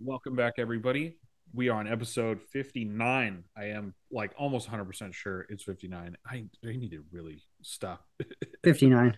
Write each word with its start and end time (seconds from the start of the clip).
Welcome 0.00 0.36
back, 0.36 0.54
everybody. 0.58 1.16
We 1.54 1.68
are 1.70 1.78
on 1.78 1.88
episode 1.88 2.40
59. 2.52 3.44
I 3.56 3.64
am 3.64 3.94
like 4.10 4.32
almost 4.38 4.68
100% 4.70 5.14
sure 5.14 5.46
it's 5.48 5.64
59. 5.64 6.16
I, 6.26 6.34
I 6.34 6.46
need 6.62 6.90
to 6.90 7.02
really 7.10 7.42
stop. 7.62 8.04
59. 8.64 9.16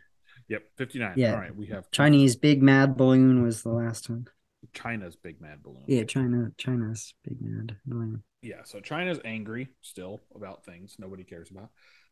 yep, 0.48 0.62
59. 0.76 1.14
Yeah. 1.16 1.32
All 1.32 1.40
right, 1.40 1.54
we 1.54 1.66
have 1.66 1.90
Chinese 1.90 2.36
Big 2.36 2.62
Mad 2.62 2.96
Balloon 2.96 3.42
was 3.42 3.62
the 3.62 3.70
last 3.70 4.08
one. 4.08 4.28
China's 4.72 5.16
Big 5.16 5.40
Mad 5.40 5.62
Balloon. 5.62 5.84
Yeah, 5.88 6.04
China. 6.04 6.52
China's 6.58 7.12
Big 7.24 7.38
Mad 7.40 7.76
Balloon. 7.86 8.22
Yeah, 8.42 8.62
so 8.64 8.78
China's 8.80 9.18
angry 9.24 9.68
still 9.82 10.20
about 10.34 10.64
things 10.64 10.94
nobody 10.98 11.24
cares 11.24 11.50
about. 11.50 11.70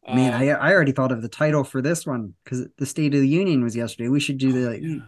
Man, 0.08 0.32
Uh, 0.34 0.38
I 0.38 0.70
I 0.70 0.72
already 0.72 0.92
thought 0.92 1.12
of 1.12 1.22
the 1.22 1.28
title 1.28 1.62
for 1.62 1.80
this 1.82 2.04
one 2.06 2.34
because 2.44 2.66
the 2.78 2.86
State 2.86 3.14
of 3.14 3.20
the 3.20 3.28
Union 3.28 3.62
was 3.62 3.76
yesterday. 3.76 4.08
We 4.08 4.20
should 4.20 4.38
do 4.38 4.52
the 4.52 4.70
like, 4.70 4.82
yeah. 4.82 4.98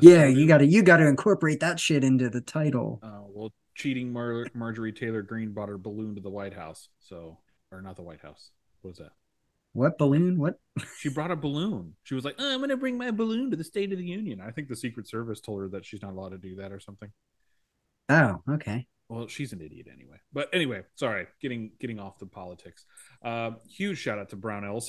Yeah, 0.00 0.26
you 0.26 0.46
got 0.46 0.58
to 0.58 0.66
you 0.66 0.82
got 0.82 0.98
to 0.98 1.06
incorporate 1.06 1.60
that 1.60 1.78
shit 1.78 2.04
into 2.04 2.30
the 2.30 2.40
title. 2.40 3.00
Uh, 3.02 3.20
well, 3.28 3.52
cheating 3.74 4.12
Mar- 4.12 4.46
Marjorie 4.54 4.92
Taylor 4.92 5.22
Greene 5.22 5.52
brought 5.52 5.68
her 5.68 5.78
balloon 5.78 6.14
to 6.14 6.20
the 6.20 6.30
White 6.30 6.54
House. 6.54 6.88
So, 7.00 7.38
or 7.70 7.82
not 7.82 7.96
the 7.96 8.02
White 8.02 8.20
House. 8.20 8.50
What 8.80 8.90
was 8.90 8.98
that? 8.98 9.12
What 9.74 9.98
balloon? 9.98 10.38
What? 10.38 10.58
She 10.98 11.08
brought 11.08 11.30
a 11.30 11.36
balloon. 11.36 11.94
She 12.04 12.14
was 12.14 12.24
like, 12.24 12.36
"Oh, 12.38 12.52
"I'm 12.52 12.58
going 12.58 12.70
to 12.70 12.76
bring 12.76 12.98
my 12.98 13.10
balloon 13.10 13.50
to 13.50 13.56
the 13.56 13.64
State 13.64 13.92
of 13.92 13.98
the 13.98 14.04
Union." 14.04 14.40
I 14.40 14.50
think 14.50 14.68
the 14.68 14.76
Secret 14.76 15.08
Service 15.08 15.40
told 15.40 15.60
her 15.60 15.68
that 15.68 15.84
she's 15.84 16.02
not 16.02 16.12
allowed 16.12 16.30
to 16.30 16.38
do 16.38 16.56
that 16.56 16.72
or 16.72 16.80
something. 16.80 17.10
Oh, 18.08 18.42
okay. 18.50 18.86
Well, 19.12 19.28
she's 19.28 19.52
an 19.52 19.60
idiot 19.60 19.88
anyway. 19.92 20.16
But 20.32 20.48
anyway, 20.54 20.84
sorry, 20.94 21.26
getting 21.42 21.72
getting 21.78 22.00
off 22.00 22.18
the 22.18 22.24
politics. 22.24 22.86
Um, 23.22 23.56
huge 23.68 23.98
shout 23.98 24.18
out 24.18 24.30
to 24.30 24.36
Brownells. 24.38 24.88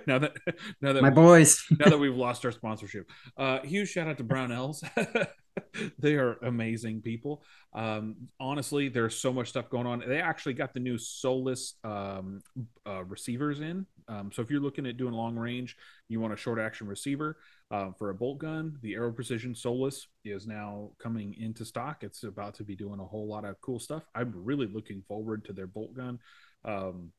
now 0.06 0.18
that 0.18 0.32
now 0.80 0.94
that 0.94 1.02
My 1.02 1.10
we- 1.10 1.14
boys. 1.14 1.62
now 1.78 1.90
that 1.90 1.98
we've 1.98 2.16
lost 2.16 2.46
our 2.46 2.52
sponsorship. 2.52 3.10
Uh, 3.36 3.58
huge 3.60 3.90
shout 3.90 4.08
out 4.08 4.16
to 4.16 4.24
Brownells. 4.24 4.82
they 5.98 6.14
are 6.14 6.38
amazing 6.42 7.02
people. 7.02 7.44
Um, 7.74 8.16
honestly, 8.40 8.88
there's 8.88 9.14
so 9.14 9.30
much 9.30 9.50
stuff 9.50 9.68
going 9.68 9.86
on. 9.86 10.02
They 10.06 10.22
actually 10.22 10.54
got 10.54 10.72
the 10.72 10.80
new 10.80 10.96
Solus 10.96 11.74
um, 11.84 12.40
uh, 12.86 13.04
receivers 13.04 13.60
in. 13.60 13.84
Um, 14.08 14.30
so 14.32 14.40
if 14.40 14.50
you're 14.50 14.60
looking 14.62 14.86
at 14.86 14.96
doing 14.96 15.12
long 15.12 15.36
range, 15.36 15.76
you 16.08 16.18
want 16.18 16.32
a 16.32 16.36
short 16.36 16.58
action 16.58 16.86
receiver 16.86 17.36
uh, 17.74 17.90
for 17.98 18.10
a 18.10 18.14
bolt 18.14 18.38
gun, 18.38 18.78
the 18.82 18.94
Aero 18.94 19.12
Precision 19.12 19.54
Solus 19.54 20.06
is 20.24 20.46
now 20.46 20.90
coming 20.98 21.34
into 21.40 21.64
stock. 21.64 22.04
It's 22.04 22.22
about 22.22 22.54
to 22.54 22.64
be 22.64 22.76
doing 22.76 23.00
a 23.00 23.04
whole 23.04 23.26
lot 23.26 23.44
of 23.44 23.60
cool 23.60 23.80
stuff. 23.80 24.04
I'm 24.14 24.32
really 24.50 24.66
looking 24.66 25.02
forward 25.08 25.44
to 25.46 25.52
their 25.52 25.66
bolt 25.66 25.94
gun. 25.94 26.18
Um, 26.64 27.10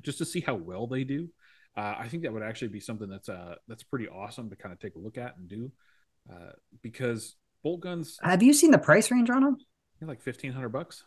just 0.00 0.18
to 0.18 0.24
see 0.24 0.40
how 0.40 0.54
well 0.54 0.86
they 0.86 1.04
do. 1.04 1.28
Uh, 1.76 1.94
I 1.98 2.08
think 2.08 2.22
that 2.22 2.32
would 2.32 2.42
actually 2.42 2.68
be 2.68 2.80
something 2.80 3.08
that's 3.08 3.28
uh 3.28 3.54
that's 3.68 3.82
pretty 3.82 4.08
awesome 4.08 4.50
to 4.50 4.56
kind 4.56 4.72
of 4.72 4.78
take 4.80 4.94
a 4.96 4.98
look 4.98 5.18
at 5.18 5.36
and 5.38 5.48
do, 5.48 5.72
uh, 6.30 6.52
because 6.82 7.36
bolt 7.62 7.80
guns 7.80 8.18
Have 8.22 8.42
you 8.42 8.52
seen 8.52 8.70
the 8.70 8.78
price 8.78 9.10
range 9.10 9.30
on 9.30 9.42
them? 9.42 9.56
are 10.02 10.06
like 10.08 10.20
fifteen 10.20 10.52
hundred 10.52 10.70
bucks 10.70 11.04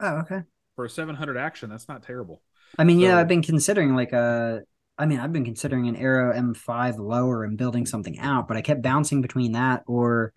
Oh, 0.00 0.18
okay. 0.22 0.42
for 0.76 0.84
a 0.84 0.90
seven 0.90 1.14
hundred 1.14 1.36
action. 1.36 1.70
That's 1.70 1.88
not 1.88 2.02
terrible. 2.02 2.42
I 2.78 2.84
mean, 2.84 2.98
yeah, 2.98 3.18
I've 3.18 3.28
been 3.28 3.42
considering 3.42 3.94
like 3.94 4.12
a. 4.12 4.62
I 4.96 5.06
mean, 5.06 5.18
I've 5.18 5.32
been 5.32 5.44
considering 5.44 5.88
an 5.88 5.96
Aero 5.96 6.32
M5 6.32 6.98
lower 6.98 7.44
and 7.44 7.58
building 7.58 7.86
something 7.86 8.18
out, 8.18 8.46
but 8.46 8.56
I 8.56 8.62
kept 8.62 8.82
bouncing 8.82 9.22
between 9.22 9.52
that 9.52 9.82
or 9.86 10.32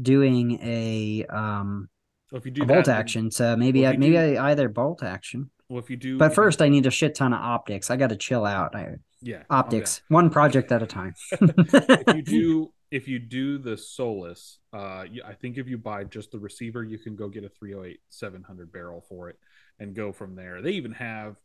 doing 0.00 0.58
a 0.62 1.24
um 1.26 1.88
So 2.30 2.36
if 2.36 2.44
you 2.44 2.50
do 2.50 2.64
bolt 2.66 2.88
action. 2.88 3.30
So 3.30 3.56
maybe 3.56 3.82
well, 3.82 3.92
I 3.92 3.96
maybe 3.96 4.16
do- 4.16 4.36
I 4.36 4.50
either 4.50 4.68
bolt 4.68 5.02
action. 5.02 5.50
well, 5.68 5.78
if 5.78 5.90
you 5.90 5.96
do, 5.96 6.18
But 6.18 6.34
first, 6.34 6.60
I 6.62 6.68
need 6.68 6.86
a 6.86 6.90
shit 6.90 7.14
ton 7.14 7.32
of 7.32 7.40
optics. 7.40 7.90
I 7.90 7.96
got 7.96 8.08
to 8.08 8.16
chill 8.16 8.44
out. 8.44 8.74
I, 8.74 8.96
yeah, 9.20 9.42
optics, 9.50 10.02
one 10.08 10.30
project 10.30 10.70
at 10.72 10.82
a 10.82 10.86
time. 10.86 11.14
if 11.32 12.14
you 12.14 12.22
do, 12.22 12.72
if 12.90 13.08
you 13.08 13.18
do 13.18 13.58
the 13.58 13.76
Solus, 13.76 14.58
uh, 14.72 15.04
I 15.24 15.34
think 15.40 15.58
if 15.58 15.68
you 15.68 15.76
buy 15.78 16.04
just 16.04 16.30
the 16.30 16.38
receiver, 16.38 16.84
you 16.84 16.98
can 16.98 17.16
go 17.16 17.28
get 17.28 17.44
a 17.44 17.48
308 17.48 18.00
700 18.08 18.72
barrel 18.72 19.04
for 19.08 19.28
it 19.28 19.38
and 19.80 19.94
go 19.94 20.12
from 20.12 20.34
there. 20.34 20.62
They 20.62 20.72
even 20.72 20.92
have. 20.92 21.36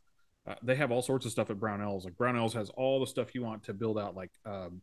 Uh, 0.46 0.54
they 0.62 0.74
have 0.74 0.90
all 0.90 1.00
sorts 1.00 1.24
of 1.24 1.32
stuff 1.32 1.50
at 1.50 1.56
Brownells. 1.56 2.04
Like 2.04 2.14
Brownells 2.14 2.52
has 2.52 2.68
all 2.70 3.00
the 3.00 3.06
stuff 3.06 3.34
you 3.34 3.42
want 3.42 3.62
to 3.64 3.72
build 3.72 3.98
out, 3.98 4.14
like 4.14 4.30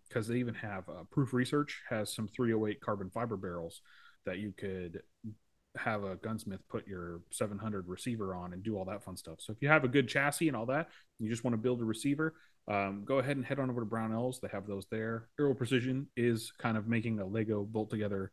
because 0.08 0.28
they 0.28 0.38
even 0.38 0.56
have 0.56 0.90
uh, 0.90 1.04
Proof 1.12 1.34
Research 1.34 1.82
has 1.90 2.14
some 2.14 2.28
308 2.28 2.82
carbon 2.82 3.10
fiber 3.12 3.38
barrels 3.38 3.82
that 4.26 4.40
you 4.40 4.54
could 4.58 5.02
have 5.78 6.04
a 6.04 6.16
gunsmith 6.18 6.62
put 6.68 6.88
your 6.88 7.22
700 7.32 7.88
receiver 7.88 8.36
on 8.36 8.54
and 8.54 8.64
do 8.64 8.78
all 8.78 8.86
that 8.86 9.04
fun 9.04 9.16
stuff. 9.16 9.40
So 9.40 9.54
if 9.54 9.62
you 9.62 9.70
have 9.70 9.84
a 9.84 9.88
good 9.88 10.08
chassis 10.08 10.48
and 10.48 10.58
all 10.58 10.66
that, 10.66 10.90
you 11.20 11.30
just 11.30 11.44
want 11.44 11.54
to 11.54 11.62
build 11.62 11.82
a 11.82 11.86
receiver, 11.86 12.34
um, 12.68 13.04
go 13.06 13.20
ahead 13.20 13.38
and 13.38 13.46
head 13.46 13.60
on 13.60 13.70
over 13.70 13.82
to 13.82 13.88
Brownells. 13.88 14.40
They 14.42 14.50
have 14.52 14.68
those 14.68 14.86
there. 14.92 15.28
Aero 15.40 15.54
Precision 15.54 16.08
is 16.18 16.52
kind 16.60 16.78
of 16.78 16.88
making 16.88 17.20
a 17.20 17.26
Lego 17.26 17.64
bolt 17.64 17.90
together 17.90 18.32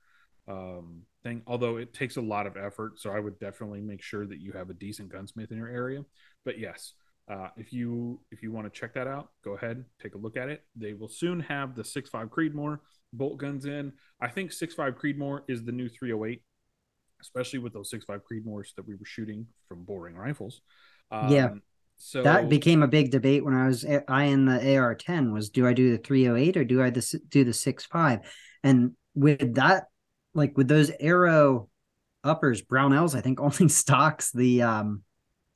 um, 0.49 1.03
thing, 1.23 1.43
although 1.47 1.77
it 1.77 1.95
takes 1.95 2.17
a 2.17 2.23
lot 2.23 2.47
of 2.47 2.57
effort. 2.57 2.99
So 2.99 3.11
I 3.11 3.21
would 3.21 3.39
definitely 3.39 3.81
make 3.81 4.03
sure 4.03 4.27
that 4.27 4.41
you 4.41 4.53
have 4.53 4.71
a 4.71 4.75
decent 4.75 5.11
gunsmith 5.11 5.51
in 5.51 5.59
your 5.59 5.69
area. 5.69 6.05
But 6.45 6.59
yes, 6.59 6.95
uh, 7.29 7.49
if 7.57 7.73
you 7.73 8.21
if 8.31 8.43
you 8.43 8.53
want 8.53 8.73
to 8.73 8.81
check 8.81 8.95
that 8.95 9.07
out, 9.07 9.31
go 9.45 9.55
ahead, 9.55 9.85
take 10.03 10.15
a 10.15 10.19
look 10.19 10.37
at 10.37 10.49
it. 10.49 10.65
They 10.75 10.95
will 10.95 11.09
soon 11.09 11.41
have 11.41 11.75
the 11.75 11.83
6.5 11.83 12.29
Creedmoor 12.31 12.79
bolt 13.13 13.39
guns 13.39 13.67
in. 13.67 13.93
I 14.21 14.29
think 14.29 14.51
6.5 14.51 14.95
Creedmoor 14.95 15.43
is 15.49 15.65
the 15.65 15.73
new 15.73 15.89
308, 15.89 16.43
especially 17.21 17.59
with 17.59 17.73
those 17.75 17.93
6.5 17.93 18.21
Creedmoors 18.31 18.75
that 18.77 18.87
we 18.87 18.95
were 18.95 19.05
shooting 19.05 19.47
from 19.69 19.85
boring 19.85 20.17
rifles. 20.17 20.63
Um, 21.11 21.31
Yeah. 21.31 21.49
So 22.01 22.23
that 22.23 22.49
became 22.49 22.85
a 22.85 22.89
big 22.89 23.11
debate 23.11 23.45
when 23.45 23.55
I 23.55 23.67
was 23.67 23.85
I 24.07 24.25
in 24.25 24.45
the 24.45 24.53
AR10 24.53 25.33
was 25.33 25.51
do 25.51 25.67
I 25.67 25.73
do 25.73 25.91
the 25.91 25.99
308 25.99 26.57
or 26.57 26.65
do 26.65 26.81
I 26.81 26.91
this, 26.91 27.13
do 27.29 27.43
the 27.43 27.53
65? 27.53 28.21
And 28.63 28.93
with 29.17 29.57
that, 29.57 29.87
like 30.33 30.57
with 30.57 30.69
those 30.69 30.93
Aero 31.01 31.69
uppers, 32.23 32.63
Brownells, 32.63 33.17
I 33.17 33.21
think 33.21 33.41
only 33.41 33.69
stocks 33.69 34.31
the 34.31 34.63
um 34.63 35.03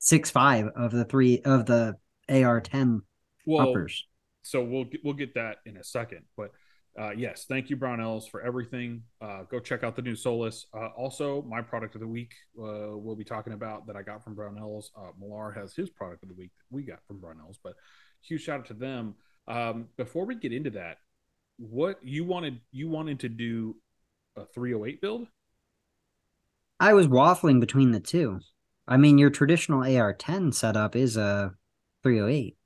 65 0.03 0.67
of 0.75 0.91
the 0.91 1.05
three 1.05 1.41
of 1.45 1.65
the 1.65 1.95
AR10 2.29 2.99
well, 3.45 3.69
uppers. 3.69 4.05
so 4.41 4.61
we'll 4.61 4.83
get, 4.83 4.99
we'll 5.03 5.13
get 5.13 5.33
that 5.35 5.57
in 5.65 5.77
a 5.77 5.83
second. 5.83 6.23
But 6.35 6.51
uh, 6.99 7.11
yes, 7.11 7.45
thank 7.47 7.69
you, 7.69 7.77
Brownells, 7.77 8.29
for 8.29 8.41
everything. 8.41 9.03
Uh, 9.21 9.43
go 9.43 9.59
check 9.59 9.83
out 9.83 9.95
the 9.95 10.01
new 10.01 10.15
Solus. 10.15 10.67
Uh, 10.73 10.87
also, 10.97 11.41
my 11.43 11.61
product 11.61 11.95
of 11.95 12.01
the 12.01 12.07
week 12.07 12.33
uh, 12.59 12.91
we'll 12.97 13.15
be 13.15 13.23
talking 13.23 13.53
about 13.53 13.87
that 13.87 13.95
I 13.95 14.01
got 14.01 14.23
from 14.23 14.35
Brownells. 14.35 14.87
Uh, 14.95 15.11
Millar 15.19 15.51
has 15.51 15.73
his 15.73 15.89
product 15.89 16.21
of 16.23 16.29
the 16.29 16.35
week 16.35 16.51
that 16.57 16.65
we 16.69 16.83
got 16.83 16.99
from 17.07 17.19
Brownells, 17.19 17.55
but 17.63 17.73
huge 18.21 18.43
shout 18.43 18.59
out 18.59 18.65
to 18.67 18.73
them. 18.73 19.15
Um, 19.47 19.87
before 19.95 20.25
we 20.25 20.35
get 20.35 20.51
into 20.51 20.71
that, 20.71 20.97
what 21.57 21.97
you 22.03 22.25
wanted 22.25 22.59
you 22.71 22.89
wanted 22.89 23.21
to 23.21 23.29
do 23.29 23.77
a 24.35 24.45
308 24.45 25.01
build? 25.01 25.27
I 26.79 26.93
was 26.93 27.07
waffling 27.07 27.61
between 27.61 27.91
the 27.91 27.99
two. 28.01 28.41
I 28.87 28.97
mean, 28.97 29.17
your 29.17 29.29
traditional 29.29 29.81
AR10 29.81 30.53
setup 30.53 30.95
is 30.95 31.17
a 31.17 31.53
308. 32.03 32.57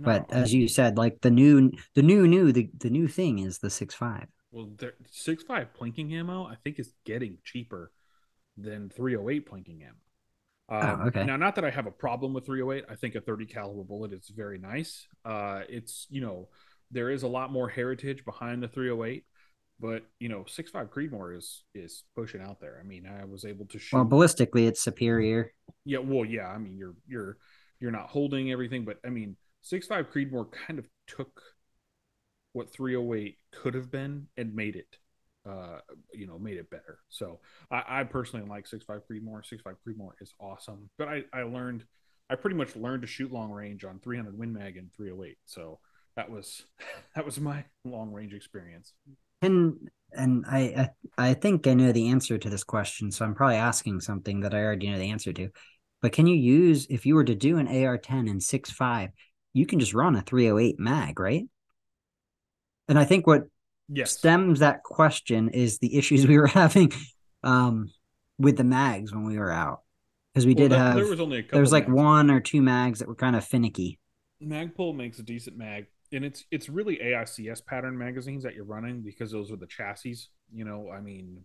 But 0.00 0.32
as 0.32 0.54
you 0.54 0.68
said, 0.68 0.96
like 0.96 1.22
the 1.22 1.30
new, 1.30 1.72
the 1.94 2.02
new, 2.02 2.28
new, 2.28 2.52
the, 2.52 2.70
the 2.78 2.90
new 2.90 3.08
thing 3.08 3.40
is 3.40 3.58
the 3.58 3.70
six 3.70 3.94
five. 3.94 4.26
Well, 4.52 4.70
six 5.10 5.42
five 5.42 5.68
plinking 5.78 6.12
ammo, 6.12 6.46
I 6.46 6.54
think, 6.54 6.78
is 6.78 6.92
getting 7.04 7.38
cheaper 7.42 7.90
than 8.56 8.90
308 8.90 9.50
plinking 9.50 9.82
ammo. 9.82 9.94
Um, 10.70 11.00
Oh, 11.00 11.06
okay. 11.08 11.24
Now, 11.24 11.36
not 11.36 11.54
that 11.56 11.64
I 11.64 11.70
have 11.70 11.86
a 11.86 11.90
problem 11.90 12.32
with 12.34 12.46
308. 12.46 12.84
I 12.90 12.94
think 12.94 13.14
a 13.14 13.20
30 13.20 13.46
caliber 13.46 13.82
bullet 13.82 14.12
is 14.12 14.28
very 14.28 14.58
nice. 14.58 15.06
Uh, 15.24 15.62
it's 15.68 16.06
you 16.10 16.20
know 16.20 16.48
there 16.90 17.10
is 17.10 17.22
a 17.22 17.28
lot 17.28 17.50
more 17.50 17.68
heritage 17.68 18.24
behind 18.24 18.62
the 18.62 18.68
308, 18.68 19.24
but 19.80 20.04
you 20.18 20.28
know 20.28 20.44
six 20.46 20.70
five 20.70 20.90
Creedmoor 20.90 21.36
is 21.36 21.64
is 21.74 22.04
pushing 22.16 22.40
out 22.40 22.60
there. 22.60 22.78
I 22.80 22.86
mean, 22.86 23.06
I 23.06 23.24
was 23.24 23.44
able 23.44 23.66
to 23.66 23.78
shoot. 23.78 23.96
Well, 23.96 24.06
ballistically, 24.06 24.66
it's 24.66 24.80
superior. 24.80 25.52
Yeah, 25.84 25.98
well, 25.98 26.24
yeah. 26.24 26.48
I 26.48 26.58
mean, 26.58 26.76
you're 26.76 26.94
you're 27.06 27.38
you're 27.80 27.90
not 27.90 28.08
holding 28.08 28.50
everything, 28.50 28.84
but 28.84 28.98
I 29.04 29.10
mean, 29.10 29.36
six 29.62 29.86
five 29.86 30.10
Creedmoor 30.10 30.50
kind 30.52 30.78
of 30.78 30.86
took 31.06 31.40
what 32.52 32.72
308 32.72 33.36
could 33.52 33.74
have 33.74 33.90
been 33.90 34.26
and 34.36 34.54
made 34.54 34.74
it, 34.74 34.96
uh, 35.48 35.78
you 36.12 36.26
know, 36.26 36.38
made 36.38 36.56
it 36.56 36.70
better. 36.70 36.98
So 37.08 37.40
I, 37.70 38.00
I 38.00 38.04
personally 38.04 38.46
like 38.48 38.66
six 38.66 38.84
five 38.84 39.02
Creedmoor. 39.10 39.46
Six 39.46 39.62
five 39.62 39.76
Creedmoor 39.86 40.10
is 40.20 40.34
awesome, 40.40 40.90
but 40.98 41.08
I 41.08 41.22
I 41.32 41.42
learned 41.42 41.84
I 42.30 42.34
pretty 42.34 42.56
much 42.56 42.76
learned 42.76 43.02
to 43.02 43.08
shoot 43.08 43.32
long 43.32 43.50
range 43.50 43.84
on 43.84 44.00
300 44.00 44.38
Win 44.38 44.52
Mag 44.52 44.76
and 44.76 44.92
308. 44.92 45.38
So 45.46 45.78
that 46.16 46.30
was 46.30 46.64
that 47.14 47.24
was 47.24 47.40
my 47.40 47.64
long 47.84 48.12
range 48.12 48.34
experience. 48.34 48.92
And 49.42 49.90
and 50.12 50.44
I, 50.48 50.90
I 51.18 51.30
I 51.30 51.34
think 51.34 51.66
I 51.66 51.74
know 51.74 51.92
the 51.92 52.08
answer 52.08 52.38
to 52.38 52.50
this 52.50 52.64
question, 52.64 53.10
so 53.12 53.24
I'm 53.24 53.34
probably 53.34 53.56
asking 53.56 54.00
something 54.00 54.40
that 54.40 54.54
I 54.54 54.62
already 54.62 54.90
know 54.90 54.98
the 54.98 55.10
answer 55.10 55.32
to. 55.32 55.50
But 56.00 56.12
can 56.12 56.26
you 56.26 56.36
use 56.36 56.86
if 56.90 57.06
you 57.06 57.14
were 57.14 57.24
to 57.24 57.34
do 57.34 57.58
an 57.58 57.66
AR10 57.68 58.28
and 58.30 58.40
6.5, 58.40 59.10
you 59.52 59.66
can 59.66 59.80
just 59.80 59.94
run 59.94 60.16
a 60.16 60.22
308 60.22 60.78
mag, 60.78 61.18
right? 61.18 61.44
And 62.88 62.98
I 62.98 63.04
think 63.04 63.26
what 63.26 63.42
Yes. 63.90 64.12
stems 64.18 64.60
that 64.60 64.82
question 64.82 65.48
is 65.48 65.78
the 65.78 65.96
issues 65.96 66.26
we 66.26 66.38
were 66.38 66.46
having 66.62 66.92
um 67.42 67.90
with 68.38 68.56
the 68.56 68.64
mags 68.64 69.12
when 69.12 69.24
we 69.24 69.38
were 69.38 69.50
out. 69.50 69.80
Because 70.32 70.46
we 70.46 70.54
Well, 70.54 70.64
did 70.64 70.72
there- 70.72 70.78
have 70.78 70.96
there 70.96 71.06
was 71.06 71.20
only 71.20 71.38
a 71.38 71.42
couple 71.42 71.56
there 71.56 71.62
was 71.62 71.72
like 71.72 71.88
mags. 71.88 71.96
one 71.96 72.30
or 72.30 72.40
two 72.40 72.62
mags 72.62 72.98
that 73.00 73.08
were 73.08 73.14
kind 73.14 73.34
of 73.36 73.44
finicky. 73.44 73.98
Magpul 74.42 74.94
makes 74.94 75.18
a 75.18 75.22
decent 75.22 75.56
mag, 75.56 75.86
and 76.12 76.24
it's 76.24 76.44
it's 76.50 76.68
really 76.68 76.98
AICS 76.98 77.64
pattern 77.64 77.96
magazines 77.96 78.42
that 78.42 78.54
you're 78.54 78.64
running 78.64 79.02
because 79.02 79.30
those 79.30 79.50
are 79.50 79.56
the 79.56 79.66
chassis. 79.66 80.28
You 80.52 80.64
know, 80.64 80.90
I 80.90 81.00
mean, 81.00 81.44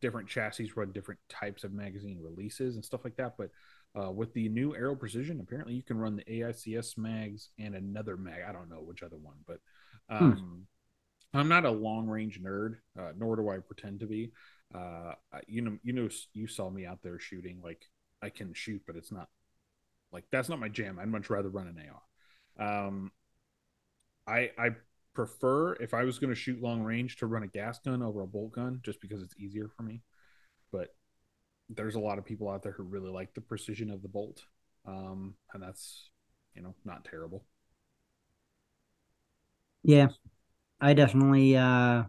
different 0.00 0.28
chassis 0.28 0.70
run 0.74 0.92
different 0.92 1.20
types 1.28 1.64
of 1.64 1.72
magazine 1.72 2.18
releases 2.20 2.76
and 2.76 2.84
stuff 2.84 3.02
like 3.04 3.16
that. 3.16 3.34
But 3.36 3.50
uh, 4.00 4.10
with 4.10 4.32
the 4.34 4.48
new 4.48 4.74
Aero 4.74 4.94
Precision, 4.94 5.40
apparently 5.40 5.74
you 5.74 5.82
can 5.82 5.98
run 5.98 6.16
the 6.16 6.24
AICS 6.24 6.96
mags 6.96 7.50
and 7.58 7.74
another 7.74 8.16
mag. 8.16 8.40
I 8.48 8.52
don't 8.52 8.70
know 8.70 8.82
which 8.82 9.02
other 9.02 9.18
one, 9.18 9.36
but 9.46 9.58
hmm. 10.08 10.24
um, 10.24 10.32
hmm. 10.32 11.38
I'm 11.38 11.48
not 11.48 11.64
a 11.64 11.70
long 11.70 12.06
range 12.06 12.40
nerd, 12.42 12.76
uh, 12.98 13.12
nor 13.16 13.36
do 13.36 13.48
I 13.50 13.58
pretend 13.58 14.00
to 14.00 14.06
be. 14.06 14.32
Uh, 14.74 15.12
you 15.46 15.62
know, 15.62 15.78
you 15.82 15.92
know, 15.92 16.08
you 16.32 16.46
saw 16.46 16.70
me 16.70 16.86
out 16.86 17.00
there 17.02 17.18
shooting. 17.18 17.60
Like 17.62 17.84
I 18.22 18.30
can 18.30 18.54
shoot, 18.54 18.82
but 18.86 18.96
it's 18.96 19.12
not 19.12 19.28
like 20.12 20.24
that's 20.30 20.48
not 20.48 20.60
my 20.60 20.68
jam. 20.68 20.98
I'd 21.00 21.08
much 21.08 21.30
rather 21.30 21.48
run 21.48 21.68
an 21.68 21.82
AR. 22.58 22.86
Um, 22.86 23.12
I 24.30 24.50
I 24.58 24.70
prefer 25.14 25.74
if 25.74 25.94
I 25.94 26.04
was 26.04 26.18
going 26.18 26.30
to 26.30 26.36
shoot 26.40 26.62
long 26.62 26.82
range 26.82 27.16
to 27.18 27.26
run 27.26 27.42
a 27.42 27.48
gas 27.48 27.78
gun 27.80 28.02
over 28.02 28.22
a 28.22 28.26
bolt 28.26 28.52
gun, 28.52 28.80
just 28.84 29.00
because 29.00 29.22
it's 29.22 29.36
easier 29.38 29.68
for 29.68 29.82
me. 29.82 30.02
But 30.72 30.94
there's 31.70 31.96
a 31.96 32.00
lot 32.00 32.18
of 32.18 32.24
people 32.26 32.48
out 32.50 32.62
there 32.62 32.72
who 32.72 32.84
really 32.84 33.10
like 33.10 33.34
the 33.34 33.42
precision 33.42 33.90
of 33.90 34.02
the 34.02 34.08
bolt, 34.08 34.42
um, 34.86 35.34
and 35.54 35.62
that's 35.62 36.10
you 36.54 36.62
know 36.62 36.74
not 36.84 37.04
terrible. 37.04 37.44
Yeah, 39.82 40.08
I 40.80 40.94
definitely. 40.94 41.56
uh 41.56 42.04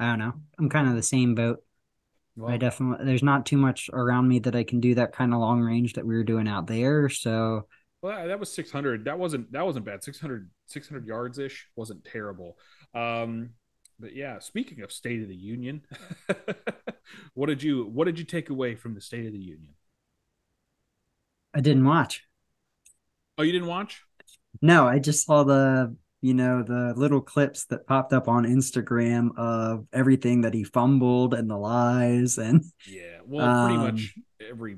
I 0.00 0.06
don't 0.06 0.18
know. 0.20 0.34
I'm 0.58 0.68
kind 0.70 0.88
of 0.88 0.96
the 0.96 1.02
same 1.04 1.34
boat. 1.36 1.64
Well, 2.36 2.50
I 2.52 2.58
definitely 2.58 3.06
there's 3.06 3.22
not 3.22 3.46
too 3.46 3.58
much 3.58 3.90
around 3.92 4.28
me 4.28 4.40
that 4.40 4.56
I 4.56 4.64
can 4.64 4.80
do 4.80 4.96
that 4.96 5.12
kind 5.12 5.34
of 5.34 5.40
long 5.40 5.60
range 5.62 5.94
that 5.94 6.06
we 6.06 6.16
were 6.16 6.24
doing 6.24 6.48
out 6.48 6.66
there. 6.68 7.08
So 7.10 7.68
well, 8.02 8.28
that 8.28 8.38
was 8.38 8.52
600. 8.52 9.04
That 9.04 9.18
wasn't 9.18 9.52
that 9.52 9.64
wasn't 9.64 9.84
bad. 9.84 10.04
600 10.04 10.50
600 10.66 11.06
yards 11.06 11.38
ish 11.38 11.68
wasn't 11.76 12.04
terrible. 12.04 12.56
Um, 12.94 13.50
but 13.98 14.14
yeah, 14.14 14.38
speaking 14.38 14.82
of 14.82 14.92
State 14.92 15.22
of 15.22 15.28
the 15.28 15.36
Union, 15.36 15.82
what 17.34 17.46
did 17.46 17.62
you 17.62 17.86
what 17.86 18.04
did 18.04 18.18
you 18.18 18.24
take 18.24 18.50
away 18.50 18.76
from 18.76 18.94
the 18.94 19.00
State 19.00 19.26
of 19.26 19.32
the 19.32 19.38
Union? 19.38 19.74
I 21.54 21.60
didn't 21.60 21.84
watch. 21.84 22.24
Oh, 23.36 23.42
you 23.42 23.52
didn't 23.52 23.68
watch? 23.68 24.02
No, 24.62 24.86
I 24.86 24.98
just 24.98 25.26
saw 25.26 25.42
the 25.42 25.96
you 26.20 26.34
know 26.34 26.62
the 26.62 26.94
little 26.96 27.20
clips 27.20 27.66
that 27.66 27.86
popped 27.86 28.12
up 28.12 28.28
on 28.28 28.44
Instagram 28.44 29.30
of 29.36 29.86
everything 29.92 30.42
that 30.42 30.54
he 30.54 30.62
fumbled 30.64 31.34
and 31.34 31.50
the 31.50 31.56
lies 31.56 32.38
and 32.38 32.64
yeah, 32.86 33.18
well, 33.24 33.48
um, 33.48 33.66
pretty 33.66 33.92
much 33.92 34.14
every 34.48 34.76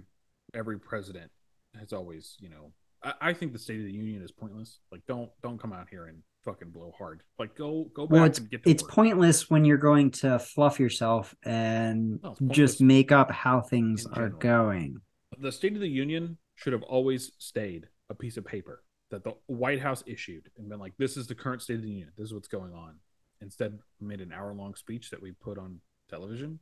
every 0.54 0.78
president 0.78 1.30
has 1.78 1.92
always 1.92 2.36
you 2.40 2.48
know 2.50 2.72
I, 3.02 3.32
think 3.32 3.52
the 3.52 3.58
State 3.58 3.80
of 3.80 3.86
the 3.86 3.92
Union 3.92 4.22
is 4.22 4.30
pointless. 4.30 4.80
Like 4.92 5.02
don't 5.06 5.30
don't 5.42 5.58
come 5.58 5.72
out 5.72 5.88
here 5.88 6.06
and 6.06 6.22
fucking 6.44 6.70
blow 6.70 6.92
hard. 6.96 7.22
Like 7.38 7.56
go 7.56 7.90
go 7.94 8.06
back 8.06 8.12
well, 8.12 8.24
it's, 8.24 8.38
and 8.38 8.50
get 8.50 8.60
it's 8.66 8.82
work. 8.82 8.92
pointless 8.92 9.48
when 9.48 9.64
you're 9.64 9.78
going 9.78 10.10
to 10.12 10.38
fluff 10.38 10.78
yourself 10.78 11.34
and 11.44 12.20
no, 12.22 12.36
just 12.48 12.80
make 12.80 13.12
up 13.12 13.30
how 13.30 13.60
things 13.60 14.06
are 14.12 14.28
going. 14.28 14.96
The 15.38 15.52
State 15.52 15.74
of 15.74 15.80
the 15.80 15.88
Union 15.88 16.36
should 16.56 16.72
have 16.72 16.82
always 16.82 17.32
stayed 17.38 17.88
a 18.10 18.14
piece 18.14 18.36
of 18.36 18.44
paper 18.44 18.82
that 19.10 19.24
the 19.24 19.34
White 19.46 19.80
House 19.80 20.02
issued 20.06 20.50
and 20.58 20.68
been 20.68 20.78
like, 20.78 20.92
"This 20.98 21.16
is 21.16 21.26
the 21.26 21.34
current 21.34 21.62
state 21.62 21.76
of 21.76 21.82
the 21.82 21.88
union. 21.88 22.12
This 22.16 22.26
is 22.26 22.34
what's 22.34 22.48
going 22.48 22.72
on." 22.72 22.96
Instead, 23.40 23.78
made 24.00 24.20
an 24.20 24.32
hour-long 24.32 24.74
speech 24.74 25.10
that 25.10 25.22
we 25.22 25.32
put 25.32 25.56
on 25.56 25.80
television. 26.10 26.60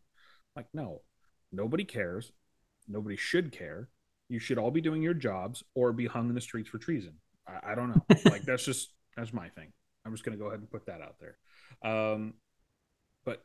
Like, 0.54 0.66
no, 0.72 1.02
nobody 1.50 1.84
cares. 1.84 2.32
Nobody 2.86 3.16
should 3.16 3.50
care. 3.50 3.88
You 4.28 4.38
should 4.38 4.58
all 4.58 4.70
be 4.70 4.80
doing 4.80 5.02
your 5.02 5.14
jobs 5.14 5.62
or 5.74 5.92
be 5.92 6.06
hung 6.06 6.28
in 6.28 6.34
the 6.34 6.40
streets 6.40 6.68
for 6.68 6.78
treason. 6.78 7.14
I, 7.46 7.72
I 7.72 7.74
don't 7.74 7.90
know. 7.90 8.16
like, 8.30 8.42
that's 8.42 8.64
just 8.64 8.92
that's 9.16 9.32
my 9.32 9.48
thing. 9.48 9.72
I'm 10.04 10.12
just 10.12 10.24
going 10.24 10.36
to 10.36 10.42
go 10.42 10.48
ahead 10.48 10.60
and 10.60 10.70
put 10.70 10.86
that 10.86 11.00
out 11.00 11.16
there. 11.20 11.90
Um, 11.90 12.34
but 13.24 13.44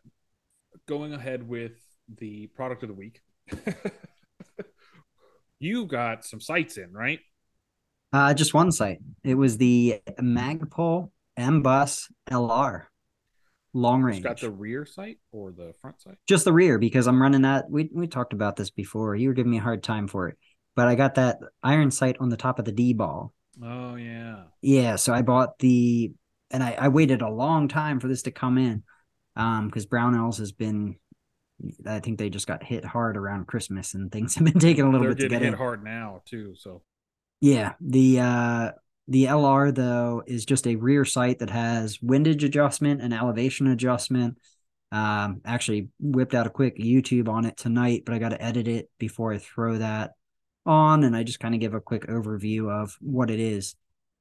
going 0.87 1.13
ahead 1.13 1.47
with 1.47 1.73
the 2.17 2.47
product 2.47 2.83
of 2.83 2.89
the 2.89 2.95
week, 2.95 3.21
you 5.59 5.85
got 5.85 6.25
some 6.25 6.39
sights 6.39 6.77
in, 6.77 6.93
right? 6.93 7.19
Uh, 8.11 8.33
just 8.33 8.53
one 8.53 8.71
sight. 8.71 8.99
It 9.23 9.35
was 9.35 9.57
the 9.57 10.01
Magpul 10.19 11.09
MBUS 11.37 12.11
LR 12.29 12.83
long 13.73 14.03
range. 14.03 14.23
got 14.23 14.39
the 14.39 14.51
rear 14.51 14.85
sight 14.85 15.17
or 15.31 15.51
the 15.51 15.73
front 15.81 16.01
sight? 16.01 16.15
Just 16.27 16.45
the 16.45 16.53
rear 16.53 16.77
because 16.77 17.07
I'm 17.07 17.21
running 17.21 17.41
that. 17.41 17.69
We 17.69 17.89
we 17.93 18.07
talked 18.07 18.33
about 18.33 18.55
this 18.55 18.69
before. 18.69 19.15
You 19.15 19.29
were 19.29 19.33
giving 19.33 19.51
me 19.51 19.57
a 19.57 19.61
hard 19.61 19.83
time 19.83 20.07
for 20.07 20.29
it, 20.29 20.37
but 20.75 20.87
I 20.87 20.95
got 20.95 21.15
that 21.15 21.39
iron 21.61 21.91
sight 21.91 22.17
on 22.19 22.29
the 22.29 22.37
top 22.37 22.59
of 22.59 22.65
the 22.65 22.71
D 22.71 22.93
ball. 22.93 23.33
Oh 23.61 23.95
yeah. 23.95 24.43
Yeah. 24.61 24.95
So 24.95 25.13
I 25.13 25.21
bought 25.21 25.59
the, 25.59 26.11
and 26.51 26.63
I, 26.63 26.71
I 26.79 26.87
waited 26.89 27.21
a 27.21 27.29
long 27.29 27.67
time 27.67 27.99
for 27.99 28.07
this 28.07 28.23
to 28.23 28.31
come 28.31 28.57
in, 28.57 28.83
um, 29.35 29.67
because 29.67 29.85
Brownells 29.85 30.37
has 30.39 30.51
been. 30.51 30.97
I 31.85 31.99
think 31.99 32.17
they 32.17 32.29
just 32.29 32.47
got 32.47 32.63
hit 32.63 32.83
hard 32.83 33.15
around 33.15 33.47
Christmas 33.47 33.93
and 33.93 34.11
things 34.11 34.35
have 34.35 34.43
been 34.43 34.59
taking 34.59 34.83
a 34.85 34.89
little 34.89 35.07
They're 35.07 35.15
bit 35.15 35.19
to 35.19 35.27
get 35.29 35.41
hit 35.41 35.53
in. 35.53 35.53
hard 35.53 35.83
now 35.83 36.21
too. 36.25 36.55
So 36.55 36.81
yeah, 37.41 37.73
the 37.79 38.19
uh 38.19 38.71
the 39.07 39.25
LR 39.27 39.71
though 39.71 40.23
is 40.25 40.45
just 40.45 40.67
a 40.67 40.75
rear 40.75 41.05
sight 41.05 41.39
that 41.39 41.49
has 41.49 42.01
windage 42.01 42.43
adjustment 42.43 43.01
and 43.01 43.13
elevation 43.13 43.67
adjustment. 43.67 44.37
Um, 44.91 45.41
actually 45.43 45.89
whipped 45.99 46.35
out 46.35 46.45
a 46.47 46.51
quick 46.51 46.77
YouTube 46.77 47.27
on 47.27 47.45
it 47.45 47.57
tonight, 47.57 48.03
but 48.05 48.13
I 48.13 48.19
got 48.19 48.29
to 48.29 48.41
edit 48.41 48.67
it 48.67 48.89
before 48.99 49.33
I 49.33 49.39
throw 49.39 49.77
that 49.79 50.11
on, 50.65 51.03
and 51.03 51.15
I 51.15 51.23
just 51.23 51.39
kind 51.39 51.53
of 51.53 51.61
give 51.61 51.73
a 51.73 51.81
quick 51.81 52.07
overview 52.07 52.69
of 52.69 52.97
what 53.01 53.29
it 53.29 53.39
is. 53.39 53.75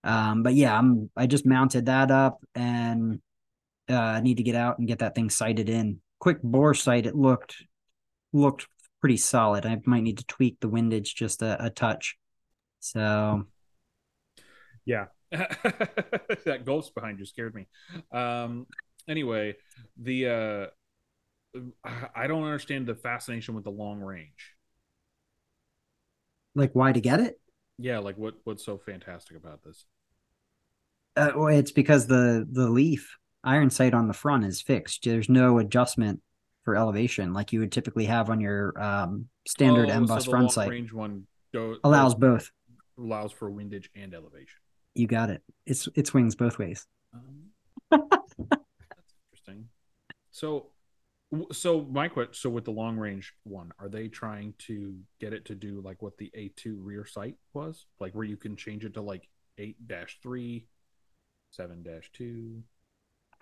Um, 0.04 0.42
but 0.42 0.54
yeah, 0.54 0.76
I'm 0.76 1.10
I 1.16 1.26
just 1.26 1.46
mounted 1.46 1.86
that 1.86 2.10
up 2.10 2.42
and 2.54 3.20
uh, 3.88 3.96
I 3.96 4.20
need 4.20 4.38
to 4.38 4.42
get 4.42 4.54
out 4.54 4.78
and 4.78 4.88
get 4.88 4.98
that 5.00 5.14
thing 5.14 5.30
sighted 5.30 5.68
in. 5.68 6.00
Quick 6.18 6.42
bore 6.42 6.74
sight, 6.74 7.06
it 7.06 7.14
looked 7.14 7.56
looked 8.32 8.66
pretty 9.00 9.16
solid. 9.16 9.66
I 9.66 9.80
might 9.84 10.02
need 10.02 10.18
to 10.18 10.26
tweak 10.26 10.58
the 10.60 10.68
windage 10.68 11.14
just 11.14 11.42
a, 11.42 11.66
a 11.66 11.70
touch. 11.70 12.16
So, 12.80 13.44
yeah, 14.84 15.06
that 15.30 16.62
ghost 16.64 16.94
behind 16.94 17.18
you 17.18 17.26
scared 17.26 17.54
me. 17.54 17.66
Um, 18.12 18.66
anyway, 19.08 19.56
the 20.00 20.72
uh, 21.54 21.60
I 22.14 22.26
don't 22.26 22.44
understand 22.44 22.86
the 22.86 22.94
fascination 22.94 23.54
with 23.54 23.64
the 23.64 23.70
long 23.70 24.00
range. 24.00 24.51
Like, 26.54 26.74
why 26.74 26.92
to 26.92 27.00
get 27.00 27.20
it? 27.20 27.40
Yeah, 27.78 27.98
like 27.98 28.16
what 28.16 28.34
what's 28.44 28.64
so 28.64 28.78
fantastic 28.78 29.36
about 29.36 29.64
this? 29.64 29.86
Uh, 31.16 31.32
well, 31.34 31.48
it's 31.48 31.72
because 31.72 32.06
the 32.06 32.46
the 32.50 32.68
leaf 32.68 33.16
iron 33.44 33.70
sight 33.70 33.94
on 33.94 34.08
the 34.08 34.14
front 34.14 34.44
is 34.44 34.60
fixed. 34.60 35.04
There's 35.04 35.28
no 35.28 35.58
adjustment 35.58 36.20
for 36.64 36.76
elevation 36.76 37.32
like 37.32 37.52
you 37.52 37.60
would 37.60 37.72
typically 37.72 38.04
have 38.04 38.30
on 38.30 38.40
your 38.40 38.80
um, 38.80 39.28
standard 39.46 39.90
oh, 39.90 40.06
so 40.18 40.30
front 40.30 40.52
sight. 40.52 40.70
Range 40.70 40.92
one 40.92 41.26
go, 41.52 41.76
allows 41.82 42.14
both 42.14 42.50
allows 42.98 43.32
for 43.32 43.50
windage 43.50 43.90
and 43.94 44.14
elevation. 44.14 44.58
You 44.94 45.06
got 45.06 45.30
it. 45.30 45.42
It's 45.66 45.88
it 45.94 46.06
swings 46.06 46.34
both 46.34 46.58
ways. 46.58 46.86
Um, 47.14 47.50
that's 47.90 48.34
interesting. 49.32 49.68
So, 50.30 50.68
so 51.52 51.82
my 51.90 52.08
question: 52.08 52.34
so 52.34 52.50
with 52.50 52.64
the 52.64 52.70
long 52.70 52.96
range 52.96 53.32
one, 53.44 53.72
are 53.78 53.88
they 53.88 54.08
trying 54.08 54.54
to 54.66 54.96
get 55.20 55.32
it 55.32 55.44
to 55.46 55.54
do 55.54 55.80
like 55.80 56.02
what 56.02 56.18
the 56.18 56.30
A 56.34 56.48
two 56.56 56.76
rear 56.82 57.04
sight 57.06 57.36
was, 57.54 57.86
like 58.00 58.14
where 58.14 58.24
you 58.24 58.36
can 58.36 58.56
change 58.56 58.84
it 58.84 58.94
to 58.94 59.00
like 59.00 59.28
eight 59.58 59.76
dash 59.86 60.18
three, 60.22 60.66
seven 61.50 61.82
dash 61.82 62.10
two, 62.12 62.62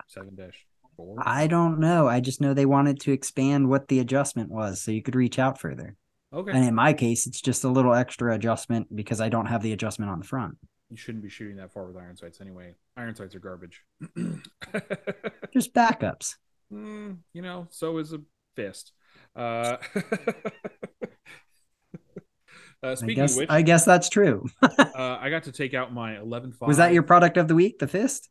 seven 0.07 0.35
dash 0.35 0.65
four? 0.95 1.17
I 1.19 1.47
don't 1.47 1.79
know. 1.79 2.07
I 2.07 2.19
just 2.19 2.41
know 2.41 2.53
they 2.53 2.65
wanted 2.65 2.99
to 3.01 3.11
expand 3.11 3.69
what 3.69 3.87
the 3.87 3.99
adjustment 3.99 4.49
was, 4.49 4.81
so 4.81 4.91
you 4.91 5.01
could 5.01 5.15
reach 5.15 5.39
out 5.39 5.59
further. 5.59 5.95
Okay. 6.33 6.51
And 6.51 6.65
in 6.65 6.75
my 6.75 6.93
case, 6.93 7.27
it's 7.27 7.41
just 7.41 7.65
a 7.65 7.69
little 7.69 7.93
extra 7.93 8.33
adjustment 8.33 8.95
because 8.95 9.19
I 9.19 9.27
don't 9.27 9.47
have 9.47 9.63
the 9.63 9.73
adjustment 9.73 10.11
on 10.11 10.19
the 10.19 10.25
front. 10.25 10.55
You 10.89 10.97
shouldn't 10.97 11.23
be 11.23 11.29
shooting 11.29 11.57
that 11.57 11.73
far 11.73 11.85
with 11.85 11.97
iron 11.97 12.15
sights 12.17 12.39
anyway. 12.41 12.75
Iron 12.97 13.15
sights 13.15 13.35
are 13.35 13.39
garbage. 13.39 13.81
just 15.53 15.73
backups. 15.73 16.35
Mm, 16.71 17.17
you 17.33 17.41
know, 17.41 17.67
so 17.69 17.97
is 17.97 18.13
a 18.13 18.21
fist. 18.55 18.93
Uh, 19.35 19.77
uh, 22.83 22.95
speaking 22.95 23.19
I 23.19 23.23
guess, 23.23 23.31
of 23.31 23.37
which, 23.37 23.49
I 23.49 23.61
guess 23.61 23.85
that's 23.85 24.09
true. 24.09 24.47
uh, 24.61 25.17
I 25.19 25.29
got 25.29 25.43
to 25.43 25.51
take 25.51 25.73
out 25.73 25.93
my 25.93 26.13
11.5. 26.15 26.67
Was 26.67 26.77
that 26.77 26.93
your 26.93 27.03
product 27.03 27.37
of 27.37 27.47
the 27.47 27.55
week, 27.55 27.79
the 27.79 27.87
fist? 27.87 28.29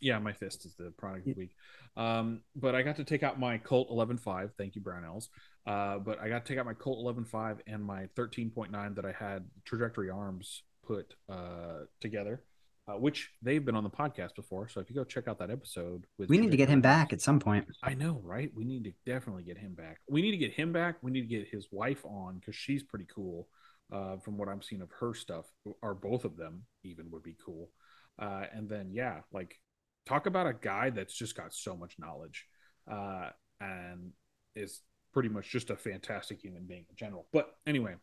Yeah, 0.00 0.18
my 0.18 0.32
fist 0.32 0.64
is 0.64 0.74
the 0.74 0.92
product 0.96 1.26
of 1.26 1.34
the 1.34 1.40
week. 1.40 1.54
Um, 1.96 2.42
but 2.54 2.74
I 2.74 2.82
got 2.82 2.96
to 2.96 3.04
take 3.04 3.22
out 3.22 3.40
my 3.40 3.58
Colt 3.58 3.90
11.5. 3.90 4.50
Thank 4.56 4.76
you, 4.76 4.80
Brownells. 4.80 5.28
Uh, 5.66 5.98
but 5.98 6.20
I 6.20 6.28
got 6.28 6.44
to 6.44 6.52
take 6.52 6.58
out 6.58 6.66
my 6.66 6.74
Colt 6.74 7.04
11.5 7.04 7.58
and 7.66 7.82
my 7.82 8.08
13.9 8.16 8.94
that 8.94 9.04
I 9.04 9.12
had 9.12 9.44
Trajectory 9.64 10.08
Arms 10.08 10.62
put 10.86 11.14
uh, 11.28 11.84
together, 12.00 12.42
uh, 12.88 12.98
which 12.98 13.30
they've 13.42 13.64
been 13.64 13.74
on 13.74 13.84
the 13.84 13.90
podcast 13.90 14.34
before. 14.34 14.68
So 14.68 14.80
if 14.80 14.88
you 14.88 14.96
go 14.96 15.04
check 15.04 15.28
out 15.28 15.38
that 15.40 15.50
episode, 15.50 16.06
with 16.18 16.28
we 16.28 16.38
need 16.38 16.50
to 16.50 16.56
get 16.56 16.68
him 16.68 16.80
back 16.80 17.12
at 17.12 17.20
some 17.20 17.38
point. 17.38 17.66
I 17.82 17.94
know, 17.94 18.20
right? 18.24 18.50
We 18.54 18.64
need 18.64 18.84
to 18.84 18.92
definitely 19.04 19.42
get 19.42 19.58
him 19.58 19.74
back. 19.74 19.98
We 20.08 20.22
need 20.22 20.30
to 20.30 20.38
get 20.38 20.52
him 20.52 20.72
back. 20.72 20.96
We 21.02 21.10
need 21.10 21.22
to 21.22 21.26
get 21.26 21.48
his 21.48 21.68
wife 21.70 22.04
on 22.04 22.38
because 22.38 22.56
she's 22.56 22.82
pretty 22.82 23.06
cool. 23.14 23.48
Uh, 23.90 24.18
from 24.18 24.36
what 24.36 24.50
I'm 24.50 24.60
seeing 24.60 24.82
of 24.82 24.90
her 25.00 25.14
stuff, 25.14 25.46
or 25.80 25.94
both 25.94 26.26
of 26.26 26.36
them 26.36 26.64
even 26.84 27.10
would 27.10 27.22
be 27.22 27.36
cool. 27.42 27.70
Uh, 28.18 28.44
and 28.52 28.68
then 28.68 28.90
yeah, 28.92 29.20
like 29.32 29.56
talk 30.04 30.26
about 30.26 30.46
a 30.46 30.52
guy 30.52 30.90
that's 30.90 31.14
just 31.14 31.34
got 31.34 31.54
so 31.54 31.74
much 31.74 31.94
knowledge 31.98 32.44
uh, 32.90 33.30
and 33.60 34.12
is 34.54 34.80
pretty 35.14 35.30
much 35.30 35.48
just 35.50 35.70
a 35.70 35.76
fantastic 35.76 36.38
human 36.42 36.64
being 36.66 36.84
in 36.90 36.96
general. 36.96 37.28
But 37.32 37.54
anyway, 37.66 37.94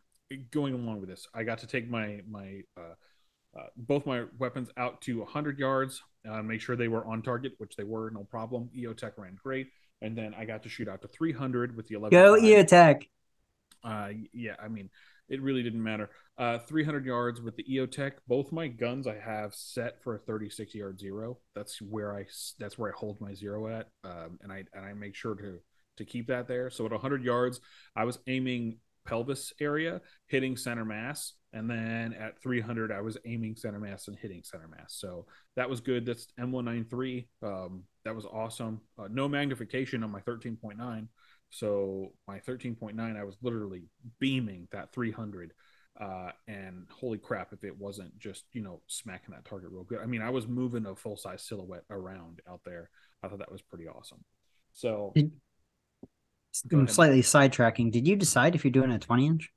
going 0.50 0.74
along 0.74 1.00
with 1.00 1.08
this, 1.08 1.26
I 1.34 1.44
got 1.44 1.58
to 1.58 1.66
take 1.66 1.88
my 1.88 2.20
my 2.28 2.62
uh, 2.76 2.94
uh, 3.56 3.66
both 3.76 4.06
my 4.06 4.24
weapons 4.38 4.70
out 4.76 5.00
to 5.02 5.20
100 5.20 5.58
yards, 5.58 6.02
uh, 6.28 6.42
make 6.42 6.60
sure 6.60 6.76
they 6.76 6.88
were 6.88 7.06
on 7.06 7.22
target, 7.22 7.52
which 7.58 7.76
they 7.76 7.84
were, 7.84 8.10
no 8.10 8.24
problem. 8.24 8.68
EOTech 8.76 9.12
ran 9.16 9.36
great, 9.42 9.68
and 10.02 10.16
then 10.16 10.34
I 10.34 10.44
got 10.44 10.62
to 10.64 10.68
shoot 10.68 10.88
out 10.88 11.02
to 11.02 11.08
300 11.08 11.76
with 11.76 11.86
the 11.86 11.94
11. 11.94 12.10
Go 12.10 12.34
EOTech. 12.34 13.08
Uh, 13.82 14.08
yeah, 14.32 14.56
I 14.62 14.68
mean, 14.68 14.90
it 15.28 15.40
really 15.40 15.62
didn't 15.62 15.82
matter. 15.82 16.10
Uh, 16.38 16.58
300 16.58 17.04
yards 17.04 17.40
with 17.40 17.56
the 17.56 17.64
EOTech. 17.64 18.12
Both 18.26 18.52
my 18.52 18.68
guns 18.68 19.06
I 19.06 19.18
have 19.18 19.54
set 19.54 20.02
for 20.02 20.14
a 20.14 20.18
36 20.18 20.74
yard 20.74 21.00
zero. 21.00 21.38
That's 21.54 21.80
where 21.80 22.16
I 22.16 22.26
that's 22.58 22.78
where 22.78 22.92
I 22.92 22.96
hold 22.96 23.20
my 23.20 23.34
zero 23.34 23.68
at, 23.68 23.88
um, 24.04 24.38
and 24.42 24.52
I 24.52 24.64
and 24.74 24.84
I 24.84 24.92
make 24.92 25.14
sure 25.14 25.34
to 25.34 25.58
to 25.96 26.04
keep 26.04 26.26
that 26.28 26.46
there. 26.46 26.68
So 26.68 26.84
at 26.84 26.92
100 26.92 27.24
yards, 27.24 27.60
I 27.94 28.04
was 28.04 28.18
aiming 28.26 28.78
pelvis 29.06 29.52
area, 29.60 30.00
hitting 30.26 30.56
center 30.56 30.84
mass, 30.84 31.32
and 31.56 31.70
then 31.70 32.12
at 32.12 32.38
300, 32.42 32.92
I 32.92 33.00
was 33.00 33.16
aiming 33.24 33.56
center 33.56 33.80
mass 33.80 34.08
and 34.08 34.16
hitting 34.18 34.42
center 34.44 34.68
mass. 34.68 34.94
So 34.94 35.24
that 35.56 35.70
was 35.70 35.80
good. 35.80 36.04
That's 36.04 36.26
M193. 36.38 37.26
Um, 37.42 37.84
that 38.04 38.14
was 38.14 38.26
awesome. 38.26 38.82
Uh, 38.98 39.08
no 39.10 39.26
magnification 39.26 40.04
on 40.04 40.10
my 40.10 40.20
13.9. 40.20 41.08
So 41.48 42.12
my 42.28 42.40
13.9, 42.40 43.18
I 43.18 43.24
was 43.24 43.38
literally 43.40 43.84
beaming 44.20 44.68
that 44.70 44.92
300. 44.92 45.54
Uh, 45.98 46.30
and 46.46 46.86
holy 46.90 47.16
crap, 47.16 47.54
if 47.54 47.64
it 47.64 47.78
wasn't 47.78 48.18
just, 48.18 48.44
you 48.52 48.60
know, 48.60 48.82
smacking 48.86 49.34
that 49.34 49.46
target 49.46 49.70
real 49.70 49.84
good. 49.84 50.00
I 50.02 50.06
mean, 50.06 50.20
I 50.20 50.28
was 50.28 50.46
moving 50.46 50.84
a 50.84 50.94
full 50.94 51.16
size 51.16 51.42
silhouette 51.42 51.84
around 51.88 52.42
out 52.46 52.60
there. 52.66 52.90
I 53.22 53.28
thought 53.28 53.38
that 53.38 53.50
was 53.50 53.62
pretty 53.62 53.88
awesome. 53.88 54.22
So 54.74 55.12
Did, 55.14 55.32
I'm 56.70 56.86
slightly 56.86 57.22
sidetracking. 57.22 57.92
Did 57.92 58.06
you 58.06 58.14
decide 58.14 58.54
if 58.54 58.62
you're 58.62 58.72
doing 58.72 58.92
a 58.92 58.98
20 58.98 59.26
inch? 59.26 59.50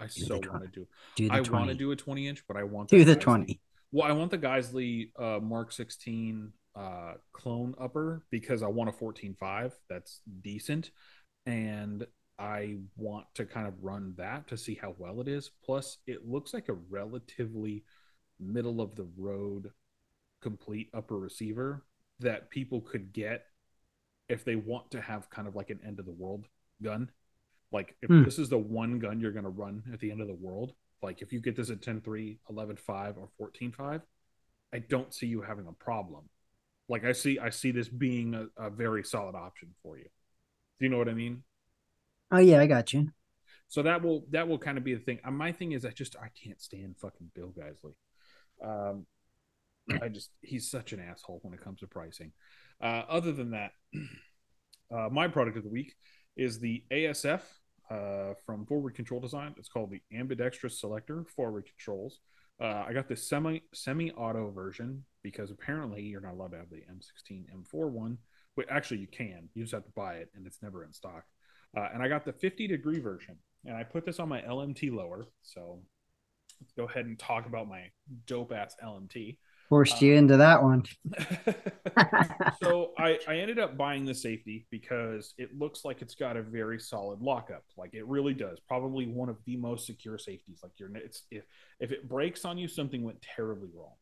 I 0.00 0.06
do 0.06 0.24
so 0.24 0.40
want 0.50 0.62
to 0.62 0.68
do. 0.68 0.86
do 1.16 1.28
I 1.30 1.40
want 1.40 1.68
to 1.68 1.74
do 1.74 1.92
a 1.92 1.96
20 1.96 2.28
inch, 2.28 2.44
but 2.46 2.56
I 2.56 2.64
want 2.64 2.88
do 2.88 3.04
the 3.04 3.16
20. 3.16 3.60
Well, 3.92 4.06
I 4.06 4.12
want 4.12 4.30
the 4.30 4.38
Geissele 4.38 5.10
uh, 5.18 5.38
Mark 5.40 5.72
16 5.72 6.52
uh, 6.74 7.12
clone 7.32 7.74
upper 7.80 8.26
because 8.30 8.62
I 8.62 8.66
want 8.66 8.90
a 8.90 8.92
14.5 8.92 9.72
that's 9.88 10.20
decent, 10.42 10.90
and 11.46 12.04
I 12.38 12.78
want 12.96 13.26
to 13.34 13.44
kind 13.44 13.68
of 13.68 13.74
run 13.82 14.14
that 14.16 14.48
to 14.48 14.56
see 14.56 14.74
how 14.74 14.96
well 14.98 15.20
it 15.20 15.28
is. 15.28 15.50
Plus, 15.64 15.98
it 16.06 16.26
looks 16.28 16.52
like 16.52 16.68
a 16.68 16.74
relatively 16.90 17.84
middle 18.40 18.80
of 18.80 18.96
the 18.96 19.06
road 19.16 19.70
complete 20.42 20.90
upper 20.92 21.18
receiver 21.18 21.84
that 22.20 22.50
people 22.50 22.80
could 22.80 23.12
get 23.12 23.46
if 24.28 24.44
they 24.44 24.56
want 24.56 24.90
to 24.90 25.00
have 25.00 25.30
kind 25.30 25.46
of 25.46 25.54
like 25.54 25.70
an 25.70 25.80
end 25.86 25.98
of 25.98 26.06
the 26.06 26.12
world 26.12 26.46
gun. 26.82 27.10
Like 27.72 27.96
if 28.02 28.08
hmm. 28.08 28.24
this 28.24 28.38
is 28.38 28.48
the 28.48 28.58
one 28.58 28.98
gun 28.98 29.20
you're 29.20 29.32
going 29.32 29.44
to 29.44 29.50
run 29.50 29.82
at 29.92 30.00
the 30.00 30.10
end 30.10 30.20
of 30.20 30.28
the 30.28 30.34
world, 30.34 30.72
like 31.02 31.22
if 31.22 31.32
you 31.32 31.40
get 31.40 31.56
this 31.56 31.70
at 31.70 31.80
10.3, 31.80 32.38
11.5 32.50 33.14
or 33.18 33.50
14.5, 33.52 34.02
I 34.72 34.78
don't 34.78 35.12
see 35.12 35.26
you 35.26 35.42
having 35.42 35.66
a 35.66 35.72
problem. 35.72 36.28
Like 36.88 37.04
I 37.04 37.12
see 37.12 37.38
I 37.38 37.50
see 37.50 37.70
this 37.70 37.88
being 37.88 38.34
a, 38.34 38.46
a 38.66 38.70
very 38.70 39.04
solid 39.04 39.34
option 39.34 39.70
for 39.82 39.96
you. 39.96 40.04
Do 40.04 40.84
you 40.84 40.88
know 40.88 40.98
what 40.98 41.08
I 41.08 41.14
mean? 41.14 41.42
Oh 42.30 42.38
yeah, 42.38 42.60
I 42.60 42.66
got 42.66 42.92
you. 42.92 43.10
So 43.68 43.82
that 43.82 44.02
will 44.02 44.26
that 44.30 44.48
will 44.48 44.58
kind 44.58 44.76
of 44.76 44.84
be 44.84 44.94
the 44.94 45.00
thing. 45.00 45.20
Uh, 45.24 45.30
my 45.30 45.52
thing 45.52 45.72
is 45.72 45.84
I 45.84 45.90
just 45.90 46.16
I 46.16 46.28
can't 46.42 46.60
stand 46.60 46.96
fucking 47.00 47.30
Bill 47.34 47.52
Geissele. 47.52 47.94
Um 48.62 49.06
I 50.02 50.08
just 50.08 50.30
he's 50.40 50.70
such 50.70 50.92
an 50.92 51.00
asshole 51.00 51.40
when 51.42 51.54
it 51.54 51.62
comes 51.62 51.80
to 51.80 51.86
pricing. 51.86 52.32
Uh, 52.82 53.02
other 53.08 53.32
than 53.32 53.52
that, 53.52 53.72
uh, 54.94 55.08
my 55.10 55.28
product 55.28 55.56
of 55.56 55.62
the 55.62 55.70
week 55.70 55.94
is 56.36 56.58
the 56.58 56.82
ASF 56.90 57.42
uh, 57.90 58.34
from 58.44 58.66
Forward 58.66 58.94
Control 58.94 59.20
Design. 59.20 59.54
It's 59.58 59.68
called 59.68 59.90
the 59.90 60.02
Ambidextrous 60.16 60.80
Selector 60.80 61.24
Forward 61.36 61.66
Controls. 61.66 62.20
Uh, 62.60 62.84
I 62.86 62.92
got 62.92 63.08
the 63.08 63.16
semi 63.16 63.60
semi 63.72 64.12
auto 64.12 64.50
version 64.50 65.04
because 65.22 65.50
apparently 65.50 66.02
you're 66.02 66.20
not 66.20 66.34
allowed 66.34 66.52
to 66.52 66.58
have 66.58 66.70
the 66.70 66.82
M16 66.90 67.46
M4 67.52 67.90
one. 67.90 68.18
But 68.56 68.70
actually, 68.70 69.00
you 69.00 69.08
can. 69.08 69.48
You 69.54 69.64
just 69.64 69.74
have 69.74 69.84
to 69.84 69.90
buy 69.96 70.14
it, 70.14 70.30
and 70.36 70.46
it's 70.46 70.62
never 70.62 70.84
in 70.84 70.92
stock. 70.92 71.24
Uh, 71.76 71.88
and 71.92 72.02
I 72.02 72.08
got 72.08 72.24
the 72.24 72.32
50 72.32 72.68
degree 72.68 73.00
version, 73.00 73.36
and 73.64 73.76
I 73.76 73.82
put 73.82 74.04
this 74.04 74.20
on 74.20 74.28
my 74.28 74.42
LMT 74.42 74.94
lower. 74.94 75.26
So 75.42 75.80
let's 76.60 76.72
go 76.72 76.84
ahead 76.84 77.06
and 77.06 77.18
talk 77.18 77.46
about 77.46 77.68
my 77.68 77.90
dope 78.26 78.52
ass 78.52 78.76
LMT. 78.82 79.38
Forced 79.68 80.02
you 80.02 80.14
into 80.14 80.36
that 80.36 80.62
one. 80.62 80.84
so 82.62 82.92
I, 82.98 83.18
I 83.26 83.36
ended 83.36 83.58
up 83.58 83.76
buying 83.76 84.04
the 84.04 84.14
safety 84.14 84.66
because 84.70 85.34
it 85.38 85.56
looks 85.58 85.84
like 85.84 86.02
it's 86.02 86.14
got 86.14 86.36
a 86.36 86.42
very 86.42 86.78
solid 86.78 87.20
lockup. 87.20 87.64
Like 87.76 87.94
it 87.94 88.06
really 88.06 88.34
does. 88.34 88.58
Probably 88.68 89.06
one 89.06 89.28
of 89.28 89.38
the 89.46 89.56
most 89.56 89.86
secure 89.86 90.18
safeties. 90.18 90.60
Like 90.62 90.72
you're 90.78 90.94
it's 90.96 91.22
if 91.30 91.44
if 91.80 91.92
it 91.92 92.08
breaks 92.08 92.44
on 92.44 92.58
you, 92.58 92.68
something 92.68 93.02
went 93.02 93.22
terribly 93.22 93.70
wrong. 93.74 93.94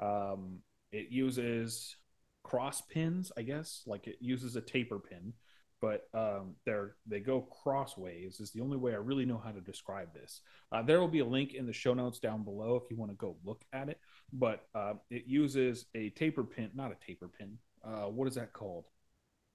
Um, 0.00 0.58
it 0.92 1.10
uses 1.10 1.96
cross 2.42 2.82
pins, 2.82 3.32
I 3.36 3.42
guess. 3.42 3.82
Like 3.86 4.06
it 4.06 4.16
uses 4.20 4.56
a 4.56 4.60
taper 4.60 4.98
pin 4.98 5.32
but 5.80 6.08
um, 6.14 6.54
they're 6.64 6.94
they 7.06 7.20
go 7.20 7.40
crossways 7.62 8.40
is 8.40 8.50
the 8.50 8.60
only 8.60 8.76
way 8.76 8.92
I 8.92 8.96
really 8.96 9.24
know 9.24 9.40
how 9.42 9.50
to 9.50 9.60
describe 9.60 10.12
this. 10.12 10.40
Uh, 10.72 10.82
there 10.82 11.00
will 11.00 11.08
be 11.08 11.20
a 11.20 11.24
link 11.24 11.54
in 11.54 11.66
the 11.66 11.72
show 11.72 11.94
notes 11.94 12.18
down 12.18 12.42
below 12.42 12.80
if 12.82 12.90
you 12.90 12.96
want 12.96 13.12
to 13.12 13.16
go 13.16 13.36
look 13.44 13.62
at 13.72 13.88
it. 13.88 13.98
But 14.32 14.66
uh, 14.74 14.94
it 15.10 15.24
uses 15.26 15.86
a 15.94 16.10
taper 16.10 16.44
pin, 16.44 16.70
not 16.74 16.92
a 16.92 17.06
taper 17.06 17.28
pin. 17.28 17.58
Uh, 17.84 18.06
what 18.06 18.28
is 18.28 18.34
that 18.34 18.52
called? 18.52 18.84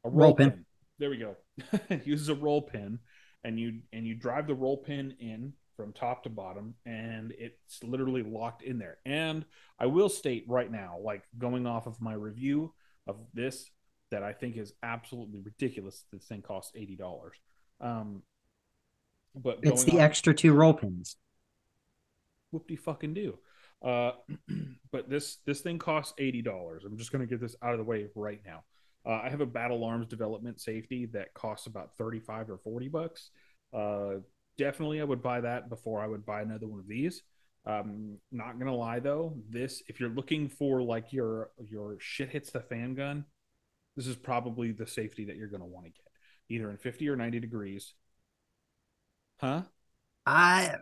A 0.06 0.10
roll, 0.10 0.27
roll 0.27 0.36
pin. 0.36 0.51
pin. 0.51 0.65
There 1.00 1.10
we 1.10 1.18
go. 1.18 1.36
it 1.89 2.08
uses 2.08 2.30
a 2.30 2.36
roll 2.36 2.62
pin, 2.62 3.00
and 3.44 3.60
you 3.60 3.82
and 3.92 4.08
you 4.08 4.15
drive 4.15 4.48
the 4.48 4.56
roll 4.56 4.77
pin 4.77 5.15
in 5.20 5.53
from 5.75 5.92
top 5.92 6.24
to 6.24 6.30
bottom, 6.30 6.75
and 6.86 7.34
it's 7.38 7.84
literally 7.84 8.24
locked 8.24 8.63
in 8.63 8.77
there. 8.77 8.98
And 9.06 9.44
I 9.80 9.88
will 9.88 10.10
state 10.10 10.46
right 10.48 10.72
now, 10.72 10.98
like 11.03 11.24
going 11.38 11.65
off 11.68 11.88
of 11.88 12.00
my 12.00 12.13
review 12.13 12.74
of 13.08 13.18
this 13.34 13.70
that 14.13 14.24
I 14.24 14.32
think 14.32 14.58
is 14.58 14.74
absolutely 14.84 15.41
ridiculous. 15.41 16.05
This 16.12 16.25
thing 16.25 16.43
costs 16.43 16.72
eighty 16.75 16.96
dollars. 16.96 17.36
Um, 17.82 18.22
but 19.36 19.60
it's 19.63 19.84
the 19.84 19.93
on, 19.93 20.01
extra 20.01 20.34
two 20.34 20.53
roll 20.53 20.74
pins. 20.74 21.17
Whoop 22.51 22.67
de 22.67 22.75
fucking 22.75 23.15
do. 23.15 23.39
Uh, 23.84 24.12
but 24.91 25.10
this 25.10 25.38
this 25.48 25.62
thing 25.62 25.79
costs 25.79 26.13
eighty 26.20 26.43
dollars. 26.43 26.84
I'm 26.86 26.98
just 26.98 27.12
going 27.12 27.27
to 27.27 27.29
get 27.29 27.41
this 27.41 27.55
out 27.63 27.74
of 27.74 27.79
the 27.79 27.84
way 27.84 28.08
right 28.15 28.41
now. 28.46 28.63
Uh, 29.05 29.20
I 29.24 29.29
have 29.29 29.41
a 29.41 29.46
battle 29.46 29.84
arms 29.84 30.08
development 30.08 30.62
safety 30.62 31.08
that 31.13 31.34
costs 31.34 31.65
about 31.65 31.98
thirty 31.98 32.20
five 32.20 32.50
or 32.51 32.60
forty 32.60 32.89
bucks. 32.89 33.32
Uh, 33.74 34.20
definitely, 34.60 35.01
I 35.01 35.05
would 35.05 35.24
buy 35.24 35.41
that 35.41 35.70
before 35.70 36.01
I 36.01 36.08
would 36.08 36.25
buy 36.25 36.41
another 36.41 36.67
one 36.67 36.79
of 36.79 36.88
these. 36.88 37.24
Um, 37.65 38.17
not 38.32 38.60
gonna 38.60 38.75
lie 38.75 39.00
though, 39.00 39.38
this 39.50 39.82
if 39.88 40.00
you're 40.00 40.10
looking 40.10 40.50
for 40.50 40.84
like 40.84 41.12
your 41.12 41.50
your 41.58 41.96
shit 42.00 42.29
hits 42.29 42.51
the 42.51 42.60
fan 42.60 42.93
gun, 42.93 43.25
this 43.95 44.07
is 44.07 44.15
probably 44.15 44.71
the 44.71 44.88
safety 44.88 45.25
that 45.25 45.35
you're 45.35 45.47
going 45.47 45.62
to 45.62 45.67
want 45.67 45.85
to 45.85 45.91
get, 45.91 46.05
either 46.50 46.69
in 46.69 46.77
50 46.77 47.07
or 47.09 47.15
90 47.15 47.39
degrees. 47.39 47.93
Huh? 49.39 49.63
I 50.25 50.75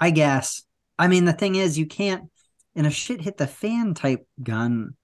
I 0.00 0.10
guess. 0.10 0.62
I 0.98 1.08
mean, 1.08 1.24
the 1.24 1.32
thing 1.32 1.56
is, 1.56 1.78
you 1.78 1.86
can't 1.86 2.30
in 2.74 2.86
a 2.86 2.90
shit 2.90 3.20
hit 3.20 3.36
the 3.36 3.46
fan 3.46 3.94
type 3.94 4.26
gun. 4.42 4.94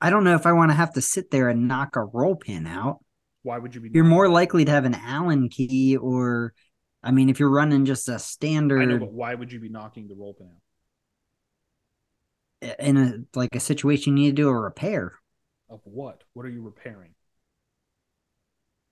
I 0.00 0.10
don't 0.10 0.24
know 0.24 0.34
if 0.34 0.46
I 0.46 0.52
want 0.52 0.70
to 0.70 0.76
have 0.76 0.94
to 0.94 1.00
sit 1.00 1.30
there 1.30 1.48
and 1.48 1.68
knock 1.68 1.96
a 1.96 2.02
roll 2.02 2.34
pin 2.34 2.66
out. 2.66 3.04
Why 3.42 3.58
would 3.58 3.74
you 3.74 3.80
be? 3.80 3.90
You're 3.92 4.04
more 4.04 4.28
likely 4.28 4.64
to 4.64 4.70
have 4.70 4.84
an 4.84 4.94
Allen 4.94 5.48
key, 5.48 5.96
or 5.96 6.52
I 7.02 7.10
mean, 7.10 7.28
if 7.28 7.38
you're 7.38 7.50
running 7.50 7.84
just 7.84 8.08
a 8.08 8.18
standard. 8.18 8.82
I 8.82 8.84
know, 8.86 8.98
but 8.98 9.12
why 9.12 9.34
would 9.34 9.52
you 9.52 9.60
be 9.60 9.68
knocking 9.68 10.08
the 10.08 10.14
roll 10.14 10.34
pin 10.34 10.50
out? 12.62 12.76
In 12.78 12.96
a 12.98 13.38
like 13.38 13.54
a 13.54 13.60
situation 13.60 14.16
you 14.16 14.24
need 14.24 14.36
to 14.36 14.42
do 14.42 14.48
a 14.48 14.54
repair. 14.54 15.19
Of 15.70 15.80
what? 15.84 16.24
What 16.34 16.44
are 16.44 16.50
you 16.50 16.62
repairing? 16.62 17.14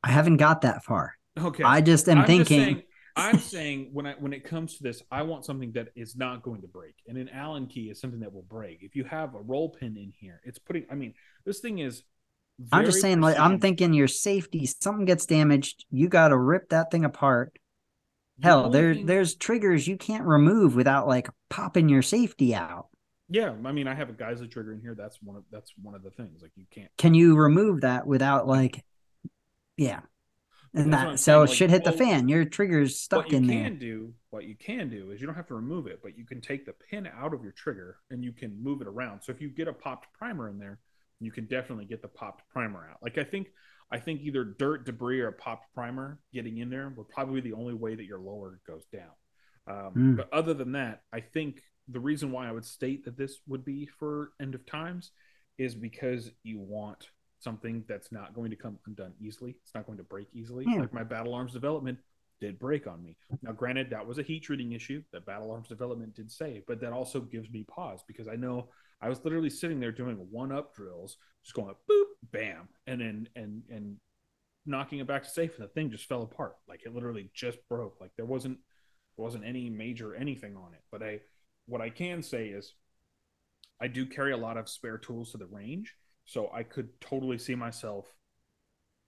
I 0.02 0.10
haven't 0.10 0.36
got 0.36 0.62
that 0.62 0.84
far. 0.84 1.14
Okay. 1.36 1.64
I 1.64 1.80
just 1.80 2.08
am 2.08 2.18
I'm 2.18 2.26
thinking. 2.26 2.58
Just 2.58 2.66
saying, 2.66 2.82
I'm 3.16 3.38
saying 3.38 3.90
when 3.92 4.06
I 4.06 4.12
when 4.12 4.32
it 4.32 4.44
comes 4.44 4.76
to 4.76 4.82
this, 4.84 5.02
I 5.10 5.22
want 5.22 5.44
something 5.44 5.72
that 5.72 5.88
is 5.96 6.14
not 6.14 6.42
going 6.42 6.60
to 6.62 6.68
break, 6.68 6.94
and 7.08 7.18
an 7.18 7.28
Allen 7.30 7.66
key 7.66 7.90
is 7.90 8.00
something 8.00 8.20
that 8.20 8.32
will 8.32 8.42
break. 8.48 8.78
If 8.82 8.94
you 8.94 9.04
have 9.04 9.34
a 9.34 9.40
roll 9.40 9.70
pin 9.70 9.96
in 9.96 10.12
here, 10.16 10.40
it's 10.44 10.58
putting. 10.58 10.86
I 10.90 10.94
mean, 10.94 11.14
this 11.44 11.58
thing 11.60 11.80
is. 11.80 12.04
I'm 12.72 12.84
just 12.84 13.00
saying, 13.00 13.20
like 13.20 13.38
I'm 13.38 13.60
thinking, 13.60 13.92
your 13.92 14.08
safety. 14.08 14.66
Something 14.66 15.04
gets 15.04 15.26
damaged, 15.26 15.84
you 15.90 16.08
got 16.08 16.28
to 16.28 16.36
rip 16.36 16.70
that 16.70 16.90
thing 16.90 17.04
apart. 17.04 17.56
Hell, 18.42 18.70
there 18.70 18.94
thing... 18.94 19.06
there's 19.06 19.34
triggers 19.34 19.86
you 19.86 19.96
can't 19.96 20.24
remove 20.24 20.74
without 20.76 21.08
like 21.08 21.28
popping 21.50 21.88
your 21.88 22.02
safety 22.02 22.54
out. 22.54 22.88
Yeah, 23.30 23.54
I 23.64 23.72
mean, 23.72 23.86
I 23.86 23.94
have 23.94 24.08
a 24.08 24.14
Geissele 24.14 24.50
trigger 24.50 24.72
in 24.72 24.80
here. 24.80 24.94
That's 24.96 25.18
one 25.22 25.36
of 25.36 25.44
that's 25.50 25.72
one 25.82 25.94
of 25.94 26.02
the 26.02 26.10
things. 26.10 26.40
Like 26.40 26.52
you 26.56 26.64
can't. 26.70 26.90
Can 26.96 27.14
you 27.14 27.36
remove 27.36 27.82
that 27.82 28.06
without 28.06 28.46
like? 28.46 28.84
Yeah, 29.76 30.00
and 30.74 30.92
that 30.92 31.18
so 31.18 31.40
like, 31.40 31.50
shit 31.50 31.70
hit 31.70 31.84
the 31.84 31.92
fan. 31.92 32.28
Your 32.28 32.44
trigger's 32.44 32.98
stuck 32.98 33.32
in 33.32 33.46
there. 33.46 33.56
What 33.56 33.64
you 33.64 33.70
can 33.70 33.78
do, 33.78 34.14
what 34.30 34.44
you 34.44 34.54
can 34.54 34.88
do, 34.88 35.10
is 35.10 35.20
you 35.20 35.26
don't 35.26 35.36
have 35.36 35.46
to 35.48 35.54
remove 35.54 35.86
it, 35.86 36.00
but 36.02 36.16
you 36.16 36.24
can 36.24 36.40
take 36.40 36.66
the 36.66 36.72
pin 36.72 37.08
out 37.18 37.34
of 37.34 37.42
your 37.42 37.52
trigger 37.52 37.98
and 38.10 38.22
you 38.22 38.32
can 38.32 38.62
move 38.62 38.80
it 38.80 38.86
around. 38.86 39.22
So 39.22 39.32
if 39.32 39.40
you 39.40 39.48
get 39.48 39.68
a 39.68 39.72
popped 39.72 40.06
primer 40.18 40.48
in 40.48 40.58
there, 40.58 40.78
you 41.20 41.30
can 41.30 41.46
definitely 41.46 41.86
get 41.86 42.02
the 42.02 42.08
popped 42.08 42.48
primer 42.50 42.88
out. 42.90 42.98
Like 43.02 43.18
I 43.18 43.24
think 43.24 43.48
I 43.90 43.98
think 43.98 44.20
either 44.22 44.44
dirt, 44.44 44.84
debris, 44.84 45.20
or 45.20 45.28
a 45.28 45.32
popped 45.32 45.72
primer 45.74 46.18
getting 46.32 46.58
in 46.58 46.68
there 46.70 46.92
would 46.96 47.08
probably 47.08 47.40
be 47.40 47.50
the 47.50 47.56
only 47.56 47.74
way 47.74 47.94
that 47.94 48.04
your 48.04 48.20
lower 48.20 48.60
goes 48.66 48.84
down. 48.92 49.10
Um, 49.66 49.92
mm. 49.94 50.16
But 50.16 50.32
other 50.32 50.54
than 50.54 50.72
that, 50.72 51.02
I 51.12 51.20
think 51.20 51.62
the 51.88 52.00
reason 52.00 52.30
why 52.32 52.48
I 52.48 52.52
would 52.52 52.64
state 52.64 53.04
that 53.04 53.16
this 53.16 53.38
would 53.46 53.64
be 53.64 53.86
for 53.86 54.32
end 54.40 54.54
of 54.54 54.66
times 54.66 55.12
is 55.58 55.74
because 55.74 56.30
you 56.42 56.58
want 56.58 57.08
something 57.40 57.84
that's 57.88 58.12
not 58.12 58.34
going 58.34 58.50
to 58.50 58.56
come 58.56 58.78
undone 58.86 59.12
easily. 59.20 59.56
It's 59.62 59.74
not 59.74 59.86
going 59.86 59.98
to 59.98 60.04
break 60.04 60.28
easily. 60.32 60.64
Yeah. 60.68 60.80
Like 60.80 60.92
my 60.92 61.04
battle 61.04 61.34
arms 61.34 61.52
development 61.52 61.98
did 62.40 62.58
break 62.58 62.86
on 62.86 63.02
me. 63.02 63.16
Now, 63.42 63.52
granted, 63.52 63.90
that 63.90 64.06
was 64.06 64.18
a 64.18 64.22
heat 64.22 64.44
treating 64.44 64.72
issue 64.72 65.02
that 65.12 65.26
battle 65.26 65.50
arms 65.50 65.68
development 65.68 66.14
did 66.14 66.30
say, 66.30 66.62
but 66.66 66.80
that 66.80 66.92
also 66.92 67.20
gives 67.20 67.50
me 67.50 67.64
pause 67.64 68.04
because 68.06 68.28
I 68.28 68.36
know 68.36 68.68
I 69.00 69.08
was 69.08 69.24
literally 69.24 69.50
sitting 69.50 69.80
there 69.80 69.92
doing 69.92 70.16
one 70.30 70.52
up 70.52 70.74
drills, 70.74 71.16
just 71.42 71.54
going 71.54 71.74
boop, 71.90 72.04
bam, 72.32 72.68
and 72.86 73.00
then 73.00 73.28
and 73.36 73.62
and 73.70 73.96
knocking 74.66 74.98
it 74.98 75.06
back 75.06 75.24
to 75.24 75.30
safe, 75.30 75.56
and 75.56 75.64
the 75.64 75.72
thing 75.72 75.90
just 75.90 76.08
fell 76.08 76.22
apart. 76.22 76.56
Like 76.68 76.82
it 76.84 76.94
literally 76.94 77.30
just 77.34 77.58
broke. 77.68 77.96
Like 78.00 78.10
there 78.16 78.26
wasn't 78.26 78.58
there 79.16 79.24
wasn't 79.24 79.44
any 79.44 79.70
major 79.70 80.14
anything 80.14 80.56
on 80.56 80.74
it. 80.74 80.82
But 80.90 81.02
I 81.02 81.20
what 81.68 81.80
I 81.80 81.90
can 81.90 82.22
say 82.22 82.48
is 82.48 82.74
I 83.80 83.88
do 83.88 84.06
carry 84.06 84.32
a 84.32 84.36
lot 84.36 84.56
of 84.56 84.68
spare 84.68 84.98
tools 84.98 85.32
to 85.32 85.38
the 85.38 85.46
range, 85.46 85.94
so 86.24 86.50
I 86.52 86.62
could 86.62 86.88
totally 87.00 87.38
see 87.38 87.54
myself 87.54 88.06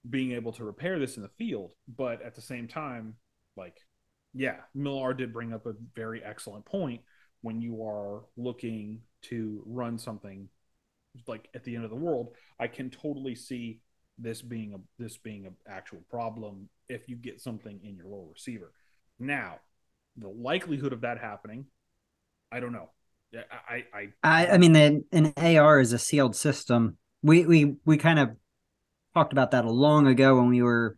being 0.09 0.33
able 0.33 0.53
to 0.53 0.65
repair 0.65 0.99
this 0.99 1.17
in 1.17 1.23
the 1.23 1.31
field. 1.31 1.73
But 1.97 2.23
at 2.23 2.35
the 2.35 2.41
same 2.41 2.69
time, 2.69 3.15
like, 3.57 3.77
yeah, 4.33 4.57
Millar 4.75 5.15
did 5.15 5.33
bring 5.33 5.53
up 5.53 5.67
a 5.67 5.75
very 5.95 6.23
excellent 6.23 6.65
point 6.65 7.01
when 7.41 7.61
you 7.61 7.83
are 7.85 8.25
looking 8.37 9.01
to 9.23 9.63
run 9.67 9.99
something 9.99 10.49
like 11.27 11.49
at 11.55 11.65
the 11.65 11.75
end 11.75 11.85
of 11.85 11.91
the 11.91 11.97
world. 11.97 12.29
I 12.59 12.69
can 12.69 12.91
totally 12.91 13.35
see 13.35 13.81
this 14.19 14.43
being 14.43 14.75
a 14.75 15.03
this 15.03 15.17
being 15.17 15.47
an 15.47 15.57
actual 15.67 16.03
problem 16.11 16.69
if 16.89 17.09
you 17.09 17.17
get 17.17 17.41
something 17.41 17.81
in 17.83 17.97
your 17.97 18.07
lower 18.07 18.29
receiver. 18.33 18.73
Now, 19.19 19.57
the 20.17 20.29
likelihood 20.29 20.93
of 20.93 21.01
that 21.01 21.19
happening, 21.19 21.67
I 22.53 22.61
don't 22.61 22.73
know. 22.73 22.91
I 23.69 23.85
I 23.95 24.09
I, 24.23 24.47
I 24.49 24.59
mean, 24.59 24.73
the, 24.73 25.05
an 25.13 25.33
AR 25.37 25.81
is 25.81 25.93
a 25.93 25.99
sealed 25.99 26.35
system. 26.35 26.97
We 27.23 27.47
we 27.47 27.77
we 27.85 27.97
kind 27.97 28.19
of 28.19 28.31
talked 29.15 29.33
about 29.33 29.53
that 29.53 29.65
a 29.65 29.71
long 29.71 30.07
ago 30.07 30.37
when 30.37 30.49
we 30.49 30.63
were. 30.63 30.97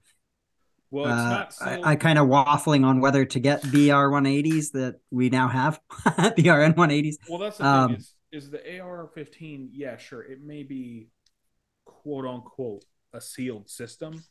Well, 0.90 1.06
uh, 1.06 1.46
I, 1.62 1.92
I 1.92 1.96
kind 1.96 2.18
of 2.18 2.28
waffling 2.28 2.84
on 2.84 3.00
whether 3.00 3.24
to 3.24 3.40
get 3.40 3.62
BRN 3.62 4.26
180s 4.26 4.72
that 4.72 4.96
we 5.10 5.30
now 5.30 5.48
have 5.48 5.80
BRN 5.90 6.74
180s. 6.74 7.14
Well, 7.30 7.38
that's 7.38 7.56
the 7.56 7.66
um, 7.66 7.88
thing 7.92 7.96
is, 7.96 8.14
is 8.44 8.50
the 8.50 8.78
AR 8.78 9.08
15. 9.14 9.70
Yeah, 9.72 9.96
sure, 9.96 10.22
it 10.22 10.42
may 10.42 10.64
be 10.64 11.08
quote 11.86 12.26
unquote 12.26 12.84
a 13.14 13.22
sealed 13.22 13.70
system. 13.70 14.22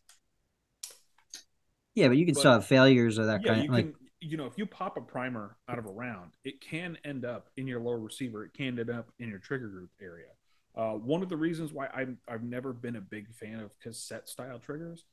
Yeah, 1.96 2.10
but 2.10 2.18
you 2.18 2.26
can 2.26 2.36
but, 2.36 2.40
still 2.40 2.54
have 2.54 2.66
failures 2.66 3.18
of 3.18 3.26
that 3.26 3.42
yeah, 3.44 3.54
kind 3.54 3.68
of 3.68 3.74
like. 3.74 3.96
You 4.22 4.38
know, 4.38 4.46
if 4.46 4.58
you 4.58 4.66
pop 4.66 4.98
a 4.98 5.02
primer 5.02 5.58
out 5.68 5.80
of 5.80 5.86
a 5.86 5.92
round, 5.92 6.32
it 6.46 6.62
can 6.62 6.98
end 7.04 7.26
up 7.26 7.50
in 7.58 7.68
your 7.68 7.80
lower 7.80 8.00
receiver. 8.00 8.46
It 8.46 8.54
can 8.54 8.80
end 8.80 8.90
up 8.90 9.12
in 9.20 9.30
your 9.30 9.40
trigger 9.40 9.68
group 9.68 9.90
area. 10.02 10.28
Uh, 10.76 10.94
one 10.94 11.22
of 11.22 11.28
the 11.28 11.36
reasons 11.36 11.74
why 11.74 11.88
i 11.88 12.06
I've 12.32 12.44
never 12.44 12.72
been 12.72 12.96
a 12.96 13.02
big 13.02 13.34
fan 13.34 13.60
of 13.60 13.78
cassette 13.80 14.30
style 14.30 14.60
triggers 14.60 15.04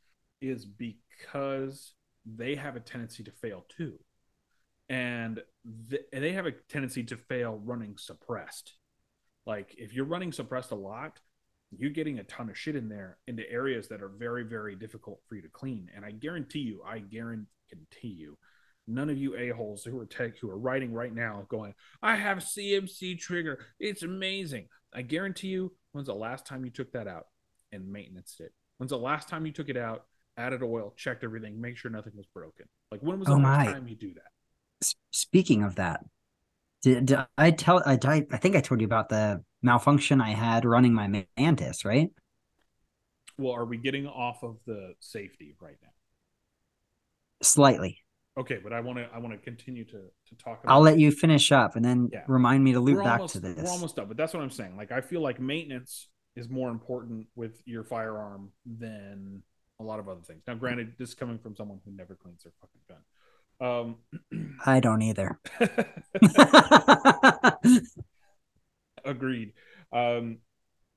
is 0.41 0.65
because 0.65 1.95
they 2.25 2.55
have 2.55 2.77
a 2.77 2.81
tendency 2.81 3.25
to 3.25 3.33
fail 3.33 3.65
too. 3.77 3.99
And 4.91 5.43
th- 5.91 6.05
they 6.13 6.33
have 6.33 6.47
a 6.47 6.53
tendency 6.53 7.03
to 7.05 7.17
fail 7.17 7.61
running 7.65 7.97
suppressed. 7.99 8.75
Like 9.47 9.75
if 9.79 9.95
you're 9.95 10.05
running 10.05 10.33
suppressed 10.33 10.71
a 10.71 10.77
lot, 10.77 11.19
you're 11.77 11.91
getting 11.91 12.19
a 12.19 12.25
ton 12.25 12.49
of 12.51 12.59
shit 12.59 12.77
in 12.77 12.89
there 12.89 13.19
into 13.27 13.51
areas 13.51 13.89
that 13.89 14.03
are 14.03 14.09
very, 14.09 14.45
very 14.45 14.75
difficult 14.77 15.21
for 15.27 15.35
you 15.35 15.43
to 15.43 15.49
clean. 15.49 15.91
And 15.95 16.05
I 16.05 16.13
guarantee 16.13 16.61
you, 16.61 16.83
I 16.87 17.01
guarantee 17.01 17.47
you, 18.03 18.37
none 18.89 19.11
of 19.11 19.19
you 19.19 19.37
a-holes 19.37 19.85
who 19.85 19.99
are 19.99 20.07
tech 20.07 20.39
who 20.39 20.51
are 20.51 20.59
writing 20.59 20.93
right 20.93 21.15
now 21.15 21.47
going, 21.49 21.75
I 22.03 22.17
have 22.17 22.39
CMC 22.39 23.19
trigger. 23.19 23.65
It's 23.79 24.03
amazing. 24.03 24.69
I 24.93 25.03
guarantee 25.03 25.49
you, 25.49 25.73
when's 25.93 26.07
the 26.09 26.15
last 26.15 26.47
time 26.47 26.65
you 26.65 26.71
took 26.71 26.93
that 26.93 27.07
out 27.07 27.27
and 27.71 27.91
maintenance 27.91 28.37
it? 28.41 28.53
When's 28.79 28.91
the 28.91 28.99
last 28.99 29.29
time 29.29 29.45
you 29.45 29.53
took 29.53 29.69
it 29.69 29.77
out, 29.77 30.05
added 30.37 30.63
oil, 30.63 30.95
checked 30.97 31.25
everything, 31.25 31.61
make 31.61 31.77
sure 31.77 31.91
nothing 31.91 32.15
was 32.17 32.27
broken? 32.33 32.67
Like 32.91 33.03
when 33.03 33.19
was 33.19 33.27
the 33.27 33.35
oh 33.35 33.37
last 33.37 33.67
my. 33.67 33.73
time 33.73 33.89
you 33.89 33.97
do 33.97 34.15
that? 34.15 34.93
Speaking 35.11 35.63
of 35.63 35.75
that, 35.77 36.01
did, 36.83 37.07
did 37.07 37.19
I 37.37 37.51
tell 37.51 37.83
I, 37.85 37.99
I 38.05 38.37
think 38.37 38.57
I 38.57 38.61
told 38.61 38.81
you 38.81 38.87
about 38.87 39.09
the 39.09 39.43
malfunction 39.63 40.21
I 40.21 40.31
had 40.31 40.65
running 40.65 40.95
my 40.95 41.27
Mantis, 41.37 41.85
right? 41.85 42.11
Well, 43.37 43.55
are 43.55 43.65
we 43.65 43.77
getting 43.77 44.07
off 44.07 44.43
of 44.43 44.57
the 44.67 44.95
safety 45.01 45.57
right 45.61 45.77
now? 45.83 45.91
Slightly. 47.43 47.99
Okay, 48.39 48.59
but 48.63 48.73
I 48.73 48.81
want 48.81 48.99
to 48.99 49.09
I 49.13 49.19
want 49.19 49.35
to 49.35 49.39
continue 49.39 49.85
to 49.87 50.01
to 50.01 50.35
talk. 50.37 50.63
About 50.63 50.73
I'll 50.73 50.81
let 50.81 50.99
you 50.99 51.11
finish 51.11 51.51
up 51.51 51.75
and 51.75 51.85
then 51.85 52.09
yeah. 52.13 52.23
remind 52.29 52.63
me 52.63 52.73
to 52.73 52.81
loop 52.81 52.99
we're 52.99 53.03
back 53.03 53.21
almost, 53.21 53.33
to 53.35 53.41
this. 53.41 53.57
We're 53.57 53.71
almost 53.71 53.97
done, 53.97 54.07
but 54.07 54.17
that's 54.17 54.33
what 54.33 54.43
I'm 54.43 54.51
saying. 54.51 54.77
Like 54.77 54.93
I 54.93 55.01
feel 55.01 55.21
like 55.21 55.41
maintenance 55.41 56.09
is 56.37 56.49
more 56.49 56.71
important 56.71 57.27
with 57.35 57.61
your 57.67 57.83
firearm 57.83 58.53
than 58.65 59.43
a 59.81 59.85
lot 59.85 59.99
of 59.99 60.09
other 60.09 60.21
things. 60.21 60.43
Now, 60.47 60.55
granted, 60.55 60.95
this 60.99 61.09
is 61.11 61.15
coming 61.17 61.39
from 61.39 61.57
someone 61.57 61.81
who 61.85 61.91
never 61.91 62.15
cleans 62.15 62.45
their 62.45 62.53
fucking 62.61 62.81
gun. 62.89 62.99
Um, 63.61 63.97
I 64.67 64.79
don't 64.79 65.03
either. 65.03 65.41
Agreed. 69.05 69.53
Um, 69.93 70.39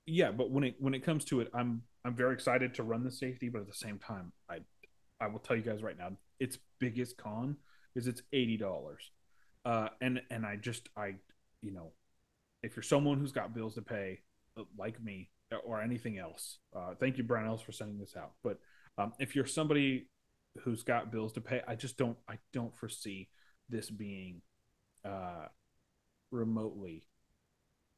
yeah, 0.05 0.31
but 0.31 0.51
when 0.51 0.63
it 0.63 0.75
when 0.79 0.93
it 0.93 1.03
comes 1.03 1.25
to 1.25 1.41
it, 1.41 1.49
I'm 1.55 1.81
I'm 2.05 2.15
very 2.15 2.33
excited 2.33 2.75
to 2.75 2.83
run 2.83 3.03
the 3.03 3.11
safety, 3.11 3.49
but 3.49 3.61
at 3.61 3.67
the 3.67 3.73
same 3.73 3.97
time, 3.97 4.31
I 4.49 4.59
I 5.19 5.27
will 5.27 5.39
tell 5.39 5.55
you 5.55 5.63
guys 5.63 5.81
right 5.81 5.97
now, 5.97 6.11
its 6.41 6.57
biggest 6.79 7.15
con 7.17 7.55
is 7.95 8.07
it's 8.07 8.21
eighty 8.33 8.57
dollars, 8.57 9.11
uh, 9.63 9.89
and 10.01 10.21
and 10.29 10.45
I 10.45 10.57
just 10.57 10.89
I 10.97 11.15
you 11.61 11.71
know, 11.71 11.91
if 12.63 12.75
you're 12.75 12.83
someone 12.83 13.19
who's 13.19 13.31
got 13.31 13.53
bills 13.53 13.75
to 13.75 13.81
pay, 13.81 14.19
uh, 14.57 14.63
like 14.77 15.01
me 15.01 15.29
or 15.63 15.81
anything 15.81 16.17
else, 16.17 16.57
uh, 16.75 16.95
thank 16.99 17.17
you 17.17 17.23
Brownells 17.23 17.63
for 17.63 17.71
sending 17.71 17.99
this 17.99 18.15
out. 18.17 18.31
But 18.43 18.57
um, 18.97 19.13
if 19.19 19.35
you're 19.35 19.45
somebody 19.45 20.07
who's 20.63 20.83
got 20.83 21.11
bills 21.11 21.33
to 21.33 21.41
pay, 21.41 21.61
I 21.67 21.75
just 21.75 21.97
don't 21.97 22.17
I 22.27 22.39
don't 22.51 22.75
foresee 22.75 23.29
this 23.69 23.89
being 23.89 24.41
uh, 25.05 25.45
remotely 26.31 27.03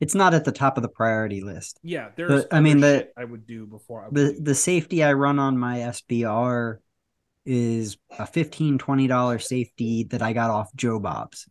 it's 0.03 0.15
not 0.15 0.33
at 0.33 0.43
the 0.43 0.51
top 0.51 0.77
of 0.77 0.83
the 0.83 0.89
priority 0.89 1.39
list. 1.39 1.79
Yeah, 1.81 2.09
there's. 2.17 2.43
I 2.51 2.59
mean, 2.59 2.81
the 2.81 3.07
I 3.15 3.23
would 3.23 3.47
do 3.47 3.65
before 3.65 4.03
I 4.03 4.09
the 4.11 4.37
the 4.37 4.53
safety 4.53 5.01
I 5.01 5.13
run 5.13 5.39
on 5.39 5.57
my 5.57 5.77
SBR 5.77 6.79
is 7.45 7.97
a 8.11 8.23
$15, 8.23 8.79
20 8.79 9.07
dollar 9.07 9.39
safety 9.39 10.05
that 10.05 10.21
I 10.21 10.33
got 10.33 10.49
off 10.49 10.73
Joe 10.75 10.99
Bob's. 10.99 11.47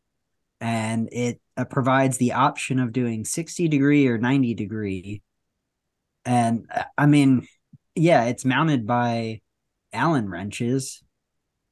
And 0.61 1.09
it 1.13 1.41
uh, 1.57 1.65
provides 1.65 2.19
the 2.19 2.33
option 2.33 2.79
of 2.79 2.93
doing 2.93 3.25
60 3.25 3.69
degree 3.69 4.07
or 4.07 4.19
90 4.19 4.55
degree. 4.55 5.23
And 6.25 6.67
uh, 6.75 6.85
I 6.97 7.07
mean 7.07 7.47
yeah 7.95 8.25
it's 8.25 8.45
mounted 8.45 8.87
by 8.87 9.41
allen 9.93 10.29
wrenches. 10.29 11.03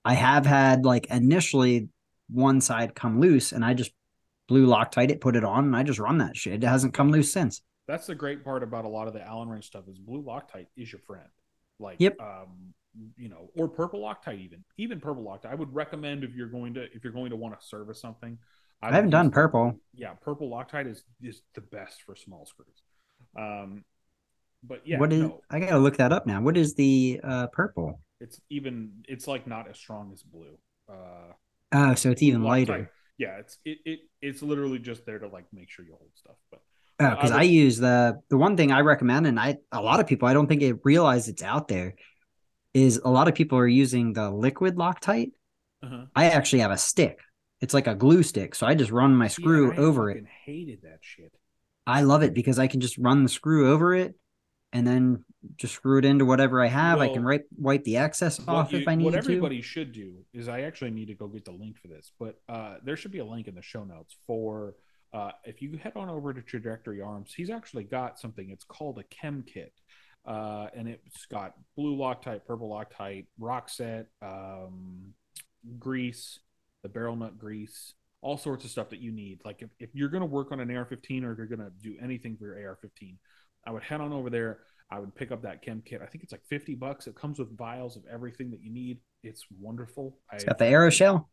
I 0.05 0.15
have 0.15 0.47
had 0.47 0.85
like 0.85 1.07
initially 1.07 1.89
one 2.29 2.61
side 2.61 2.95
come 2.95 3.21
loose 3.21 3.53
and 3.53 3.65
I 3.65 3.75
just 3.75 3.93
blue 4.49 4.67
Loctite 4.67 5.11
it 5.11 5.21
put 5.21 5.37
it 5.37 5.45
on 5.45 5.65
and 5.65 5.77
I 5.77 5.83
just 5.83 5.99
run 5.99 6.19
that 6.19 6.37
shit. 6.37 6.65
It 6.65 6.67
hasn't 6.67 6.95
come 6.95 7.11
loose 7.11 7.33
since. 7.33 7.63
That's 7.87 8.07
the 8.07 8.15
great 8.15 8.45
part 8.45 8.63
about 8.63 8.85
a 8.85 8.89
lot 8.89 9.09
of 9.09 9.15
the 9.15 9.23
allen 9.23 9.49
wrench 9.49 9.67
stuff 9.67 9.85
is 9.89 9.99
blue 9.99 10.23
Loctite 10.23 10.67
is 10.77 10.93
your 10.93 11.01
friend 11.01 11.29
like 11.81 11.97
yep. 11.99 12.17
um 12.21 12.75
you 13.17 13.29
know, 13.29 13.51
or 13.57 13.69
purple 13.69 14.01
Loctite 14.01 14.41
even. 14.45 14.65
Even 14.77 15.01
purple 15.01 15.23
Loctite. 15.23 15.51
I 15.51 15.55
would 15.55 15.73
recommend 15.75 16.25
if 16.25 16.35
you're 16.35 16.49
going 16.49 16.75
to 16.75 16.85
if 16.95 17.05
you're 17.05 17.13
going 17.13 17.31
to 17.31 17.37
want 17.37 17.59
to 17.59 17.67
service 17.67 18.01
something. 18.01 18.39
I, 18.83 18.89
I 18.89 18.93
haven't 18.93 19.11
done 19.11 19.31
purple. 19.31 19.79
Yeah, 19.95 20.15
purple 20.15 20.51
Loctite 20.51 20.91
is 20.91 21.05
is 21.23 21.43
the 21.55 21.61
best 21.61 22.03
for 22.03 22.17
small 22.17 22.47
screws. 22.47 22.83
Um 23.39 23.85
but 24.63 24.83
yeah, 24.85 24.99
what 24.99 25.13
is 25.13 25.23
no. 25.23 25.41
I 25.51 25.61
gotta 25.61 25.79
look 25.79 25.97
that 25.99 26.13
up 26.13 26.27
now. 26.27 26.41
What 26.41 26.57
is 26.57 26.75
the 26.75 27.21
uh 27.23 27.47
purple? 27.49 28.01
It's 28.21 28.41
even 28.51 29.05
it's 29.09 29.27
like 29.27 29.47
not 29.47 29.69
as 29.69 29.79
strong 29.79 30.11
as 30.13 30.23
blue. 30.23 30.59
Uh 30.89 31.33
oh, 31.73 31.95
so 31.95 32.11
it's 32.11 32.23
even 32.23 32.43
lighter. 32.43 32.91
Yeah, 33.19 33.39
it's 33.39 33.59
it, 33.65 33.79
it 33.85 34.01
it's 34.21 34.43
literally 34.43 34.79
just 34.79 35.07
there 35.07 35.19
to 35.19 35.29
like 35.29 35.47
make 35.53 35.71
sure 35.71 35.85
you 35.85 35.93
hold 35.93 36.11
stuff. 36.15 36.37
But 36.51 36.61
because 37.01 37.31
uh, 37.31 37.37
I, 37.37 37.41
I, 37.41 37.43
use 37.43 37.79
the 37.79 38.21
the 38.29 38.37
one 38.37 38.57
thing 38.57 38.73
I 38.73 38.81
recommend, 38.81 39.27
and 39.27 39.41
I 39.41 39.57
a 39.73 39.81
lot 39.81 40.01
of 40.01 40.07
people 40.07 40.29
I 40.29 40.35
don't 40.35 40.47
think 40.47 40.61
it 40.61 40.77
realize 40.85 41.29
it's 41.29 41.43
out 41.43 41.69
there 41.69 41.95
is 42.75 43.01
a 43.03 43.11
lot 43.11 43.27
of 43.27 43.35
people 43.35 43.59
are 43.59 43.67
using 43.67 44.13
the 44.13 44.31
liquid 44.31 44.77
Loctite. 44.77 45.33
Uh-huh. 45.83 46.05
I 46.15 46.27
actually 46.27 46.61
have 46.61 46.71
a 46.71 46.77
stick. 46.77 47.19
It's 47.61 47.75
like 47.75 47.87
a 47.87 47.95
glue 47.95 48.23
stick, 48.23 48.55
so 48.55 48.67
I 48.67 48.75
just 48.75 48.91
run 48.91 49.17
my 49.17 49.29
screw 49.29 49.73
yeah, 49.73 49.81
over 49.81 50.11
it. 50.11 50.25
Hated 50.45 50.83
that 50.83 50.99
shit. 51.01 51.33
I 51.87 52.03
love 52.03 52.23
it 52.23 52.35
because 52.35 52.59
I 52.59 52.67
can 52.67 52.81
just 52.81 52.99
run 52.99 53.23
the 53.23 53.29
screw 53.29 53.73
over 53.73 53.95
it, 53.95 54.15
and 54.73 54.87
then 54.87 55.25
just 55.57 55.75
screw 55.75 55.99
it 55.99 56.05
into 56.05 56.27
whatever 56.27 56.63
I 56.63 56.69
have. 56.69 56.99
Well, 56.99 57.11
I 57.11 57.13
can 57.13 57.25
wipe 57.25 57.47
wipe 57.57 57.85
the 57.85 57.97
excess 57.97 58.41
off 58.47 58.73
you, 58.73 58.79
if 58.81 58.89
I 58.89 58.95
need 58.95 59.05
to. 59.05 59.11
What 59.11 59.19
everybody 59.19 59.59
to. 59.59 59.63
should 59.63 59.93
do 59.93 60.17
is 60.35 60.49
I 60.49 60.63
actually 60.63 60.91
need 60.91 61.07
to 61.07 61.15
go 61.15 61.29
get 61.29 61.47
the 61.47 61.53
link 61.53 61.79
for 61.79 61.89
this, 61.89 62.13
but 62.19 62.37
uh, 62.49 62.77
there 62.85 62.97
should 62.97 63.13
be 63.13 63.19
a 63.19 63.25
link 63.25 63.49
in 63.49 63.55
the 63.55 63.63
show 63.63 63.85
notes 63.85 64.15
for 64.27 64.75
Uh, 65.13 65.33
if 65.45 65.61
you 65.61 65.77
head 65.83 65.93
on 65.97 66.09
over 66.09 66.33
to 66.33 66.41
Trajectory 66.41 67.01
Arms, 67.01 67.33
he's 67.37 67.51
actually 67.51 67.85
got 67.85 68.19
something. 68.19 68.51
It's 68.51 68.65
called 68.65 68.99
a 68.99 69.05
chem 69.05 69.45
kit. 69.47 69.73
Uh, 70.27 70.67
and 70.77 70.87
it's 70.87 71.27
got 71.27 71.55
blue 71.77 71.97
Loctite, 71.97 72.45
purple 72.45 72.69
Loctite, 72.69 73.27
Rocksett, 73.41 74.07
um, 74.23 75.15
grease, 75.79 76.39
the 76.83 76.89
barrel 76.89 77.17
nut 77.17 77.39
grease, 77.39 77.95
all 78.23 78.37
sorts 78.37 78.65
of 78.65 78.71
stuff 78.71 78.91
that 78.91 79.01
you 79.01 79.13
need. 79.13 79.41
Like 79.45 79.63
if, 79.63 79.71
if 79.79 79.91
you're 79.95 80.11
going 80.11 80.23
to 80.23 80.27
work 80.27 80.53
on 80.53 80.61
an 80.61 80.75
AR-15 80.75 81.25
or 81.25 81.33
if 81.33 81.39
you're 81.39 81.47
going 81.47 81.61
to 81.61 81.73
do 81.83 81.97
anything 82.03 82.37
for 82.37 82.47
your 82.47 82.69
AR-15, 82.69 83.17
I 83.67 83.71
would 83.71 83.83
head 83.83 84.01
on 84.01 84.13
over 84.13 84.31
there. 84.31 84.61
I 84.91 84.99
would 84.99 85.15
pick 85.15 85.31
up 85.31 85.43
that 85.43 85.63
chem 85.63 85.83
kit. 85.85 86.01
I 86.03 86.07
think 86.07 86.25
it's 86.25 86.33
like 86.33 86.45
50 86.49 86.75
bucks. 86.75 87.07
It 87.07 87.15
comes 87.15 87.39
with 87.39 87.57
vials 87.57 87.97
of 87.97 88.03
everything 88.11 88.51
that 88.51 88.63
you 88.63 88.73
need. 88.73 88.99
It's 89.23 89.45
wonderful. 89.59 90.19
It's 90.33 90.45
got 90.45 90.59
the 90.59 90.65
Aeroshell. 90.65 91.27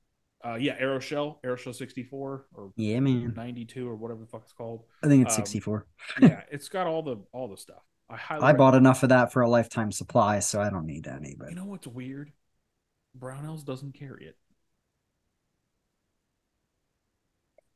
Uh, 0.45 0.55
yeah, 0.55 0.77
Aeroshell, 0.79 1.39
Aeroshell 1.43 1.73
64 1.73 2.45
or 2.53 2.71
yeah, 2.75 2.99
man, 2.99 3.33
92 3.35 3.87
or 3.87 3.95
whatever 3.95 4.21
the 4.21 4.27
fuck 4.27 4.43
it's 4.43 4.53
called. 4.53 4.83
I 5.03 5.07
think 5.07 5.25
it's 5.25 5.35
um, 5.35 5.45
64. 5.45 5.85
yeah, 6.21 6.41
it's 6.51 6.69
got 6.69 6.85
all 6.87 7.01
the 7.01 7.17
all 7.31 7.47
the 7.47 7.57
stuff. 7.57 7.81
I 8.09 8.15
highly 8.15 8.43
I 8.43 8.53
bought 8.53 8.75
enough 8.75 9.03
of 9.03 9.09
that 9.09 9.33
for 9.33 9.41
a 9.41 9.49
lifetime 9.49 9.91
supply, 9.91 10.39
so 10.39 10.61
I 10.61 10.69
don't 10.69 10.85
need 10.85 11.07
any. 11.07 11.35
But 11.37 11.49
you 11.49 11.55
know 11.55 11.65
what's 11.65 11.87
weird? 11.87 12.31
Brownells 13.19 13.65
doesn't 13.65 13.93
carry 13.93 14.27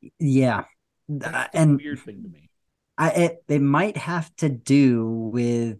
it. 0.02 0.12
Yeah, 0.20 0.64
That's 1.10 1.56
and 1.56 1.78
weird 1.78 2.00
thing 2.00 2.24
to 2.24 2.30
me. 2.30 2.50
I 2.98 3.10
it 3.10 3.44
it 3.48 3.62
might 3.62 3.98
have 3.98 4.34
to 4.38 4.50
do 4.50 5.06
with. 5.34 5.80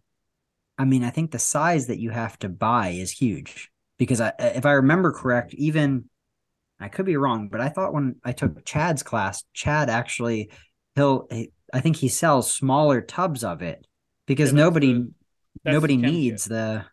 I 0.78 0.86
mean, 0.86 1.04
I 1.04 1.12
think 1.12 1.30
the 1.30 1.40
size 1.40 1.88
that 1.88 2.00
you 2.00 2.10
have 2.10 2.40
to 2.40 2.50
buy 2.50 2.90
is 2.90 3.12
huge 3.12 3.72
because 4.00 4.20
I, 4.20 4.34
if 4.40 4.66
I 4.66 4.72
remember 4.72 5.12
correct, 5.12 5.54
even 5.54 6.10
I 6.82 6.90
could 6.90 7.06
be 7.06 7.18
wrong, 7.18 7.48
but 7.48 7.62
I 7.62 7.70
thought 7.70 7.94
when 7.94 8.16
I 8.24 8.32
took 8.32 8.66
Chad's 8.66 9.04
class, 9.04 9.44
Chad 9.54 9.90
actually 9.90 10.52
he'll 10.96 11.28
I 11.74 11.80
think 11.80 11.96
he 11.96 12.08
sells 12.08 12.52
smaller 12.52 13.02
tubs 13.02 13.44
of 13.44 13.62
it 13.62 13.86
because 14.26 14.52
yeah, 14.52 14.58
nobody 14.58 14.94
the, 14.94 15.12
nobody 15.72 15.96
the 15.96 16.02
needs 16.02 16.44
kit. 16.44 16.50
the 16.50 16.86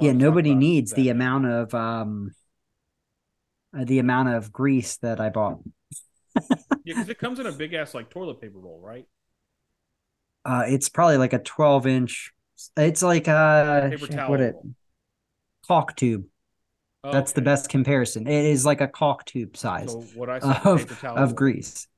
yeah 0.00 0.12
nobody 0.12 0.54
needs 0.54 0.92
the 0.92 1.10
amount 1.10 1.46
of 1.46 1.74
um 1.74 2.32
uh, 3.76 3.84
the 3.84 3.98
amount 3.98 4.30
of 4.30 4.52
grease 4.52 4.96
that 4.98 5.20
I 5.20 5.28
bought. 5.28 5.58
yeah, 6.40 6.46
because 6.86 7.08
it 7.08 7.18
comes 7.18 7.38
in 7.38 7.46
a 7.46 7.52
big 7.52 7.74
ass 7.74 7.94
like 7.94 8.10
toilet 8.10 8.40
paper 8.40 8.58
roll, 8.58 8.80
right? 8.82 9.06
Uh, 10.44 10.64
it's 10.66 10.88
probably 10.88 11.18
like 11.18 11.34
a 11.34 11.38
twelve 11.38 11.86
inch. 11.86 12.32
It's 12.76 13.02
like 13.02 13.28
a 13.28 13.88
paper 13.90 14.06
towel. 14.06 14.30
What 14.30 14.40
it 14.40 14.56
caulk 15.66 15.94
tube. 15.96 16.24
Oh, 17.08 17.12
That's 17.12 17.32
okay. 17.32 17.40
the 17.40 17.44
best 17.44 17.70
comparison. 17.70 18.26
It 18.26 18.44
is 18.44 18.66
like 18.66 18.80
a 18.80 18.88
caulk 18.88 19.24
tube 19.24 19.56
size. 19.56 19.90
So 19.92 20.00
what 20.14 20.28
I 20.28 20.38
of, 20.38 21.04
of 21.04 21.34
grease. 21.34 21.86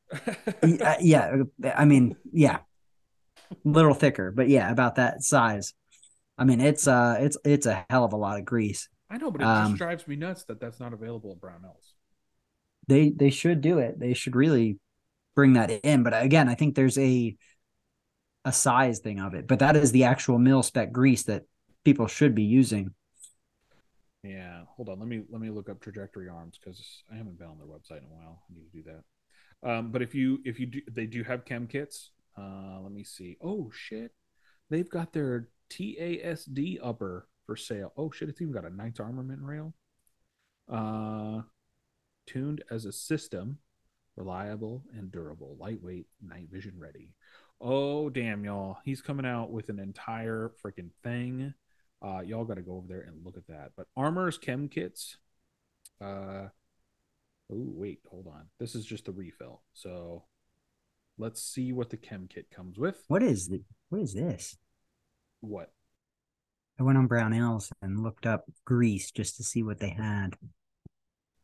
Uh, 0.63 0.97
yeah, 1.01 1.37
I 1.77 1.85
mean, 1.85 2.17
yeah, 2.33 2.59
a 3.53 3.57
little 3.65 3.95
thicker, 3.95 4.33
but 4.33 4.49
yeah, 4.49 4.71
about 4.71 4.97
that 4.97 5.23
size. 5.23 5.73
I 6.37 6.45
mean, 6.45 6.61
it's 6.61 6.89
uh, 6.89 7.19
it's 7.21 7.37
it's 7.45 7.67
a 7.67 7.87
hell 7.89 8.05
of 8.05 8.13
a 8.13 8.17
lot 8.17 8.37
of 8.37 8.45
grease. 8.45 8.89
I 9.09 9.19
know, 9.19 9.31
but 9.31 9.41
it 9.41 9.47
um, 9.47 9.69
just 9.69 9.79
drives 9.79 10.09
me 10.09 10.17
nuts 10.17 10.45
that 10.45 10.61
that's 10.61 10.81
not 10.81 10.93
available 10.93 11.31
at 11.31 11.41
Brownells. 11.41 11.93
They 12.89 13.11
they 13.11 13.31
should 13.31 13.61
do 13.61 13.79
it. 13.79 14.01
They 14.01 14.15
should 14.15 14.35
really 14.35 14.79
bring 15.37 15.53
that 15.53 15.71
in. 15.71 16.03
But 16.03 16.21
again, 16.21 16.49
I 16.49 16.57
think 16.57 16.75
there's 16.75 16.99
a 16.99 17.37
a 18.45 18.53
size 18.53 18.99
thing 18.99 19.21
of 19.21 19.35
it. 19.35 19.47
But 19.47 19.61
that 19.61 19.77
is 19.77 19.93
the 19.93 20.05
actual 20.05 20.39
mill 20.39 20.65
spec 20.65 20.91
grease 20.91 21.23
that 21.25 21.45
people 21.85 22.09
should 22.09 22.35
be 22.35 22.43
using. 22.43 22.95
Yeah, 24.23 24.60
hold 24.81 24.89
on. 24.89 24.99
Let 24.99 25.09
me 25.09 25.21
let 25.29 25.43
me 25.43 25.51
look 25.51 25.69
up 25.69 25.79
Trajectory 25.79 26.31
Arms 26.31 26.59
because 26.59 27.05
I 27.13 27.17
haven't 27.17 27.39
been 27.39 27.49
on 27.49 27.59
their 27.59 27.67
website 27.67 27.99
in 27.99 28.05
a 28.05 28.15
while. 28.15 28.45
I 28.49 28.55
need 28.55 28.65
to 28.73 28.79
do 28.79 28.91
that. 28.91 29.71
Um, 29.71 29.93
but 29.93 30.01
if 30.01 30.15
you 30.15 30.39
if 30.47 30.59
you 30.59 30.67
do, 30.67 30.81
they 30.91 31.05
do 31.05 31.23
have 31.23 31.45
chem 31.45 31.67
kits. 31.67 32.13
Uh, 32.39 32.81
let 32.81 32.91
me 32.91 33.05
see. 33.05 33.37
Oh 33.43 33.71
shit, 33.75 34.13
they've 34.71 34.89
got 34.89 35.13
their 35.13 35.49
TASD 35.71 36.79
upper 36.83 37.29
for 37.45 37.57
sale. 37.57 37.93
Oh 37.99 38.11
shit, 38.11 38.31
it's 38.31 38.41
even 38.41 38.55
got 38.55 38.65
a 38.65 38.75
Knights 38.75 39.01
armament 39.01 39.43
rail. 39.43 39.75
Uh, 40.67 41.43
tuned 42.27 42.65
as 42.71 42.87
a 42.87 42.93
system, 42.93 43.59
reliable 44.17 44.85
and 44.97 45.13
durable, 45.13 45.59
lightweight, 45.61 46.07
night 46.23 46.49
vision 46.51 46.73
ready. 46.79 47.13
Oh 47.61 48.09
damn, 48.09 48.47
y'all! 48.47 48.79
He's 48.83 49.03
coming 49.03 49.27
out 49.27 49.51
with 49.51 49.69
an 49.69 49.79
entire 49.79 50.53
freaking 50.65 50.89
thing. 51.03 51.53
Uh, 52.03 52.21
y'all 52.21 52.45
got 52.45 52.55
to 52.55 52.63
go 52.63 52.77
over 52.77 52.87
there 52.89 53.03
and 53.03 53.25
look 53.25 53.37
at 53.37 53.47
that. 53.49 53.73
But 53.77 53.87
Armor's 53.97 54.39
Chem 54.39 54.69
Kits. 54.69 55.19
Uh, 56.01 56.49
oh 57.53 57.73
wait, 57.75 58.01
hold 58.11 58.27
on. 58.27 58.47
This 58.59 58.75
is 58.75 58.87
just 58.87 59.05
the 59.05 59.13
refill. 59.13 59.63
So 59.75 60.25
Let's 61.21 61.43
see 61.43 61.71
what 61.75 61.91
the 61.91 61.99
chem 61.99 62.29
kit 62.33 62.47
comes 62.51 62.79
with. 62.79 63.05
What 63.09 63.23
is 63.23 63.47
the 63.47 63.63
what 63.91 64.01
is 64.01 64.15
this? 64.15 64.57
What? 65.43 65.71
I 66.79 66.83
went 66.83 66.97
on 66.97 67.09
Brownells 67.09 67.71
and 67.83 68.03
looked 68.03 68.25
up 68.25 68.47
grease 68.65 69.11
just 69.11 69.37
to 69.37 69.43
see 69.43 69.63
what 69.63 69.81
they 69.81 69.91
had. 69.91 70.31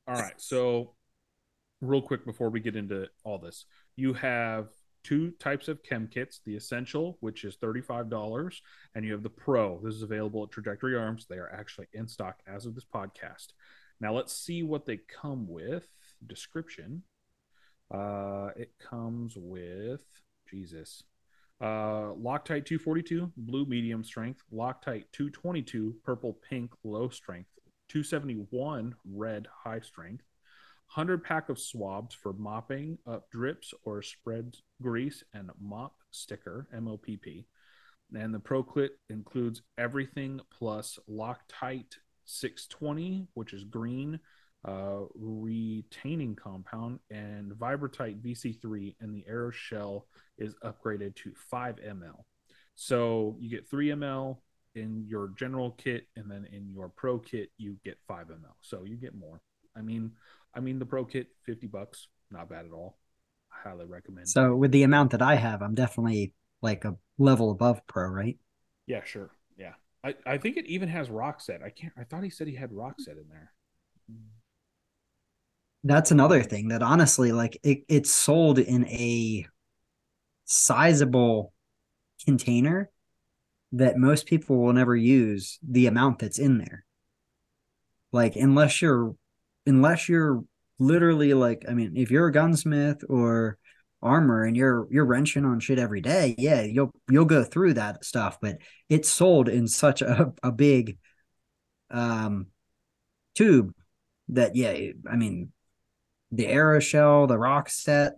All 0.08 0.14
right. 0.14 0.32
So 0.38 0.94
real 1.82 2.00
quick 2.00 2.24
before 2.24 2.48
we 2.48 2.60
get 2.60 2.74
into 2.74 3.08
all 3.22 3.38
this, 3.38 3.66
you 3.96 4.14
have 4.14 4.68
two 5.06 5.30
types 5.38 5.68
of 5.68 5.82
chem 5.82 6.08
kits 6.08 6.40
the 6.44 6.56
essential 6.56 7.16
which 7.20 7.44
is 7.44 7.56
$35 7.56 8.60
and 8.94 9.04
you 9.04 9.12
have 9.12 9.22
the 9.22 9.30
pro 9.30 9.80
this 9.82 9.94
is 9.94 10.02
available 10.02 10.42
at 10.42 10.50
trajectory 10.50 10.96
arms 10.96 11.26
they 11.28 11.36
are 11.36 11.52
actually 11.52 11.86
in 11.92 12.08
stock 12.08 12.40
as 12.46 12.66
of 12.66 12.74
this 12.74 12.86
podcast 12.92 13.48
now 14.00 14.12
let's 14.12 14.32
see 14.32 14.62
what 14.62 14.84
they 14.84 14.98
come 15.08 15.46
with 15.48 15.86
description 16.26 17.02
uh, 17.92 18.48
it 18.56 18.72
comes 18.78 19.34
with 19.36 20.02
Jesus. 20.48 21.02
Uh, 21.60 22.12
Loctite 22.20 22.66
242, 22.66 23.32
blue 23.36 23.64
medium 23.66 24.04
strength. 24.04 24.42
Loctite 24.52 25.04
222, 25.12 25.96
purple 26.04 26.38
pink 26.48 26.72
low 26.84 27.08
strength. 27.08 27.48
271, 27.88 28.94
red 29.12 29.46
high 29.64 29.80
strength. 29.80 30.24
100 30.94 31.24
pack 31.24 31.48
of 31.48 31.58
swabs 31.58 32.14
for 32.14 32.32
mopping 32.32 32.98
up 33.06 33.30
drips 33.30 33.74
or 33.84 34.02
spread 34.02 34.56
grease 34.80 35.22
and 35.34 35.50
mop 35.60 35.94
sticker, 36.10 36.68
MOPP. 36.74 37.44
And 38.14 38.32
the 38.32 38.38
Pro 38.38 38.62
Kit 38.62 38.92
includes 39.10 39.62
everything 39.78 40.40
plus 40.56 40.98
Loctite 41.10 41.96
620, 42.24 43.26
which 43.34 43.52
is 43.52 43.64
green, 43.64 44.20
uh, 44.64 45.02
retaining 45.14 46.36
compound, 46.36 47.00
and 47.10 47.52
Vibratite 47.52 48.20
VC3, 48.22 48.96
and 49.00 49.14
the 49.14 49.24
Aeroshell 49.30 50.02
is 50.38 50.54
upgraded 50.64 51.14
to 51.16 51.32
5 51.50 51.76
ml. 51.76 52.24
So 52.74 53.36
you 53.40 53.48
get 53.48 53.68
3 53.68 53.88
ml 53.88 54.38
in 54.74 55.04
your 55.08 55.32
general 55.36 55.72
kit, 55.72 56.06
and 56.16 56.30
then 56.30 56.46
in 56.52 56.68
your 56.70 56.88
pro 56.88 57.18
kit 57.18 57.50
you 57.58 57.76
get 57.84 57.98
5 58.06 58.28
ml. 58.28 58.54
So 58.60 58.84
you 58.84 58.96
get 58.96 59.14
more. 59.14 59.40
I 59.76 59.82
mean, 59.82 60.12
I 60.56 60.60
mean 60.60 60.78
the 60.78 60.86
pro 60.86 61.04
kit 61.04 61.28
50 61.44 61.66
bucks, 61.66 62.08
not 62.30 62.48
bad 62.48 62.64
at 62.64 62.72
all. 62.72 62.98
I 63.52 63.68
highly 63.68 63.86
recommend. 63.86 64.28
So 64.28 64.52
it. 64.52 64.56
with 64.56 64.72
the 64.72 64.82
amount 64.82 65.12
that 65.12 65.22
I 65.22 65.34
have, 65.36 65.62
I'm 65.62 65.74
definitely 65.74 66.32
like 66.62 66.84
a 66.84 66.96
level 67.18 67.50
above 67.50 67.86
pro, 67.86 68.08
right? 68.08 68.38
Yeah, 68.86 69.04
sure. 69.04 69.30
Yeah. 69.58 69.74
I, 70.02 70.14
I 70.24 70.38
think 70.38 70.56
it 70.56 70.66
even 70.66 70.88
has 70.88 71.08
Rocksett. 71.08 71.62
I 71.62 71.70
can't 71.70 71.92
I 71.98 72.04
thought 72.04 72.24
he 72.24 72.30
said 72.30 72.48
he 72.48 72.54
had 72.54 72.70
Rocksett 72.70 73.18
in 73.18 73.28
there 73.28 73.52
that's 75.86 76.10
another 76.10 76.42
thing 76.42 76.68
that 76.68 76.82
honestly 76.82 77.32
like 77.32 77.58
it, 77.62 77.84
it's 77.88 78.10
sold 78.10 78.58
in 78.58 78.86
a 78.88 79.46
sizable 80.44 81.52
container 82.24 82.90
that 83.72 83.96
most 83.96 84.26
people 84.26 84.56
will 84.56 84.72
never 84.72 84.96
use 84.96 85.58
the 85.66 85.86
amount 85.86 86.18
that's 86.18 86.38
in 86.38 86.58
there 86.58 86.84
like 88.10 88.36
unless 88.36 88.82
you're 88.82 89.14
unless 89.66 90.08
you're 90.08 90.42
literally 90.78 91.34
like 91.34 91.64
i 91.68 91.74
mean 91.74 91.96
if 91.96 92.10
you're 92.10 92.28
a 92.28 92.32
gunsmith 92.32 93.02
or 93.08 93.58
armor 94.02 94.44
and 94.44 94.56
you're 94.56 94.86
you're 94.90 95.06
wrenching 95.06 95.44
on 95.44 95.58
shit 95.58 95.78
every 95.78 96.00
day 96.00 96.34
yeah 96.38 96.62
you'll 96.62 96.92
you'll 97.10 97.24
go 97.24 97.42
through 97.42 97.74
that 97.74 98.04
stuff 98.04 98.38
but 98.40 98.58
it's 98.88 99.08
sold 99.08 99.48
in 99.48 99.66
such 99.66 100.02
a, 100.02 100.32
a 100.42 100.52
big 100.52 100.98
um 101.90 102.46
tube 103.34 103.72
that 104.28 104.54
yeah 104.54 104.74
i 105.10 105.16
mean 105.16 105.50
the 106.32 106.46
Aeroshell, 106.46 107.28
the 107.28 107.36
Rocksett, 107.36 108.12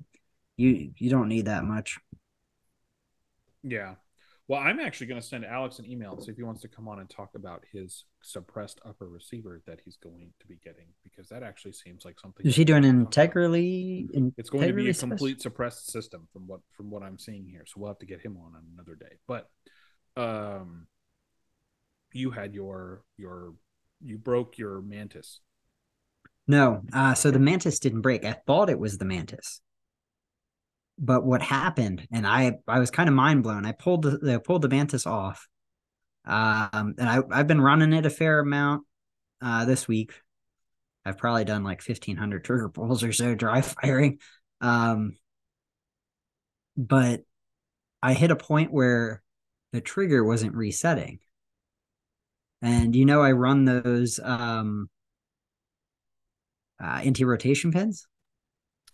you 0.57 0.93
you 0.97 1.11
don't 1.11 1.29
need 1.29 1.47
that 1.47 1.65
much. 1.65 1.99
Yeah. 3.63 3.95
Well, 4.49 4.61
I'm 4.61 4.81
actually 4.81 5.09
going 5.09 5.21
to 5.21 5.27
send 5.27 5.45
Alex 5.45 5.79
an 5.79 5.85
email 5.85 6.13
and 6.13 6.23
see 6.23 6.31
if 6.31 6.37
he 6.39 6.43
wants 6.43 6.63
to 6.63 6.69
come 6.69 6.89
on 6.89 7.01
and 7.01 7.09
talk 7.09 7.31
about 7.35 7.65
his 7.71 8.05
suppressed 8.23 8.81
upper 8.87 9.07
receiver 9.07 9.61
that 9.67 9.81
he's 9.85 9.97
going 9.97 10.33
to 10.41 10.47
be 10.47 10.57
getting 10.65 10.87
because 11.05 11.29
that 11.29 11.43
actually 11.43 11.73
seems 11.73 12.07
like 12.07 12.19
something. 12.19 12.47
Is 12.47 12.57
he 12.57 12.65
doing 12.65 12.85
integrally? 12.85 14.09
It's 14.39 14.49
going 14.49 14.67
to 14.67 14.73
be 14.73 14.89
a 14.89 14.95
complete 14.95 15.43
suppressed 15.43 15.91
system 15.91 16.27
from 16.33 16.47
what 16.47 16.61
from 16.73 16.91
what 16.91 17.03
I'm 17.03 17.19
seeing 17.19 17.47
here. 17.47 17.65
So 17.67 17.75
we'll 17.77 17.91
have 17.91 17.99
to 17.99 18.07
get 18.07 18.23
him 18.23 18.39
on 18.39 18.55
another 18.75 18.95
day. 18.95 19.17
But 19.27 19.51
um, 20.17 20.87
you 22.13 22.31
had 22.31 22.55
your 22.55 23.03
your 23.19 23.53
you 24.03 24.17
broke 24.17 24.57
your 24.57 24.81
mantis 24.81 25.41
no. 26.49 26.83
Uh, 26.95 27.13
so 27.13 27.31
the 27.31 27.39
mantis 27.39 27.79
didn't 27.79 28.01
break. 28.01 28.25
I 28.25 28.33
thought 28.33 28.71
it 28.71 28.79
was 28.79 28.97
the 28.97 29.05
mantis. 29.05 29.61
But 30.99 31.25
what 31.25 31.43
happened, 31.43 32.07
and 32.13 32.27
I 32.27 32.59
I 32.67 32.79
was 32.79 32.91
kind 32.91 33.09
of 33.09 33.15
mind 33.15 33.43
blown. 33.43 33.67
I 33.67 33.73
pulled 33.73 34.03
the 34.03 34.35
I 34.35 34.39
pulled 34.39 34.63
the 34.63 34.69
Mantis 34.69 35.07
off, 35.07 35.49
um, 36.25 36.95
and 36.99 37.09
I 37.09 37.23
I've 37.31 37.47
been 37.47 37.61
running 37.61 37.93
it 37.93 38.07
a 38.07 38.11
fair 38.11 38.41
amount 38.41 38.85
uh, 39.43 39.65
this 39.65 39.89
week. 39.89 40.13
I've 41.05 41.19
probably 41.19 41.45
done 41.45 41.65
like 41.65 41.83
fifteen 41.83 42.17
hundred 42.17 42.45
trigger 42.45 42.69
pulls 42.69 43.03
or 43.05 43.13
so 43.13 43.35
dry 43.35 43.61
firing, 43.63 44.19
um, 44.61 45.17
but 46.77 47.23
I 48.03 48.15
hit 48.15 48.31
a 48.31 48.37
point 48.37 48.73
where 48.73 49.23
the 49.73 49.81
trigger 49.81 50.25
wasn't 50.25 50.55
resetting. 50.55 51.21
And 52.63 52.95
you 52.95 53.05
know, 53.05 53.23
I 53.23 53.33
run 53.33 53.65
those 53.65 54.19
um, 54.23 54.89
uh, 56.83 57.01
anti 57.05 57.25
rotation 57.25 57.73
pins. 57.73 58.07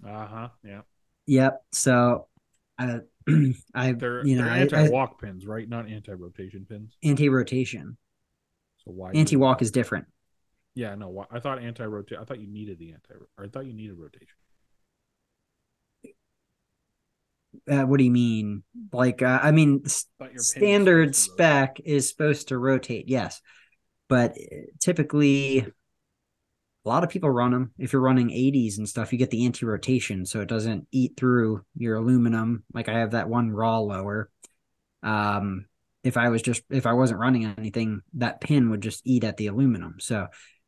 Uh 0.05 0.27
huh. 0.27 0.49
Yeah. 0.63 0.83
Yep. 1.27 1.63
So, 1.73 2.27
I, 2.79 3.01
I, 3.75 3.93
They're, 3.93 4.27
you 4.27 4.37
know, 4.37 4.45
they're 4.45 4.53
I- 4.53 4.59
anti 4.59 4.89
walk 4.91 5.21
pins, 5.21 5.47
right? 5.47 5.69
Not 5.69 5.89
anti 5.89 6.13
rotation 6.13 6.67
pins. 6.69 6.97
anti 7.03 7.29
rotation. 7.29 7.97
So 8.85 8.91
why 8.93 9.13
Anti 9.13 9.37
walk 9.37 9.63
is 9.63 9.71
different. 9.71 10.07
Yeah, 10.75 10.95
no. 10.97 11.25
I 11.31 11.39
thought 11.41 11.59
anti 11.63 11.85
rotate. 11.85 12.19
I 12.19 12.25
thought 12.25 12.41
you 12.41 12.49
needed 12.49 12.79
the 12.79 12.93
anti. 12.93 13.15
Or 13.39 13.45
I 13.45 13.49
thought 13.49 13.65
you 13.65 13.73
needed 13.73 13.97
rotation. 13.97 14.37
Uh, 17.71 17.85
what 17.87 17.99
do 17.99 18.05
you 18.05 18.11
mean? 18.11 18.63
Like, 18.93 19.23
uh, 19.23 19.39
I 19.43 19.53
mean, 19.53 19.83
s- 19.85 20.07
I 20.21 20.25
thought 20.25 20.33
your 20.33 20.33
pin 20.33 20.37
was 20.37 20.49
standard 20.51 21.15
supposed 21.15 21.39
to 21.39 21.45
rotate. 21.45 21.77
spec 21.77 21.81
is 21.87 22.09
supposed 22.09 22.49
to 22.49 22.59
rotate, 22.59 23.09
yes, 23.09 23.41
but 24.09 24.33
uh, 24.33 24.57
typically, 24.81 25.67
a 26.85 26.89
lot 26.89 27.05
of 27.05 27.11
people 27.11 27.31
run 27.31 27.51
them. 27.51 27.73
If 27.79 27.93
you're 27.93 28.03
running 28.03 28.29
80s 28.29 28.79
and 28.79 28.89
stuff, 28.89 29.13
you 29.13 29.19
get 29.19 29.31
the 29.31 29.47
anti 29.47 29.65
rotation, 29.65 30.27
so 30.27 30.41
it 30.41 30.49
doesn't 30.49 30.87
eat 30.93 31.15
through 31.17 31.65
your 31.77 31.97
aluminum. 31.97 32.65
Like 32.73 32.89
I 32.89 32.99
have 32.99 33.13
that 33.13 33.29
one 33.29 33.51
raw 33.51 33.79
lower. 33.79 34.31
Um, 35.03 35.67
if 36.03 36.19
I 36.19 36.29
was 36.29 36.43
just 36.43 36.63
if 36.71 36.87
I 36.87 36.93
wasn't 36.93 37.21
running 37.21 37.47
anything, 37.47 38.03
that 38.15 38.41
pin 38.41 38.71
would 38.71 38.83
just 38.83 39.03
eat 39.05 39.25
at 39.25 39.39
the 39.39 39.47
aluminum. 39.47 39.97
So 39.99 40.27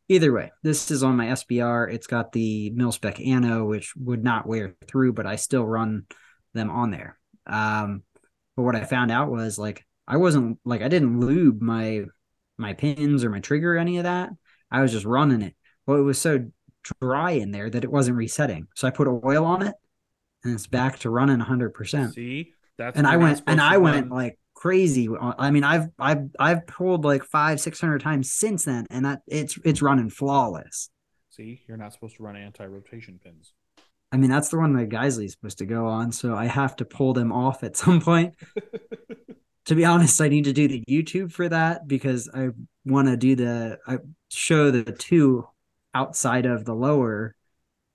either 0.08 0.32
way, 0.32 0.52
this 0.62 0.90
is 0.90 1.02
on 1.02 1.16
my 1.16 1.26
SBR. 1.26 1.92
It's 1.92 2.06
got 2.06 2.32
the 2.32 2.70
mil 2.70 2.92
spec 2.92 3.20
ano, 3.20 3.66
which 3.66 3.94
would 3.96 4.24
not 4.24 4.46
wear 4.46 4.74
through, 4.88 5.12
but 5.12 5.26
I 5.26 5.36
still 5.36 5.64
run 5.64 6.06
them 6.54 6.70
on 6.70 6.90
there. 6.90 7.18
Um, 7.46 8.02
but 8.56 8.62
what 8.62 8.76
I 8.76 8.84
found 8.84 9.10
out 9.10 9.30
was 9.30 9.58
like 9.58 9.84
I 10.08 10.16
wasn't 10.16 10.58
like 10.64 10.80
I 10.80 10.88
didn't 10.88 11.20
lube 11.20 11.60
my 11.60 12.04
my 12.56 12.72
pins 12.72 13.22
or 13.22 13.28
my 13.28 13.40
trigger 13.40 13.74
or 13.74 13.78
any 13.78 13.98
of 13.98 14.04
that. 14.04 14.30
I 14.70 14.80
was 14.80 14.92
just 14.92 15.04
running 15.04 15.42
it. 15.42 15.54
Well, 15.86 15.98
it 15.98 16.02
was 16.02 16.20
so 16.20 16.46
dry 17.00 17.32
in 17.32 17.50
there 17.50 17.70
that 17.70 17.84
it 17.84 17.90
wasn't 17.90 18.16
resetting. 18.16 18.68
So 18.74 18.86
I 18.86 18.90
put 18.90 19.08
oil 19.08 19.44
on 19.44 19.62
it, 19.62 19.74
and 20.44 20.54
it's 20.54 20.66
back 20.66 20.98
to 21.00 21.10
running 21.10 21.38
100. 21.38 21.74
percent 21.74 22.14
See, 22.14 22.52
that's 22.78 22.96
And 22.96 23.06
I 23.06 23.16
went 23.16 23.42
and 23.46 23.60
I 23.60 23.78
went 23.78 24.10
like 24.10 24.38
crazy. 24.54 25.08
I 25.20 25.50
mean, 25.50 25.64
I've 25.64 25.88
I've 25.98 26.28
I've 26.38 26.66
pulled 26.66 27.04
like 27.04 27.24
five 27.24 27.60
six 27.60 27.80
hundred 27.80 28.00
times 28.00 28.32
since 28.32 28.64
then, 28.64 28.86
and 28.90 29.04
that 29.04 29.22
it's 29.26 29.58
it's 29.64 29.82
running 29.82 30.10
flawless. 30.10 30.90
See, 31.30 31.62
you're 31.68 31.76
not 31.76 31.92
supposed 31.92 32.16
to 32.16 32.22
run 32.22 32.36
anti 32.36 32.64
rotation 32.64 33.20
pins. 33.22 33.52
I 34.12 34.16
mean, 34.16 34.30
that's 34.30 34.48
the 34.48 34.58
one 34.58 34.72
that 34.74 34.88
Geissele's 34.88 35.32
supposed 35.32 35.58
to 35.58 35.66
go 35.66 35.86
on, 35.86 36.12
so 36.12 36.34
I 36.34 36.46
have 36.46 36.76
to 36.76 36.84
pull 36.84 37.12
them 37.12 37.32
off 37.32 37.62
at 37.62 37.76
some 37.76 38.00
point. 38.00 38.34
to 39.66 39.74
be 39.74 39.84
honest, 39.84 40.20
I 40.20 40.28
need 40.28 40.44
to 40.44 40.52
do 40.52 40.68
the 40.68 40.82
YouTube 40.88 41.32
for 41.32 41.48
that 41.48 41.86
because 41.86 42.30
I 42.32 42.50
want 42.84 43.08
to 43.08 43.16
do 43.16 43.34
the 43.34 43.78
I 43.86 43.98
show 44.30 44.70
the 44.70 44.84
two 44.84 45.46
outside 45.96 46.44
of 46.44 46.66
the 46.66 46.74
lower, 46.74 47.34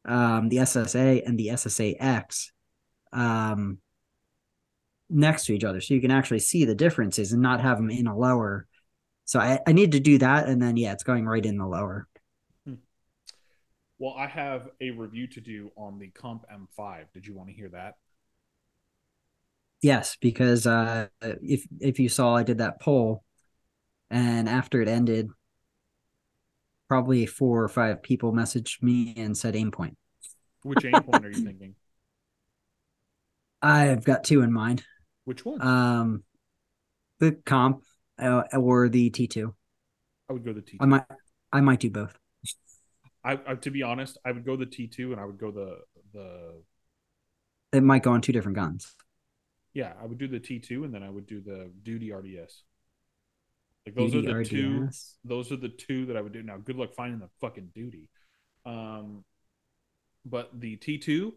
um, 0.05 0.49
the 0.49 0.57
SSA 0.57 1.21
and 1.25 1.37
the 1.37 1.49
SSAX, 1.49 2.47
um, 3.13 3.77
next 5.07 5.45
to 5.45 5.53
each 5.53 5.63
other, 5.63 5.79
so 5.79 5.93
you 5.93 6.01
can 6.01 6.09
actually 6.09 6.39
see 6.39 6.65
the 6.65 6.73
differences 6.73 7.31
and 7.31 7.41
not 7.41 7.61
have 7.61 7.77
them 7.77 7.91
in 7.91 8.07
a 8.07 8.17
lower. 8.17 8.65
So 9.25 9.39
I, 9.39 9.59
I 9.67 9.71
need 9.71 9.91
to 9.91 9.99
do 9.99 10.17
that, 10.17 10.47
and 10.47 10.59
then 10.59 10.77
yeah, 10.77 10.93
it's 10.93 11.03
going 11.03 11.27
right 11.27 11.45
in 11.45 11.57
the 11.57 11.67
lower. 11.67 12.07
Well, 13.99 14.15
I 14.17 14.25
have 14.25 14.67
a 14.81 14.89
review 14.89 15.27
to 15.27 15.41
do 15.41 15.69
on 15.77 15.99
the 15.99 16.07
Comp 16.07 16.43
M5. 16.51 17.05
Did 17.13 17.27
you 17.27 17.35
want 17.35 17.49
to 17.49 17.55
hear 17.55 17.69
that? 17.69 17.97
Yes, 19.83 20.17
because 20.19 20.65
uh, 20.65 21.07
if 21.21 21.67
if 21.79 21.99
you 21.99 22.09
saw, 22.09 22.35
I 22.35 22.41
did 22.41 22.57
that 22.57 22.81
poll, 22.81 23.23
and 24.09 24.49
after 24.49 24.81
it 24.81 24.87
ended, 24.87 25.29
probably 26.91 27.25
four 27.25 27.63
or 27.63 27.69
five 27.69 28.03
people 28.03 28.33
messaged 28.33 28.83
me 28.83 29.13
and 29.15 29.37
said 29.37 29.53
Aimpoint. 29.53 29.95
Which 30.63 30.79
Aimpoint 30.79 31.23
are 31.23 31.29
you 31.29 31.41
thinking? 31.41 31.75
I've 33.61 34.03
got 34.03 34.25
two 34.25 34.41
in 34.41 34.51
mind. 34.51 34.83
Which 35.23 35.45
one? 35.45 35.65
Um, 35.65 36.23
the 37.19 37.31
comp 37.45 37.83
uh, 38.21 38.41
or 38.59 38.89
the 38.89 39.09
T 39.09 39.25
two. 39.27 39.55
I 40.29 40.33
would 40.33 40.43
go 40.43 40.51
the 40.51 40.59
T2. 40.59 40.85
Might 40.85 41.05
I 41.53 41.61
might 41.61 41.79
do 41.79 41.89
both. 41.89 42.13
I, 43.23 43.39
I, 43.47 43.55
to 43.55 43.71
be 43.71 43.83
honest, 43.83 44.17
I 44.25 44.33
would 44.33 44.45
go 44.45 44.57
the 44.57 44.65
T2 44.65 45.13
and 45.13 45.19
I 45.21 45.23
would 45.23 45.37
go 45.37 45.49
the 45.49 45.77
the 46.13 46.61
It 47.71 47.83
might 47.83 48.03
go 48.03 48.11
on 48.11 48.19
two 48.19 48.33
different 48.33 48.57
guns. 48.57 48.93
yeah, 49.73 49.93
I 49.97 50.05
would 50.05 50.17
do 50.17 50.27
the 50.27 50.41
T2 50.41 50.83
and 50.83 50.93
then 50.93 51.03
I 51.03 51.09
would 51.09 51.25
do 51.25 51.39
the 51.39 51.71
Duty 51.83 52.11
RDS. 52.11 52.63
Like 53.85 53.95
those 53.95 54.13
are 54.15 54.21
the 54.21 54.43
two 54.43 54.89
those 55.23 55.51
are 55.51 55.57
the 55.57 55.69
two 55.69 56.05
that 56.05 56.17
I 56.17 56.21
would 56.21 56.33
do. 56.33 56.43
Now, 56.43 56.57
good 56.57 56.75
luck 56.75 56.93
finding 56.93 57.19
the 57.19 57.29
fucking 57.39 57.71
duty. 57.73 58.09
Um, 58.65 59.23
but 60.25 60.51
the 60.59 60.77
T2, 60.77 61.31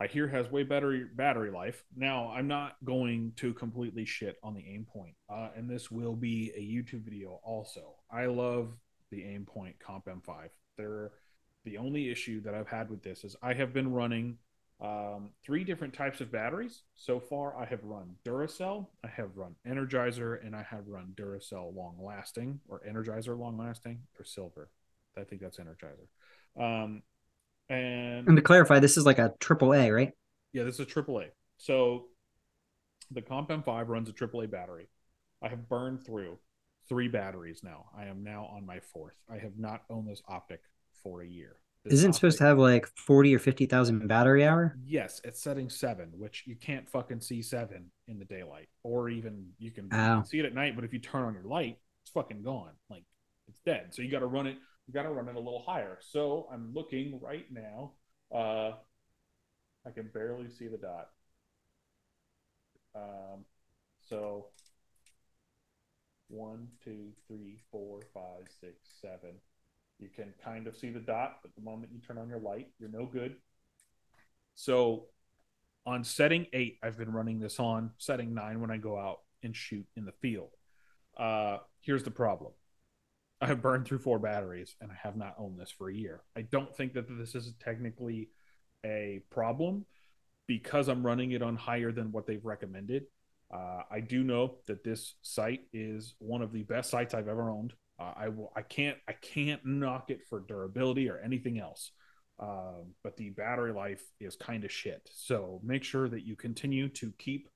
I 0.00 0.06
hear 0.06 0.26
has 0.28 0.50
way 0.50 0.62
better 0.62 1.08
battery 1.14 1.50
life. 1.50 1.84
Now, 1.94 2.30
I'm 2.30 2.48
not 2.48 2.76
going 2.84 3.32
to 3.36 3.52
completely 3.52 4.04
shit 4.04 4.36
on 4.42 4.54
the 4.54 4.62
Aimpoint, 4.62 5.14
uh, 5.28 5.50
and 5.56 5.68
this 5.68 5.90
will 5.90 6.16
be 6.16 6.52
a 6.56 6.60
YouTube 6.60 7.04
video 7.04 7.38
also. 7.44 7.94
I 8.10 8.26
love 8.26 8.72
the 9.10 9.18
Aimpoint 9.18 9.78
comp 9.78 10.06
M5. 10.06 10.48
They're 10.76 11.12
the 11.64 11.78
only 11.78 12.10
issue 12.10 12.42
that 12.42 12.54
I've 12.54 12.68
had 12.68 12.90
with 12.90 13.02
this 13.02 13.24
is 13.24 13.36
I 13.42 13.54
have 13.54 13.72
been 13.72 13.92
running 13.92 14.38
um, 14.84 15.30
three 15.44 15.64
different 15.64 15.94
types 15.94 16.20
of 16.20 16.30
batteries. 16.32 16.82
So 16.94 17.20
far, 17.20 17.56
I 17.56 17.64
have 17.66 17.82
run 17.84 18.16
Duracell, 18.26 18.88
I 19.04 19.08
have 19.08 19.36
run 19.36 19.54
Energizer, 19.66 20.44
and 20.44 20.54
I 20.54 20.62
have 20.62 20.88
run 20.88 21.14
Duracell 21.16 21.74
Long 21.74 21.96
Lasting 22.00 22.60
or 22.68 22.82
Energizer 22.88 23.38
Long 23.38 23.56
Lasting 23.58 24.00
or 24.18 24.24
Silver. 24.24 24.70
I 25.16 25.24
think 25.24 25.40
that's 25.40 25.58
Energizer. 25.58 26.08
Um, 26.60 27.02
and 27.68 28.28
And 28.28 28.36
to 28.36 28.42
clarify, 28.42 28.78
this 28.80 28.96
is 28.96 29.06
like 29.06 29.18
a 29.18 29.34
triple 29.40 29.74
A, 29.74 29.90
right? 29.90 30.12
yeah, 30.52 30.64
this 30.64 30.74
is 30.74 30.80
a 30.80 30.86
AAA. 30.86 31.32
So 31.58 32.06
the 33.10 33.22
Comp 33.22 33.50
M5 33.50 33.88
runs 33.88 34.08
a 34.08 34.12
AAA 34.12 34.46
battery. 34.46 34.88
I 35.42 35.48
have 35.48 35.68
burned 35.68 36.04
through 36.04 36.38
three 36.88 37.08
batteries 37.08 37.62
now. 37.62 37.86
I 37.96 38.06
am 38.06 38.22
now 38.24 38.46
on 38.46 38.66
my 38.66 38.80
fourth. 38.80 39.14
I 39.30 39.38
have 39.38 39.58
not 39.58 39.84
owned 39.90 40.08
this 40.08 40.22
optic 40.28 40.60
for 41.02 41.22
a 41.22 41.26
year. 41.26 41.56
Isn't 41.86 42.10
it 42.10 42.14
supposed 42.14 42.38
to 42.38 42.44
have 42.44 42.58
like 42.58 42.86
forty 42.86 43.34
or 43.34 43.38
fifty 43.38 43.66
thousand 43.66 44.06
battery 44.08 44.44
hour? 44.44 44.76
Yes, 44.84 45.20
it's 45.22 45.42
setting 45.42 45.68
seven, 45.68 46.10
which 46.16 46.44
you 46.46 46.56
can't 46.56 46.88
fucking 46.88 47.20
see 47.20 47.42
seven 47.42 47.90
in 48.08 48.18
the 48.18 48.24
daylight, 48.24 48.68
or 48.82 49.10
even 49.10 49.48
you 49.58 49.70
can, 49.70 49.92
Ow. 49.92 50.22
see 50.22 50.38
it 50.38 50.46
at 50.46 50.54
night. 50.54 50.76
But 50.76 50.84
if 50.84 50.92
you 50.92 50.98
turn 50.98 51.24
on 51.24 51.34
your 51.34 51.44
light, 51.44 51.78
it's 52.02 52.10
fucking 52.10 52.42
gone. 52.42 52.72
Like 52.88 53.04
it's 53.48 53.60
dead. 53.60 53.94
So 53.94 54.02
you 54.02 54.10
got 54.10 54.20
to 54.20 54.26
run 54.26 54.46
it. 54.46 54.56
You 54.86 54.94
got 54.94 55.02
to 55.02 55.10
run 55.10 55.28
it 55.28 55.36
a 55.36 55.38
little 55.38 55.62
higher. 55.66 55.98
So 56.00 56.46
I'm 56.52 56.72
looking 56.72 57.20
right 57.20 57.46
now. 57.50 57.92
Uh, 58.34 58.72
I 59.86 59.90
can 59.90 60.08
barely 60.12 60.48
see 60.48 60.68
the 60.68 60.78
dot. 60.78 61.08
Um, 62.94 63.44
so 64.08 64.46
one, 66.28 66.68
two, 66.82 67.12
three, 67.26 67.58
four, 67.70 68.00
five, 68.12 68.46
six, 68.60 68.76
seven. 69.00 69.34
You 70.04 70.10
can 70.14 70.34
kind 70.44 70.66
of 70.66 70.76
see 70.76 70.90
the 70.90 71.00
dot, 71.00 71.38
but 71.40 71.54
the 71.54 71.62
moment 71.62 71.90
you 71.90 71.98
turn 71.98 72.18
on 72.18 72.28
your 72.28 72.38
light, 72.38 72.68
you're 72.78 72.90
no 72.90 73.06
good. 73.06 73.36
So 74.54 75.06
on 75.86 76.04
setting 76.04 76.46
eight, 76.52 76.78
I've 76.82 76.98
been 76.98 77.10
running 77.10 77.40
this 77.40 77.58
on. 77.58 77.90
Setting 77.96 78.34
nine 78.34 78.60
when 78.60 78.70
I 78.70 78.76
go 78.76 78.98
out 78.98 79.20
and 79.42 79.56
shoot 79.56 79.86
in 79.96 80.04
the 80.04 80.12
field. 80.12 80.50
Uh, 81.16 81.58
here's 81.80 82.02
the 82.02 82.10
problem. 82.10 82.52
I 83.40 83.46
have 83.46 83.62
burned 83.62 83.86
through 83.86 84.00
four 84.00 84.18
batteries 84.18 84.76
and 84.82 84.92
I 84.92 84.94
have 85.02 85.16
not 85.16 85.36
owned 85.38 85.58
this 85.58 85.70
for 85.70 85.88
a 85.88 85.94
year. 85.94 86.20
I 86.36 86.42
don't 86.42 86.74
think 86.76 86.92
that 86.94 87.06
this 87.08 87.34
is 87.34 87.54
technically 87.58 88.28
a 88.84 89.22
problem 89.30 89.86
because 90.46 90.88
I'm 90.88 91.04
running 91.04 91.32
it 91.32 91.40
on 91.40 91.56
higher 91.56 91.92
than 91.92 92.12
what 92.12 92.26
they've 92.26 92.44
recommended. 92.44 93.04
Uh, 93.50 93.84
I 93.90 94.00
do 94.00 94.22
know 94.22 94.56
that 94.66 94.84
this 94.84 95.14
site 95.22 95.62
is 95.72 96.14
one 96.18 96.42
of 96.42 96.52
the 96.52 96.62
best 96.64 96.90
sites 96.90 97.14
I've 97.14 97.28
ever 97.28 97.48
owned. 97.48 97.72
Uh, 97.98 98.12
I 98.16 98.28
will. 98.28 98.52
I 98.56 98.62
can't. 98.62 98.98
I 99.08 99.12
can't 99.12 99.64
knock 99.64 100.10
it 100.10 100.20
for 100.28 100.40
durability 100.40 101.08
or 101.08 101.18
anything 101.18 101.58
else. 101.58 101.92
Um, 102.40 102.94
but 103.04 103.16
the 103.16 103.30
battery 103.30 103.72
life 103.72 104.02
is 104.20 104.34
kind 104.36 104.64
of 104.64 104.72
shit. 104.72 105.08
So 105.12 105.60
make 105.62 105.84
sure 105.84 106.08
that 106.08 106.26
you 106.26 106.34
continue 106.34 106.88
to 106.88 107.12
keep 107.18 107.48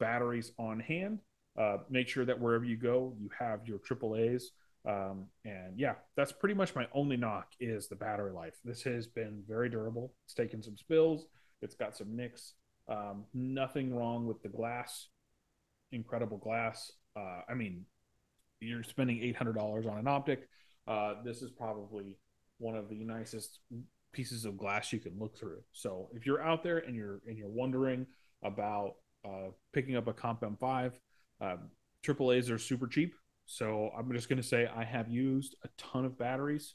batteries 0.00 0.52
on 0.58 0.80
hand. 0.80 1.20
Uh, 1.58 1.78
make 1.90 2.08
sure 2.08 2.24
that 2.24 2.40
wherever 2.40 2.64
you 2.64 2.76
go, 2.76 3.14
you 3.18 3.28
have 3.38 3.66
your 3.66 3.78
AAA's. 3.78 4.52
Um, 4.88 5.26
and 5.44 5.78
yeah, 5.78 5.94
that's 6.16 6.32
pretty 6.32 6.54
much 6.54 6.74
my 6.74 6.88
only 6.92 7.16
knock 7.16 7.48
is 7.60 7.88
the 7.88 7.94
battery 7.94 8.32
life. 8.32 8.54
This 8.64 8.82
has 8.82 9.06
been 9.06 9.42
very 9.46 9.68
durable. 9.68 10.14
It's 10.24 10.34
taken 10.34 10.62
some 10.62 10.76
spills. 10.76 11.26
It's 11.60 11.74
got 11.74 11.96
some 11.96 12.16
nicks. 12.16 12.54
Um, 12.88 13.24
nothing 13.32 13.94
wrong 13.94 14.26
with 14.26 14.42
the 14.42 14.48
glass. 14.48 15.08
Incredible 15.92 16.38
glass. 16.38 16.90
Uh, 17.14 17.42
I 17.48 17.54
mean, 17.54 17.84
you're 18.62 18.82
spending 18.82 19.22
eight 19.22 19.36
hundred 19.36 19.54
dollars 19.54 19.86
on 19.86 19.98
an 19.98 20.06
optic. 20.06 20.48
Uh, 20.86 21.14
this 21.24 21.42
is 21.42 21.50
probably 21.50 22.16
one 22.58 22.76
of 22.76 22.88
the 22.88 23.04
nicest 23.04 23.60
pieces 24.12 24.44
of 24.44 24.56
glass 24.56 24.92
you 24.92 25.00
can 25.00 25.18
look 25.18 25.36
through. 25.38 25.62
So 25.72 26.08
if 26.14 26.26
you're 26.26 26.42
out 26.42 26.62
there 26.62 26.78
and 26.78 26.94
you're 26.94 27.20
and 27.26 27.36
you're 27.36 27.48
wondering 27.48 28.06
about 28.42 28.94
uh, 29.24 29.50
picking 29.72 29.96
up 29.96 30.08
a 30.08 30.12
Comp 30.12 30.40
M5, 30.40 30.92
um, 31.40 31.58
AAA's 32.04 32.50
are 32.50 32.58
super 32.58 32.86
cheap. 32.86 33.14
So 33.46 33.90
I'm 33.96 34.12
just 34.12 34.28
going 34.28 34.40
to 34.40 34.46
say 34.46 34.68
I 34.74 34.84
have 34.84 35.08
used 35.08 35.56
a 35.64 35.68
ton 35.76 36.04
of 36.04 36.18
batteries. 36.18 36.74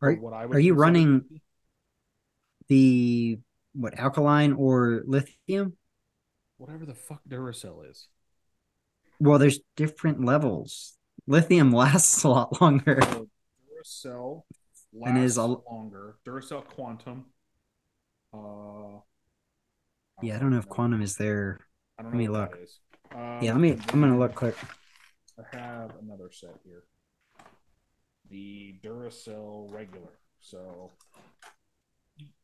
Are, 0.00 0.12
what 0.14 0.32
I 0.32 0.44
are 0.44 0.58
you 0.58 0.74
running 0.74 1.24
the 2.68 3.38
what 3.74 3.98
alkaline 3.98 4.52
or 4.52 5.02
lithium? 5.06 5.74
Whatever 6.58 6.86
the 6.86 6.94
fuck 6.94 7.20
Duracell 7.28 7.90
is. 7.90 8.08
Well, 9.20 9.38
there's 9.38 9.60
different 9.76 10.24
levels. 10.24 10.96
Lithium 11.26 11.72
lasts 11.72 12.22
a 12.24 12.28
lot 12.28 12.60
longer. 12.60 13.00
So 13.84 14.44
Duracell 14.94 15.06
and 15.06 15.18
is 15.18 15.36
a... 15.36 15.44
longer. 15.44 16.16
Duracell 16.26 16.64
Quantum. 16.64 17.26
Uh, 18.32 19.00
yeah, 20.22 20.36
I 20.36 20.38
don't 20.38 20.50
know 20.50 20.58
if 20.58 20.68
Quantum 20.68 21.02
is 21.02 21.16
there. 21.16 21.60
Let 22.02 22.14
me 22.14 22.28
look. 22.28 22.58
Um, 23.14 23.38
yeah, 23.40 23.52
let 23.52 23.60
me. 23.60 23.78
I'm 23.92 24.00
gonna 24.00 24.18
look 24.18 24.34
quick. 24.34 24.56
I 25.38 25.56
have 25.56 25.92
another 26.02 26.30
set 26.32 26.56
here. 26.64 26.84
The 28.30 28.76
Duracell 28.82 29.72
regular. 29.72 30.18
So 30.40 30.90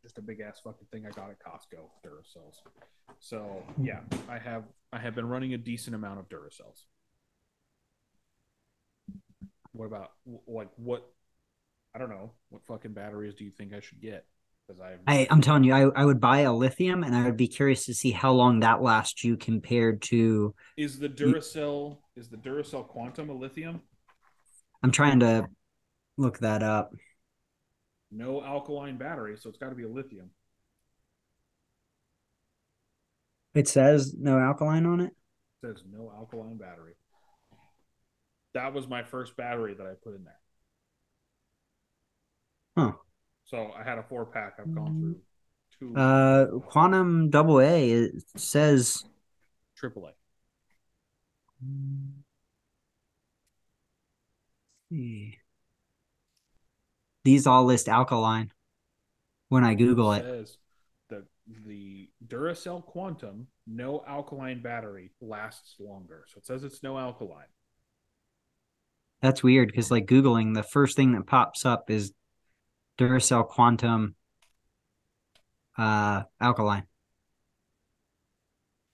just 0.02 0.18
a 0.18 0.22
big 0.22 0.40
ass 0.40 0.60
fucking 0.62 0.86
thing 0.90 1.06
I 1.06 1.10
got 1.10 1.30
at 1.30 1.38
Costco, 1.38 1.80
Duracells. 2.04 2.56
So 3.18 3.62
yeah, 3.80 4.00
I 4.28 4.38
have 4.38 4.64
I 4.92 4.98
have 4.98 5.14
been 5.14 5.28
running 5.28 5.54
a 5.54 5.58
decent 5.58 5.94
amount 5.94 6.20
of 6.20 6.28
Duracells. 6.28 6.84
What 9.72 9.86
about 9.86 10.12
like 10.46 10.70
what? 10.76 11.06
I 11.94 11.98
don't 11.98 12.10
know 12.10 12.32
what 12.50 12.62
fucking 12.66 12.92
batteries 12.92 13.34
do 13.34 13.44
you 13.44 13.50
think 13.50 13.72
I 13.74 13.80
should 13.80 14.00
get? 14.00 14.24
Because 14.66 14.80
I, 14.80 14.96
I 15.06 15.26
I'm 15.30 15.40
telling 15.40 15.64
you, 15.64 15.74
I 15.74 16.02
I 16.02 16.04
would 16.04 16.20
buy 16.20 16.40
a 16.40 16.52
lithium, 16.52 17.02
and 17.02 17.14
I 17.14 17.24
would 17.24 17.36
be 17.36 17.48
curious 17.48 17.84
to 17.86 17.94
see 17.94 18.12
how 18.12 18.32
long 18.32 18.60
that 18.60 18.82
lasts 18.82 19.24
you 19.24 19.36
compared 19.36 20.02
to. 20.02 20.54
Is 20.76 20.98
the 20.98 21.08
Duracell 21.08 21.98
is 22.16 22.28
the 22.28 22.36
Duracell 22.36 22.86
Quantum 22.86 23.30
a 23.30 23.34
lithium? 23.34 23.82
I'm 24.82 24.92
trying 24.92 25.20
to 25.20 25.46
look 26.16 26.38
that 26.38 26.62
up. 26.62 26.92
No 28.10 28.42
alkaline 28.42 28.98
battery, 28.98 29.36
so 29.38 29.48
it's 29.48 29.58
got 29.58 29.68
to 29.70 29.74
be 29.74 29.84
a 29.84 29.88
lithium. 29.88 30.30
It 33.54 33.68
says 33.68 34.14
no 34.18 34.38
alkaline 34.38 34.86
on 34.86 35.00
it. 35.00 35.12
It 35.62 35.66
says 35.66 35.82
no 35.90 36.12
alkaline 36.14 36.56
battery. 36.56 36.94
That 38.54 38.74
was 38.74 38.88
my 38.88 39.02
first 39.02 39.36
battery 39.36 39.74
that 39.74 39.86
I 39.86 39.92
put 40.02 40.14
in 40.16 40.24
there. 40.24 40.38
Huh. 42.76 42.92
So 43.44 43.72
I 43.76 43.82
had 43.82 43.98
a 43.98 44.04
four 44.04 44.26
pack. 44.26 44.54
I've 44.60 44.74
gone 44.74 45.00
through 45.00 45.20
two. 45.78 45.96
Uh, 45.96 46.46
Quantum 46.60 47.30
Double 47.30 47.60
A. 47.60 47.90
It 47.90 48.22
says 48.36 49.04
Triple 49.76 50.06
A. 50.06 50.12
See. 54.90 55.39
These 57.24 57.46
all 57.46 57.64
list 57.64 57.88
alkaline 57.88 58.52
when 59.48 59.64
I 59.64 59.74
Google 59.74 60.12
it. 60.12 60.24
it. 60.24 60.56
the 61.08 61.26
the 61.66 62.08
Duracell 62.26 62.84
Quantum 62.84 63.48
no 63.66 64.02
alkaline 64.06 64.62
battery 64.62 65.10
lasts 65.20 65.76
longer. 65.78 66.24
So 66.28 66.38
it 66.38 66.46
says 66.46 66.64
it's 66.64 66.82
no 66.82 66.98
alkaline. 66.98 67.46
That's 69.20 69.42
weird 69.42 69.68
because 69.68 69.90
like 69.90 70.06
Googling, 70.06 70.54
the 70.54 70.62
first 70.62 70.96
thing 70.96 71.12
that 71.12 71.26
pops 71.26 71.66
up 71.66 71.90
is 71.90 72.12
Duracell 72.98 73.46
Quantum 73.48 74.14
uh 75.76 76.22
alkaline. 76.40 76.86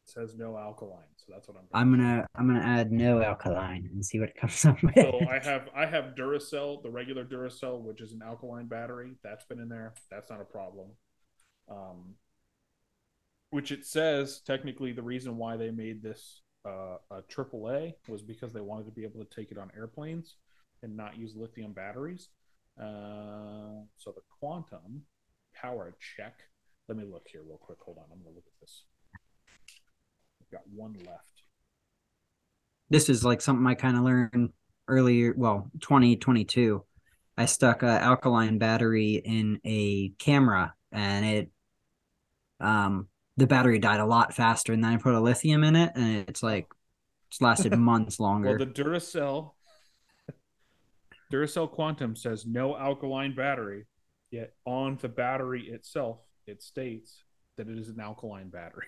It 0.07 0.11
says 0.13 0.35
no 0.37 0.57
alkaline. 0.57 1.16
So 1.27 1.33
that's 1.33 1.49
what 1.49 1.57
I'm. 1.57 1.65
I'm 1.73 1.91
gonna 1.91 2.27
I'm 2.37 2.47
gonna 2.47 2.65
add 2.65 2.93
no 2.93 3.21
alkaline 3.21 3.89
and 3.93 4.05
see 4.05 4.21
what 4.21 4.29
it 4.29 4.37
comes 4.37 4.65
up 4.65 4.81
with. 4.83 4.95
So 4.95 5.21
I 5.29 5.41
have 5.41 5.69
I 5.75 5.87
have 5.87 6.15
Duracell, 6.17 6.83
the 6.83 6.91
regular 6.91 7.25
Duracell, 7.25 7.83
which 7.83 8.01
is 8.01 8.13
an 8.13 8.21
alkaline 8.25 8.67
battery. 8.67 9.13
That's 9.25 9.45
been 9.45 9.59
in 9.59 9.69
there. 9.69 9.95
That's 10.11 10.31
not 10.31 10.41
a 10.41 10.45
problem. 10.45 10.89
Um, 11.69 12.15
which 13.51 13.73
it 13.73 13.85
says 13.85 14.41
technically 14.47 14.93
the 14.93 15.03
reason 15.03 15.37
why 15.37 15.57
they 15.57 15.71
made 15.71 16.03
this 16.03 16.43
uh, 16.65 16.99
a 17.11 17.23
AAA 17.23 17.95
was 18.09 18.23
because 18.23 18.53
they 18.53 18.61
wanted 18.61 18.87
to 18.87 18.93
be 18.93 19.05
able 19.05 19.25
to 19.25 19.35
take 19.35 19.51
it 19.51 19.59
on 19.59 19.71
airplanes 19.77 20.37
and 20.83 20.97
not 20.97 21.17
use 21.17 21.35
lithium 21.35 21.73
batteries. 21.73 22.29
Uh, 22.81 23.83
so 23.97 24.13
the 24.13 24.23
quantum 24.39 25.03
power 25.55 25.95
check. 26.17 26.35
Let 26.89 26.99
me 26.99 27.05
look 27.05 27.27
here 27.31 27.43
real 27.47 27.59
quick. 27.59 27.79
Hold 27.85 27.99
on. 27.99 28.05
I'm 28.13 28.23
going 28.23 28.33
to 28.33 28.37
look 28.37 28.47
at 28.47 28.61
this 28.61 28.85
got 30.57 30.69
one 30.75 30.95
left. 31.07 31.43
This 32.89 33.09
is 33.09 33.25
like 33.25 33.41
something 33.41 33.67
I 33.67 33.75
kind 33.75 33.97
of 33.97 34.05
learned 34.05 34.51
earlier. 34.89 35.35
Well, 35.37 35.71
2022. 35.81 36.85
I 37.39 37.45
stuck 37.45 37.83
a 37.83 38.01
alkaline 38.01 38.59
battery 38.59 39.21
in 39.23 39.61
a 39.65 40.11
camera 40.19 40.75
and 40.91 41.27
it 41.27 41.51
um 42.61 43.09
the 43.37 43.47
battery 43.47 43.79
died 43.79 44.01
a 44.01 44.07
lot 44.07 44.33
faster 44.33 44.73
and 44.73 44.83
then 44.83 44.95
I 44.95 44.97
put 44.97 45.15
a 45.15 45.21
lithium 45.21 45.63
in 45.63 45.77
it 45.77 45.93
and 45.95 46.29
it's 46.29 46.43
like 46.43 46.67
it's 47.29 47.43
lasted 47.43 47.77
months 47.79 48.19
longer. 48.19 48.51
Well, 48.51 48.59
the 48.59 48.67
Duracell 48.67 49.53
Duracell 51.33 51.71
Quantum 51.71 52.17
says 52.17 52.47
no 52.47 52.75
alkaline 52.75 53.35
battery, 53.35 53.85
yet 54.31 54.55
on 54.65 54.97
the 55.03 55.09
battery 55.09 55.69
itself 55.69 56.21
it 56.47 56.63
states 56.63 57.25
that 57.59 57.69
it 57.69 57.79
is 57.79 57.91
an 57.91 58.01
alkaline 58.01 58.49
battery. 58.49 58.87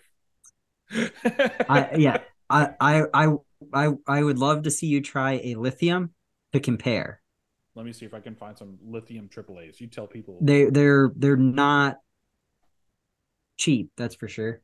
I 1.24 1.90
yeah, 1.96 2.18
I, 2.48 2.70
I 2.81 3.03
I 3.14 3.29
I 3.72 3.90
I 4.07 4.22
would 4.22 4.38
love 4.38 4.62
to 4.64 4.70
see 4.70 4.87
you 4.87 5.01
try 5.01 5.40
a 5.44 5.55
lithium 5.55 6.11
to 6.53 6.61
compare. 6.61 7.20
Let 7.74 7.87
me 7.87 7.92
see 7.92 8.07
if 8.07 8.14
I 8.14 8.20
can 8.20 8.35
find 8.35 8.57
some 8.57 8.79
lithium 8.85 9.29
AAA's. 9.29 9.81
You 9.81 9.87
tell 9.87 10.07
people 10.07 10.38
they 10.40 10.66
they're 10.66 11.12
they're 11.16 11.37
not 11.37 11.98
cheap. 13.57 13.90
That's 13.96 14.14
for 14.14 14.29
sure. 14.29 14.62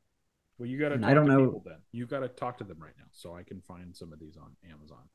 Well, 0.59 0.69
you 0.69 0.79
got 0.79 0.91
to. 0.91 1.07
I 1.07 1.15
don't 1.15 1.27
know. 1.27 1.63
then 1.65 1.79
you 1.93 2.07
got 2.07 2.21
to 2.21 2.29
talk 2.29 2.59
to 2.59 2.65
them 2.65 2.79
right 2.81 2.95
now, 2.97 3.05
so 3.13 3.35
I 3.35 3.43
can 3.43 3.61
find 3.61 3.95
some 3.95 4.13
of 4.13 4.19
these 4.21 4.37
on 4.37 4.53
Amazon. 4.71 5.09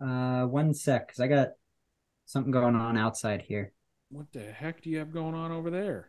Uh, 0.00 0.46
one 0.46 0.74
sec, 0.74 1.08
because 1.08 1.20
I 1.20 1.26
got 1.26 1.48
something 2.26 2.52
going 2.52 2.76
on 2.76 2.96
outside 2.96 3.42
here. 3.42 3.72
What 4.10 4.26
the 4.32 4.52
heck 4.52 4.82
do 4.82 4.90
you 4.90 4.98
have 4.98 5.12
going 5.12 5.34
on 5.34 5.50
over 5.50 5.70
there? 5.70 6.08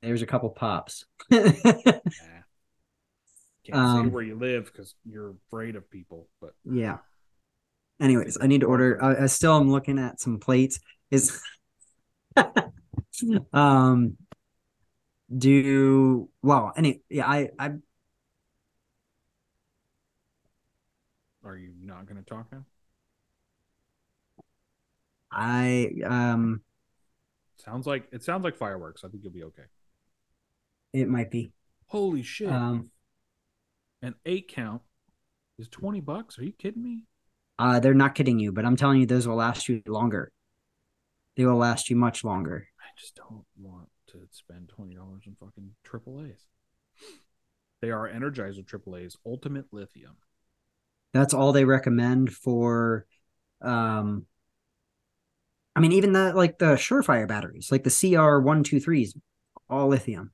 There's 0.00 0.22
a 0.22 0.26
couple 0.26 0.50
pops. 0.50 1.04
Can't 3.64 3.78
um, 3.78 4.06
say 4.06 4.10
where 4.10 4.22
you 4.22 4.34
live 4.36 4.66
because 4.66 4.94
you're 5.04 5.34
afraid 5.46 5.76
of 5.76 5.88
people. 5.90 6.28
But 6.40 6.54
yeah. 6.64 6.98
Anyways, 8.00 8.38
I 8.40 8.48
need 8.48 8.62
to 8.62 8.66
order. 8.66 9.02
I, 9.02 9.24
I 9.24 9.26
still 9.26 9.56
am 9.56 9.70
looking 9.70 9.98
at 9.98 10.20
some 10.20 10.38
plates. 10.38 10.80
Is 11.10 11.40
um 13.52 14.16
do 15.36 16.28
well 16.42 16.72
any 16.76 17.00
yeah 17.08 17.26
i 17.26 17.48
i 17.58 17.72
are 21.44 21.56
you 21.56 21.72
not 21.80 22.06
going 22.06 22.16
to 22.16 22.28
talk 22.28 22.46
now 22.52 22.64
i 25.30 25.90
um 26.04 26.60
sounds 27.56 27.86
like 27.86 28.08
it 28.12 28.22
sounds 28.22 28.44
like 28.44 28.56
fireworks 28.56 29.04
i 29.04 29.08
think 29.08 29.22
you'll 29.22 29.32
be 29.32 29.44
okay 29.44 29.62
it 30.92 31.08
might 31.08 31.30
be 31.30 31.52
holy 31.86 32.22
shit 32.22 32.50
um 32.50 32.90
an 34.02 34.14
eight 34.26 34.48
count 34.48 34.82
is 35.58 35.68
20 35.68 36.00
bucks. 36.00 36.38
Are 36.38 36.44
you 36.44 36.52
kidding 36.52 36.82
me? 36.82 37.04
Uh, 37.58 37.80
they're 37.80 37.94
not 37.94 38.14
kidding 38.14 38.38
you, 38.38 38.52
but 38.52 38.64
I'm 38.64 38.76
telling 38.76 39.00
you, 39.00 39.06
those 39.06 39.28
will 39.28 39.36
last 39.36 39.68
you 39.68 39.82
longer. 39.86 40.32
They 41.36 41.46
will 41.46 41.56
last 41.56 41.88
you 41.88 41.96
much 41.96 42.24
longer. 42.24 42.66
I 42.80 42.98
just 42.98 43.14
don't 43.14 43.44
want 43.58 43.88
to 44.08 44.18
spend 44.30 44.70
$20 44.78 44.98
on 44.98 45.20
fucking 45.38 45.70
triple 45.84 46.24
A's. 46.24 46.46
They 47.80 47.90
are 47.90 48.08
Energizer 48.08 48.66
triple 48.66 48.96
A's, 48.96 49.16
Ultimate 49.24 49.66
Lithium. 49.72 50.16
That's 51.14 51.34
all 51.34 51.52
they 51.52 51.64
recommend 51.64 52.32
for 52.32 53.06
um 53.60 54.26
I 55.76 55.80
mean 55.80 55.92
even 55.92 56.12
the 56.12 56.32
like 56.32 56.58
the 56.58 56.74
Surefire 56.74 57.28
batteries, 57.28 57.70
like 57.70 57.84
the 57.84 57.90
CR123s, 57.90 59.16
all 59.68 59.88
lithium. 59.88 60.32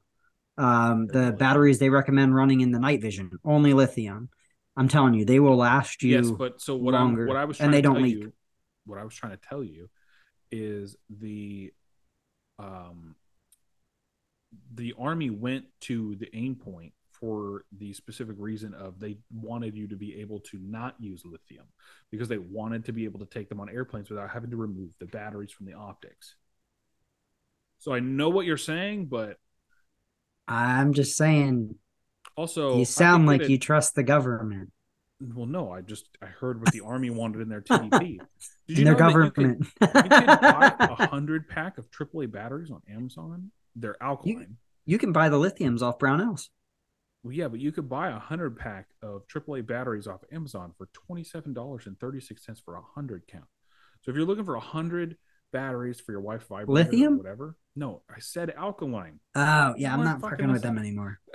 Um, 0.59 1.07
the 1.07 1.33
batteries 1.39 1.79
they 1.79 1.89
recommend 1.89 2.35
running 2.35 2.61
in 2.61 2.73
the 2.73 2.81
night 2.81 3.01
vision 3.01 3.31
only 3.45 3.73
lithium. 3.73 4.29
I'm 4.77 4.89
telling 4.89 5.15
you, 5.15 5.25
they 5.25 5.41
will 5.41 5.57
last 5.57 6.03
you. 6.03 6.17
Yes, 6.17 6.31
but 6.31 6.61
so 6.61 6.77
what 6.77 6.95
longer, 6.95 7.25
I 7.25 7.29
what 7.29 7.37
I 7.37 7.45
was 7.45 7.61
and 7.61 7.73
they 7.73 7.81
don't 7.81 8.03
leak. 8.03 8.17
You, 8.17 8.33
what 8.85 8.99
I 8.99 9.05
was 9.05 9.15
trying 9.15 9.33
to 9.33 9.49
tell 9.49 9.63
you 9.63 9.89
is 10.51 10.97
the 11.09 11.73
um 12.59 13.15
the 14.75 14.95
army 14.99 15.31
went 15.31 15.67
to 15.81 16.17
the 16.17 16.27
Aimpoint 16.27 16.93
for 17.13 17.65
the 17.79 17.93
specific 17.93 18.37
reason 18.39 18.75
of 18.75 19.01
they 19.01 19.19
wanted 19.33 19.77
you 19.77 19.89
to 19.89 19.97
be 19.97 20.21
able 20.21 20.41
to 20.41 20.59
not 20.59 20.95
use 21.01 21.23
lithium 21.25 21.67
because 22.11 22.29
they 22.29 22.39
wanted 22.39 22.85
to 22.85 22.93
be 22.93 23.05
able 23.05 23.19
to 23.19 23.27
take 23.27 23.49
them 23.49 23.61
on 23.61 23.69
airplanes 23.69 24.09
without 24.09 24.31
having 24.31 24.51
to 24.51 24.57
remove 24.57 24.91
the 24.99 25.07
batteries 25.07 25.51
from 25.51 25.67
the 25.67 25.75
optics. 25.75 26.37
So 27.79 27.93
I 27.93 28.01
know 28.01 28.29
what 28.29 28.47
you're 28.47 28.57
saying, 28.57 29.07
but 29.07 29.39
I'm 30.49 30.93
just 30.95 31.17
saying. 31.17 31.75
Also, 32.37 32.79
you 32.79 32.85
sound 32.85 33.27
like 33.27 33.43
it, 33.43 33.51
you 33.51 33.59
trust 33.59 33.95
the 33.95 34.03
government. 34.03 34.73
Well, 35.21 35.47
no, 35.47 35.73
I 35.73 35.81
just 35.81 36.09
I 36.23 36.27
heard 36.27 36.61
what 36.61 36.73
the 36.73 36.81
army 36.81 37.11
wanted 37.11 37.43
in 37.43 37.49
their 37.49 37.61
TDP. 37.61 37.91
Did 38.69 38.79
you 38.79 38.79
in 38.79 38.85
their 38.85 38.95
government. 38.95 39.35
You 39.81 39.87
could, 39.87 39.95
you 39.97 40.01
buy 40.11 40.75
a 40.79 41.07
hundred 41.07 41.49
pack 41.49 41.79
of 41.79 41.91
AAA 41.91 42.31
batteries 42.31 42.71
on 42.71 42.81
Amazon. 42.89 43.51
They're 43.75 44.01
alkaline. 44.03 44.57
You, 44.87 44.95
you 44.95 44.99
can 44.99 45.13
buy 45.13 45.29
the 45.29 45.37
lithiums 45.37 45.83
off 45.83 45.99
Brownells. 45.99 46.49
Well, 47.23 47.33
yeah, 47.33 47.49
but 47.49 47.59
you 47.59 47.73
could 47.73 47.89
buy 47.89 48.11
a 48.11 48.19
hundred 48.19 48.57
pack 48.57 48.87
of 49.03 49.27
AAA 49.27 49.67
batteries 49.67 50.07
off 50.07 50.21
Amazon 50.33 50.73
for 50.79 50.89
twenty 50.93 51.25
seven 51.25 51.53
dollars 51.53 51.87
and 51.87 51.99
thirty 51.99 52.21
six 52.21 52.45
cents 52.45 52.61
for 52.65 52.77
a 52.77 52.83
hundred 52.95 53.27
count. 53.27 53.45
So 54.03 54.11
if 54.11 54.17
you're 54.17 54.27
looking 54.27 54.45
for 54.45 54.55
a 54.55 54.61
hundred 54.61 55.17
batteries 55.53 56.01
for 56.01 56.13
your 56.13 56.21
wife's 56.21 56.47
vibrator, 56.47 56.73
lithium, 56.73 57.19
whatever. 57.19 57.57
No, 57.77 58.03
I 58.11 58.21
said 58.21 58.53
alkaline. 58.57 59.21
Oh 59.35 59.75
yeah, 59.77 59.93
I'm 59.95 60.05
not 60.05 60.21
fucking 60.21 60.51
with 60.51 60.63
them 60.63 60.79
anymore. 60.79 61.21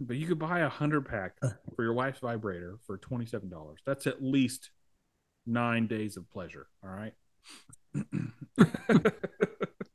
but 0.00 0.16
you 0.16 0.26
could 0.26 0.38
buy 0.38 0.60
a 0.60 0.68
hundred 0.68 1.06
pack 1.06 1.36
for 1.76 1.84
your 1.84 1.92
wife's 1.92 2.20
vibrator 2.20 2.78
for 2.86 2.96
twenty 2.98 3.26
seven 3.26 3.48
dollars. 3.48 3.80
That's 3.84 4.06
at 4.06 4.22
least 4.22 4.70
nine 5.46 5.86
days 5.86 6.16
of 6.16 6.30
pleasure. 6.30 6.66
All 6.82 6.90
right. 6.90 7.12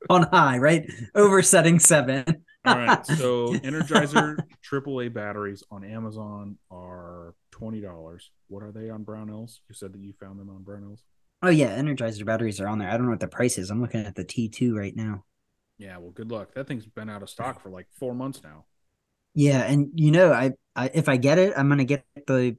On 0.09 0.23
high, 0.23 0.59
right? 0.59 0.87
Over 1.15 1.41
setting 1.41 1.79
seven. 1.79 2.23
All 2.63 2.77
right. 2.77 3.03
So 3.05 3.53
Energizer 3.53 4.37
AAA 4.69 5.11
batteries 5.13 5.63
on 5.71 5.83
Amazon 5.83 6.57
are 6.69 7.33
twenty 7.51 7.81
dollars. 7.81 8.29
What 8.47 8.61
are 8.61 8.71
they 8.71 8.91
on 8.91 9.03
Brownells? 9.03 9.59
You 9.67 9.73
said 9.73 9.93
that 9.93 10.01
you 10.01 10.13
found 10.19 10.39
them 10.39 10.49
on 10.49 10.63
Brownells. 10.63 10.99
Oh 11.41 11.49
yeah, 11.49 11.77
Energizer 11.77 12.25
batteries 12.25 12.59
are 12.59 12.67
on 12.67 12.79
there. 12.79 12.89
I 12.89 12.93
don't 12.93 13.03
know 13.03 13.11
what 13.11 13.19
the 13.19 13.27
price 13.27 13.57
is. 13.57 13.69
I'm 13.69 13.81
looking 13.81 14.05
at 14.05 14.15
the 14.15 14.25
T2 14.25 14.73
right 14.73 14.95
now. 14.95 15.23
Yeah, 15.77 15.97
well, 15.97 16.11
good 16.11 16.31
luck. 16.31 16.53
That 16.53 16.67
thing's 16.67 16.85
been 16.85 17.09
out 17.09 17.21
of 17.21 17.29
stock 17.29 17.61
for 17.61 17.69
like 17.69 17.87
four 17.99 18.15
months 18.15 18.41
now. 18.43 18.65
Yeah, 19.33 19.63
and 19.63 19.89
you 19.95 20.11
know, 20.11 20.31
I, 20.31 20.53
I 20.75 20.89
if 20.93 21.09
I 21.09 21.17
get 21.17 21.37
it, 21.37 21.53
I'm 21.57 21.67
gonna 21.67 21.83
get 21.83 22.05
the 22.25 22.55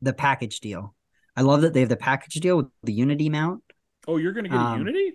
the 0.00 0.14
package 0.14 0.60
deal. 0.60 0.94
I 1.36 1.42
love 1.42 1.60
that 1.62 1.74
they 1.74 1.80
have 1.80 1.88
the 1.90 1.96
package 1.96 2.34
deal 2.34 2.56
with 2.56 2.66
the 2.82 2.92
Unity 2.92 3.28
mount. 3.28 3.62
Oh, 4.08 4.16
you're 4.16 4.32
gonna 4.32 4.48
get 4.48 4.58
um, 4.58 4.74
a 4.74 4.78
Unity? 4.78 5.12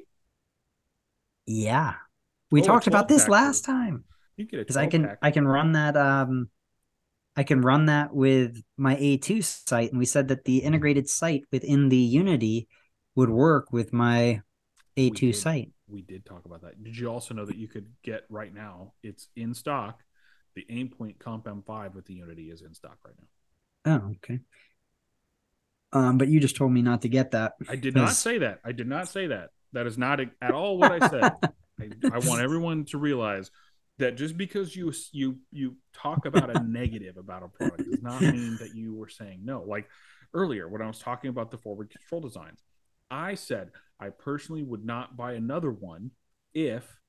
Yeah, 1.47 1.95
we 2.51 2.61
oh, 2.61 2.65
talked 2.65 2.87
about 2.87 3.07
this 3.07 3.27
last 3.27 3.65
time. 3.65 4.03
You 4.37 4.45
get 4.45 4.59
it 4.59 4.67
because 4.67 4.77
I 4.77 4.87
can 4.87 5.05
pack. 5.05 5.17
I 5.21 5.31
can 5.31 5.47
run 5.47 5.71
that 5.71 5.97
um 5.97 6.49
I 7.37 7.43
can 7.43 7.61
run 7.61 7.87
that 7.87 8.13
with 8.13 8.61
my 8.77 8.95
A2 8.95 9.43
site, 9.43 9.91
and 9.91 9.99
we 9.99 10.05
said 10.05 10.29
that 10.29 10.45
the 10.45 10.59
integrated 10.59 11.09
site 11.09 11.43
within 11.51 11.89
the 11.89 11.97
Unity 11.97 12.67
would 13.15 13.29
work 13.29 13.71
with 13.71 13.91
my 13.91 14.41
A2 14.97 15.21
we 15.21 15.31
site. 15.33 15.71
We 15.87 16.01
did 16.01 16.25
talk 16.25 16.45
about 16.45 16.61
that. 16.61 16.81
Did 16.81 16.97
you 16.97 17.07
also 17.07 17.33
know 17.33 17.45
that 17.45 17.57
you 17.57 17.67
could 17.67 17.87
get 18.03 18.23
right 18.29 18.53
now? 18.53 18.93
It's 19.03 19.27
in 19.35 19.53
stock. 19.53 20.01
The 20.55 20.65
Aimpoint 20.71 21.19
Comp 21.19 21.45
M5 21.45 21.93
with 21.93 22.05
the 22.05 22.13
Unity 22.13 22.49
is 22.49 22.61
in 22.61 22.73
stock 22.73 22.97
right 23.05 23.15
now. 23.19 24.01
Oh, 24.01 24.11
okay. 24.15 24.39
Um, 25.91 26.17
but 26.17 26.29
you 26.29 26.39
just 26.39 26.55
told 26.55 26.71
me 26.71 26.81
not 26.81 27.01
to 27.03 27.09
get 27.09 27.31
that. 27.31 27.53
I 27.69 27.75
did 27.75 27.95
not 27.95 28.13
say 28.13 28.39
that. 28.39 28.59
I 28.63 28.71
did 28.71 28.87
not 28.87 29.09
say 29.09 29.27
that. 29.27 29.49
That 29.73 29.87
is 29.87 29.97
not 29.97 30.21
at 30.21 30.51
all 30.51 30.77
what 30.77 30.91
I 30.91 31.07
said. 31.07 31.23
I, 31.79 31.89
I 32.13 32.19
want 32.19 32.41
everyone 32.41 32.85
to 32.85 32.97
realize 32.97 33.51
that 33.97 34.17
just 34.17 34.37
because 34.37 34.75
you 34.75 34.93
you 35.11 35.37
you 35.51 35.75
talk 35.93 36.25
about 36.25 36.55
a 36.55 36.63
negative 36.63 37.17
about 37.17 37.43
a 37.43 37.47
product 37.47 37.89
does 37.89 38.01
not 38.01 38.21
mean 38.33 38.57
that 38.59 38.75
you 38.75 38.93
were 38.93 39.09
saying 39.09 39.41
no. 39.43 39.63
Like 39.63 39.87
earlier 40.33 40.67
when 40.67 40.81
I 40.81 40.87
was 40.87 40.99
talking 40.99 41.29
about 41.29 41.51
the 41.51 41.57
forward 41.57 41.89
control 41.89 42.21
designs, 42.21 42.61
I 43.09 43.35
said 43.35 43.71
I 43.99 44.09
personally 44.09 44.63
would 44.63 44.85
not 44.85 45.15
buy 45.15 45.33
another 45.33 45.71
one 45.71 46.11
if 46.53 46.99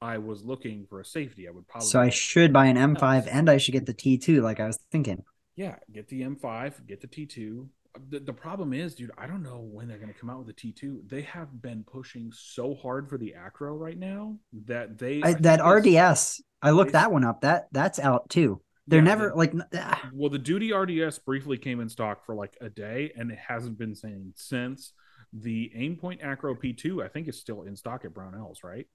I 0.00 0.18
was 0.18 0.44
looking 0.44 0.86
for 0.88 1.00
a 1.00 1.04
safety. 1.04 1.48
I 1.48 1.50
would 1.50 1.66
probably 1.68 1.88
So 1.88 2.00
I 2.00 2.10
should 2.10 2.52
buy 2.52 2.66
an 2.66 2.76
M5 2.76 3.28
and 3.30 3.48
I 3.48 3.56
should 3.56 3.72
get 3.72 3.86
the 3.86 3.94
T2 3.94 4.42
like 4.42 4.60
I 4.60 4.66
was 4.66 4.78
thinking. 4.90 5.24
Yeah, 5.54 5.76
get 5.92 6.08
the 6.08 6.22
M5, 6.22 6.86
get 6.86 7.00
the 7.00 7.06
T2, 7.06 7.66
the, 8.08 8.20
the 8.20 8.32
problem 8.32 8.72
is, 8.72 8.94
dude, 8.94 9.10
I 9.18 9.26
don't 9.26 9.42
know 9.42 9.60
when 9.60 9.88
they're 9.88 9.98
going 9.98 10.12
to 10.12 10.18
come 10.18 10.30
out 10.30 10.44
with 10.44 10.46
the 10.46 10.72
T2. 10.72 11.08
They 11.08 11.22
have 11.22 11.60
been 11.60 11.84
pushing 11.84 12.32
so 12.32 12.74
hard 12.74 13.08
for 13.08 13.18
the 13.18 13.34
Acro 13.34 13.76
right 13.76 13.98
now 13.98 14.38
that 14.66 14.98
they 14.98 15.22
I, 15.22 15.34
that 15.34 15.64
RDS. 15.64 16.42
I 16.62 16.70
looked 16.70 16.92
that 16.92 17.12
one 17.12 17.24
up. 17.24 17.42
That 17.42 17.68
that's 17.72 17.98
out 17.98 18.28
too. 18.30 18.60
They're 18.86 19.00
yeah, 19.00 19.04
never 19.04 19.32
like. 19.34 19.52
Ah. 19.74 20.08
Well, 20.12 20.30
the 20.30 20.38
Duty 20.38 20.72
RDS 20.72 21.18
briefly 21.20 21.58
came 21.58 21.80
in 21.80 21.88
stock 21.88 22.24
for 22.24 22.34
like 22.34 22.56
a 22.60 22.68
day, 22.68 23.12
and 23.16 23.30
it 23.30 23.38
hasn't 23.38 23.78
been 23.78 23.94
seen 23.94 24.32
since. 24.36 24.92
The 25.32 25.72
Aimpoint 25.76 26.22
Acro 26.22 26.54
P2, 26.54 27.02
I 27.02 27.08
think, 27.08 27.26
is 27.26 27.40
still 27.40 27.62
in 27.62 27.74
stock 27.74 28.04
at 28.04 28.12
Brownells, 28.12 28.62
right? 28.62 28.86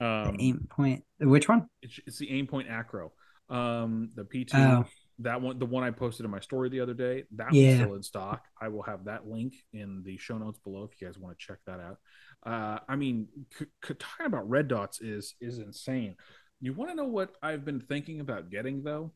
Um, 0.00 0.36
Aimpoint, 0.36 1.02
which 1.18 1.48
one? 1.48 1.66
It's, 1.80 1.98
it's 2.06 2.18
the 2.18 2.28
Aimpoint 2.28 2.70
Acro. 2.70 3.12
Um, 3.48 4.10
the 4.14 4.24
P2. 4.24 4.54
Oh 4.54 4.86
that 5.22 5.40
one 5.40 5.58
the 5.58 5.66
one 5.66 5.82
i 5.82 5.90
posted 5.90 6.24
in 6.24 6.30
my 6.30 6.40
story 6.40 6.68
the 6.68 6.80
other 6.80 6.94
day 6.94 7.24
that 7.34 7.52
yeah. 7.52 7.76
still 7.76 7.94
in 7.94 8.02
stock 8.02 8.44
i 8.60 8.68
will 8.68 8.82
have 8.82 9.04
that 9.04 9.26
link 9.26 9.54
in 9.72 10.02
the 10.04 10.16
show 10.16 10.38
notes 10.38 10.58
below 10.58 10.84
if 10.84 11.00
you 11.00 11.06
guys 11.06 11.18
want 11.18 11.36
to 11.36 11.44
check 11.44 11.58
that 11.66 11.80
out 11.80 11.98
uh, 12.46 12.78
i 12.88 12.96
mean 12.96 13.26
c- 13.58 13.66
c- 13.84 13.94
talking 13.94 14.26
about 14.26 14.48
red 14.48 14.68
dots 14.68 15.00
is 15.00 15.34
is 15.40 15.58
insane 15.58 16.14
you 16.60 16.72
want 16.72 16.90
to 16.90 16.96
know 16.96 17.04
what 17.04 17.34
i've 17.42 17.64
been 17.64 17.80
thinking 17.80 18.20
about 18.20 18.50
getting 18.50 18.82
though 18.82 19.12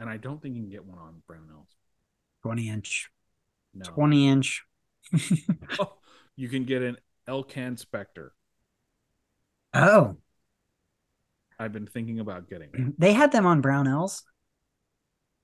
and 0.00 0.08
i 0.08 0.16
don't 0.16 0.42
think 0.42 0.54
you 0.54 0.62
can 0.62 0.70
get 0.70 0.84
one 0.84 0.98
on 0.98 1.22
brownells 1.30 1.68
20 2.42 2.68
inch 2.68 3.10
no. 3.74 3.84
20 3.84 4.28
inch 4.28 4.64
oh, 5.78 5.94
you 6.36 6.48
can 6.48 6.64
get 6.64 6.82
an 6.82 6.96
elcan 7.28 7.78
spectre 7.78 8.32
oh 9.74 10.16
I've 11.58 11.72
been 11.72 11.86
thinking 11.86 12.20
about 12.20 12.48
getting. 12.48 12.70
Them. 12.72 12.94
They 12.98 13.12
had 13.12 13.32
them 13.32 13.46
on 13.46 13.62
Brownells. 13.62 14.22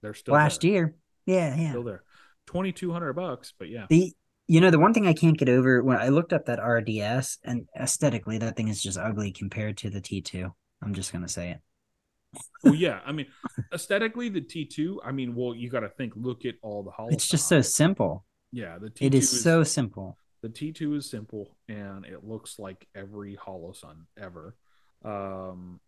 They're 0.04 0.12
still 0.12 0.34
last 0.34 0.60
there. 0.60 0.70
year. 0.70 0.94
Yeah, 1.24 1.56
yeah. 1.56 1.70
Still 1.70 1.82
there. 1.82 2.02
Twenty 2.46 2.72
two 2.72 2.92
hundred 2.92 3.14
bucks, 3.14 3.54
but 3.58 3.70
yeah. 3.70 3.86
The 3.88 4.12
you 4.46 4.60
know 4.60 4.70
the 4.70 4.78
one 4.78 4.92
thing 4.92 5.06
I 5.06 5.14
can't 5.14 5.38
get 5.38 5.48
over 5.48 5.82
when 5.82 5.96
I 5.96 6.08
looked 6.08 6.34
up 6.34 6.44
that 6.44 6.62
RDS 6.62 7.38
and 7.42 7.66
aesthetically 7.80 8.36
that 8.36 8.54
thing 8.54 8.68
is 8.68 8.82
just 8.82 8.98
ugly 8.98 9.32
compared 9.32 9.78
to 9.78 9.88
the 9.88 10.02
T2. 10.02 10.52
I'm 10.82 10.92
just 10.92 11.10
gonna 11.10 11.26
say 11.26 11.52
it. 11.52 11.60
well, 12.62 12.74
yeah. 12.74 13.00
I 13.06 13.12
mean, 13.12 13.26
aesthetically, 13.72 14.28
the 14.28 14.42
T2. 14.42 14.98
I 15.02 15.10
mean, 15.12 15.34
well, 15.34 15.54
you 15.54 15.70
got 15.70 15.80
to 15.80 15.88
think. 15.88 16.12
Look 16.16 16.44
at 16.44 16.56
all 16.60 16.82
the 16.82 16.90
hollow. 16.90 17.08
It's 17.10 17.26
just 17.26 17.48
so 17.48 17.62
simple. 17.62 18.26
Yeah, 18.52 18.78
the 18.78 18.90
T2 18.90 19.06
it 19.06 19.14
is, 19.14 19.32
is 19.32 19.42
so 19.42 19.62
simple. 19.62 20.18
The 20.42 20.50
T2 20.50 20.98
is 20.98 21.08
simple, 21.10 21.56
and 21.68 22.04
it 22.04 22.24
looks 22.24 22.58
like 22.58 22.86
every 22.94 23.36
Holosun 23.36 24.04
ever. 24.20 24.54
Um, 25.02 25.80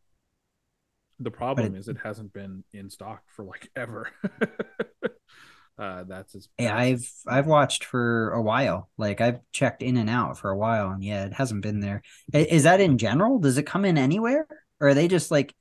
the 1.18 1.30
problem 1.30 1.74
is 1.74 1.88
it 1.88 1.96
hasn't 2.02 2.32
been 2.32 2.64
in 2.72 2.90
stock 2.90 3.22
for 3.28 3.44
like 3.44 3.70
ever. 3.76 4.08
uh, 5.78 6.04
that's 6.04 6.34
as 6.34 6.48
yeah, 6.58 6.76
I've 6.76 7.10
I've 7.26 7.46
watched 7.46 7.84
for 7.84 8.30
a 8.32 8.42
while. 8.42 8.90
Like 8.98 9.20
I've 9.20 9.40
checked 9.52 9.82
in 9.82 9.96
and 9.96 10.10
out 10.10 10.38
for 10.38 10.50
a 10.50 10.56
while, 10.56 10.90
and 10.90 11.02
yeah, 11.02 11.24
it 11.24 11.32
hasn't 11.32 11.62
been 11.62 11.80
there. 11.80 12.02
Is 12.32 12.64
that 12.64 12.80
in 12.80 12.98
general? 12.98 13.38
Does 13.38 13.58
it 13.58 13.64
come 13.64 13.84
in 13.84 13.98
anywhere, 13.98 14.46
or 14.80 14.88
are 14.88 14.94
they 14.94 15.08
just 15.08 15.30
like? 15.30 15.54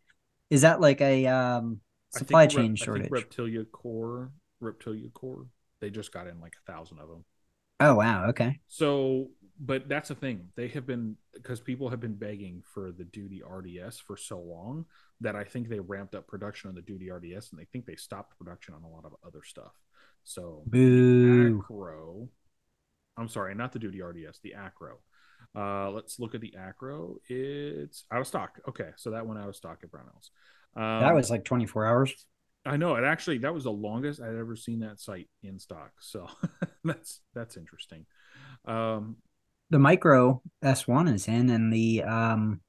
Is 0.49 0.61
that 0.61 0.81
like 0.81 1.01
a 1.01 1.27
um 1.27 1.79
supply 2.11 2.47
chain 2.47 2.71
rep, 2.71 2.77
shortage? 2.77 3.11
Reptilia 3.11 3.65
Core, 3.71 4.31
Reptilia 4.61 5.11
Core. 5.13 5.45
They 5.79 5.89
just 5.89 6.11
got 6.11 6.27
in 6.27 6.39
like 6.39 6.53
a 6.67 6.71
thousand 6.71 6.99
of 6.99 7.09
them. 7.09 7.25
Oh 7.79 7.95
wow, 7.95 8.29
okay. 8.29 8.59
So 8.67 9.29
but 9.59 9.87
that's 9.87 10.09
the 10.09 10.15
thing. 10.15 10.49
They 10.55 10.67
have 10.69 10.85
been 10.85 11.15
because 11.33 11.59
people 11.59 11.89
have 11.89 11.99
been 11.99 12.15
begging 12.15 12.63
for 12.73 12.91
the 12.91 13.05
Duty 13.05 13.41
RDS 13.41 13.99
for 13.99 14.17
so 14.17 14.39
long 14.39 14.85
that 15.21 15.35
I 15.35 15.43
think 15.43 15.69
they 15.69 15.79
ramped 15.79 16.15
up 16.15 16.27
production 16.27 16.69
on 16.69 16.75
the 16.75 16.81
Duty 16.81 17.09
RDS 17.09 17.51
and 17.51 17.59
they 17.59 17.65
think 17.65 17.85
they 17.85 17.95
stopped 17.95 18.37
production 18.37 18.73
on 18.73 18.83
a 18.83 18.89
lot 18.89 19.05
of 19.05 19.15
other 19.25 19.43
stuff. 19.43 19.73
So 20.23 20.63
Boo. 20.65 21.59
Acro, 21.59 22.27
I'm 23.17 23.29
sorry, 23.29 23.55
not 23.55 23.71
the 23.71 23.79
Duty 23.79 24.01
RDS, 24.01 24.39
the 24.43 24.55
Acro. 24.55 24.97
Uh, 25.55 25.89
let's 25.91 26.19
look 26.19 26.35
at 26.35 26.41
the 26.41 26.53
Acro. 26.57 27.17
It's 27.29 28.03
out 28.11 28.21
of 28.21 28.27
stock. 28.27 28.59
Okay, 28.67 28.89
so 28.97 29.11
that 29.11 29.25
went 29.25 29.39
out 29.39 29.47
of 29.47 29.55
stock 29.55 29.79
at 29.83 29.91
Brownells. 29.91 30.31
Um, 30.75 31.01
that 31.01 31.15
was 31.15 31.29
like 31.29 31.45
24 31.45 31.85
hours. 31.85 32.25
I 32.65 32.77
know 32.77 32.95
it 32.95 33.03
actually 33.03 33.37
that 33.39 33.53
was 33.53 33.65
the 33.65 33.71
longest 33.71 34.19
I'd 34.19 34.35
ever 34.35 34.55
seen 34.55 34.79
that 34.79 34.99
site 34.99 35.29
in 35.43 35.59
stock. 35.59 35.91
So 35.99 36.27
that's 36.83 37.21
that's 37.33 37.57
interesting. 37.57 38.05
Um, 38.65 39.17
the 39.69 39.79
micro 39.79 40.41
S1 40.63 41.13
is 41.13 41.27
in, 41.27 41.49
and 41.49 41.71
the 41.71 42.03
um. 42.03 42.61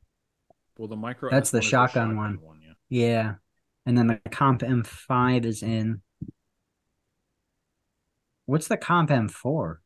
Well, 0.78 0.88
the 0.88 0.96
micro 0.96 1.30
that's 1.30 1.50
S1 1.50 1.52
the 1.52 1.62
shotgun, 1.62 2.08
shotgun 2.08 2.16
one. 2.16 2.38
one. 2.42 2.60
yeah. 2.62 2.72
yeah, 2.88 3.34
and 3.86 3.96
then 3.96 4.06
the 4.08 4.20
comp 4.30 4.60
M5 4.62 5.44
is 5.44 5.62
in. 5.62 6.02
What's 8.44 8.68
the 8.68 8.76
comp 8.76 9.10
M4? 9.10 9.76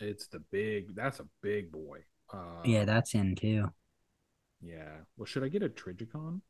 It's 0.00 0.26
the 0.28 0.38
big. 0.38 0.94
That's 0.94 1.20
a 1.20 1.26
big 1.42 1.72
boy. 1.72 2.00
Uh, 2.32 2.62
yeah, 2.64 2.84
that's 2.84 3.14
in 3.14 3.34
too. 3.34 3.70
Yeah. 4.60 4.98
Well, 5.16 5.26
should 5.26 5.44
I 5.44 5.48
get 5.48 5.62
a 5.62 5.68
Trijicon? 5.68 6.40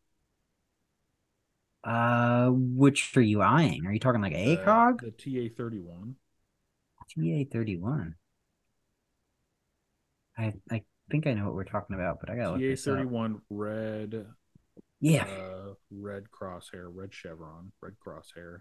Uh, 1.84 2.48
which 2.50 3.16
are 3.16 3.22
you 3.22 3.42
eyeing? 3.42 3.86
Are 3.86 3.92
you 3.92 3.98
talking 3.98 4.20
like 4.20 4.34
The- 4.34 4.56
ACOG? 4.56 5.00
The 5.00 5.10
TA 5.48 5.54
thirty 5.56 5.80
one. 5.80 6.16
TA 7.14 7.44
thirty 7.50 7.76
one. 7.76 8.14
I 10.38 10.54
I 10.70 10.82
think 11.10 11.26
I 11.26 11.34
know 11.34 11.44
what 11.44 11.54
we're 11.54 11.64
talking 11.64 11.94
about, 11.94 12.18
but 12.20 12.30
I 12.30 12.36
look 12.36 12.60
TA 12.60 12.76
thirty 12.76 13.04
one 13.04 13.42
red 13.50 14.26
Yeah, 15.00 15.24
uh 15.24 15.74
red 15.90 16.24
crosshair, 16.30 16.88
red 16.90 17.12
chevron, 17.12 17.72
red 17.80 17.94
crosshair. 18.04 18.60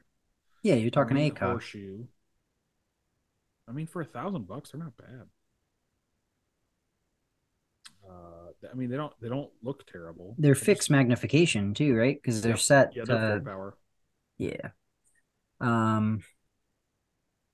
yeah, 0.64 0.76
you're 0.76 0.92
talking 0.92 1.16
green 1.18 1.32
ACOG. 1.34 1.40
horseshoe. 1.40 2.04
I 3.68 3.72
mean, 3.74 3.88
for 3.88 4.02
a 4.02 4.06
thousand 4.06 4.48
bucks, 4.48 4.72
they're 4.72 4.80
not 4.80 4.98
bad. 4.98 5.28
Uh, 8.08 8.52
I 8.70 8.74
mean, 8.76 8.90
they 8.90 8.98
don't 8.98 9.14
they 9.22 9.30
don't 9.30 9.50
look 9.64 9.86
terrible. 9.88 10.36
They're 10.38 10.56
I 10.56 10.58
fixed 10.58 10.90
magnification 10.90 11.74
too, 11.74 11.96
right? 11.96 12.16
Because 12.22 12.42
they're 12.42 12.52
Yep. 12.52 12.60
set. 12.60 12.96
Yeah, 12.96 13.04
they're 13.06 13.18
to- 13.18 13.36
full 13.38 13.46
power. 13.46 13.78
Yeah. 14.38 14.70
Um, 15.60 16.24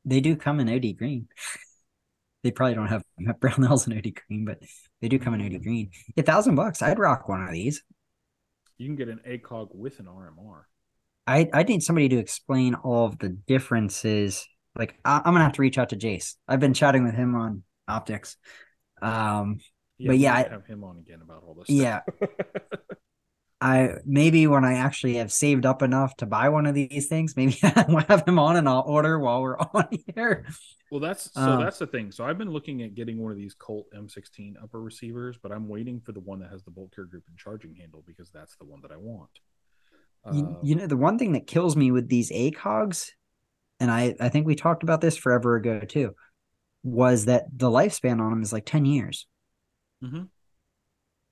they 0.06 0.22
do 0.22 0.36
come 0.38 0.60
in 0.62 0.70
OD 0.70 0.94
green. 0.98 1.28
they 2.48 2.52
probably 2.52 2.76
don't 2.76 2.88
have 2.88 3.04
Brownells 3.42 3.88
in 3.88 3.98
OD 3.98 4.14
green, 4.28 4.46
but 4.46 4.60
they 5.02 5.10
do 5.10 5.20
come 5.20 5.34
in 5.34 5.42
OD 5.42 5.62
green. 5.62 5.92
A 6.16 6.24
thousand 6.24 6.56
bucks, 6.56 6.82
I'd 6.82 6.98
rock 6.98 7.28
one 7.28 7.44
of 7.44 7.52
these. 7.52 7.84
You 8.78 8.88
can 8.88 8.96
get 8.96 9.10
an 9.10 9.20
ACOG 9.28 9.76
with 9.76 10.00
an 10.00 10.06
RMR. 10.06 10.62
I 11.26 11.50
I 11.52 11.64
need 11.64 11.84
somebody 11.84 12.08
to 12.10 12.18
explain 12.18 12.74
all 12.74 13.06
of 13.06 13.20
the 13.20 13.30
differences. 13.30 14.48
Like 14.78 14.96
I, 15.04 15.18
I'm 15.18 15.34
gonna 15.34 15.44
have 15.44 15.54
to 15.54 15.62
reach 15.62 15.78
out 15.78 15.90
to 15.90 15.98
Jace. 15.98 16.36
I've 16.48 16.62
been 16.62 16.74
chatting 16.74 17.04
with 17.04 17.16
him 17.16 17.36
on 17.36 17.64
optics. 17.86 18.38
Um, 19.02 19.60
But 20.00 20.20
yeah, 20.20 20.36
I- 20.36 20.50
have 20.50 20.66
him 20.66 20.86
on 20.86 21.00
again 21.00 21.20
about 21.22 21.44
all 21.46 21.56
this. 21.56 21.70
Yeah. 21.70 22.02
I 23.60 23.96
maybe 24.06 24.46
when 24.48 24.64
I 24.66 24.76
actually 24.76 25.16
have 25.16 25.32
saved 25.32 25.66
up 25.66 25.82
enough 25.82 26.16
to 26.18 26.26
buy 26.28 26.50
one 26.50 26.68
of 26.68 26.76
these 26.76 27.08
things, 27.08 27.36
maybe 27.36 27.58
I'll 27.64 27.98
have 28.08 28.26
them 28.26 28.40
on 28.40 28.56
and 28.56 28.70
I'll 28.70 28.84
order 28.86 29.20
while 29.20 29.42
we're 29.42 29.58
on 29.74 29.88
here. 30.16 30.46
well, 30.90 31.00
that's 31.02 31.30
so 31.34 31.42
Um, 31.42 31.58
that's 31.58 31.80
the 31.80 31.88
thing. 31.88 32.12
So 32.12 32.24
I've 32.24 32.38
been 32.38 32.52
looking 32.52 32.82
at 32.84 32.96
getting 32.96 33.18
one 33.22 33.32
of 33.32 33.38
these 33.38 33.54
Colt 33.56 33.88
M16 33.94 34.56
upper 34.62 34.82
receivers, 34.82 35.38
but 35.42 35.52
I'm 35.52 35.68
waiting 35.68 36.00
for 36.00 36.12
the 36.12 36.20
one 36.20 36.40
that 36.40 36.52
has 36.52 36.64
the 36.64 36.72
bolt 36.72 36.94
carrier 36.94 37.08
group 37.08 37.24
and 37.28 37.38
charging 37.38 37.76
handle 37.76 38.04
because 38.06 38.30
that's 38.30 38.56
the 38.58 38.66
one 38.66 38.82
that 38.82 38.92
I 38.92 38.98
want. 38.98 39.32
You, 40.30 40.58
Um, 40.58 40.58
you 40.62 40.76
know, 40.76 40.88
the 40.88 40.98
one 40.98 41.18
thing 41.18 41.34
that 41.34 41.48
kills 41.48 41.76
me 41.76 41.92
with 41.92 42.10
these 42.10 42.32
ACOGs, 42.32 43.12
and 43.80 43.92
I, 43.92 44.16
I 44.20 44.30
think 44.30 44.46
we 44.46 44.56
talked 44.56 44.84
about 44.84 45.02
this 45.02 45.18
forever 45.18 45.56
ago 45.56 45.80
too, 45.82 46.16
was 46.84 47.26
that 47.26 47.46
the 47.56 47.70
lifespan 47.70 48.20
on 48.22 48.32
them 48.32 48.42
is 48.44 48.54
like 48.54 48.66
10 48.66 48.86
years. 48.86 49.28
Mhm. 50.02 50.28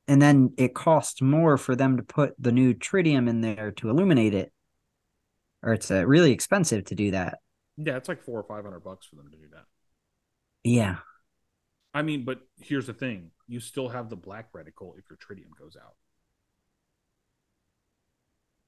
And 0.07 0.21
then 0.21 0.53
it 0.57 0.75
costs 0.75 1.21
more 1.21 1.57
for 1.57 1.75
them 1.75 1.97
to 1.97 2.03
put 2.03 2.35
the 2.39 2.51
new 2.51 2.73
tritium 2.73 3.27
in 3.27 3.41
there 3.41 3.71
to 3.77 3.89
illuminate 3.89 4.33
it. 4.33 4.51
Or 5.63 5.73
it's 5.73 5.89
uh, 5.89 6.05
really 6.05 6.31
expensive 6.31 6.85
to 6.85 6.95
do 6.95 7.11
that. 7.11 7.39
yeah, 7.77 7.97
it's 7.97 8.07
like 8.07 8.21
four 8.21 8.39
or 8.39 8.43
five 8.43 8.63
hundred 8.63 8.81
bucks 8.81 9.07
for 9.07 9.15
them 9.15 9.29
to 9.31 9.37
do 9.37 9.47
that. 9.51 9.65
Yeah. 10.63 10.97
I 11.93 12.01
mean, 12.01 12.25
but 12.25 12.39
here's 12.61 12.87
the 12.87 12.93
thing: 12.93 13.31
you 13.47 13.59
still 13.59 13.89
have 13.89 14.09
the 14.09 14.15
black 14.15 14.51
reticle 14.53 14.97
if 14.97 15.05
your 15.09 15.17
tritium 15.17 15.57
goes 15.59 15.75
out. 15.75 15.95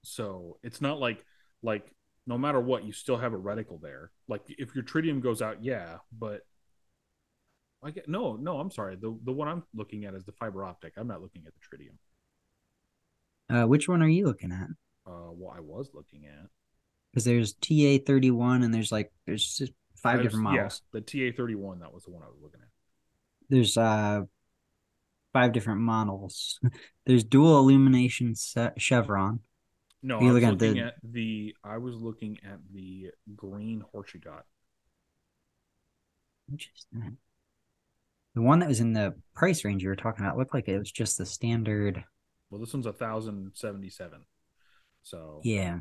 So 0.03 0.57
it's 0.63 0.81
not 0.81 0.99
like 0.99 1.23
like 1.61 1.93
no 2.25 2.37
matter 2.37 2.59
what, 2.59 2.83
you 2.85 2.91
still 2.93 3.17
have 3.17 3.33
a 3.33 3.37
reticle 3.37 3.81
there. 3.81 4.11
Like 4.27 4.41
if 4.47 4.75
your 4.75 4.83
tritium 4.83 5.21
goes 5.21 5.41
out, 5.41 5.63
yeah, 5.63 5.97
but 6.17 6.41
I 7.83 7.91
get 7.91 8.09
no, 8.09 8.35
no. 8.35 8.59
I'm 8.59 8.71
sorry. 8.71 8.95
The 8.95 9.17
the 9.23 9.31
one 9.31 9.47
I'm 9.47 9.63
looking 9.75 10.05
at 10.05 10.13
is 10.15 10.23
the 10.25 10.31
fiber 10.33 10.63
optic. 10.63 10.93
I'm 10.97 11.07
not 11.07 11.21
looking 11.21 11.43
at 11.45 11.53
the 11.53 11.77
tritium. 11.77 11.97
Uh, 13.49 13.67
which 13.67 13.87
one 13.87 14.01
are 14.01 14.09
you 14.09 14.25
looking 14.25 14.51
at? 14.51 14.67
Uh, 15.05 15.29
what 15.31 15.55
I 15.55 15.61
was 15.61 15.91
looking 15.93 16.25
at 16.25 16.49
Because 17.13 17.23
there's 17.23 17.53
TA 17.53 18.03
31 18.05 18.63
and 18.63 18.73
there's 18.73 18.91
like, 18.91 19.13
there's 19.25 19.55
just 19.55 19.71
five 19.95 20.17
was- 20.17 20.25
different 20.25 20.43
models. 20.43 20.81
Yeah, 20.93 20.99
the 20.99 21.31
TA 21.31 21.37
31. 21.37 21.79
That 21.79 21.93
was 21.93 22.03
the 22.03 22.11
one 22.11 22.23
I 22.23 22.27
was 22.27 22.39
looking 22.41 22.59
at. 22.61 22.67
There's 23.49 23.77
uh 23.77 24.21
five 25.33 25.53
different 25.53 25.79
models. 25.81 26.59
there's 27.05 27.23
dual 27.23 27.59
illumination 27.59 28.35
se- 28.35 28.71
chevron. 28.77 29.39
No, 30.03 30.19
I 30.19 30.23
was 30.23 30.33
looking 30.33 30.49
at 30.49 30.59
the- 30.59 30.79
at 30.79 30.93
the. 31.03 31.55
I 31.63 31.77
was 31.77 31.95
looking 31.95 32.37
at 32.43 32.59
the 32.73 33.11
green 33.35 33.83
horseshoe 33.91 34.19
dot. 34.19 34.45
That? 36.49 37.13
The 38.37 38.43
one 38.43 38.59
that 38.59 38.69
was 38.69 38.81
in 38.81 38.93
the 38.93 39.15
price 39.33 39.65
range 39.65 39.81
you 39.81 39.89
were 39.89 39.95
talking 39.95 40.23
about 40.23 40.37
looked 40.37 40.53
like 40.53 40.67
it 40.67 40.77
was 40.77 40.91
just 40.91 41.17
the 41.17 41.25
standard. 41.25 42.03
Well, 42.51 42.61
this 42.61 42.71
one's 42.71 42.85
a 42.85 42.93
thousand 42.93 43.53
seventy 43.55 43.89
seven. 43.89 44.25
So 45.01 45.41
Yeah. 45.43 45.79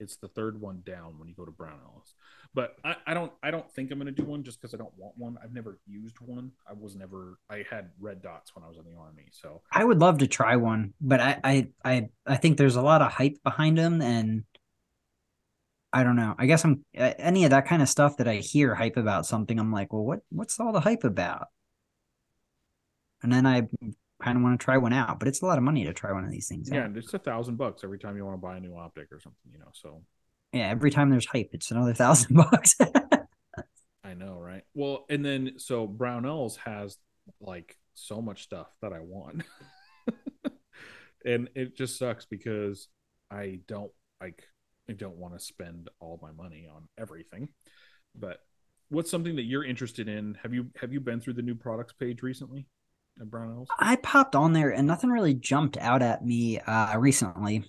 it's 0.00 0.16
the 0.16 0.26
third 0.26 0.60
one 0.60 0.82
down 0.84 1.16
when 1.16 1.28
you 1.28 1.34
go 1.36 1.44
to 1.44 1.52
Brownells. 1.52 2.14
But 2.52 2.74
I, 2.84 2.96
I 3.06 3.14
don't 3.14 3.30
I 3.40 3.52
don't 3.52 3.70
think 3.72 3.92
I'm 3.92 3.98
gonna 3.98 4.10
do 4.10 4.24
one 4.24 4.42
just 4.42 4.60
because 4.60 4.74
I 4.74 4.78
don't 4.78 4.98
want 4.98 5.16
one. 5.16 5.38
I've 5.40 5.52
never 5.54 5.78
used 5.86 6.16
one. 6.18 6.50
I 6.68 6.72
was 6.72 6.96
never 6.96 7.38
I 7.48 7.64
had 7.70 7.90
red 8.00 8.20
dots 8.20 8.52
when 8.56 8.64
I 8.64 8.68
was 8.68 8.78
in 8.78 8.84
the 8.84 8.98
army. 8.98 9.28
So 9.30 9.62
I 9.70 9.84
would 9.84 10.00
love 10.00 10.18
to 10.18 10.26
try 10.26 10.56
one, 10.56 10.92
but 11.00 11.20
I 11.20 11.38
I 11.44 11.68
I, 11.84 12.08
I 12.26 12.36
think 12.36 12.56
there's 12.56 12.74
a 12.74 12.82
lot 12.82 13.00
of 13.00 13.12
hype 13.12 13.36
behind 13.44 13.78
them 13.78 14.02
and 14.02 14.42
I 15.92 16.02
don't 16.02 16.16
know. 16.16 16.34
I 16.36 16.46
guess 16.46 16.64
I'm 16.64 16.84
any 16.94 17.44
of 17.44 17.50
that 17.50 17.68
kind 17.68 17.80
of 17.80 17.88
stuff 17.88 18.16
that 18.16 18.26
I 18.26 18.38
hear 18.38 18.74
hype 18.74 18.96
about 18.96 19.24
something. 19.24 19.56
I'm 19.56 19.70
like, 19.70 19.92
well, 19.92 20.04
what 20.04 20.22
what's 20.30 20.58
all 20.58 20.72
the 20.72 20.80
hype 20.80 21.04
about? 21.04 21.46
And 23.22 23.32
then 23.32 23.46
I 23.46 23.68
kind 24.22 24.36
of 24.36 24.42
want 24.42 24.58
to 24.58 24.64
try 24.64 24.76
one 24.76 24.92
out, 24.92 25.18
but 25.18 25.28
it's 25.28 25.42
a 25.42 25.46
lot 25.46 25.58
of 25.58 25.64
money 25.64 25.84
to 25.84 25.92
try 25.92 26.12
one 26.12 26.24
of 26.24 26.30
these 26.30 26.48
things. 26.48 26.68
yeah, 26.70 26.80
out. 26.80 26.86
and 26.86 26.96
it's 26.96 27.12
a 27.14 27.18
thousand 27.18 27.56
bucks 27.56 27.82
every 27.84 27.98
time 27.98 28.16
you 28.16 28.24
want 28.24 28.34
to 28.34 28.40
buy 28.40 28.56
a 28.56 28.60
new 28.60 28.76
optic 28.76 29.12
or 29.12 29.20
something, 29.20 29.52
you 29.52 29.58
know. 29.58 29.70
So 29.72 30.02
yeah. 30.52 30.68
Every 30.68 30.90
time 30.90 31.10
there's 31.10 31.26
hype, 31.26 31.50
it's 31.52 31.70
another 31.70 31.92
thousand 31.92 32.34
bucks. 32.50 32.76
I 34.04 34.14
know, 34.14 34.38
right? 34.38 34.62
Well, 34.74 35.04
and 35.10 35.24
then 35.24 35.52
so 35.58 35.86
Brownells 35.86 36.56
has 36.58 36.96
like 37.40 37.76
so 37.94 38.22
much 38.22 38.44
stuff 38.44 38.68
that 38.80 38.92
I 38.92 39.00
want. 39.00 39.42
and 41.24 41.50
it 41.54 41.76
just 41.76 41.98
sucks 41.98 42.24
because 42.24 42.88
I 43.30 43.60
don't 43.66 43.90
like 44.20 44.44
I 44.88 44.92
don't 44.92 45.16
want 45.16 45.34
to 45.34 45.44
spend 45.44 45.90
all 46.00 46.18
my 46.22 46.30
money 46.32 46.68
on 46.72 46.88
everything. 46.96 47.48
But 48.14 48.38
what's 48.88 49.10
something 49.10 49.36
that 49.36 49.42
you're 49.42 49.64
interested 49.64 50.08
in? 50.08 50.38
Have 50.42 50.54
you 50.54 50.70
have 50.80 50.92
you 50.92 51.00
been 51.00 51.20
through 51.20 51.34
the 51.34 51.42
new 51.42 51.56
products 51.56 51.92
page 51.92 52.22
recently 52.22 52.66
Brownells? 53.24 53.66
I 53.78 53.96
popped 53.96 54.34
on 54.36 54.52
there 54.52 54.70
and 54.70 54.86
nothing 54.86 55.10
really 55.10 55.34
jumped 55.34 55.76
out 55.78 56.02
at 56.02 56.24
me 56.24 56.58
uh 56.60 56.98
recently. 56.98 57.64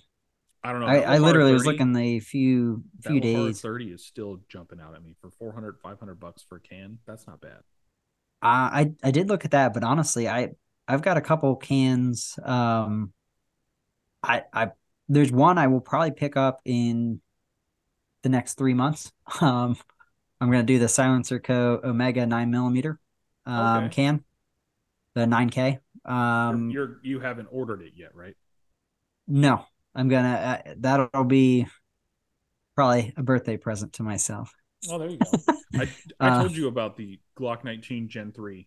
I 0.62 0.72
don't 0.72 0.80
know. 0.80 0.88
I, 0.88 1.14
I 1.14 1.18
literally 1.18 1.52
was 1.52 1.66
looking 1.66 1.92
the 1.92 2.20
few 2.20 2.82
few 3.00 3.20
days. 3.20 3.60
30 3.60 3.92
is 3.92 4.04
still 4.04 4.40
jumping 4.48 4.80
out 4.80 4.94
at 4.94 5.02
me 5.02 5.14
for 5.20 5.30
400 5.30 5.78
500 5.82 6.20
bucks 6.20 6.42
for 6.42 6.56
a 6.56 6.60
can. 6.60 6.98
That's 7.06 7.26
not 7.26 7.40
bad. 7.40 7.60
Uh, 8.40 8.70
I 8.72 8.92
I 9.02 9.10
did 9.10 9.28
look 9.28 9.44
at 9.44 9.50
that, 9.52 9.74
but 9.74 9.82
honestly, 9.84 10.28
I 10.28 10.50
I've 10.86 11.02
got 11.02 11.16
a 11.16 11.20
couple 11.20 11.54
cans. 11.56 12.38
Um, 12.42 13.12
I 14.22 14.44
I 14.52 14.70
there's 15.08 15.32
one 15.32 15.58
I 15.58 15.66
will 15.68 15.80
probably 15.80 16.12
pick 16.12 16.36
up 16.36 16.60
in 16.64 17.20
the 18.22 18.28
next 18.28 18.54
three 18.54 18.74
months. 18.74 19.12
Um, 19.40 19.76
I'm 20.40 20.50
gonna 20.50 20.62
do 20.64 20.78
the 20.78 20.88
Silencer 20.88 21.40
Co. 21.40 21.80
Omega 21.84 22.26
nine 22.26 22.50
millimeter 22.50 23.00
um 23.46 23.86
Okay. 23.86 23.94
can, 23.94 24.24
the 25.18 25.26
nine 25.26 25.50
K. 25.50 25.78
You're- 26.06 26.14
Um, 26.16 26.70
you're 26.70 27.00
you 27.02 27.20
haven't 27.20 27.48
ordered 27.50 27.82
it 27.82 27.92
yet, 27.96 28.14
right? 28.14 28.34
no, 29.26 29.64
I'm 29.94 30.08
gonna 30.08 30.62
uh, 30.66 30.74
that'll 30.78 31.24
be 31.24 31.66
probably 32.74 33.12
a 33.16 33.22
birthday 33.22 33.56
present 33.56 33.92
to 33.94 34.02
myself. 34.02 34.54
Oh, 34.88 34.98
there 34.98 35.10
you 35.10 35.18
go. 35.18 35.30
I, 35.74 35.88
I 36.20 36.28
Uh, 36.28 36.42
told 36.42 36.56
you 36.56 36.68
about 36.68 36.96
the 36.96 37.18
Glock 37.38 37.64
19 37.64 38.08
Gen 38.08 38.32
3 38.32 38.66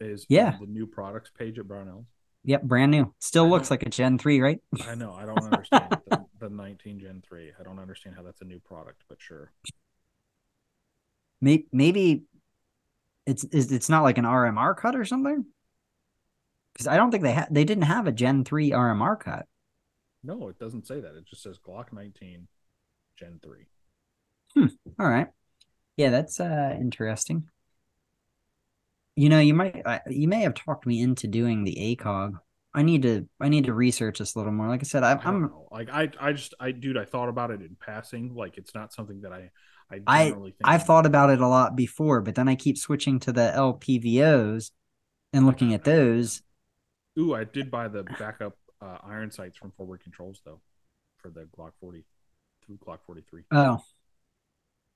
is 0.00 0.26
Yeah. 0.28 0.56
the 0.60 0.66
new 0.66 0.86
products 0.86 1.30
page 1.30 1.58
at 1.58 1.66
Brownells. 1.66 2.04
Yep, 2.44 2.62
brand 2.64 2.90
new. 2.90 3.14
Still 3.20 3.48
looks 3.48 3.70
like 3.70 3.82
a 3.84 3.88
Gen 3.90 4.18
three, 4.18 4.40
right? 4.40 4.60
I 4.86 4.94
know. 4.94 5.12
I 5.14 5.24
don't 5.24 5.42
understand 5.42 5.96
the, 6.10 6.24
the 6.40 6.50
19 6.50 7.00
Gen 7.00 7.22
3. 7.26 7.52
I 7.58 7.62
don't 7.62 7.78
understand 7.78 8.14
how 8.16 8.22
that's 8.22 8.40
a 8.40 8.44
new 8.44 8.60
product, 8.60 9.02
but 9.08 9.20
sure. 9.20 9.50
Maybe, 11.40 11.66
maybe 11.72 12.24
it's 13.26 13.44
it's 13.50 13.88
not 13.88 14.02
like 14.02 14.18
an 14.18 14.24
RMR 14.24 14.76
cut 14.76 14.94
or 14.96 15.04
something. 15.04 15.44
Because 16.76 16.88
I 16.88 16.98
don't 16.98 17.10
think 17.10 17.22
they 17.22 17.32
had 17.32 17.48
they 17.50 17.64
didn't 17.64 17.84
have 17.84 18.06
a 18.06 18.12
Gen 18.12 18.44
three 18.44 18.70
RMR 18.70 19.18
cut. 19.18 19.46
No, 20.22 20.48
it 20.48 20.58
doesn't 20.58 20.86
say 20.86 21.00
that. 21.00 21.14
It 21.14 21.24
just 21.24 21.42
says 21.42 21.58
Glock 21.58 21.92
19 21.92 22.48
Gen 23.16 23.40
3. 23.42 24.68
All 24.98 25.08
right, 25.08 25.28
yeah, 25.96 26.10
that's 26.10 26.38
uh 26.38 26.76
interesting. 26.78 27.48
You 29.14 29.30
know, 29.30 29.40
you 29.40 29.54
might 29.54 29.86
I, 29.86 30.00
you 30.08 30.28
may 30.28 30.42
have 30.42 30.52
talked 30.52 30.86
me 30.86 31.00
into 31.00 31.26
doing 31.26 31.64
the 31.64 31.96
ACOG. 31.96 32.34
I 32.74 32.82
need 32.82 33.02
to 33.02 33.26
I 33.40 33.48
need 33.48 33.64
to 33.64 33.72
research 33.72 34.18
this 34.18 34.34
a 34.34 34.38
little 34.38 34.52
more. 34.52 34.68
Like 34.68 34.80
I 34.80 34.84
said, 34.84 35.02
I, 35.02 35.12
I 35.12 35.30
know. 35.30 35.68
Like 35.70 35.88
I, 35.90 36.10
I 36.20 36.32
just, 36.32 36.52
I, 36.60 36.72
dude, 36.72 36.98
I 36.98 37.06
thought 37.06 37.30
about 37.30 37.50
it 37.50 37.62
in 37.62 37.74
passing. 37.80 38.34
Like 38.34 38.58
it's 38.58 38.74
not 38.74 38.92
something 38.92 39.22
that 39.22 39.32
I, 39.32 39.50
I 39.90 40.00
I-. 40.06 40.34
I've 40.62 40.82
thought 40.82 41.06
about 41.06 41.30
it 41.30 41.40
a 41.40 41.48
lot 41.48 41.74
before, 41.74 42.20
but 42.20 42.34
then 42.34 42.48
I 42.48 42.54
keep 42.54 42.76
switching 42.76 43.18
to 43.20 43.32
the 43.32 43.50
LPVOs 43.56 44.72
and 45.32 45.46
looking 45.46 45.72
at 45.72 45.84
those. 45.84 46.42
Ooh, 47.18 47.34
I 47.34 47.44
did 47.44 47.70
buy 47.70 47.88
the 47.88 48.04
backup 48.18 48.56
uh, 48.80 48.98
iron 49.04 49.30
sights 49.30 49.56
from 49.56 49.72
Forward 49.72 50.02
Controls 50.02 50.40
though, 50.44 50.60
for 51.18 51.30
the 51.30 51.48
Glock 51.56 51.72
40 51.80 52.04
through 52.64 52.78
Glock 52.78 52.98
43. 53.06 53.44
Oh, 53.50 53.80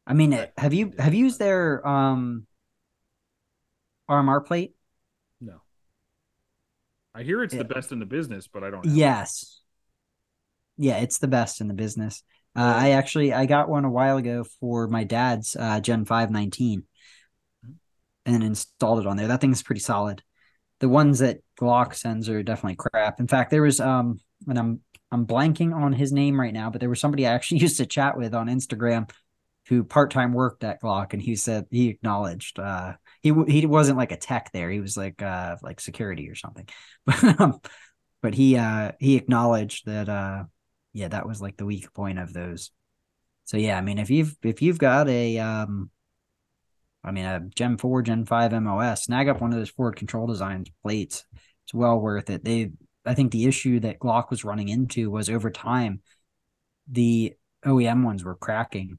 I 0.07 0.15
mean, 0.15 0.35
I- 0.35 0.51
have 0.59 0.75
you 0.75 0.93
have 0.99 1.15
you 1.15 1.25
used 1.25 1.39
their 1.39 1.87
um 1.87 2.47
RMR 4.09 4.45
plate? 4.45 4.75
No. 5.41 5.63
I 7.15 7.23
hear 7.23 7.43
it's 7.43 7.55
Yeah. 7.55 7.63
the 7.63 7.75
best 7.75 7.93
in 7.93 7.99
the 8.01 8.07
business, 8.07 8.49
but 8.49 8.63
I 8.65 8.71
don't. 8.71 8.85
have 8.85 8.93
it. 8.95 8.97
Yes. 8.97 9.63
Yeah, 10.77 10.99
it's 10.99 11.19
the 11.19 11.29
best 11.29 11.61
in 11.61 11.69
the 11.69 11.75
business. 11.75 12.23
Uh, 12.57 12.63
I 12.77 12.91
actually 12.91 13.33
I 13.33 13.47
got 13.47 13.69
one 13.69 13.85
a 13.85 13.91
while 13.91 14.17
ago 14.17 14.45
for 14.59 14.89
my 14.89 15.05
dad's 15.05 15.55
uh, 15.57 15.81
Gen 15.81 16.05
519 16.05 16.85
Mhm. 17.65 17.75
and 18.27 18.43
installed 18.43 19.01
it 19.01 19.07
on 19.07 19.17
there. 19.17 19.29
That 19.29 19.41
thing's 19.41 19.63
pretty 19.63 19.81
solid. 19.81 20.23
The 20.81 20.89
ones 20.89 21.21
that 21.21 21.41
Glock 21.59 21.95
sends 21.95 22.29
are 22.29 22.43
definitely 22.43 22.77
crap. 22.77 23.21
In 23.21 23.29
fact, 23.29 23.51
there 23.51 23.63
was 23.63 23.81
um 23.81 24.19
and 24.49 24.59
I'm 24.59 24.81
I'm 25.13 25.27
blanking 25.27 25.75
on 25.75 25.93
his 25.93 26.13
name 26.13 26.41
right 26.41 26.53
now, 26.53 26.71
but 26.71 26.81
there 26.81 26.89
was 26.89 27.01
somebody 27.01 27.27
I 27.27 27.33
actually 27.33 27.61
used 27.63 27.79
to 27.79 27.87
chat 27.87 28.17
with 28.17 28.35
on 28.35 28.49
Instagram 28.49 29.11
who 29.69 29.85
part-time 29.85 30.33
worked 30.33 30.65
at 30.65 30.83
Glock 30.83 31.13
and 31.13 31.23
he 31.23 31.37
said 31.37 31.67
he 31.71 31.89
acknowledged 31.89 32.59
uh 32.59 32.95
he 33.21 33.33
he 33.47 33.67
wasn't 33.67 33.99
like 33.99 34.13
a 34.13 34.17
tech 34.17 34.51
there. 34.53 34.71
He 34.71 34.81
was 34.81 34.97
like 34.97 35.23
uh 35.23 35.57
like 35.63 35.81
security 35.81 36.29
or 36.29 36.35
something. 36.35 36.69
But 37.07 37.25
um, 37.41 37.61
but 38.23 38.35
he 38.35 38.57
uh 38.57 38.93
he 38.99 39.17
acknowledged 39.17 39.87
that 39.87 40.09
uh 40.09 40.45
yeah, 40.93 41.09
that 41.09 41.29
was 41.29 41.41
like 41.41 41.57
the 41.57 41.67
weak 41.67 41.93
point 41.95 42.19
of 42.19 42.33
those. 42.33 42.71
So 43.45 43.57
yeah, 43.57 43.77
I 43.77 43.81
mean 43.81 43.99
if 43.99 44.11
you've 44.11 44.37
if 44.43 44.63
you've 44.63 44.79
got 44.79 45.09
a 45.09 45.39
um 45.39 45.91
I 47.03 47.13
mean 47.13 47.25
a 47.25 47.41
Gen 47.55 47.79
4, 47.79 48.03
Gen 48.03 48.25
5 48.27 48.63
MOS, 48.63 49.05
snag 49.05 49.29
up 49.29 49.41
one 49.41 49.53
of 49.53 49.59
those 49.59 49.71
Forward 49.71 49.97
Control 49.97 50.27
Designs 50.27 50.71
plates. 50.83 51.25
It's 51.65 51.75
well 51.75 51.99
worth 51.99 52.31
it. 52.31 52.45
They 52.45 52.73
I 53.07 53.15
think 53.15 53.33
the 53.33 53.47
issue 53.47 53.81
that 53.81 53.99
Glock 53.99 54.31
was 54.31 54.45
running 54.45 54.69
into 54.69 55.11
was 55.11 55.31
over 55.31 55.51
time 55.51 56.03
the 56.91 57.35
OEM 57.65 58.05
ones 58.05 58.25
were 58.25 58.35
cracking. 58.35 58.99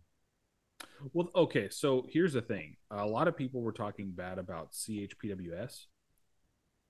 Well, 1.13 1.29
okay. 1.35 1.69
So 1.69 2.05
here's 2.09 2.33
the 2.33 2.41
thing: 2.41 2.77
a 2.89 3.05
lot 3.05 3.27
of 3.27 3.37
people 3.37 3.61
were 3.61 3.71
talking 3.71 4.11
bad 4.11 4.39
about 4.39 4.71
CHPWS, 4.71 5.85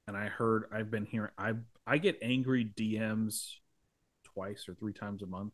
and 0.07 0.17
I 0.17 0.27
heard 0.27 0.65
I've 0.71 0.91
been 0.91 1.05
hearing 1.05 1.31
I 1.37 1.53
I 1.87 1.97
get 1.97 2.19
angry 2.21 2.65
DMs 2.65 3.53
twice 4.33 4.67
or 4.67 4.75
three 4.75 4.93
times 4.93 5.21
a 5.21 5.27
month. 5.27 5.53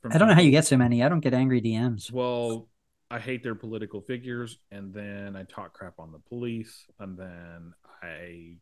From 0.00 0.12
I 0.12 0.18
don't 0.18 0.28
know 0.28 0.34
how 0.34 0.40
you 0.40 0.50
get 0.50 0.66
so 0.66 0.76
many. 0.76 1.02
I 1.02 1.08
don't 1.08 1.20
get 1.20 1.34
angry 1.34 1.60
DMs. 1.60 2.12
Well, 2.12 2.68
I 3.10 3.20
hate 3.20 3.42
their 3.42 3.54
political 3.54 4.00
figures, 4.00 4.58
and 4.70 4.92
then 4.92 5.36
I 5.36 5.44
talk 5.44 5.72
crap 5.74 5.98
on 5.98 6.10
the 6.10 6.18
police, 6.18 6.86
and 6.98 7.16
then 7.16 7.72
I, 8.02 8.56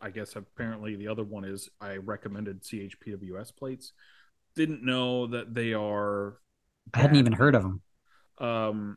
I 0.00 0.10
guess 0.10 0.36
apparently 0.36 0.96
the 0.96 1.08
other 1.08 1.24
one 1.24 1.44
is 1.44 1.68
I 1.80 1.96
recommended 1.96 2.64
CHPWS 2.64 3.52
plates. 3.52 3.92
Didn't 4.56 4.84
know 4.84 5.26
that 5.28 5.54
they 5.54 5.74
are. 5.74 6.38
I 6.94 6.98
hadn't 7.00 7.16
even 7.18 7.32
heard 7.34 7.54
of 7.54 7.62
them. 7.62 7.82
Um, 8.38 8.96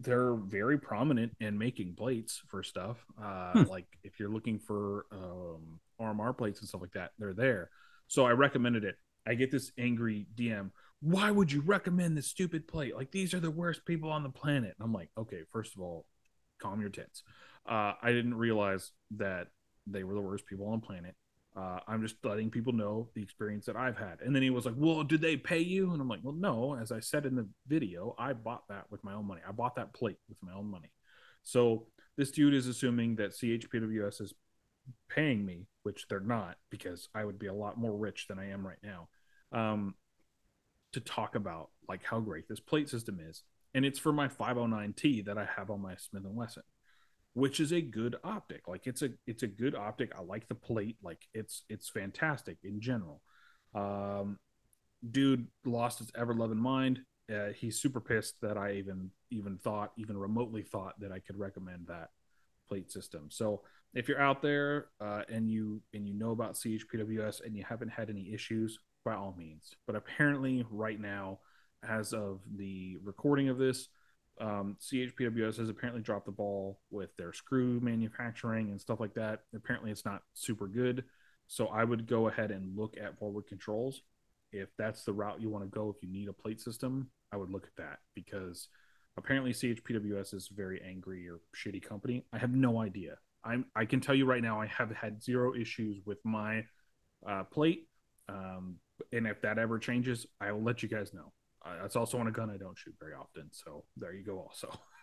they're 0.00 0.34
very 0.34 0.78
prominent 0.78 1.34
in 1.40 1.58
making 1.58 1.94
plates 1.96 2.42
for 2.48 2.62
stuff. 2.62 2.98
Uh, 3.22 3.56
Hmm. 3.56 3.66
like 3.66 3.86
if 4.04 4.20
you're 4.20 4.30
looking 4.30 4.58
for 4.58 5.06
um 5.12 5.80
RMR 6.00 6.32
plates 6.34 6.60
and 6.60 6.68
stuff 6.68 6.82
like 6.82 6.92
that, 6.94 7.12
they're 7.18 7.34
there. 7.34 7.70
So 8.08 8.26
I 8.26 8.32
recommended 8.32 8.84
it. 8.84 8.96
I 9.26 9.34
get 9.34 9.50
this 9.50 9.72
angry 9.78 10.26
DM. 10.36 10.70
Why 11.00 11.30
would 11.30 11.52
you 11.52 11.60
recommend 11.60 12.16
this 12.16 12.26
stupid 12.26 12.66
plate? 12.66 12.96
Like 12.96 13.10
these 13.10 13.34
are 13.34 13.40
the 13.40 13.50
worst 13.50 13.84
people 13.84 14.10
on 14.10 14.22
the 14.22 14.30
planet. 14.30 14.74
And 14.78 14.84
I'm 14.84 14.92
like, 14.92 15.10
okay, 15.18 15.42
first 15.52 15.74
of 15.74 15.82
all, 15.82 16.06
calm 16.60 16.80
your 16.80 16.90
tits. 16.90 17.22
Uh, 17.68 17.92
I 18.00 18.12
didn't 18.12 18.34
realize 18.34 18.92
that 19.16 19.48
they 19.86 20.04
were 20.04 20.14
the 20.14 20.20
worst 20.20 20.46
people 20.46 20.66
on 20.68 20.80
the 20.80 20.86
planet. 20.86 21.14
Uh, 21.56 21.80
I'm 21.88 22.02
just 22.02 22.16
letting 22.22 22.50
people 22.50 22.74
know 22.74 23.08
the 23.14 23.22
experience 23.22 23.64
that 23.66 23.76
I've 23.76 23.96
had. 23.96 24.20
And 24.20 24.34
then 24.34 24.42
he 24.42 24.50
was 24.50 24.66
like, 24.66 24.74
Well, 24.76 25.02
did 25.04 25.22
they 25.22 25.36
pay 25.36 25.60
you? 25.60 25.92
And 25.92 26.00
I'm 26.00 26.08
like, 26.08 26.20
Well, 26.22 26.34
no. 26.34 26.76
As 26.80 26.92
I 26.92 27.00
said 27.00 27.24
in 27.24 27.34
the 27.34 27.48
video, 27.66 28.14
I 28.18 28.34
bought 28.34 28.68
that 28.68 28.84
with 28.90 29.02
my 29.04 29.14
own 29.14 29.26
money. 29.26 29.40
I 29.46 29.52
bought 29.52 29.76
that 29.76 29.94
plate 29.94 30.18
with 30.28 30.38
my 30.42 30.52
own 30.52 30.70
money. 30.70 30.90
So 31.42 31.86
this 32.16 32.30
dude 32.30 32.54
is 32.54 32.66
assuming 32.66 33.16
that 33.16 33.30
CHPWS 33.30 34.20
is 34.20 34.34
paying 35.08 35.44
me, 35.46 35.66
which 35.82 36.06
they're 36.08 36.20
not, 36.20 36.56
because 36.70 37.08
I 37.14 37.24
would 37.24 37.38
be 37.38 37.46
a 37.46 37.54
lot 37.54 37.78
more 37.78 37.96
rich 37.96 38.26
than 38.28 38.38
I 38.38 38.50
am 38.50 38.66
right 38.66 38.78
now. 38.82 39.08
Um, 39.52 39.94
to 40.96 41.00
talk 41.00 41.34
about 41.34 41.70
like 41.88 42.02
how 42.04 42.20
great 42.20 42.48
this 42.48 42.60
plate 42.60 42.88
system 42.88 43.20
is. 43.20 43.42
And 43.74 43.84
it's 43.84 43.98
for 43.98 44.12
my 44.12 44.28
509T 44.28 45.26
that 45.26 45.38
I 45.38 45.46
have 45.56 45.70
on 45.70 45.80
my 45.80 45.96
Smith 45.96 46.24
and 46.24 46.34
Wesson 46.34 46.62
which 47.36 47.60
is 47.60 47.70
a 47.70 47.82
good 47.82 48.16
optic. 48.24 48.66
Like 48.66 48.86
it's 48.86 49.02
a 49.02 49.10
it's 49.26 49.42
a 49.42 49.46
good 49.46 49.74
optic. 49.74 50.10
I 50.16 50.22
like 50.22 50.48
the 50.48 50.54
plate. 50.54 50.96
Like 51.02 51.28
it's 51.34 51.64
it's 51.68 51.90
fantastic 51.90 52.56
in 52.64 52.80
general. 52.80 53.20
Um, 53.74 54.38
dude 55.10 55.46
lost 55.66 55.98
his 55.98 56.10
ever 56.16 56.32
loving 56.32 56.56
mind. 56.56 57.00
Uh, 57.30 57.48
he's 57.54 57.78
super 57.78 58.00
pissed 58.00 58.36
that 58.40 58.56
I 58.56 58.72
even 58.76 59.10
even 59.30 59.58
thought 59.58 59.92
even 59.98 60.16
remotely 60.16 60.62
thought 60.62 60.98
that 61.00 61.12
I 61.12 61.18
could 61.18 61.38
recommend 61.38 61.88
that 61.88 62.08
plate 62.70 62.90
system. 62.90 63.28
So 63.30 63.60
if 63.92 64.08
you're 64.08 64.20
out 64.20 64.40
there 64.40 64.86
uh, 64.98 65.24
and 65.28 65.50
you 65.50 65.82
and 65.92 66.08
you 66.08 66.14
know 66.14 66.30
about 66.30 66.54
CHPWS 66.54 67.44
and 67.44 67.54
you 67.54 67.64
haven't 67.68 67.90
had 67.90 68.08
any 68.08 68.32
issues, 68.32 68.78
by 69.06 69.14
all 69.14 69.34
means. 69.38 69.76
But 69.86 69.96
apparently, 69.96 70.66
right 70.68 71.00
now, 71.00 71.38
as 71.88 72.12
of 72.12 72.40
the 72.56 72.98
recording 73.04 73.48
of 73.48 73.56
this, 73.56 73.88
um, 74.40 74.76
CHPWS 74.82 75.56
has 75.58 75.70
apparently 75.70 76.02
dropped 76.02 76.26
the 76.26 76.32
ball 76.32 76.80
with 76.90 77.16
their 77.16 77.32
screw 77.32 77.80
manufacturing 77.80 78.70
and 78.70 78.80
stuff 78.80 79.00
like 79.00 79.14
that. 79.14 79.44
Apparently, 79.54 79.90
it's 79.90 80.04
not 80.04 80.22
super 80.34 80.66
good. 80.66 81.04
So 81.46 81.68
I 81.68 81.84
would 81.84 82.08
go 82.08 82.28
ahead 82.28 82.50
and 82.50 82.76
look 82.76 82.96
at 83.02 83.18
forward 83.18 83.46
controls. 83.46 84.02
If 84.52 84.68
that's 84.76 85.04
the 85.04 85.12
route 85.12 85.40
you 85.40 85.48
want 85.48 85.64
to 85.64 85.70
go, 85.70 85.94
if 85.96 86.02
you 86.02 86.12
need 86.12 86.28
a 86.28 86.32
plate 86.32 86.60
system, 86.60 87.08
I 87.32 87.36
would 87.36 87.50
look 87.50 87.64
at 87.66 87.76
that 87.76 87.98
because 88.14 88.68
apparently 89.16 89.52
CHPWS 89.52 90.34
is 90.34 90.48
a 90.50 90.54
very 90.54 90.82
angry 90.86 91.28
or 91.28 91.38
shitty 91.54 91.82
company. 91.82 92.24
I 92.32 92.38
have 92.38 92.50
no 92.50 92.80
idea. 92.80 93.18
I'm 93.44 93.66
I 93.76 93.84
can 93.84 94.00
tell 94.00 94.16
you 94.16 94.26
right 94.26 94.42
now, 94.42 94.60
I 94.60 94.66
have 94.66 94.90
had 94.90 95.22
zero 95.22 95.54
issues 95.54 96.00
with 96.04 96.18
my 96.24 96.64
uh, 97.26 97.44
plate. 97.44 97.86
Um, 98.28 98.76
and 99.12 99.26
if 99.26 99.40
that 99.42 99.58
ever 99.58 99.78
changes, 99.78 100.26
I 100.40 100.52
will 100.52 100.62
let 100.62 100.82
you 100.82 100.88
guys 100.88 101.12
know. 101.14 101.32
Uh, 101.64 101.82
that's 101.82 101.96
also 101.96 102.18
on 102.18 102.26
a 102.28 102.30
gun 102.30 102.50
I 102.50 102.56
don't 102.56 102.78
shoot 102.78 102.94
very 103.00 103.14
often. 103.14 103.48
So 103.52 103.84
there 103.96 104.14
you 104.14 104.24
go. 104.24 104.38
Also, 104.38 104.72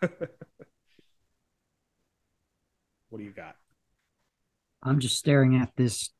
what 3.08 3.18
do 3.18 3.24
you 3.24 3.32
got? 3.32 3.56
I'm 4.82 4.98
just 5.00 5.16
staring 5.16 5.56
at 5.56 5.70
this 5.76 6.10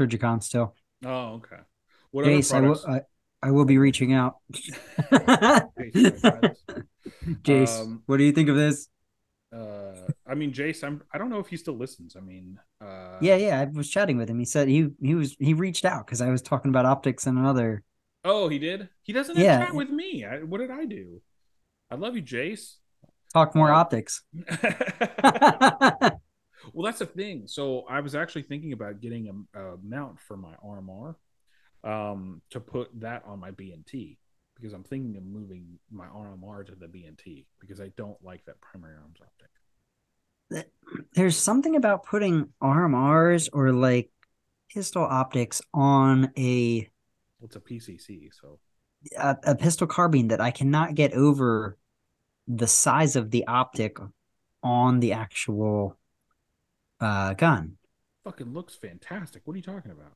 Surgicon 0.00 0.42
still. 0.42 0.74
Oh, 1.04 1.34
okay. 1.34 1.56
What 2.10 2.24
other 2.24 2.34
Jace, 2.34 2.54
I 2.54 2.60
will. 2.60 2.80
I, 2.88 3.00
I 3.42 3.50
will 3.50 3.64
be 3.64 3.78
reaching 3.78 4.12
out. 4.12 4.36
Jace. 5.12 5.70
Jace, 7.42 7.80
Um, 7.80 8.02
what 8.06 8.16
do 8.16 8.24
you 8.24 8.32
think 8.32 8.48
of 8.48 8.56
this? 8.56 8.88
Uh, 9.54 10.10
I 10.26 10.34
mean, 10.34 10.52
Jace, 10.52 10.82
I'm. 10.84 11.02
I 11.12 11.18
don't 11.18 11.30
know 11.30 11.38
if 11.38 11.48
he 11.48 11.56
still 11.56 11.76
listens. 11.76 12.16
I 12.16 12.20
mean, 12.20 12.58
uh, 12.80 13.20
Yeah, 13.20 13.36
yeah, 13.36 13.60
I 13.60 13.64
was 13.66 13.88
chatting 13.88 14.16
with 14.16 14.28
him. 14.28 14.38
He 14.38 14.44
said 14.44 14.68
he 14.68 14.88
he 15.00 15.14
was 15.14 15.36
he 15.38 15.54
reached 15.54 15.84
out 15.84 16.06
because 16.06 16.20
I 16.20 16.30
was 16.30 16.42
talking 16.42 16.70
about 16.70 16.86
optics 16.86 17.26
and 17.26 17.38
another. 17.38 17.82
Oh, 18.24 18.48
he 18.48 18.58
did. 18.58 18.88
He 19.02 19.12
doesn't 19.12 19.36
Yeah. 19.36 19.58
chat 19.58 19.74
with 19.74 19.90
me. 19.90 20.24
I, 20.24 20.38
what 20.38 20.58
did 20.58 20.70
I 20.70 20.84
do? 20.86 21.20
I 21.90 21.96
love 21.96 22.16
you, 22.16 22.22
Jace. 22.22 22.76
Talk 23.32 23.54
more 23.54 23.70
Uh, 23.70 23.74
optics. 23.74 24.22
well, 26.72 26.84
that's 26.84 26.98
the 27.00 27.06
thing. 27.06 27.44
So 27.46 27.84
I 27.88 28.00
was 28.00 28.14
actually 28.14 28.42
thinking 28.42 28.72
about 28.72 29.00
getting 29.00 29.46
a, 29.54 29.60
a 29.60 29.76
mount 29.82 30.20
for 30.20 30.36
my 30.36 30.54
RMR 30.64 31.16
um, 31.84 32.42
to 32.50 32.60
put 32.60 32.88
that 33.00 33.24
on 33.26 33.40
my 33.40 33.50
BNT 33.50 34.18
because 34.64 34.72
I'm 34.72 34.82
thinking 34.82 35.14
of 35.18 35.26
moving 35.26 35.78
my 35.92 36.06
RMR 36.06 36.64
to 36.64 36.74
the 36.74 36.86
BNT 36.86 37.44
because 37.60 37.82
I 37.82 37.90
don't 37.98 38.16
like 38.24 38.46
that 38.46 38.58
primary 38.62 38.94
arms 38.94 39.18
optic. 39.20 40.64
There's 41.12 41.36
something 41.36 41.76
about 41.76 42.06
putting 42.06 42.48
RMRs 42.62 43.50
or 43.52 43.72
like 43.72 44.10
pistol 44.70 45.02
optics 45.02 45.60
on 45.74 46.32
a 46.38 46.88
it's 47.42 47.56
a 47.56 47.60
PCC, 47.60 48.30
so 48.32 48.58
a, 49.18 49.36
a 49.48 49.54
pistol 49.54 49.86
carbine 49.86 50.28
that 50.28 50.40
I 50.40 50.50
cannot 50.50 50.94
get 50.94 51.12
over 51.12 51.76
the 52.48 52.66
size 52.66 53.16
of 53.16 53.30
the 53.30 53.46
optic 53.46 53.98
on 54.62 55.00
the 55.00 55.12
actual 55.12 55.98
uh, 57.00 57.34
gun. 57.34 57.76
fucking 58.24 58.54
looks 58.54 58.74
fantastic. 58.74 59.42
What 59.44 59.52
are 59.52 59.56
you 59.58 59.62
talking 59.62 59.90
about? 59.90 60.14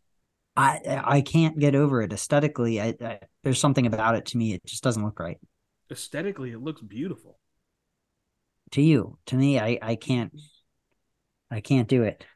I 0.59 1.03
I 1.05 1.21
can't 1.21 1.57
get 1.59 1.77
over 1.77 2.03
it 2.03 2.13
aesthetically. 2.13 2.81
I, 2.81 2.95
I 3.01 3.21
there's 3.45 3.61
something 3.61 3.87
about 3.87 4.17
it 4.17 4.27
to 4.27 4.37
me. 4.37 4.55
It 4.55 4.67
just 4.67 4.83
doesn't 4.83 5.05
look 5.05 5.21
right 5.21 5.39
Aesthetically, 5.91 6.51
it 6.51 6.61
looks 6.61 6.83
beautiful. 6.83 7.39
to 8.73 8.83
you. 8.83 9.19
To 9.27 9.37
me, 9.37 9.59
I 9.59 9.79
I 9.81 9.95
can't. 9.95 10.33
I 11.51 11.61
can't 11.61 11.89
do 11.89 12.03
it. 12.03 12.27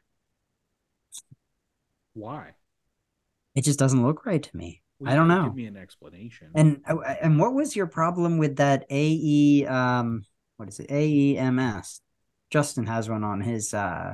Why? 2.13 2.51
It 3.55 3.63
just 3.63 3.77
doesn't 3.77 4.03
look 4.03 4.25
right 4.25 4.41
to 4.41 4.57
me. 4.57 4.81
Well, 4.99 5.11
I 5.11 5.15
don't 5.15 5.27
know. 5.27 5.43
Give 5.45 5.55
me 5.55 5.65
an 5.65 5.77
explanation. 5.77 6.49
And 6.55 6.81
uh, 6.87 6.97
and 7.21 7.37
what 7.37 7.53
was 7.53 7.75
your 7.75 7.87
problem 7.87 8.37
with 8.37 8.55
that 8.55 8.85
AE 8.89 9.65
um 9.65 10.23
what 10.55 10.69
is 10.69 10.79
it 10.79 10.89
AEMS? 10.89 11.99
Justin 12.49 12.85
has 12.85 13.09
one 13.09 13.23
on 13.23 13.41
his 13.41 13.73
uh 13.73 14.13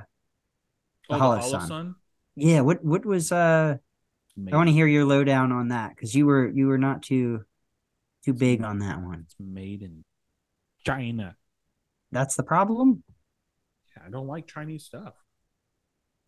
oh, 1.09 1.17
Hollow 1.17 1.35
the 1.35 1.41
Holosun. 1.43 1.67
Sun. 1.67 1.95
Yeah, 2.35 2.61
what 2.61 2.83
what 2.83 3.05
was 3.05 3.31
uh 3.31 3.77
I 4.51 4.55
want 4.55 4.69
to 4.69 4.73
hear 4.73 4.87
your 4.87 5.05
lowdown 5.05 5.51
on 5.51 5.69
that 5.69 5.95
because 5.95 6.15
you 6.15 6.25
were 6.25 6.47
you 6.47 6.67
were 6.67 6.77
not 6.77 7.03
too 7.03 7.43
too 8.23 8.33
big 8.33 8.63
on 8.63 8.79
that 8.79 9.01
one. 9.01 9.23
It's 9.25 9.35
made 9.39 9.81
in 9.81 10.03
China. 10.85 11.35
That's 12.11 12.35
the 12.35 12.43
problem. 12.43 13.03
Yeah, 13.95 14.03
I 14.05 14.09
don't 14.09 14.27
like 14.27 14.47
Chinese 14.47 14.85
stuff. 14.85 15.13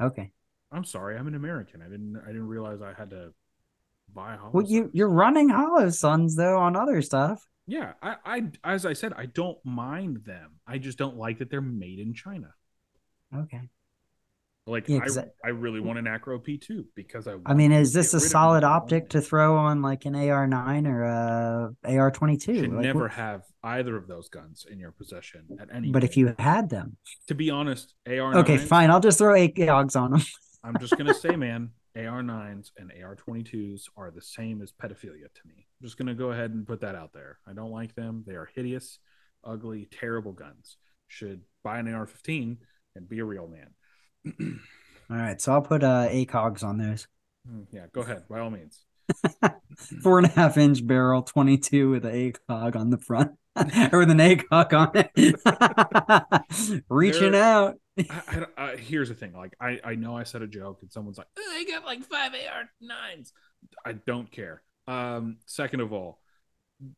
Okay. 0.01 0.31
I'm 0.71 0.83
sorry. 0.83 1.17
I'm 1.17 1.27
an 1.27 1.35
American. 1.35 1.81
I 1.81 1.89
didn't. 1.89 2.17
I 2.23 2.27
didn't 2.27 2.47
realize 2.47 2.81
I 2.81 2.93
had 2.93 3.09
to 3.11 3.33
buy. 4.13 4.37
Well, 4.51 4.65
you 4.65 4.89
you're 4.93 5.09
running 5.09 5.49
Holosuns 5.49 6.35
though 6.35 6.57
on 6.57 6.75
other 6.75 7.01
stuff. 7.01 7.47
Yeah, 7.67 7.93
I, 8.01 8.15
I, 8.25 8.43
as 8.63 8.85
I 8.85 8.93
said, 8.93 9.13
I 9.13 9.27
don't 9.27 9.57
mind 9.63 10.25
them. 10.25 10.59
I 10.67 10.77
just 10.77 10.97
don't 10.97 11.15
like 11.15 11.39
that 11.39 11.49
they're 11.49 11.61
made 11.61 11.99
in 11.99 12.13
China. 12.13 12.53
Okay. 13.35 13.69
Like, 14.67 14.87
Yeah, 14.87 14.99
I, 15.43 15.47
I- 15.47 15.49
really 15.49 15.79
want 15.79 15.97
an 15.97 16.05
Acro 16.05 16.37
P2 16.39 16.85
because 16.95 17.27
I. 17.27 17.35
I 17.47 17.53
mean, 17.55 17.71
is 17.71 17.93
this 17.93 18.13
a 18.13 18.19
solid 18.19 18.63
optic 18.63 19.09
to 19.09 19.21
throw 19.21 19.57
on 19.57 19.81
like 19.81 20.05
an 20.05 20.13
AR9 20.13 20.87
or 20.87 21.03
a 21.03 21.71
AR22? 21.85 22.41
Should 22.43 22.71
Like, 22.71 22.81
never 22.83 22.99
what- 23.01 23.11
have 23.11 23.41
either 23.63 23.95
of 23.97 24.07
those 24.07 24.29
guns 24.29 24.65
in 24.69 24.79
your 24.79 24.91
possession 24.91 25.47
at 25.59 25.69
any. 25.73 25.91
but 25.91 26.03
if 26.03 26.15
you 26.15 26.35
had 26.37 26.69
them, 26.69 26.97
to 27.27 27.33
be 27.35 27.49
honest, 27.49 27.95
AR. 28.07 28.37
okay, 28.37 28.57
fine. 28.57 28.91
I'll 28.91 28.99
just 28.99 29.17
throw 29.17 29.33
ACOGs 29.33 29.99
on 29.99 30.11
them. 30.11 30.21
I'm 30.63 30.77
just 30.79 30.95
gonna 30.95 31.13
say, 31.15 31.35
man, 31.35 31.71
AR9s 31.97 32.69
and 32.77 32.91
AR22s 32.91 33.85
are 33.97 34.11
the 34.11 34.21
same 34.21 34.61
as 34.61 34.71
pedophilia 34.71 35.25
to 35.33 35.47
me. 35.47 35.65
I'm 35.81 35.87
just 35.87 35.97
gonna 35.97 36.13
go 36.13 36.31
ahead 36.31 36.51
and 36.51 36.67
put 36.67 36.81
that 36.81 36.93
out 36.95 37.13
there. 37.13 37.39
I 37.47 37.53
don't 37.53 37.71
like 37.71 37.95
them. 37.95 38.23
They 38.27 38.33
are 38.35 38.47
hideous, 38.53 38.99
ugly, 39.43 39.87
terrible 39.91 40.33
guns. 40.33 40.77
Should 41.07 41.41
buy 41.63 41.79
an 41.79 41.87
AR15 41.87 42.57
and 42.95 43.09
be 43.09 43.19
a 43.19 43.25
real 43.25 43.47
man. 43.47 43.69
All 44.25 45.17
right, 45.17 45.39
so 45.41 45.53
I'll 45.53 45.61
put 45.61 45.83
uh 45.83 46.07
ACOGs 46.09 46.63
on 46.63 46.77
those. 46.77 47.07
Hmm, 47.47 47.61
yeah, 47.71 47.87
go 47.93 48.01
ahead 48.01 48.23
by 48.29 48.39
all 48.39 48.49
means. 48.49 48.83
Four 50.03 50.19
and 50.19 50.27
a 50.27 50.31
half 50.31 50.57
inch 50.57 50.85
barrel, 50.85 51.21
22 51.23 51.89
with 51.89 52.05
an 52.05 52.13
ACOG 52.49 52.75
on 52.75 52.89
the 52.91 52.97
front 52.97 53.31
or 53.91 53.99
with 53.99 54.09
an 54.11 54.19
ACOG 54.19 54.73
on 54.73 54.91
it. 54.95 56.83
Reaching 56.89 57.31
They're- 57.33 57.41
out. 57.41 57.75
I, 58.09 58.21
I, 58.27 58.45
I, 58.71 58.75
here's 58.77 59.09
the 59.09 59.15
thing. 59.15 59.33
Like, 59.33 59.53
I, 59.59 59.79
I 59.83 59.95
know 59.95 60.15
I 60.15 60.23
said 60.23 60.41
a 60.41 60.47
joke, 60.47 60.79
and 60.81 60.89
someone's 60.91 61.17
like, 61.17 61.27
"Oh, 61.37 61.53
"I 61.53 61.65
got 61.69 61.83
like 61.85 62.01
five 62.03 62.31
AR9s." 62.31 63.33
I 63.85 63.91
don't 63.91 64.31
care. 64.31 64.63
Um, 64.87 65.37
second 65.45 65.81
of 65.81 65.91
all, 65.91 66.20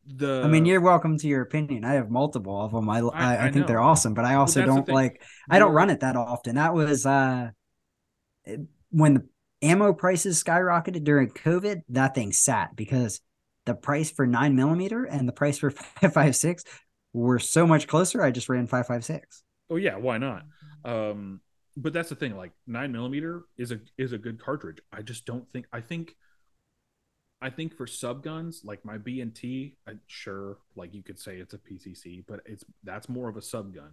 the 0.06 0.42
I 0.44 0.48
mean, 0.48 0.66
you're 0.66 0.82
welcome 0.82 1.18
to 1.18 1.28
your 1.28 1.42
opinion. 1.42 1.84
I 1.84 1.94
have 1.94 2.10
multiple 2.10 2.62
of 2.62 2.72
them. 2.72 2.90
I 2.90 3.00
I, 3.00 3.48
I- 3.48 3.52
think 3.52 3.68
they're 3.68 3.82
awesome, 3.82 4.14
but 4.14 4.26
I 4.26 4.36
also 4.36 4.62
the 4.62 4.68
don't 4.68 4.90
like. 4.90 5.22
I 5.50 5.60
don't 5.60 5.74
run 5.74 5.90
it 5.90 6.02
that 6.02 6.16
often. 6.16 6.56
That 6.56 6.74
was 6.74 7.06
uh 7.06 7.50
when 8.92 9.14
the 9.16 9.28
ammo 9.62 9.94
prices 9.94 10.44
skyrocketed 10.44 11.04
during 11.04 11.30
COVID. 11.30 11.82
That 11.90 12.16
thing 12.16 12.32
sat 12.32 12.76
because 12.76 13.22
the 13.66 13.74
price 13.76 14.12
for 14.12 14.28
nine 14.28 14.56
millimeter 14.56 15.06
and 15.06 15.28
the 15.28 15.34
price 15.34 15.58
for 15.58 15.72
five 16.02 16.14
five 16.14 16.36
six 16.36 16.64
were 17.14 17.40
so 17.40 17.66
much 17.68 17.88
closer. 17.88 18.22
I 18.24 18.32
just 18.32 18.50
ran 18.50 18.68
five 18.68 18.88
five 18.88 19.04
six. 19.04 19.44
Oh 19.70 19.76
yeah, 19.78 19.98
why 19.98 20.18
not? 20.18 20.44
Um, 20.86 21.42
but 21.76 21.94
that's 21.94 22.10
the 22.10 22.16
thing. 22.16 22.38
Like 22.38 22.52
nine 22.68 22.92
millimeter 22.92 23.44
is 23.58 23.72
a 23.72 23.80
is 23.98 24.14
a 24.14 24.18
good 24.18 24.40
cartridge. 24.40 24.80
I 24.92 25.02
just 25.02 25.26
don't 25.26 25.50
think. 25.52 25.66
I 25.74 25.82
think. 25.82 26.16
I 27.44 27.50
think 27.50 27.76
for 27.76 27.86
sub 27.86 28.24
guns 28.24 28.62
like 28.64 28.86
my 28.86 28.98
B 28.98 29.20
and 29.20 29.36
T, 29.36 29.76
I, 29.86 29.94
sure, 30.08 30.60
like 30.78 30.94
you 30.94 31.04
could 31.04 31.20
say 31.20 31.38
it's 31.38 31.54
a 31.54 31.58
PCC, 31.58 32.24
but 32.26 32.39
it's 32.46 32.64
that's 32.84 33.10
more 33.10 33.28
of 33.28 33.36
a 33.36 33.41
sub 33.41 33.76
gun 33.76 33.91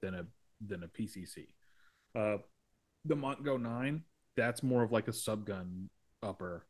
than 0.00 0.14
a 0.14 0.24
than 0.64 0.84
a 0.84 0.88
PCC. 0.88 1.48
Uh, 2.14 2.38
the 3.04 3.16
Montgo 3.16 3.60
nine, 3.60 4.04
that's 4.36 4.62
more 4.62 4.84
of 4.84 4.92
like 4.92 5.08
a 5.08 5.12
sub 5.12 5.44
gun 5.44 5.90
upper, 6.22 6.64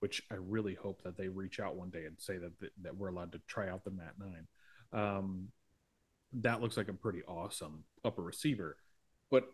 which 0.00 0.20
I 0.32 0.34
really 0.34 0.74
hope 0.74 1.02
that 1.04 1.16
they 1.16 1.28
reach 1.28 1.60
out 1.60 1.76
one 1.76 1.90
day 1.90 2.06
and 2.06 2.16
say 2.18 2.38
that 2.38 2.58
that, 2.58 2.72
that 2.82 2.96
we're 2.96 3.08
allowed 3.08 3.30
to 3.32 3.40
try 3.46 3.68
out 3.68 3.84
the 3.84 3.92
Mat 3.92 4.14
nine. 4.18 4.48
Um, 4.92 5.48
that 6.32 6.60
looks 6.60 6.76
like 6.76 6.88
a 6.88 6.92
pretty 6.92 7.22
awesome 7.22 7.84
upper 8.04 8.22
receiver 8.22 8.76
but 9.30 9.44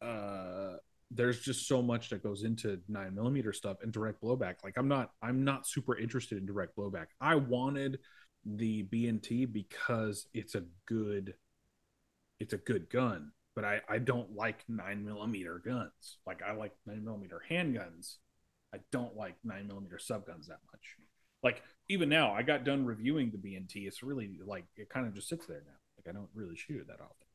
uh 0.00 0.76
there's 1.14 1.40
just 1.40 1.68
so 1.68 1.82
much 1.82 2.08
that 2.10 2.22
goes 2.22 2.42
into 2.44 2.80
nine 2.88 3.14
millimeter 3.14 3.52
stuff 3.52 3.78
and 3.82 3.92
direct 3.92 4.22
blowback. 4.22 4.56
Like 4.64 4.74
i'm 4.76 4.88
not 4.88 5.10
i'm 5.22 5.44
not 5.44 5.66
super 5.66 5.96
interested 5.98 6.38
in 6.38 6.46
direct 6.46 6.76
blowback. 6.76 7.06
I 7.20 7.34
wanted 7.36 7.98
the 8.44 8.82
bnt 8.84 9.52
because 9.52 10.26
it's 10.34 10.54
a 10.56 10.64
good 10.86 11.34
it's 12.40 12.52
a 12.52 12.58
good 12.58 12.90
gun 12.90 13.30
but 13.54 13.64
i 13.64 13.80
i 13.88 13.98
don't 13.98 14.34
like 14.34 14.64
nine 14.68 15.04
millimeter 15.04 15.60
guns. 15.64 16.18
Like 16.26 16.42
i 16.42 16.52
like 16.52 16.72
nine 16.86 17.04
millimeter 17.04 17.42
handguns. 17.50 18.16
I 18.74 18.78
don't 18.90 19.14
like 19.16 19.36
nine 19.44 19.66
millimeter 19.66 19.98
subguns 19.98 20.46
that 20.46 20.60
much. 20.72 20.96
Like 21.42 21.62
even 21.88 22.08
now 22.08 22.32
i 22.32 22.42
got 22.42 22.64
done 22.64 22.86
reviewing 22.86 23.30
the 23.30 23.38
bnt 23.38 23.72
it's 23.74 24.02
really 24.02 24.38
like 24.46 24.64
it 24.76 24.88
kind 24.88 25.06
of 25.06 25.14
just 25.14 25.28
sits 25.28 25.46
there 25.46 25.62
now. 25.66 25.78
Like 25.98 26.14
i 26.14 26.16
don't 26.16 26.30
really 26.34 26.56
shoot 26.56 26.80
it 26.80 26.86
that 26.88 27.00
often 27.00 27.26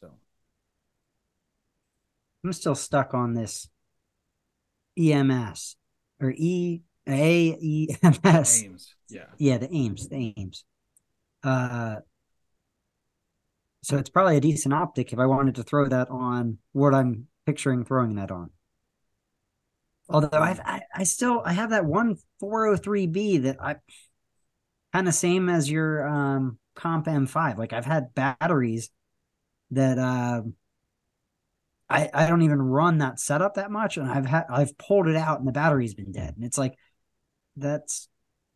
so 0.00 0.10
I'm 2.48 2.54
still 2.54 2.74
stuck 2.74 3.12
on 3.12 3.34
this 3.34 3.68
EMS 4.98 5.76
or 6.18 6.30
E 6.34 6.80
A 7.06 7.58
E 7.60 7.88
M 8.02 8.14
S. 8.24 8.64
aims 8.64 8.94
yeah 9.10 9.26
Yeah, 9.36 9.58
the 9.58 9.70
Ames, 9.70 10.08
the 10.08 10.34
Ames. 10.38 10.64
Uh, 11.44 11.96
so 13.82 13.98
it's 13.98 14.08
probably 14.08 14.38
a 14.38 14.40
decent 14.40 14.72
optic 14.72 15.12
if 15.12 15.18
I 15.18 15.26
wanted 15.26 15.56
to 15.56 15.62
throw 15.62 15.88
that 15.88 16.08
on 16.08 16.56
what 16.72 16.94
I'm 16.94 17.26
picturing 17.44 17.84
throwing 17.84 18.14
that 18.14 18.30
on. 18.30 18.48
Although 20.08 20.30
I've, 20.32 20.60
I, 20.60 20.80
I 20.94 21.04
still 21.04 21.42
I 21.44 21.52
have 21.52 21.68
that 21.68 21.84
one 21.84 22.16
403B 22.42 23.42
that 23.42 23.58
I 23.60 23.76
kind 24.94 25.06
of 25.06 25.12
same 25.12 25.50
as 25.50 25.70
your 25.70 26.08
um 26.08 26.58
comp 26.74 27.08
M5. 27.08 27.58
Like 27.58 27.74
I've 27.74 27.84
had 27.84 28.14
batteries 28.14 28.88
that 29.70 29.98
um 29.98 30.54
I 31.90 32.10
I 32.12 32.26
don't 32.28 32.42
even 32.42 32.60
run 32.60 32.98
that 32.98 33.20
setup 33.20 33.54
that 33.54 33.70
much, 33.70 33.96
and 33.96 34.10
I've 34.10 34.26
had 34.26 34.44
I've 34.50 34.76
pulled 34.78 35.08
it 35.08 35.16
out 35.16 35.38
and 35.38 35.48
the 35.48 35.52
battery's 35.52 35.94
been 35.94 36.12
dead, 36.12 36.34
and 36.36 36.44
it's 36.44 36.58
like 36.58 36.76
that's 37.56 38.08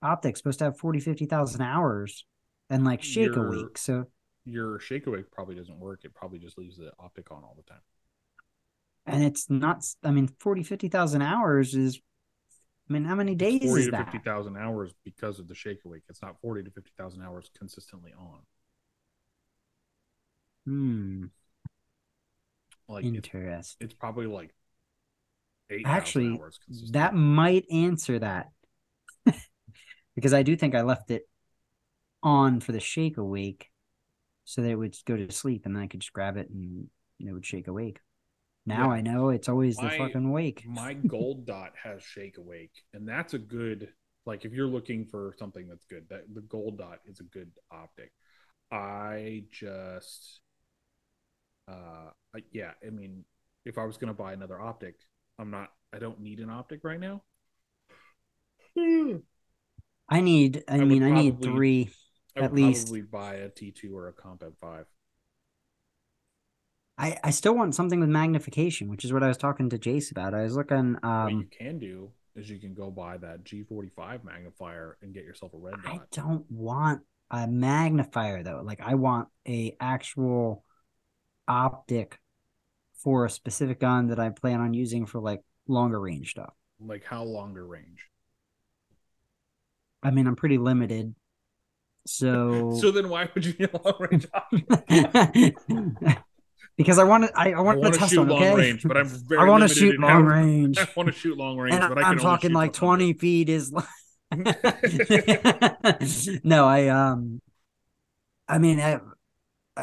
optics 0.02 0.40
supposed 0.40 0.58
to 0.60 0.66
have 0.66 0.78
40 0.78 1.00
50,000 1.00 1.62
hours 1.62 2.24
and 2.70 2.84
like 2.84 3.02
shake 3.02 3.36
a 3.36 3.42
week. 3.42 3.78
So 3.78 4.06
your 4.44 4.78
shake 4.80 5.06
away 5.06 5.22
probably 5.22 5.54
doesn't 5.54 5.78
work. 5.78 6.00
It 6.04 6.14
probably 6.14 6.38
just 6.38 6.58
leaves 6.58 6.76
the 6.76 6.92
optic 6.98 7.30
on 7.30 7.44
all 7.44 7.54
the 7.56 7.62
time. 7.64 7.82
And 9.06 9.24
it's 9.24 9.50
not 9.50 9.84
I 10.02 10.10
mean 10.10 10.28
40 10.28 10.62
50,000 10.62 11.22
hours 11.22 11.74
is 11.74 12.00
I 12.88 12.92
mean 12.92 13.04
how 13.04 13.14
many 13.14 13.34
days 13.34 13.62
It's 13.62 13.62
40 13.64 13.84
is 13.84 13.86
to 13.86 13.92
that? 13.92 13.96
50,000 14.04 14.56
hours 14.56 14.92
because 15.04 15.38
of 15.38 15.48
the 15.48 15.54
shake 15.54 15.84
awake 15.84 16.02
it's 16.08 16.22
not 16.22 16.40
40 16.40 16.62
to 16.64 16.70
50,000 16.70 17.22
hours 17.22 17.50
consistently 17.58 18.12
on. 18.18 18.40
Hmm, 20.66 21.26
like 22.92 23.04
it's, 23.04 23.14
interesting. 23.14 23.84
it's 23.84 23.94
probably 23.94 24.26
like 24.26 24.54
8 25.70 25.82
Actually. 25.86 26.40
That 26.90 27.14
might 27.14 27.64
answer 27.70 28.18
that. 28.18 28.50
because 30.14 30.32
I 30.34 30.42
do 30.42 30.56
think 30.56 30.74
I 30.74 30.82
left 30.82 31.10
it 31.10 31.22
on 32.22 32.60
for 32.60 32.72
the 32.72 32.80
shake 32.80 33.16
awake 33.18 33.68
so 34.44 34.62
that 34.62 34.70
it 34.70 34.76
would 34.76 34.96
go 35.06 35.16
to 35.16 35.30
sleep 35.32 35.62
and 35.66 35.74
then 35.74 35.82
I 35.82 35.86
could 35.86 36.00
just 36.00 36.12
grab 36.12 36.36
it 36.36 36.50
and 36.50 36.88
it 37.20 37.32
would 37.32 37.46
shake 37.46 37.68
awake. 37.68 38.00
Now 38.66 38.88
Yeah. 38.90 38.96
I 38.96 39.00
know 39.00 39.30
it's 39.30 39.48
always 39.48 39.76
the 39.76 39.84
My- 39.84 39.98
fucking 39.98 40.30
wake. 40.30 40.64
my 40.66 40.92
gold 41.06 41.46
dot 41.46 41.72
has 41.82 42.02
shake 42.02 42.38
awake 42.38 42.82
and 42.92 43.08
that's 43.08 43.34
a 43.34 43.38
good 43.38 43.88
like 44.24 44.44
if 44.44 44.52
you're 44.52 44.68
looking 44.68 45.04
for 45.06 45.34
something 45.38 45.66
that's 45.68 45.84
good 45.86 46.04
that 46.10 46.32
the 46.32 46.42
gold 46.42 46.78
dot 46.78 47.00
is 47.06 47.18
a 47.18 47.24
good 47.24 47.50
optic 47.72 48.12
i 48.70 49.42
just 49.50 50.41
uh 51.68 52.10
I, 52.34 52.40
yeah 52.52 52.72
i 52.86 52.90
mean 52.90 53.24
if 53.64 53.78
i 53.78 53.84
was 53.84 53.96
going 53.96 54.08
to 54.08 54.14
buy 54.14 54.32
another 54.32 54.60
optic 54.60 54.96
i'm 55.38 55.50
not 55.50 55.70
i 55.92 55.98
don't 55.98 56.20
need 56.20 56.40
an 56.40 56.50
optic 56.50 56.80
right 56.84 57.00
now 57.00 57.22
I 60.08 60.20
need 60.20 60.64
I, 60.68 60.76
I 60.76 60.84
mean 60.84 61.02
I 61.02 61.10
need 61.10 61.32
probably- 61.40 61.52
three 61.52 61.90
i 62.36 62.40
At 62.40 62.54
least. 62.54 62.86
probably 62.86 63.02
buy 63.02 63.34
a 63.36 63.48
t2 63.50 63.92
or 63.92 64.08
a 64.08 64.12
comp 64.12 64.42
m5 64.42 64.84
I, 66.98 67.18
I 67.24 67.30
still 67.30 67.54
want 67.54 67.74
something 67.74 68.00
with 68.00 68.10
magnification, 68.10 68.88
which 68.88 69.04
is 69.04 69.12
what 69.12 69.22
I 69.22 69.28
was 69.28 69.38
talking 69.38 69.70
to 69.70 69.78
Jace 69.78 70.10
about. 70.10 70.34
I 70.34 70.42
was 70.42 70.54
looking 70.56 70.94
what 71.00 71.30
you 71.32 71.38
um 71.38 71.48
can 71.50 71.78
do 71.78 72.10
is 72.36 72.48
you 72.48 72.58
can 72.58 72.74
go 72.74 72.90
buy 72.90 73.16
that 73.18 73.44
g45 73.44 74.24
magnifier 74.24 74.98
and 75.02 75.12
get 75.12 75.24
yourself 75.24 75.52
a 75.54 75.58
red 75.58 75.74
dot. 75.82 75.92
I 75.94 76.00
don't 76.12 76.44
want 76.50 77.02
a 77.30 77.46
magnifier 77.46 78.42
though. 78.42 78.62
Like 78.64 78.80
I 78.80 78.94
want 78.94 79.28
a 79.48 79.76
actual 79.80 80.64
optic 81.52 82.18
for 83.02 83.24
a 83.26 83.30
specific 83.30 83.80
gun 83.80 84.08
that 84.08 84.18
I 84.18 84.30
plan 84.30 84.60
on 84.60 84.74
using 84.74 85.06
for 85.06 85.20
like 85.20 85.42
longer 85.68 86.00
range 86.00 86.30
stuff. 86.30 86.54
like 86.80 87.04
how 87.04 87.22
longer 87.24 87.66
range 87.66 88.08
I 90.02 90.10
mean, 90.10 90.26
I'm 90.26 90.34
pretty 90.36 90.58
limited. 90.58 91.14
So, 92.06 92.76
so 92.80 92.90
then 92.90 93.08
why 93.08 93.28
would 93.34 93.44
you 93.44 93.54
need 93.58 93.70
a 93.72 93.80
long 93.82 93.94
range 94.00 94.26
optic 94.34 95.56
because 96.76 96.98
I 96.98 97.04
want 97.04 97.24
to. 97.24 97.38
I, 97.38 97.52
I 97.52 97.60
want 97.60 97.82
to 97.82 97.90
test 97.92 98.10
shoot 98.10 98.18
one. 98.20 98.28
long 98.28 98.42
Okay, 98.42 98.54
range, 98.54 98.82
but 98.82 98.96
I'm 98.96 99.06
very 99.28 99.40
I 99.40 99.44
want 99.44 99.62
to 99.62 99.68
shoot 99.72 99.98
long 100.00 100.24
range, 100.24 100.78
I 100.78 100.88
want 100.96 101.06
to 101.08 101.12
shoot 101.12 101.36
long 101.36 101.58
range, 101.58 101.76
and 101.76 101.88
but 101.94 102.02
I 102.02 102.10
only 102.10 102.22
talking 102.22 102.52
like 102.52 102.72
to 102.72 102.84
100. 102.84 103.12
twenty 103.12 103.12
feet 103.12 103.48
is. 103.48 103.72
no, 106.42 106.66
I 106.66 106.88
um, 106.88 107.40
I 108.48 108.58
mean, 108.58 108.80
I, 108.80 108.98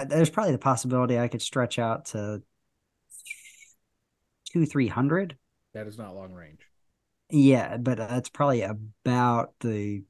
there's 0.08 0.30
probably 0.30 0.52
the 0.52 0.58
possibility 0.60 1.18
I 1.18 1.28
could 1.28 1.42
stretch 1.42 1.80
out 1.80 2.06
to 2.06 2.42
two, 4.52 4.66
three 4.66 4.88
hundred. 4.88 5.38
That 5.74 5.88
is 5.88 5.98
not 5.98 6.16
long 6.16 6.34
range. 6.34 6.62
Yeah, 7.30 7.78
but 7.78 7.98
that's 7.98 8.30
probably 8.30 8.62
about 8.64 9.54
the 9.60 10.04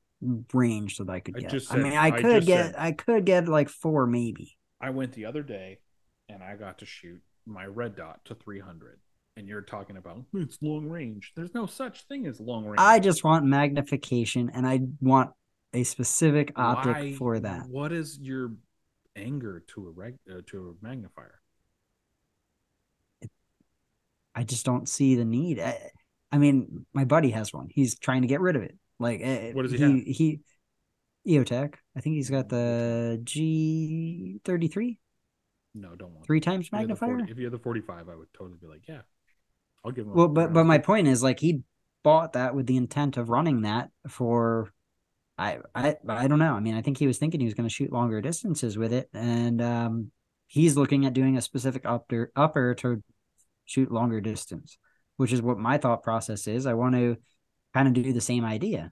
range 0.53 0.97
that 0.97 1.09
I 1.09 1.19
could 1.19 1.37
I 1.37 1.41
get. 1.41 1.53
I 1.53 1.57
said- 1.57 1.77
mean, 1.79 1.93
I 1.93 2.07
I 2.07 2.11
could 2.11 2.35
just 2.37 2.47
get, 2.47 2.65
said- 2.67 2.75
I 2.77 2.91
could 2.93 3.25
get 3.25 3.47
like 3.47 3.69
four, 3.69 4.07
maybe. 4.07 4.57
I 4.81 4.91
went 4.91 5.13
the 5.13 5.25
other 5.25 5.43
day 5.43 5.79
and 6.29 6.41
I 6.41 6.55
got 6.55 6.79
to 6.79 6.85
shoot 6.85 7.21
my 7.45 7.65
red 7.65 7.95
dot 7.95 8.23
to 8.25 8.35
300. 8.35 8.99
And 9.35 9.47
you're 9.47 9.61
talking 9.61 9.95
about 9.95 10.23
"Hmm, 10.31 10.41
it's 10.41 10.57
long 10.61 10.89
range. 10.89 11.31
There's 11.35 11.53
no 11.53 11.65
such 11.65 12.03
thing 12.07 12.27
as 12.27 12.41
long 12.41 12.65
range. 12.65 12.75
I 12.77 12.99
just 12.99 13.23
want 13.23 13.45
magnification, 13.45 14.49
and 14.53 14.67
I 14.67 14.81
want 14.99 15.31
a 15.73 15.83
specific 15.83 16.51
optic 16.57 16.93
Why- 16.95 17.13
for 17.13 17.39
that. 17.39 17.67
What 17.69 17.93
is 17.93 18.19
your 18.19 18.51
anger 19.19 19.63
to 19.73 19.87
a 19.87 19.91
reg, 19.91 20.17
uh, 20.29 20.41
to 20.47 20.75
a 20.81 20.85
magnifier? 20.85 21.39
I 24.35 24.43
just 24.43 24.65
don't 24.65 24.87
see 24.87 25.15
the 25.15 25.25
need. 25.25 25.59
I, 25.59 25.91
I 26.31 26.37
mean, 26.37 26.85
my 26.93 27.03
buddy 27.05 27.31
has 27.31 27.51
one. 27.53 27.67
He's 27.69 27.97
trying 27.97 28.21
to 28.21 28.27
get 28.27 28.41
rid 28.41 28.55
of 28.55 28.61
it. 28.61 28.77
Like, 28.99 29.21
eh, 29.21 29.51
What 29.53 29.63
does 29.63 29.71
he 29.71 29.77
he 29.77 29.83
have? 29.83 29.91
He, 30.05 30.39
EOTech. 31.27 31.75
I 31.95 31.99
think 32.01 32.15
he's 32.15 32.29
got 32.29 32.49
the 32.49 33.19
G 33.23 34.39
thirty 34.45 34.67
three, 34.67 34.99
No, 35.75 35.95
don't 35.95 36.13
want. 36.13 36.25
three 36.25 36.39
times 36.39 36.67
If 36.67 36.71
you 36.73 36.77
40 36.77 36.87
magnifier. 36.87 37.31
if 37.31 37.37
you 37.37 37.43
had 37.45 37.53
the 37.53 37.59
45, 37.59 38.09
I 38.09 38.15
would 38.15 38.33
totally 38.33 38.57
be 38.61 38.67
like, 38.67 38.87
yeah, 38.87 39.01
I'll 39.83 39.91
give 39.91 40.05
him. 40.05 40.13
a 40.13 40.15
Well, 40.15 40.27
but 40.29 40.53
but 40.53 40.63
my 40.65 40.77
point 40.77 41.07
is, 41.07 41.21
like, 41.21 41.39
he 41.39 41.61
bought 42.03 42.33
that 42.33 42.55
with 42.55 42.67
the 42.67 42.77
intent 42.77 43.17
of 43.17 43.29
running 43.29 43.61
that 43.63 43.89
for. 44.07 44.71
I 45.39 45.59
I 45.73 45.95
I 46.07 46.27
don't 46.27 46.39
know. 46.39 46.53
I 46.53 46.59
mean, 46.59 46.75
I 46.75 46.81
think 46.81 46.97
he 46.97 47.07
was 47.07 47.17
thinking 47.17 47.39
he 47.39 47.45
was 47.45 47.53
going 47.53 47.67
to 47.67 47.73
shoot 47.73 47.93
longer 47.93 48.19
distances 48.21 48.77
with 48.77 48.91
it, 48.91 49.09
and 49.13 49.61
um, 49.61 50.11
he's 50.47 50.75
looking 50.75 51.05
at 51.05 51.13
doing 51.13 51.37
a 51.37 51.41
specific 51.41 51.83
upper 51.85 52.31
upper 52.35 52.75
to 52.75 53.01
shoot 53.65 53.89
longer 53.91 54.19
distance, 54.19 54.77
which 55.15 55.31
is 55.31 55.41
what 55.41 55.57
my 55.57 55.77
thought 55.77 56.03
process 56.03 56.45
is. 56.47 56.65
I 56.65 56.73
want 56.73 56.95
to 56.95 57.17
kind 57.73 57.87
of 57.87 57.93
do 57.93 58.11
the 58.11 58.19
same 58.19 58.43
idea, 58.43 58.91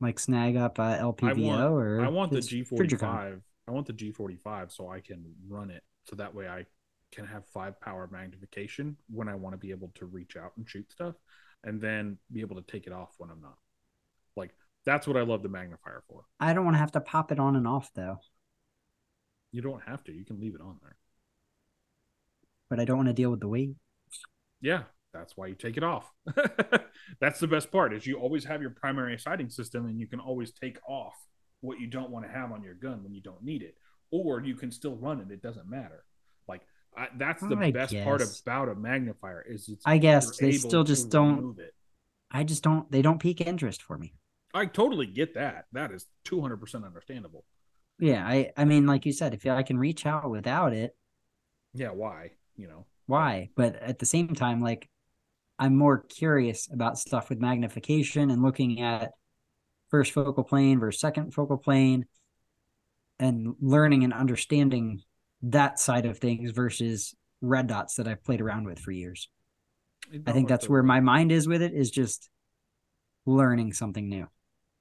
like 0.00 0.18
snag 0.18 0.56
up 0.56 0.80
uh, 0.80 0.98
LPVO 0.98 1.70
or 1.70 2.00
I 2.00 2.08
want 2.08 2.32
the 2.32 2.38
G45. 2.38 3.40
I 3.68 3.70
want 3.70 3.86
the 3.86 3.92
G45 3.92 4.72
so 4.72 4.88
I 4.88 4.98
can 4.98 5.24
run 5.48 5.70
it 5.70 5.84
so 6.02 6.16
that 6.16 6.34
way 6.34 6.48
I 6.48 6.66
can 7.12 7.24
have 7.26 7.46
five 7.46 7.80
power 7.80 8.08
magnification 8.10 8.96
when 9.08 9.28
I 9.28 9.36
want 9.36 9.52
to 9.52 9.58
be 9.58 9.70
able 9.70 9.92
to 9.96 10.06
reach 10.06 10.36
out 10.36 10.52
and 10.56 10.68
shoot 10.68 10.90
stuff 10.90 11.14
and 11.62 11.80
then 11.80 12.18
be 12.32 12.40
able 12.40 12.56
to 12.56 12.62
take 12.62 12.88
it 12.88 12.92
off 12.92 13.14
when 13.18 13.30
I'm 13.30 13.40
not. 13.40 13.58
Like 14.36 14.54
that's 14.84 15.06
what 15.06 15.16
I 15.16 15.22
love 15.22 15.42
the 15.42 15.48
magnifier 15.48 16.02
for. 16.08 16.24
I 16.38 16.52
don't 16.54 16.64
want 16.64 16.74
to 16.74 16.78
have 16.80 16.92
to 16.92 17.00
pop 17.00 17.32
it 17.32 17.38
on 17.38 17.56
and 17.56 17.66
off 17.66 17.90
though, 17.94 18.18
You 19.52 19.62
don't 19.62 19.82
have 19.86 20.02
to. 20.04 20.12
You 20.12 20.24
can 20.24 20.40
leave 20.40 20.54
it 20.54 20.60
on 20.60 20.78
there. 20.82 20.96
but 22.68 22.80
I 22.80 22.84
don't 22.84 22.96
want 22.96 23.08
to 23.08 23.12
deal 23.14 23.30
with 23.30 23.40
the 23.40 23.48
weight. 23.48 23.74
Yeah, 24.60 24.82
that's 25.12 25.36
why 25.36 25.48
you 25.48 25.54
take 25.54 25.76
it 25.76 25.82
off. 25.84 26.10
that's 27.20 27.40
the 27.40 27.48
best 27.48 27.70
part 27.72 27.92
is 27.92 28.06
you 28.06 28.16
always 28.16 28.44
have 28.44 28.60
your 28.60 28.70
primary 28.70 29.18
sighting 29.18 29.50
system 29.50 29.86
and 29.86 29.98
you 29.98 30.06
can 30.06 30.20
always 30.20 30.52
take 30.52 30.78
off 30.86 31.14
what 31.60 31.80
you 31.80 31.86
don't 31.86 32.10
want 32.10 32.24
to 32.24 32.30
have 32.30 32.52
on 32.52 32.62
your 32.62 32.74
gun 32.74 33.02
when 33.02 33.12
you 33.12 33.20
don't 33.20 33.42
need 33.42 33.62
it 33.62 33.76
or 34.10 34.40
you 34.40 34.54
can 34.54 34.70
still 34.70 34.96
run 34.96 35.20
it 35.20 35.30
it 35.30 35.42
doesn't 35.42 35.68
matter 35.68 36.04
like 36.48 36.62
I, 36.96 37.08
that's 37.18 37.42
the 37.42 37.56
I 37.56 37.70
best 37.70 37.94
part 38.02 38.22
about 38.42 38.68
a 38.68 38.74
magnifier 38.74 39.44
is 39.48 39.68
it's 39.68 39.82
I 39.86 39.98
guess 39.98 40.36
they 40.38 40.52
still 40.52 40.84
just 40.84 41.10
don't. 41.10 41.56
I 42.32 42.44
just 42.44 42.62
don't. 42.62 42.90
They 42.90 43.02
don't 43.02 43.20
pique 43.20 43.40
interest 43.40 43.82
for 43.82 43.96
me. 43.96 44.14
I 44.54 44.66
totally 44.66 45.06
get 45.06 45.34
that 45.34 45.66
that 45.72 45.92
is 45.92 46.06
200% 46.24 46.84
understandable 46.84 47.44
Yeah, 47.98 48.26
I 48.26 48.50
I 48.56 48.64
mean, 48.64 48.86
like 48.86 49.04
you 49.04 49.12
said, 49.12 49.34
if 49.34 49.46
I 49.46 49.62
can 49.62 49.78
reach 49.78 50.06
out 50.06 50.30
without 50.30 50.72
it, 50.72 50.96
yeah 51.74 51.90
why 51.90 52.32
you 52.56 52.66
know 52.66 52.86
why? 53.06 53.50
But 53.56 53.76
at 53.76 53.98
the 53.98 54.06
same 54.06 54.34
time, 54.34 54.62
like 54.62 54.88
I'm 55.58 55.76
more 55.76 55.98
curious 55.98 56.68
about 56.72 56.98
stuff 56.98 57.28
with 57.28 57.40
magnification 57.40 58.30
and 58.30 58.42
looking 58.42 58.80
at 58.80 59.12
first 59.90 60.12
focal 60.12 60.44
plane 60.44 60.78
versus 60.78 61.00
second 61.00 61.34
focal 61.34 61.58
plane 61.58 62.06
and 63.18 63.54
learning 63.60 64.04
and 64.04 64.14
understanding 64.14 65.02
that 65.42 65.78
side 65.78 66.06
of 66.06 66.18
things 66.18 66.52
versus 66.52 67.14
red 67.42 67.66
dots 67.66 67.96
that 67.96 68.08
I've 68.08 68.24
played 68.24 68.40
around 68.40 68.64
with 68.64 68.78
for 68.78 68.92
years. 68.92 69.28
I 70.26 70.32
think 70.32 70.48
that's 70.48 70.68
where 70.68 70.82
my 70.82 71.00
mind 71.00 71.32
is 71.32 71.46
with 71.46 71.62
it 71.62 71.74
is 71.74 71.90
just 71.90 72.30
learning 73.26 73.72
something 73.72 74.08
new. 74.08 74.28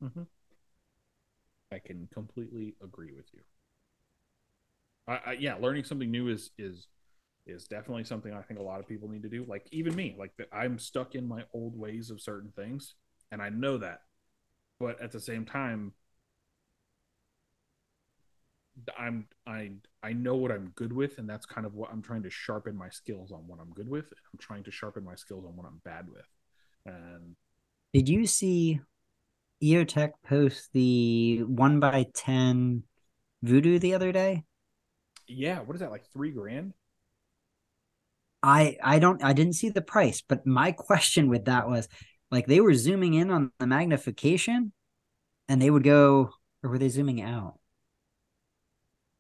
Mhm. 0.01 0.23
I 1.71 1.79
can 1.79 2.05
completely 2.13 2.75
agree 2.79 3.11
with 3.11 3.33
you. 3.33 3.41
I, 5.07 5.19
I 5.27 5.31
yeah, 5.33 5.55
learning 5.55 5.83
something 5.83 6.09
new 6.11 6.27
is 6.27 6.51
is 6.57 6.87
is 7.47 7.65
definitely 7.65 8.03
something 8.03 8.33
I 8.33 8.41
think 8.43 8.59
a 8.59 8.63
lot 8.63 8.79
of 8.79 8.87
people 8.87 9.09
need 9.09 9.23
to 9.23 9.29
do. 9.29 9.45
Like 9.47 9.67
even 9.71 9.95
me, 9.95 10.15
like 10.17 10.31
the, 10.37 10.45
I'm 10.55 10.79
stuck 10.79 11.15
in 11.15 11.27
my 11.27 11.43
old 11.53 11.77
ways 11.77 12.09
of 12.11 12.21
certain 12.21 12.51
things, 12.55 12.95
and 13.31 13.41
I 13.41 13.49
know 13.49 13.77
that. 13.79 14.01
But 14.79 15.01
at 15.01 15.11
the 15.11 15.19
same 15.21 15.45
time, 15.45 15.93
I'm 18.97 19.27
I 19.45 19.71
I 20.03 20.13
know 20.13 20.35
what 20.35 20.51
I'm 20.51 20.69
good 20.75 20.93
with, 20.93 21.17
and 21.17 21.29
that's 21.29 21.45
kind 21.45 21.65
of 21.67 21.75
what 21.75 21.89
I'm 21.91 22.01
trying 22.01 22.23
to 22.23 22.29
sharpen 22.29 22.75
my 22.75 22.89
skills 22.89 23.31
on 23.31 23.45
what 23.47 23.59
I'm 23.59 23.71
good 23.71 23.89
with. 23.89 24.05
I'm 24.05 24.39
trying 24.39 24.63
to 24.63 24.71
sharpen 24.71 25.03
my 25.03 25.15
skills 25.15 25.45
on 25.45 25.55
what 25.55 25.65
I'm 25.65 25.81
bad 25.83 26.07
with, 26.09 26.25
and 26.85 27.35
Did 27.93 28.09
you 28.09 28.27
see 28.27 28.81
EOTech 29.63 30.11
post 30.25 30.69
the 30.73 31.39
one 31.43 31.79
by 31.79 32.05
ten 32.13 32.83
Vudu 33.45 33.79
the 33.79 33.93
other 33.93 34.11
day? 34.11 34.43
yeah, 35.27 35.59
what 35.59 35.75
is 35.75 35.81
that 35.81 35.91
like 35.91 36.05
three 36.11 36.31
grand? 36.31 36.73
I 38.41 38.77
I 38.83 38.99
don't 38.99 39.23
I 39.23 39.33
didn't 39.33 39.53
see 39.53 39.69
the 39.69 39.81
price, 39.81 40.21
but 40.21 40.45
my 40.45 40.71
question 40.73 41.29
with 41.29 41.45
that 41.45 41.67
was 41.69 41.87
like 42.31 42.47
they 42.47 42.61
were 42.61 42.73
zooming 42.73 43.13
in 43.13 43.31
on 43.31 43.51
the 43.59 43.67
magnification 43.67 44.71
and 45.47 45.61
they 45.61 45.69
would 45.69 45.83
go 45.83 46.31
or 46.63 46.69
were 46.69 46.77
they 46.77 46.89
zooming 46.89 47.21
out? 47.21 47.59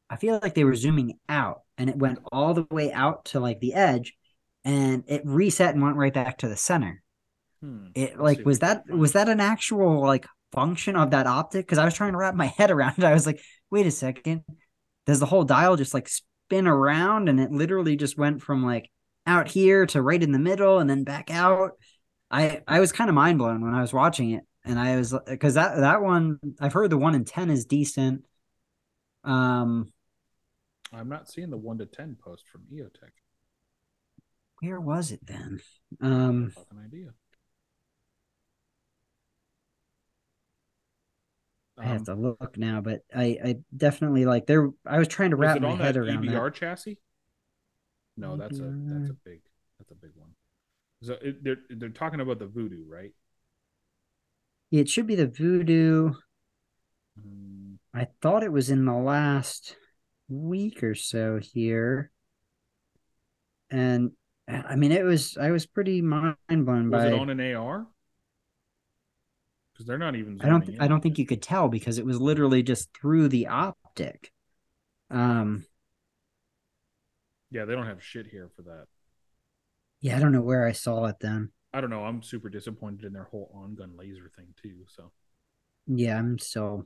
I 0.09 0.17
feel 0.17 0.39
like 0.41 0.55
they 0.55 0.63
were 0.63 0.75
zooming 0.75 1.19
out 1.29 1.61
and 1.77 1.89
it 1.89 1.95
went 1.97 2.19
all 2.31 2.53
the 2.53 2.65
way 2.71 2.91
out 2.91 3.25
to 3.25 3.39
like 3.39 3.59
the 3.59 3.73
edge 3.73 4.15
and 4.65 5.03
it 5.07 5.21
reset 5.25 5.73
and 5.75 5.83
went 5.83 5.97
right 5.97 6.13
back 6.13 6.39
to 6.39 6.47
the 6.47 6.57
center. 6.57 7.03
Hmm. 7.61 7.87
It 7.95 8.19
like 8.19 8.45
was 8.45 8.57
if 8.57 8.63
I 8.63 8.75
can 8.75 8.83
that 8.87 8.97
was 8.97 9.11
that 9.13 9.29
an 9.29 9.39
actual 9.39 10.01
like 10.01 10.25
function 10.51 10.95
of 10.95 11.11
that 11.11 11.27
optic? 11.27 11.65
Because 11.65 11.77
I 11.77 11.85
was 11.85 11.93
trying 11.93 12.13
to 12.13 12.17
wrap 12.17 12.35
my 12.35 12.45
head 12.57 12.71
around 12.71 12.95
it. 12.97 13.03
I 13.03 13.13
was 13.13 13.25
like, 13.25 13.41
wait 13.69 13.85
a 13.85 13.91
second, 13.91 14.43
does 15.05 15.19
the 15.19 15.25
whole 15.25 15.43
dial 15.43 15.75
just 15.75 15.93
like 15.93 16.07
spin 16.07 16.67
around 16.67 17.29
and 17.29 17.39
it 17.39 17.51
literally 17.51 17.95
just 17.95 18.17
went 18.17 18.41
from 18.41 18.63
like 18.65 18.89
out 19.27 19.47
here 19.47 19.85
to 19.87 20.01
right 20.01 20.21
in 20.21 20.31
the 20.31 20.39
middle 20.39 20.79
and 20.79 20.89
then 20.89 21.03
back 21.03 21.31
out? 21.31 21.71
I 22.31 22.61
I 22.67 22.79
was 22.79 22.91
kind 22.91 23.09
of 23.09 23.15
mind 23.15 23.39
blown 23.39 23.61
when 23.63 23.73
I 23.73 23.81
was 23.81 23.93
watching 23.93 24.31
it, 24.31 24.43
and 24.63 24.79
I 24.79 24.95
was 24.97 25.15
because 25.27 25.55
that 25.55 25.77
that 25.77 26.01
one 26.01 26.39
I've 26.59 26.73
heard 26.73 26.91
the 26.91 26.97
one 26.97 27.15
in 27.15 27.25
ten 27.25 27.49
is 27.49 27.65
decent. 27.65 28.23
Um, 29.23 29.91
I'm 30.93 31.09
not 31.09 31.29
seeing 31.29 31.49
the 31.49 31.57
one 31.57 31.79
to 31.79 31.85
ten 31.85 32.15
post 32.23 32.47
from 32.47 32.61
EOTech. 32.71 33.11
where 34.61 34.79
was 34.79 35.11
it 35.11 35.25
then? 35.25 35.59
Um, 36.01 36.51
fucking 36.51 36.79
idea. 36.85 37.09
I 41.79 41.85
have 41.85 42.01
Um, 42.01 42.05
to 42.05 42.15
look 42.15 42.57
now, 42.57 42.81
but 42.81 43.01
I 43.15 43.37
I 43.43 43.55
definitely 43.75 44.25
like 44.25 44.45
there. 44.47 44.69
I 44.85 44.99
was 44.99 45.07
trying 45.07 45.31
to 45.31 45.37
wrap 45.37 45.61
my 45.61 45.71
head 45.71 45.95
that 45.95 45.97
around 45.97 46.25
EBR 46.25 46.49
that. 46.49 46.53
chassis? 46.53 46.97
No, 48.17 48.35
that's 48.37 48.59
a 48.59 48.63
that's 48.85 49.09
a 49.09 49.13
big 49.13 49.41
that's 49.77 49.91
a 49.91 49.95
big 49.95 50.11
one. 50.15 50.31
So 51.01 51.13
it, 51.21 51.43
they're 51.43 51.57
they're 51.69 51.89
talking 51.89 52.19
about 52.19 52.39
the 52.39 52.47
Vudu, 52.47 52.83
right? 52.87 53.13
It 54.71 54.89
should 54.89 55.07
be 55.07 55.15
the 55.15 55.27
Vudu. 55.27 56.15
Mm, 57.19 57.77
I 57.93 58.07
thought 58.21 58.43
it 58.43 58.51
was 58.51 58.69
in 58.69 58.85
the 58.85 58.93
last 58.93 59.75
week 60.27 60.83
or 60.83 60.95
so 60.95 61.39
here. 61.39 62.11
And 63.71 64.11
I 64.47 64.75
mean 64.75 64.91
it 64.91 65.03
was 65.03 65.37
I 65.37 65.51
was 65.51 65.65
pretty 65.65 66.01
mind 66.01 66.35
blown 66.49 66.89
was 66.89 67.03
by 67.03 67.07
it 67.07 67.13
on 67.13 67.29
an 67.29 67.39
AR? 67.39 67.87
Because 69.79 69.87
they're 69.87 69.97
not 69.97 70.17
even. 70.17 70.41
I 70.43 70.49
don't 70.49 70.65
zooming 70.65 70.81
I 70.81 70.89
don't 70.89 70.99
think 70.99 71.17
you 71.17 71.25
could 71.25 71.41
tell 71.41 71.69
because 71.69 71.99
it 71.99 72.05
was 72.05 72.19
literally 72.19 72.63
just 72.63 72.89
through 72.93 73.29
the 73.29 73.47
optic. 73.47 74.33
Um 75.09 75.65
Yeah, 77.49 77.63
they 77.63 77.75
don't 77.75 77.85
have 77.87 78.03
shit 78.03 78.27
here 78.27 78.49
for 78.57 78.63
that. 78.63 78.87
yeah, 80.01 80.17
I 80.17 80.19
don't 80.19 80.33
know 80.33 80.41
where 80.41 80.67
I 80.67 80.73
saw 80.73 81.05
it 81.05 81.15
then. 81.21 81.51
I 81.73 81.79
don't 81.79 81.89
know. 81.89 82.03
I'm 82.03 82.21
super 82.21 82.49
disappointed 82.49 83.05
in 83.05 83.13
their 83.13 83.23
whole 83.23 83.49
on-gun 83.55 83.95
laser 83.95 84.29
thing 84.35 84.47
too. 84.61 84.83
So 84.89 85.11
Yeah, 85.87 86.19
I'm 86.19 86.39
still 86.39 86.83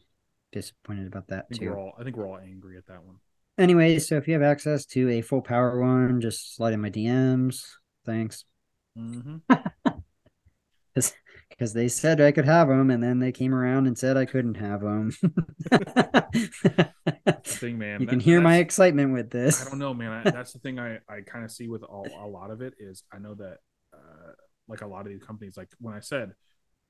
disappointed 0.51 1.07
about 1.07 1.29
that 1.29 1.47
I 1.51 1.55
too. 1.55 1.71
we're 1.71 1.79
all 1.79 1.93
I 1.99 2.03
think 2.03 2.15
we're 2.15 2.27
all 2.29 2.37
angry 2.37 2.77
at 2.77 2.85
that 2.85 3.03
one. 3.03 3.15
anyway, 3.57 3.97
so 3.97 4.17
if 4.17 4.27
you 4.27 4.35
have 4.35 4.43
access 4.43 4.85
to 4.85 5.09
a 5.09 5.21
full 5.21 5.41
power 5.41 5.81
one, 5.81 6.21
just 6.21 6.55
slide 6.55 6.73
in 6.73 6.81
my 6.81 6.91
DMs. 6.91 7.71
Thanks. 8.05 8.45
Mm-hmm. 8.95 9.37
Because 11.49 11.73
they 11.73 11.87
said 11.87 12.19
I 12.19 12.31
could 12.31 12.45
have 12.45 12.67
them, 12.67 12.89
and 12.89 13.03
then 13.03 13.19
they 13.19 13.31
came 13.31 13.53
around 13.53 13.85
and 13.85 13.95
said 13.97 14.17
I 14.17 14.25
couldn't 14.25 14.55
have 14.55 14.81
them. 14.81 15.11
thing, 17.43 17.77
man. 17.77 18.01
You 18.01 18.05
That- 18.05 18.11
can 18.11 18.19
hear 18.19 18.41
my 18.41 18.57
excitement 18.57 19.13
with 19.13 19.29
this. 19.29 19.65
I 19.65 19.69
don't 19.69 19.79
know, 19.79 19.93
man. 19.93 20.11
I, 20.11 20.31
that's 20.31 20.53
the 20.53 20.59
thing 20.59 20.79
I, 20.79 20.99
I 21.07 21.21
kind 21.21 21.45
of 21.45 21.51
see 21.51 21.67
with 21.67 21.83
all, 21.83 22.07
a 22.19 22.27
lot 22.27 22.51
of 22.51 22.61
it 22.61 22.73
is 22.79 23.03
I 23.11 23.19
know 23.19 23.35
that 23.35 23.57
uh, 23.93 24.31
like 24.67 24.81
a 24.81 24.87
lot 24.87 25.01
of 25.01 25.07
these 25.07 25.21
companies, 25.23 25.57
like 25.57 25.69
when 25.79 25.93
I 25.93 25.99
said, 25.99 26.33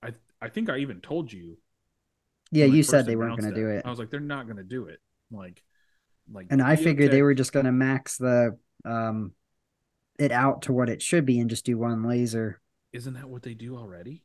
I 0.02 0.14
I 0.42 0.50
think 0.50 0.70
I 0.70 0.78
even 0.78 1.02
told 1.02 1.32
you. 1.32 1.58
Yeah, 2.52 2.66
you 2.66 2.84
said 2.84 3.06
they 3.06 3.16
weren't 3.16 3.40
going 3.40 3.54
to 3.54 3.60
do 3.60 3.68
it. 3.68 3.84
I 3.86 3.90
was 3.90 4.00
like, 4.00 4.12
they're 4.12 4.20
not 4.20 4.46
going 4.46 4.58
to 4.58 4.64
do 4.64 4.86
it. 4.86 5.00
Like, 5.32 5.64
like. 6.32 6.48
and 6.52 6.62
I 6.62 6.76
figured 6.76 7.12
they 7.12 7.24
were 7.24 7.34
just 7.34 7.52
going 7.52 7.66
to 7.66 7.72
max 7.72 8.18
the 8.18 8.58
um 8.86 9.32
it 10.20 10.32
out 10.32 10.64
to 10.64 10.74
what 10.74 10.90
it 10.90 11.02
should 11.02 11.26
be 11.26 11.40
and 11.40 11.50
just 11.50 11.66
do 11.66 11.78
one 11.78 12.04
laser. 12.04 12.62
Isn't 12.94 13.16
that 13.16 13.28
what 13.30 13.44
they 13.44 13.56
do 13.56 13.76
already? 13.76 14.24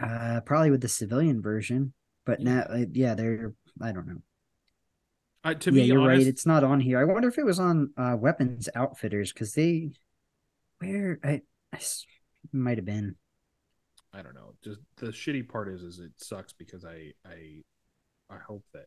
Uh, 0.00 0.40
probably 0.46 0.70
with 0.70 0.80
the 0.80 0.88
civilian 0.88 1.42
version, 1.42 1.92
but 2.24 2.40
Yeah. 2.40 2.44
now, 2.44 2.60
uh, 2.62 2.84
yeah, 2.92 3.14
they're. 3.14 3.54
I 3.80 3.92
don't 3.92 4.06
know. 4.06 4.22
Uh, 5.44 5.54
to 5.54 5.70
yeah, 5.70 5.82
be 5.82 5.84
you're 5.84 6.00
honest, 6.00 6.26
right. 6.26 6.26
It's 6.26 6.46
not 6.46 6.64
on 6.64 6.80
here. 6.80 6.98
I 6.98 7.04
wonder 7.04 7.28
if 7.28 7.38
it 7.38 7.44
was 7.46 7.60
on 7.60 7.92
uh, 7.96 8.16
Weapons 8.18 8.68
Outfitters 8.74 9.32
because 9.32 9.54
they, 9.54 9.90
where 10.80 11.20
I, 11.24 11.42
I 11.72 11.80
might 12.52 12.78
have 12.78 12.84
been. 12.86 13.16
I 14.12 14.22
don't 14.22 14.34
know. 14.34 14.54
Just 14.62 14.80
the 14.96 15.06
shitty 15.08 15.48
part 15.48 15.68
is, 15.68 15.82
is 15.82 15.98
it 15.98 16.12
sucks 16.16 16.52
because 16.52 16.84
I, 16.84 17.12
I, 17.24 17.62
I 18.30 18.38
hope 18.38 18.64
that, 18.74 18.86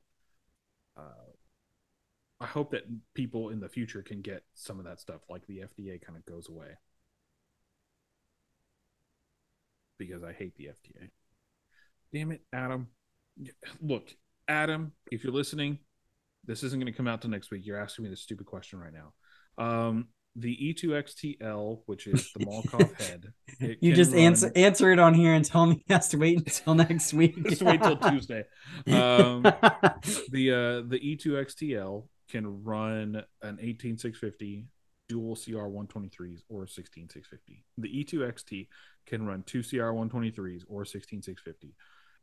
uh, 0.98 1.32
I 2.40 2.46
hope 2.46 2.70
that 2.72 2.84
people 3.16 3.50
in 3.50 3.60
the 3.60 3.70
future 3.70 4.02
can 4.04 4.22
get 4.22 4.44
some 4.54 4.78
of 4.80 4.86
that 4.86 5.00
stuff, 5.00 5.22
like 5.30 5.46
the 5.48 5.62
FDA 5.62 5.98
kind 5.98 6.18
of 6.18 6.26
goes 6.26 6.48
away. 6.50 6.78
Because 9.98 10.24
I 10.24 10.34
hate 10.34 10.56
the 10.56 10.66
FDA. 10.66 11.10
Damn 12.14 12.32
it, 12.32 12.42
Adam. 12.54 12.88
Look, 13.82 14.10
Adam, 14.48 14.92
if 15.12 15.24
you're 15.24 15.34
listening, 15.34 15.80
this 16.46 16.64
isn't 16.64 16.80
going 16.80 16.92
to 16.92 16.98
come 16.98 17.08
out 17.08 17.22
till 17.22 17.32
next 17.32 17.52
week. 17.52 17.66
You're 17.66 17.80
asking 17.80 18.04
me 18.04 18.10
this 18.10 18.22
stupid 18.22 18.46
question 18.46 18.80
right 18.80 18.94
now. 18.94 19.14
Um, 19.64 20.08
the 20.36 20.76
E2XTL, 20.76 21.82
which 21.86 22.08
is 22.08 22.32
the 22.34 22.46
Malkoff 22.46 23.00
head, 23.08 23.34
You 23.82 23.94
just 23.94 24.12
run- 24.12 24.20
answer 24.22 24.52
answer 24.56 24.92
it 24.92 25.00
on 25.00 25.14
here 25.14 25.34
and 25.34 25.46
tell 25.46 25.66
me 25.68 25.84
he 25.88 25.94
has 25.94 26.10
to 26.10 26.18
wait 26.18 26.40
until 26.40 26.74
next 26.76 27.14
week. 27.14 27.42
Just 27.48 27.62
wait 27.62 27.82
till 27.82 27.98
Tuesday. 27.98 28.44
Um, 28.88 29.44
the 30.32 30.52
uh, 30.52 30.90
the 30.90 31.00
E2XTL 31.04 32.08
can 32.30 32.64
run 32.64 33.24
an 33.44 33.58
18650 33.62 34.66
dual 35.14 35.36
CR 35.36 35.70
123s 35.70 36.42
or 36.50 36.66
16650. 36.66 37.64
The 37.78 38.04
E2XT 38.04 38.68
can 39.06 39.28
run 39.28 39.44
two 39.44 39.62
CR 39.62 39.94
123s 39.94 40.64
or 40.68 40.86
16650. 40.86 41.76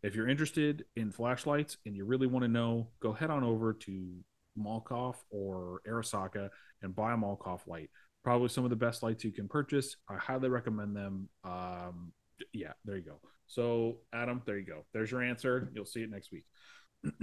If 0.02 0.16
you're 0.16 0.28
interested 0.28 0.84
in 0.96 1.12
flashlights 1.12 1.76
and 1.86 1.94
you 1.94 2.04
really 2.04 2.26
want 2.26 2.42
to 2.42 2.48
know, 2.48 2.88
go 3.00 3.12
head 3.12 3.30
on 3.30 3.44
over 3.44 3.74
to 3.74 4.08
Malkoff 4.58 5.14
or 5.30 5.82
Arisaka 5.88 6.48
and 6.82 6.96
buy 6.96 7.12
a 7.12 7.16
Malkoff 7.16 7.68
light. 7.68 7.90
Probably 8.24 8.48
some 8.48 8.64
of 8.64 8.70
the 8.70 8.76
best 8.76 9.04
lights 9.04 9.22
you 9.22 9.30
can 9.30 9.46
purchase. 9.46 9.94
I 10.08 10.16
highly 10.16 10.48
recommend 10.48 10.96
them. 10.96 11.28
Um, 11.44 12.12
yeah, 12.52 12.72
there 12.84 12.96
you 12.96 13.02
go. 13.02 13.20
So, 13.46 13.98
Adam, 14.12 14.42
there 14.46 14.58
you 14.58 14.66
go. 14.66 14.84
There's 14.92 15.12
your 15.12 15.22
answer. 15.22 15.70
You'll 15.74 15.86
see 15.86 16.02
it 16.02 16.10
next 16.10 16.32
week. 16.32 16.44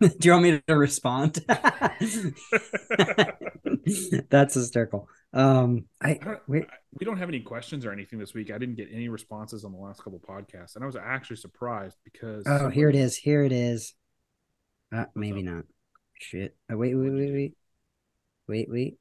Do 0.00 0.10
you 0.22 0.32
want 0.32 0.42
me 0.42 0.62
to 0.66 0.76
respond? 0.76 1.44
That's 4.30 4.54
hysterical. 4.54 5.08
Um, 5.32 5.84
I 6.00 6.10
I 6.10 6.14
don't- 6.14 6.42
we 6.48 7.04
don't 7.04 7.18
have 7.18 7.28
any 7.28 7.40
questions 7.40 7.84
or 7.84 7.92
anything 7.92 8.18
this 8.18 8.34
week. 8.34 8.50
I 8.50 8.58
didn't 8.58 8.76
get 8.76 8.88
any 8.92 9.08
responses 9.08 9.64
on 9.64 9.72
the 9.72 9.78
last 9.78 10.02
couple 10.02 10.18
podcasts, 10.20 10.74
and 10.74 10.82
I 10.82 10.86
was 10.86 10.96
actually 10.96 11.36
surprised 11.36 11.96
because 12.04 12.44
oh, 12.46 12.68
here 12.70 12.88
it 12.88 12.96
is. 12.96 13.16
Here 13.16 13.44
it 13.44 13.52
is. 13.52 13.94
Uh, 14.92 15.04
maybe 15.14 15.42
not. 15.42 15.64
Shit. 16.18 16.56
Oh, 16.70 16.76
wait, 16.76 16.94
wait, 16.94 17.10
wait, 17.10 17.32
wait, 17.32 17.54
wait, 18.48 18.70
wait. 18.70 18.98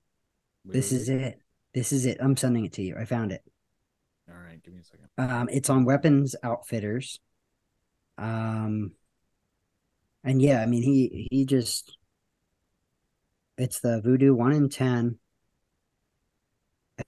This 0.65 0.91
is 0.91 1.09
it. 1.09 1.39
This 1.73 1.91
is 1.91 2.05
it. 2.05 2.17
I'm 2.19 2.35
sending 2.35 2.65
it 2.65 2.73
to 2.73 2.81
you. 2.81 2.95
I 2.99 3.05
found 3.05 3.31
it. 3.31 3.41
All 4.29 4.35
right, 4.35 4.61
give 4.61 4.73
me 4.73 4.81
a 4.81 4.83
second. 4.83 5.07
Um, 5.17 5.49
it's 5.49 5.69
on 5.69 5.85
Weapons 5.85 6.35
Outfitters. 6.43 7.19
Um, 8.17 8.91
and 10.23 10.41
yeah, 10.41 10.61
I 10.61 10.65
mean 10.65 10.83
he 10.83 11.27
he 11.31 11.45
just 11.45 11.96
it's 13.57 13.79
the 13.79 14.01
Vudu 14.03 14.35
one 14.35 14.53
in 14.53 14.69
ten, 14.69 15.17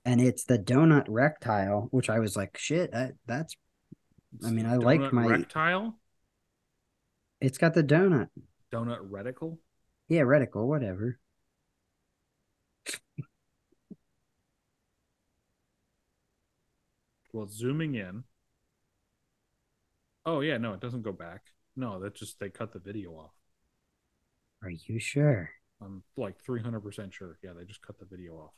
and 0.05 0.19
it's 0.19 0.43
the 0.45 0.57
donut 0.59 1.05
rectile, 1.07 1.87
which 1.91 2.09
I 2.09 2.19
was 2.19 2.35
like, 2.35 2.57
shit, 2.57 2.91
that 2.91 3.13
that's 3.25 3.55
I 4.45 4.51
mean, 4.51 4.65
I 4.65 4.75
like 4.75 5.13
my- 5.13 5.27
rectile, 5.27 5.99
it's 7.41 7.57
got 7.57 7.73
the 7.73 7.83
donut. 7.83 8.27
donut 8.71 9.09
reticle. 9.09 9.57
Yeah, 10.07 10.21
reticle, 10.21 10.65
whatever. 10.67 11.19
Well, 17.31 17.47
zooming 17.47 17.95
in. 17.95 18.23
Oh 20.25 20.41
yeah, 20.41 20.57
no, 20.57 20.73
it 20.73 20.79
doesn't 20.79 21.03
go 21.03 21.11
back. 21.11 21.43
No, 21.75 21.99
that 21.99 22.15
just 22.15 22.39
they 22.39 22.49
cut 22.49 22.73
the 22.73 22.79
video 22.79 23.11
off. 23.13 23.31
Are 24.63 24.69
you 24.69 24.99
sure? 24.99 25.51
I'm 25.81 26.03
like 26.17 26.35
300% 26.43 27.13
sure. 27.13 27.37
Yeah, 27.43 27.51
they 27.57 27.63
just 27.65 27.81
cut 27.81 27.99
the 27.99 28.05
video 28.05 28.33
off 28.35 28.53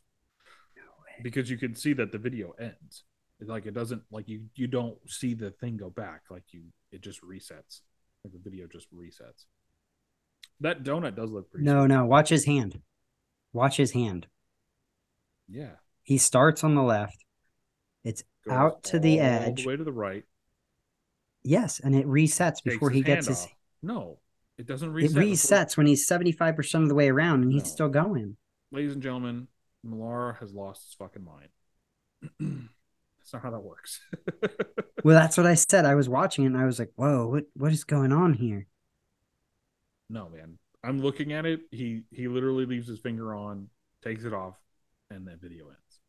No 0.76 0.84
because 1.24 1.50
you 1.50 1.58
can 1.58 1.76
see 1.76 1.94
that 1.94 2.12
the 2.12 2.18
video 2.18 2.52
ends. 2.60 3.04
It's 3.40 3.50
like 3.50 3.66
it 3.66 3.74
doesn't 3.74 4.04
like 4.12 4.28
you 4.28 4.42
you 4.56 4.68
don't 4.68 4.98
see 5.10 5.34
the 5.34 5.50
thing 5.52 5.78
go 5.78 5.90
back 5.90 6.24
like 6.30 6.44
you 6.52 6.64
it 6.92 7.02
just 7.02 7.22
resets. 7.22 7.82
Like 8.24 8.34
the 8.34 8.40
video 8.40 8.68
just 8.68 8.88
resets. 8.94 9.46
That 10.60 10.84
donut 10.84 11.16
does 11.16 11.32
look 11.32 11.50
pretty 11.50 11.66
No, 11.66 11.82
sweet. 11.82 11.88
no. 11.90 12.06
Watch 12.06 12.30
his 12.30 12.46
hand. 12.46 12.82
Watch 13.54 13.78
his 13.78 13.92
hand. 13.92 14.28
Yeah. 15.50 15.72
He 16.04 16.18
starts 16.18 16.64
on 16.64 16.76
the 16.76 16.84
left. 16.84 17.26
It's 18.04 18.24
Goes 18.46 18.54
out 18.54 18.84
to 18.86 19.00
the 19.00 19.20
all 19.20 19.26
edge. 19.26 19.64
the 19.64 19.68
way 19.68 19.76
to 19.76 19.84
the 19.84 19.92
right. 19.92 20.24
Yes, 21.44 21.80
and 21.80 21.96
it 21.96 22.06
resets 22.08 22.56
takes 22.56 22.62
before 22.62 22.90
he 22.92 23.02
gets 23.02 23.28
his. 23.28 23.44
off. 23.44 23.56
No, 23.84 24.20
it 24.58 24.66
doesn't 24.68 24.90
It 24.90 24.94
reset. 24.94 25.16
before- 25.16 25.24
resets 25.58 25.78
when 25.78 25.88
he's 25.88 26.08
seventy 26.08 26.32
five 26.32 26.56
percent 26.56 26.84
of 26.84 26.90
the 26.90 26.96
way 26.96 27.10
around, 27.10 27.44
and 27.44 27.52
he's 27.52 27.64
No. 27.64 27.70
still 27.70 27.90
going. 27.90 28.38
Ladies 28.72 28.94
and 28.94 29.02
gentlemen, 29.02 29.48
Millar 29.84 30.34
has 30.40 30.54
lost 30.54 30.86
his 30.86 30.94
fucking 30.94 31.24
mind. 31.24 31.50
That's 33.20 33.34
not 33.34 33.42
how 33.44 33.52
that 33.52 33.60
works. 33.64 34.02
Well, 35.04 35.16
that's 35.20 35.36
what 35.36 35.48
I 35.48 35.56
said. 35.56 35.86
I 35.86 35.96
was 35.96 36.08
watching 36.08 36.44
it, 36.44 36.48
and 36.50 36.58
I 36.58 36.66
was 36.66 36.78
like, 36.78 36.92
"Whoa, 36.96 37.26
what 37.28 37.46
what 37.56 37.72
is 37.72 37.84
going 37.84 38.12
on 38.12 38.34
here?" 38.34 38.68
no, 40.10 40.30
man. 40.30 40.60
I'm 40.84 41.02
looking 41.02 41.34
at 41.34 41.48
it. 41.48 41.62
He 41.72 42.04
he 42.12 42.28
literally 42.28 42.68
leaves 42.68 42.88
his 42.88 43.00
finger 43.00 43.34
on, 43.34 43.70
takes 44.04 44.26
it 44.26 44.34
off, 44.34 44.58
and 45.10 45.26
the 45.26 45.38
video 45.38 45.70
ends. 45.70 46.00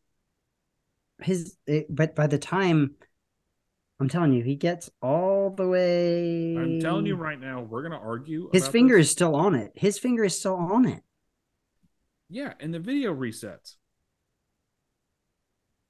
His, 1.23 1.57
it, 1.67 1.87
but 1.89 2.15
by 2.15 2.27
the 2.27 2.37
time, 2.39 2.97
I'm 4.03 4.09
telling 4.09 4.33
you, 4.33 4.43
he 4.43 4.57
gets 4.57 4.91
all 5.01 5.51
the 5.51 5.69
way. 5.69 6.57
I'm 6.59 6.81
telling 6.81 7.07
you 7.07 7.15
right 7.15 7.39
now, 7.39 7.61
we're 7.63 7.85
gonna 7.85 8.01
argue. 8.01 8.51
his 8.53 8.67
finger 8.67 8.97
this. 8.97 9.07
is 9.07 9.13
still 9.13 9.37
on 9.37 9.55
it. 9.55 9.71
His 9.77 9.97
finger 9.97 10.25
is 10.25 10.37
still 10.37 10.57
on 10.57 10.89
it. 10.89 11.05
Yeah, 12.29 12.55
and 12.59 12.75
the 12.75 12.81
video 12.81 13.15
resets. 13.15 13.77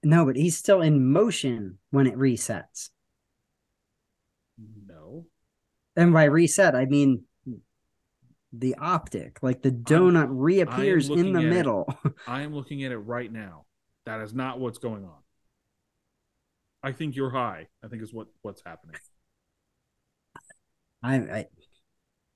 No, 0.05 0.27
but 0.27 0.37
he's 0.37 0.59
still 0.59 0.83
in 0.83 1.11
motion 1.11 1.79
when 1.91 2.07
it 2.07 2.15
resets. 2.19 2.91
No. 4.87 5.25
And 5.97 6.13
by 6.13 6.25
reset, 6.25 6.75
I 6.75 6.85
mean 6.85 7.25
the 8.53 8.75
optic, 8.75 9.43
like 9.43 9.63
the 9.63 9.73
donut 9.73 10.29
reappears 10.29 11.09
in 11.09 11.33
the 11.33 11.41
it. 11.41 11.49
middle. 11.49 11.99
I 12.27 12.43
am 12.43 12.55
looking 12.55 12.85
at 12.85 12.93
it 12.93 12.99
right 12.99 13.33
now. 13.33 13.65
That 14.05 14.21
is 14.21 14.35
not 14.35 14.61
what's 14.61 14.77
going 14.77 15.05
on. 15.05 15.22
I 16.83 16.93
think 16.93 17.17
you're 17.17 17.31
high. 17.31 17.69
I 17.85 17.89
think 17.89 18.03
is 18.03 18.13
what 18.13 18.29
what's 18.43 18.63
happening. 18.65 18.97
I, 21.03 21.17
I, 21.17 21.47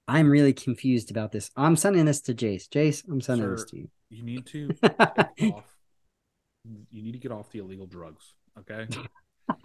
I'm 0.09 0.29
really 0.29 0.53
confused 0.53 1.11
about 1.11 1.33
this. 1.33 1.51
I'm 1.57 1.77
sending 1.77 2.05
this 2.05 2.21
to 2.23 2.35
Jace. 2.35 2.69
Jace, 2.69 3.05
I'm 3.09 3.21
sending 3.21 3.51
this 3.51 3.65
to 3.67 3.77
you. 3.77 3.89
You 4.11 4.23
need 4.25 4.47
to 4.47 4.69
get 4.83 5.53
off. 5.53 5.77
You 6.91 7.03
need 7.03 7.13
to 7.13 7.19
get 7.19 7.31
off 7.33 7.51
the 7.51 7.61
illegal 7.61 7.87
drugs. 7.87 8.35
Okay. 8.59 8.89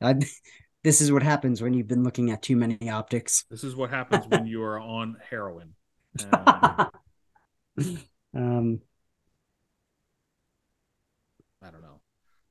I, 0.00 0.14
this 0.82 1.00
is 1.00 1.12
what 1.12 1.22
happens 1.22 1.62
when 1.62 1.74
you've 1.74 1.86
been 1.88 2.02
looking 2.04 2.30
at 2.30 2.42
too 2.42 2.56
many 2.56 2.90
optics. 2.90 3.44
This 3.50 3.62
is 3.64 3.76
what 3.76 3.90
happens 3.90 4.26
when 4.26 4.46
you 4.46 4.62
are 4.62 4.80
on 4.80 5.16
heroin. 5.30 5.74
And 8.34 8.58
um, 8.58 8.80
I 11.68 11.70
don't 11.70 11.82
know, 11.82 12.00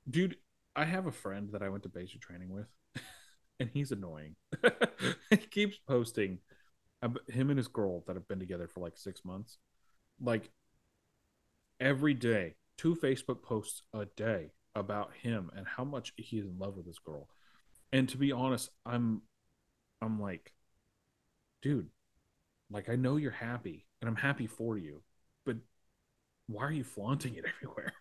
dude. 0.10 0.38
I 0.76 0.86
have 0.86 1.08
a 1.08 1.12
friend 1.12 1.50
that 1.54 1.64
I 1.64 1.70
went 1.70 1.84
to 1.84 1.90
basic 1.90 2.22
training 2.22 2.50
with. 2.50 2.68
and 3.60 3.70
he's 3.74 3.92
annoying. 3.92 4.36
he 5.32 5.38
keeps 5.38 5.78
posting 5.88 6.40
him 7.28 7.50
and 7.50 7.58
his 7.58 7.68
girl 7.68 8.04
that 8.06 8.16
have 8.16 8.28
been 8.28 8.40
together 8.40 8.68
for 8.68 8.80
like 8.80 8.98
six 8.98 9.26
months, 9.26 9.58
like 10.22 10.52
every 11.80 12.14
day, 12.14 12.56
two 12.78 12.96
Facebook 12.96 13.42
posts 13.42 13.82
a 13.94 14.06
day 14.06 14.52
about 14.76 15.12
him 15.22 15.50
and 15.56 15.66
how 15.68 15.84
much 15.84 16.14
he's 16.18 16.46
in 16.46 16.60
love 16.60 16.76
with 16.76 16.86
this 16.86 17.00
girl. 17.00 17.28
And 17.92 18.08
to 18.10 18.18
be 18.18 18.32
honest, 18.32 18.70
I'm, 18.86 19.22
I'm 20.02 20.22
like, 20.22 20.54
dude, 21.62 21.90
like 22.70 22.90
I 22.90 22.96
know 22.96 23.18
you're 23.18 23.32
happy, 23.32 23.86
and 24.02 24.10
I'm 24.10 24.16
happy 24.16 24.46
for 24.46 24.78
you, 24.78 25.02
why 26.48 26.64
are 26.64 26.72
you 26.72 26.84
flaunting 26.84 27.36
it 27.36 27.46
everywhere? 27.62 27.94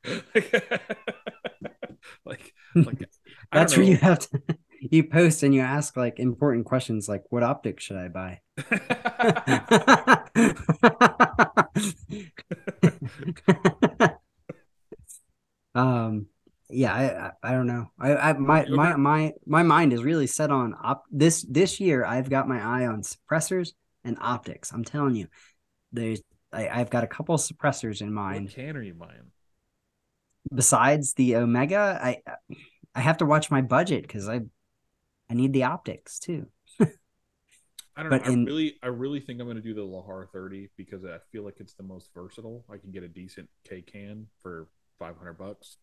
like, 2.24 2.54
like 2.84 3.08
That's 3.52 3.76
where 3.76 3.86
you 3.86 3.96
have 3.96 4.20
to 4.20 4.40
you 4.80 5.04
post 5.04 5.42
and 5.42 5.54
you 5.54 5.60
ask 5.62 5.96
like 5.96 6.18
important 6.18 6.66
questions 6.66 7.08
like 7.08 7.24
what 7.30 7.42
optic 7.42 7.80
should 7.80 7.96
I 7.96 8.08
buy? 8.08 8.40
um 15.74 16.26
yeah 16.68 17.32
I, 17.42 17.48
I 17.50 17.52
don't 17.52 17.66
know 17.66 17.86
i 17.98 18.14
i 18.16 18.32
my 18.32 18.62
Okay. 18.62 18.72
my 18.74 18.96
my 18.96 19.32
my 19.46 19.62
mind 19.62 19.92
is 19.92 20.02
really 20.02 20.26
set 20.26 20.50
on 20.50 20.74
op 20.82 21.04
this 21.10 21.42
this 21.48 21.78
year 21.80 22.04
i've 22.04 22.30
got 22.30 22.48
my 22.48 22.60
eye 22.60 22.86
on 22.86 23.02
suppressors 23.02 23.70
and 24.04 24.16
optics 24.20 24.72
i'm 24.72 24.84
telling 24.84 25.14
you 25.14 25.28
there's 25.92 26.20
I, 26.52 26.68
i've 26.68 26.90
got 26.90 27.04
a 27.04 27.08
couple 27.08 27.36
suppressors 27.36 28.00
in 28.00 28.12
mind 28.12 28.46
what 28.46 28.54
can 28.54 28.76
are 28.76 28.82
you 28.82 28.94
buying? 28.94 29.30
besides 30.54 31.14
the 31.14 31.36
omega 31.36 31.98
i 32.02 32.22
i 32.94 33.00
have 33.00 33.18
to 33.18 33.26
watch 33.26 33.50
my 33.50 33.60
budget 33.60 34.02
because 34.02 34.28
i 34.28 34.40
i 35.30 35.34
need 35.34 35.52
the 35.52 35.64
optics 35.64 36.18
too 36.18 36.46
I 37.96 38.02
don't 38.02 38.10
But 38.10 38.20
know. 38.20 38.26
I 38.26 38.32
in- 38.32 38.44
really, 38.44 38.76
I 38.82 38.88
really 38.88 39.20
think 39.20 39.40
I'm 39.40 39.46
going 39.46 39.56
to 39.56 39.62
do 39.62 39.72
the 39.74 39.80
Lahar 39.80 40.28
30 40.30 40.68
because 40.76 41.04
I 41.04 41.18
feel 41.32 41.44
like 41.44 41.60
it's 41.60 41.74
the 41.74 41.82
most 41.82 42.10
versatile. 42.14 42.64
I 42.70 42.76
can 42.76 42.90
get 42.90 43.02
a 43.02 43.08
decent 43.08 43.48
K 43.64 43.80
can 43.80 44.26
for 44.42 44.68
500 44.98 45.34
bucks, 45.38 45.78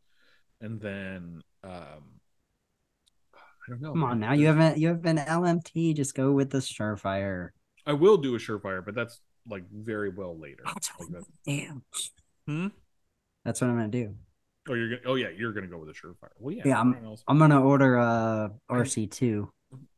and 0.61 0.80
then 0.80 1.41
um, 1.64 2.20
I 3.68 3.72
don't 3.72 3.82
know. 3.82 3.93
come 3.93 4.03
on 4.03 4.20
now 4.20 4.34
you 4.34 4.47
haven't 4.47 4.78
you 4.78 4.88
have 4.89 5.05
an 5.05 5.18
lmt 5.18 5.93
just 5.95 6.16
go 6.16 6.32
with 6.32 6.49
the 6.49 6.57
surefire 6.59 7.49
I 7.86 7.93
will 7.93 8.18
do 8.18 8.36
a 8.36 8.39
Surefire, 8.39 8.84
but 8.84 8.95
that's 8.95 9.20
like 9.50 9.64
very 9.72 10.10
well 10.10 10.38
later. 10.39 10.64
That's 10.66 10.91
Like 11.00 11.24
damn 11.46 11.84
Hmm? 12.48 12.68
that's 13.46 13.62
what 13.62 13.70
i'm 13.70 13.76
gonna 13.78 13.88
do 13.89 14.16
Oh, 14.70 14.76
you're 14.76 14.89
gonna. 14.91 15.02
Oh, 15.06 15.16
yeah, 15.16 15.28
you're 15.30 15.52
gonna 15.52 15.68
go 15.68 15.78
with 15.78 15.89
a 15.89 15.91
Surefire. 15.91 16.30
Well, 16.39 16.56
yeah. 16.56 16.64
Yeah, 16.66 16.78
I'm- 16.78 16.98
else- 17.04 17.22
i'm 17.28 17.38
gonna 17.38 17.62
order 17.62 17.96
a 17.98 18.52
rc2 18.72 19.50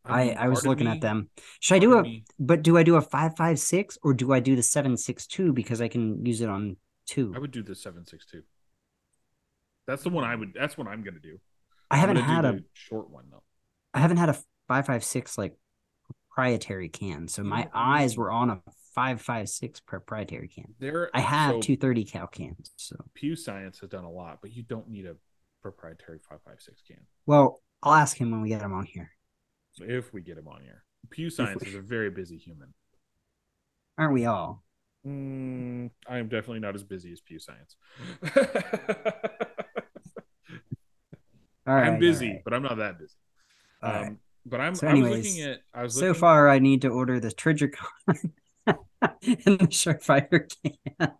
I, 0.06 0.30
I 0.32 0.48
was 0.48 0.66
looking 0.66 0.86
me- 0.88 0.93
at 0.93 1.02
them. 1.02 1.30
Should 1.60 1.76
I 1.76 1.80
do 1.80 1.98
a 2.00 2.04
me- 2.04 2.24
but 2.39 2.64
do 2.64 2.76
I 2.78 2.82
do 2.84 2.96
a 2.96 3.02
five 3.02 3.36
five 3.36 3.60
six 3.60 3.98
or 4.04 4.14
do 4.14 4.32
I 4.34 4.39
do 4.39 4.56
the 4.56 4.64
seven 4.64 4.96
six 4.98 5.28
two 5.28 5.54
because 5.54 5.82
I 5.82 5.88
can 5.88 6.26
use 6.26 6.41
it 6.41 6.50
on 6.50 6.78
two? 7.06 7.32
I 7.36 7.39
would 7.39 7.52
do 7.52 7.62
the 7.62 7.76
762. 7.76 8.41
That's 9.88 10.02
the 10.04 10.10
one 10.10 10.24
I 10.24 10.34
would. 10.36 10.54
That's 10.54 10.78
what 10.78 10.88
I'm 10.88 11.04
gonna 11.04 11.20
do. 11.20 11.39
I 11.91 11.98
haven't 11.98 12.18
had 12.18 12.46
a 12.46 12.60
short 12.74 13.10
one 13.12 13.26
though. 13.30 13.43
I 13.93 14.00
haven't 14.00 14.18
had 14.18 14.30
a 14.30 14.38
five 14.68 14.86
five 14.88 15.04
six 15.04 15.38
like 15.38 15.56
proprietary 16.30 16.89
can, 16.89 17.28
so 17.28 17.43
my 17.43 17.70
eyes 17.74 18.18
were 18.18 18.32
on 18.32 18.50
a 18.50 18.62
five 18.96 19.22
five 19.22 19.50
six 19.50 19.80
proprietary 19.80 20.48
can. 20.48 20.74
There, 20.80 21.10
I 21.14 21.20
have 21.20 21.56
so 21.56 21.62
two 21.62 21.76
thirty 21.78 22.06
cal 22.06 22.28
cans, 22.28 22.72
so 22.78 22.96
Pew 23.14 23.36
Science 23.36 23.80
has 23.82 23.89
done 23.89 24.06
a 24.06 24.12
lot, 24.12 24.39
but 24.41 24.52
you 24.54 24.64
don't 24.64 24.89
need 24.89 25.06
a 25.06 25.16
proprietary 25.62 26.20
556 26.20 26.82
can. 26.88 27.06
well 27.26 27.62
I'll 27.84 27.93
ask 27.93 28.18
him 28.18 28.32
when 28.32 28.41
we 28.41 28.50
get 28.50 28.62
him 28.62 28.74
on 28.74 28.86
here. 28.86 29.12
if 29.82 30.14
we 30.14 30.22
get 30.22 30.38
him 30.38 30.48
on 30.48 30.62
here. 30.62 30.84
Pew 31.12 31.30
Science 31.30 31.62
is 31.64 31.76
a 31.76 31.82
very 31.82 32.10
busy 32.10 32.38
human. 32.38 32.74
Aren't 33.98 34.14
we 34.14 34.26
all? 34.26 34.64
Mm, 35.06 35.91
I 36.08 36.18
am 36.18 36.28
definitely 36.30 36.60
not 36.62 36.74
as 36.76 36.84
busy 36.84 37.12
as 37.12 37.20
Pew 37.22 37.38
Science. 37.39 37.76
All 41.68 41.74
right, 41.74 41.88
I'm 41.88 42.00
busy, 42.00 42.30
right, 42.30 42.41
but 42.43 42.54
I'm 42.54 42.64
not 42.64 42.78
that 42.78 43.00
busy. 43.00 43.14
all 43.82 43.89
Um, 43.91 44.02
right. 44.04 44.18
But 44.48 44.62
I'm. 44.62 44.76
So 44.76 44.88
I 44.88 44.93
was 44.93 45.00
anyways, 45.02 45.26
looking 45.38 45.52
at. 45.52 45.60
I 45.74 45.84
was 45.84 45.96
So 45.98 46.14
far, 46.14 46.50
I 46.50 46.60
need 46.60 46.84
to 46.84 46.89
order 46.89 47.20
the 47.20 47.30
Trijicon 47.30 47.74
and 48.68 49.59
the 49.59 49.68
Surefire 49.70 50.49
can. 50.63 50.74
well, 50.99 51.18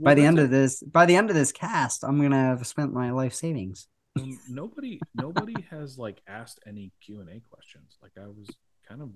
by 0.00 0.14
the 0.14 0.24
end 0.24 0.38
a- 0.38 0.44
of 0.44 0.50
this 0.50 0.82
by 0.82 1.06
the 1.06 1.16
end 1.16 1.30
of 1.30 1.36
this 1.36 1.52
cast 1.52 2.04
i'm 2.04 2.20
gonna 2.20 2.36
have 2.36 2.66
spent 2.66 2.92
my 2.92 3.10
life 3.10 3.34
savings 3.34 3.88
nobody, 4.48 5.00
nobody 5.14 5.54
has 5.70 5.98
like 5.98 6.20
asked 6.26 6.60
any 6.66 6.92
Q 7.00 7.20
and 7.20 7.28
A 7.28 7.40
questions. 7.40 7.98
Like 8.02 8.12
I 8.18 8.26
was 8.26 8.48
kind 8.88 9.02
of 9.02 9.10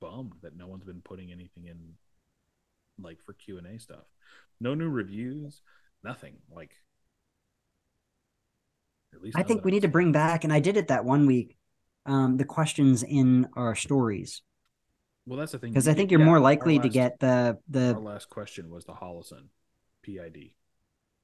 bummed 0.00 0.34
that 0.42 0.56
no 0.56 0.66
one's 0.66 0.84
been 0.84 1.02
putting 1.02 1.30
anything 1.32 1.66
in, 1.66 1.94
like 2.98 3.18
for 3.24 3.34
Q 3.34 3.58
and 3.58 3.66
A 3.66 3.78
stuff. 3.78 4.04
No 4.60 4.74
new 4.74 4.88
reviews, 4.88 5.60
nothing. 6.04 6.36
Like. 6.54 6.72
At 9.14 9.20
least 9.20 9.36
i 9.36 9.42
think 9.42 9.62
we 9.62 9.72
need 9.72 9.82
to 9.82 9.88
bring 9.88 10.10
back 10.10 10.42
and 10.42 10.50
i 10.50 10.58
did 10.58 10.78
it 10.78 10.88
that 10.88 11.04
one 11.04 11.26
week 11.26 11.58
um 12.06 12.38
the 12.38 12.46
questions 12.46 13.02
in 13.02 13.46
our 13.54 13.74
stories 13.74 14.40
Well, 15.26 15.38
that's 15.38 15.52
the 15.52 15.58
thing. 15.58 15.70
because 15.70 15.86
i 15.88 15.94
think 15.94 16.10
you're 16.10 16.20
yeah, 16.20 16.26
more 16.26 16.40
likely 16.40 16.78
to 16.80 16.88
get 16.88 17.18
the 17.20 17.58
the 17.68 17.94
Our 17.94 18.00
last 18.00 18.28
question 18.28 18.70
was 18.70 18.84
the 18.84 18.92
Hollison 18.94 19.48
PID 20.02 20.50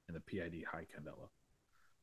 and 0.06 0.16
the 0.16 0.20
PID 0.20 0.64
high 0.70 0.86
candela. 0.86 1.28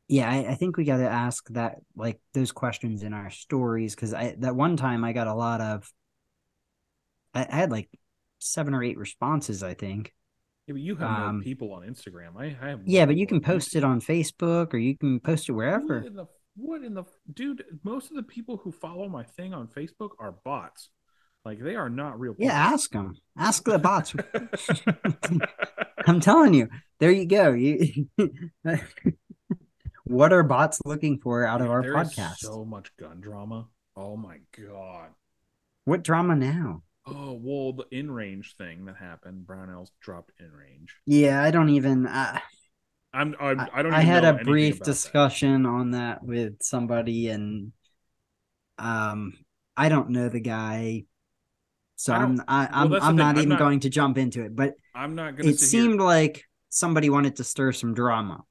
yeah 0.07 0.29
I, 0.29 0.51
I 0.51 0.55
think 0.55 0.75
we 0.77 0.83
got 0.83 0.97
to 0.97 1.09
ask 1.09 1.47
that 1.49 1.77
like 1.95 2.19
those 2.33 2.51
questions 2.51 3.01
in 3.03 3.13
our 3.13 3.29
stories 3.29 3.95
because 3.95 4.13
i 4.13 4.35
that 4.39 4.55
one 4.55 4.75
time 4.77 5.03
i 5.03 5.13
got 5.13 5.27
a 5.27 5.33
lot 5.33 5.61
of 5.61 5.91
I, 7.33 7.47
I 7.49 7.55
had 7.55 7.71
like 7.71 7.89
seven 8.39 8.73
or 8.73 8.83
eight 8.83 8.97
responses 8.97 9.63
i 9.63 9.73
think 9.73 10.13
Yeah, 10.67 10.73
but 10.73 10.81
you 10.81 10.95
have 10.97 11.09
Um, 11.09 11.35
more 11.37 11.43
people 11.43 11.73
on 11.73 11.83
Instagram. 11.83 12.35
I, 12.37 12.55
I 12.61 12.69
have. 12.71 12.81
yeah 12.85 13.05
but 13.05 13.15
you 13.15 13.25
can 13.25 13.39
post 13.41 13.75
it 13.75 13.83
on 13.83 14.01
facebook 14.01 14.73
or 14.73 14.77
you 14.77 14.97
can 14.97 15.19
post 15.19 15.47
it 15.49 15.53
wherever 15.53 15.99
What 16.01 16.07
in 16.07 16.15
the 16.15 16.25
what 16.57 16.83
in 16.83 16.93
the 16.93 17.03
people? 17.35 17.65
Most 17.83 18.11
of 18.11 18.15
the 18.15 18.23
people 18.23 18.55
who 18.57 18.71
follow 18.71 19.09
my 19.09 19.23
thing 19.23 19.53
on 19.53 19.67
Facebook 19.67 20.11
are 20.19 20.31
bots. 20.31 20.89
Like 21.45 21.61
they 21.61 21.75
are 21.75 21.89
not 21.89 22.19
real. 22.19 22.35
yeah 22.39 22.63
people. 22.63 22.73
ask 22.73 22.91
them 22.91 23.15
ask 23.37 23.63
the 23.63 23.77
bots 23.77 24.15
I'm 26.07 26.19
telling 26.19 26.53
you, 26.53 26.69
there 26.99 27.11
you 27.11 27.25
go. 27.25 27.51
You, 27.53 28.07
what 30.03 30.31
are 30.31 30.43
bots 30.43 30.79
looking 30.85 31.19
for 31.19 31.45
out 31.45 31.61
of 31.61 31.69
our 31.69 31.81
there 31.81 31.95
podcast? 31.95 32.37
so 32.37 32.63
much 32.63 32.95
gun 32.97 33.21
drama. 33.21 33.67
Oh 33.95 34.15
my 34.15 34.37
god. 34.57 35.09
What 35.85 36.03
drama 36.03 36.35
now? 36.35 36.83
Oh 37.07 37.39
well, 37.41 37.73
the 37.73 37.85
InRange 37.85 38.55
thing 38.57 38.85
that 38.85 38.97
happened. 38.97 39.45
Brownells 39.47 39.89
dropped 39.99 40.31
InRange. 40.41 40.89
Yeah, 41.05 41.41
I 41.41 41.51
don't 41.51 41.69
even. 41.69 42.07
I, 42.07 42.41
I'm. 43.13 43.35
I'm 43.39 43.59
I 43.73 43.81
don't. 43.83 43.93
I 43.93 44.01
had 44.01 44.25
a 44.25 44.33
brief 44.33 44.75
about 44.75 44.85
that. 44.85 44.91
discussion 44.91 45.65
on 45.65 45.91
that 45.91 46.23
with 46.23 46.61
somebody, 46.61 47.29
and 47.29 47.71
um, 48.77 49.33
I 49.77 49.89
don't 49.89 50.09
know 50.09 50.29
the 50.29 50.39
guy, 50.39 51.03
so 51.95 52.13
I 52.13 52.17
I'm 52.17 52.41
I, 52.47 52.67
I'm, 52.71 52.89
that's 52.89 53.01
the 53.03 53.07
I'm 53.09 53.15
not 53.15 53.35
I'm 53.35 53.37
even 53.37 53.49
not- 53.49 53.59
going 53.59 53.79
to 53.81 53.89
jump 53.89 54.17
into 54.17 54.43
it. 54.43 54.55
But 54.55 54.75
I'm 54.93 55.15
not 55.15 55.35
gonna. 55.37 55.49
it 55.49 55.59
sit 55.59 55.77
here- 55.77 55.85
seemed 55.87 55.99
like 56.01 56.43
somebody 56.69 57.09
wanted 57.09 57.35
to 57.37 57.43
stir 57.43 57.71
some 57.71 57.93
drama. 57.93 58.43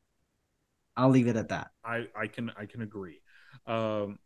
I'll 0.97 1.11
leave 1.11 1.27
it 1.27 1.37
at 1.37 1.49
that. 1.49 1.69
I 1.85 2.07
I 2.17 2.27
can 2.29 2.51
I 2.57 2.67
can 2.67 2.83
agree. 2.83 3.21
Um, 3.67 4.19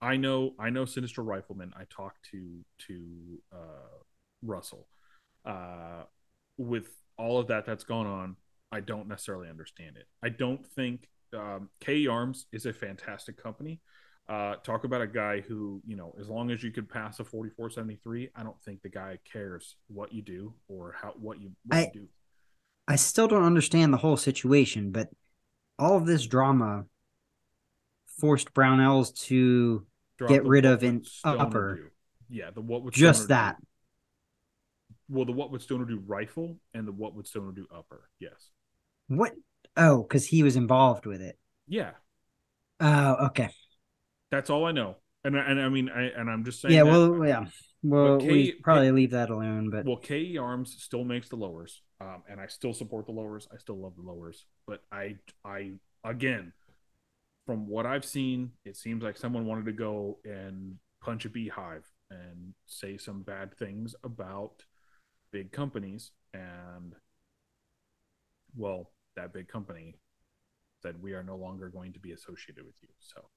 I 0.00 0.16
know 0.16 0.52
I 0.58 0.70
know 0.70 0.84
Sinister 0.84 1.22
Rifleman. 1.22 1.72
I 1.76 1.84
talked 1.90 2.28
to 2.30 2.64
to 2.86 3.42
uh, 3.52 3.98
Russell. 4.42 4.86
Uh, 5.44 6.04
with 6.58 6.88
all 7.18 7.38
of 7.38 7.48
that 7.48 7.64
that's 7.66 7.84
gone 7.84 8.06
on, 8.06 8.36
I 8.72 8.80
don't 8.80 9.08
necessarily 9.08 9.48
understand 9.48 9.96
it. 9.96 10.06
I 10.22 10.28
don't 10.28 10.64
think 10.66 11.08
um, 11.34 11.70
K 11.80 12.06
Arms 12.06 12.46
is 12.52 12.66
a 12.66 12.72
fantastic 12.72 13.42
company. 13.42 13.80
Uh, 14.28 14.56
talk 14.56 14.82
about 14.82 15.00
a 15.00 15.06
guy 15.06 15.40
who 15.40 15.80
you 15.86 15.94
know, 15.96 16.12
as 16.20 16.28
long 16.28 16.50
as 16.50 16.62
you 16.62 16.72
could 16.72 16.88
pass 16.88 17.20
a 17.20 17.24
forty 17.24 17.50
four 17.50 17.70
seventy 17.70 17.96
three, 18.02 18.28
I 18.34 18.42
don't 18.42 18.60
think 18.62 18.82
the 18.82 18.88
guy 18.88 19.18
cares 19.30 19.76
what 19.86 20.12
you 20.12 20.20
do 20.22 20.52
or 20.68 20.94
how 21.00 21.14
what 21.20 21.40
you, 21.40 21.52
what 21.66 21.76
I- 21.76 21.90
you 21.94 22.00
do. 22.00 22.08
I 22.88 22.96
still 22.96 23.26
don't 23.28 23.42
understand 23.44 23.92
the 23.92 23.96
whole 23.98 24.16
situation, 24.16 24.92
but 24.92 25.08
all 25.78 25.96
of 25.96 26.06
this 26.06 26.24
drama 26.26 26.84
forced 28.20 28.54
Brownells 28.54 29.12
to 29.26 29.84
Drop 30.18 30.30
get 30.30 30.44
rid 30.44 30.64
of 30.64 30.82
an 30.84 31.02
upper. 31.24 31.74
do. 31.76 31.90
Yeah, 32.28 32.50
the 32.50 32.60
what 32.60 32.82
would 32.84 32.94
just 32.94 33.24
Stoner 33.24 33.26
do. 33.26 33.34
that. 33.34 33.56
Well, 35.08 35.24
the 35.24 35.32
what 35.32 35.50
would 35.50 35.62
Stoner 35.62 35.84
do 35.84 36.00
rifle 36.06 36.58
and 36.74 36.86
the 36.86 36.92
what 36.92 37.14
would 37.14 37.26
Stoner 37.26 37.52
do 37.52 37.66
upper. 37.74 38.08
Yes. 38.20 38.50
What? 39.08 39.34
Oh, 39.76 40.02
because 40.02 40.26
he 40.26 40.42
was 40.42 40.56
involved 40.56 41.06
with 41.06 41.20
it. 41.20 41.38
Yeah, 41.68 41.90
Oh, 42.80 43.26
okay. 43.26 43.50
That's 44.30 44.50
all 44.50 44.64
I 44.64 44.72
know. 44.72 44.96
And 45.24 45.36
I- 45.38 45.44
and 45.44 45.60
I 45.60 45.68
mean, 45.68 45.88
I, 45.88 46.02
and 46.04 46.30
I'm 46.30 46.44
just 46.44 46.60
saying. 46.60 46.74
Yeah, 46.74 46.84
that- 46.84 46.90
well, 46.90 47.26
yeah. 47.26 47.46
Well, 47.82 48.18
K- 48.18 48.28
we 48.28 48.52
probably 48.62 48.90
leave 48.90 49.10
that 49.12 49.30
alone, 49.30 49.70
but 49.70 49.84
Well, 49.84 49.96
KE 49.98 50.36
Arms 50.38 50.76
still 50.82 51.04
makes 51.04 51.28
the 51.28 51.36
lowers, 51.36 51.82
um, 52.00 52.22
and 52.28 52.40
I 52.40 52.46
still 52.48 52.72
support 52.74 53.06
the 53.06 53.12
lowers. 53.12 53.46
I 53.52 53.58
still 53.58 53.76
love 53.78 53.94
the 53.96 54.02
lowers, 54.02 54.44
but 54.66 54.82
I, 54.90 55.18
I 55.44 55.72
again, 56.04 56.52
from 57.46 57.68
what 57.68 57.86
I've 57.86 58.04
seen, 58.04 58.52
it 58.64 58.76
seems 58.76 59.02
like 59.04 59.16
someone 59.16 59.46
wanted 59.46 59.66
to 59.66 59.72
go 59.72 60.18
and 60.24 60.78
punch 61.00 61.24
a 61.26 61.28
beehive 61.28 61.84
and 62.10 62.54
say 62.66 62.96
some 62.96 63.22
bad 63.22 63.56
things 63.56 63.94
about 64.02 64.64
big 65.32 65.52
companies. 65.52 66.10
And, 66.34 66.94
well, 68.56 68.90
that 69.16 69.32
big 69.32 69.46
company 69.48 69.94
said, 70.82 71.00
we 71.00 71.12
are 71.12 71.22
no 71.22 71.36
longer 71.36 71.68
going 71.68 71.92
to 71.92 72.00
be 72.00 72.12
associated 72.12 72.64
with 72.64 72.76
you. 72.82 72.88
So 73.00 73.28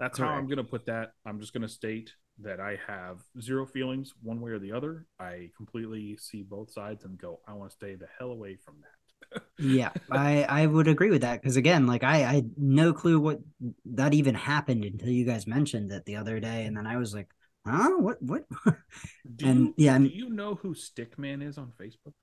that's 0.00 0.18
how 0.18 0.30
I'm 0.30 0.46
going 0.48 0.58
to 0.58 0.64
put 0.64 0.86
that. 0.86 1.12
I'm 1.26 1.40
just 1.40 1.54
going 1.54 1.62
to 1.62 1.68
state 1.68 2.12
that 2.40 2.60
I 2.60 2.78
have 2.88 3.20
zero 3.40 3.66
feelings 3.66 4.14
one 4.22 4.40
way 4.40 4.52
or 4.52 4.60
the 4.60 4.72
other. 4.72 5.06
I 5.20 5.50
completely 5.56 6.18
see 6.18 6.42
both 6.42 6.72
sides 6.72 7.04
and 7.04 7.18
go, 7.18 7.40
I 7.48 7.54
want 7.54 7.70
to 7.70 7.76
stay 7.76 7.96
the 7.96 8.08
hell 8.18 8.32
away 8.32 8.56
from 8.64 8.76
that. 8.82 9.42
yeah 9.58 9.90
i 10.10 10.44
i 10.44 10.66
would 10.66 10.88
agree 10.88 11.10
with 11.10 11.20
that 11.20 11.40
because 11.40 11.56
again 11.56 11.86
like 11.86 12.02
i 12.02 12.16
i 12.24 12.34
had 12.34 12.50
no 12.56 12.92
clue 12.94 13.20
what 13.20 13.38
that 13.84 14.14
even 14.14 14.34
happened 14.34 14.84
until 14.84 15.10
you 15.10 15.26
guys 15.26 15.46
mentioned 15.46 15.92
it 15.92 16.04
the 16.06 16.16
other 16.16 16.40
day 16.40 16.64
and 16.64 16.76
then 16.76 16.86
i 16.86 16.96
was 16.96 17.14
like 17.14 17.28
huh 17.66 17.90
what 17.98 18.20
what 18.22 18.44
Do 19.36 19.46
And, 19.46 19.66
you, 19.66 19.74
yeah, 19.76 19.98
do 19.98 20.08
you 20.08 20.30
know 20.30 20.54
who 20.56 20.74
Stickman 20.74 21.42
is 21.46 21.58
on 21.58 21.72
Facebook? 21.80 22.14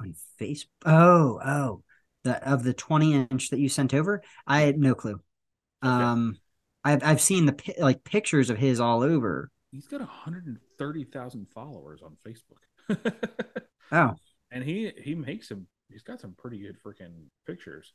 on 0.00 0.14
facebook 0.40 0.66
oh 0.86 1.40
oh 1.44 1.82
the 2.24 2.48
of 2.48 2.62
the 2.64 2.72
20 2.74 3.14
inch 3.14 3.50
that 3.50 3.60
you 3.60 3.68
sent 3.68 3.94
over 3.94 4.22
i 4.46 4.60
had 4.62 4.78
no 4.78 4.94
clue 4.94 5.20
Okay. 5.84 6.04
um 6.04 6.36
i've 6.84 7.02
i've 7.02 7.20
seen 7.20 7.46
the 7.46 7.74
like 7.78 8.04
pictures 8.04 8.50
of 8.50 8.58
his 8.58 8.80
all 8.80 9.02
over 9.02 9.50
He's 9.72 9.86
got 9.86 10.00
130,000 10.00 11.46
followers 11.54 12.00
on 12.02 12.16
Facebook. 12.26 12.98
oh 13.92 14.16
and 14.50 14.64
he 14.64 14.92
he 15.00 15.14
makes 15.14 15.48
him 15.48 15.66
he's 15.88 16.02
got 16.02 16.20
some 16.20 16.34
pretty 16.36 16.58
good 16.58 16.76
freaking 16.84 17.26
pictures. 17.46 17.92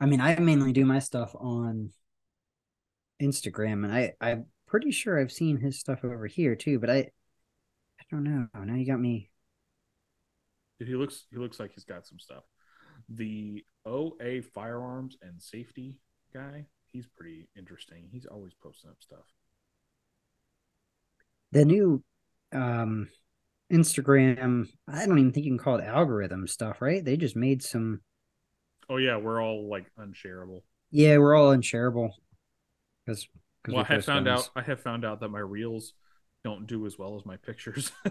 i 0.00 0.06
mean 0.06 0.20
i 0.20 0.36
mainly 0.38 0.72
do 0.72 0.84
my 0.84 0.98
stuff 0.98 1.34
on 1.38 1.90
instagram 3.22 3.84
and 3.84 3.92
i 3.94 4.12
i'm 4.20 4.46
pretty 4.66 4.90
sure 4.90 5.20
i've 5.20 5.30
seen 5.30 5.58
his 5.58 5.78
stuff 5.78 6.02
over 6.02 6.26
here 6.26 6.56
too 6.56 6.80
but 6.80 6.90
i 6.90 6.96
i 6.96 8.04
don't 8.10 8.24
know 8.24 8.48
now 8.64 8.74
you 8.74 8.84
got 8.84 8.98
me 8.98 9.30
he 10.86 10.94
looks 10.94 11.26
he 11.30 11.38
looks 11.38 11.60
like 11.60 11.72
he's 11.72 11.84
got 11.84 12.06
some 12.06 12.18
stuff. 12.18 12.44
The 13.08 13.64
OA 13.84 14.42
firearms 14.54 15.16
and 15.22 15.40
safety 15.40 15.96
guy, 16.32 16.66
he's 16.92 17.06
pretty 17.06 17.48
interesting. 17.56 18.08
He's 18.10 18.26
always 18.26 18.52
posting 18.54 18.90
up 18.90 18.96
stuff. 19.00 19.24
the 21.52 21.64
new 21.64 22.02
um 22.52 23.08
Instagram, 23.72 24.68
I 24.86 25.06
don't 25.06 25.18
even 25.18 25.32
think 25.32 25.46
you 25.46 25.52
can 25.52 25.58
call 25.58 25.76
it 25.76 25.84
algorithm 25.84 26.46
stuff, 26.46 26.82
right? 26.82 27.02
They 27.04 27.16
just 27.16 27.36
made 27.36 27.62
some 27.62 28.00
Oh 28.88 28.96
yeah, 28.98 29.16
we're 29.16 29.42
all 29.42 29.68
like 29.68 29.86
unshareable. 29.98 30.62
yeah, 30.90 31.16
we're 31.18 31.34
all 31.34 31.50
unshareable. 31.52 32.10
Because 33.06 33.26
Well, 33.66 33.78
I 33.88 33.94
have 33.94 34.04
found 34.04 34.28
out 34.28 34.50
I 34.54 34.62
have 34.62 34.80
found 34.80 35.04
out 35.04 35.20
that 35.20 35.28
my 35.28 35.40
reels 35.40 35.94
don't 36.44 36.66
do 36.66 36.84
as 36.86 36.98
well 36.98 37.16
as 37.16 37.24
my 37.24 37.36
pictures. 37.36 37.92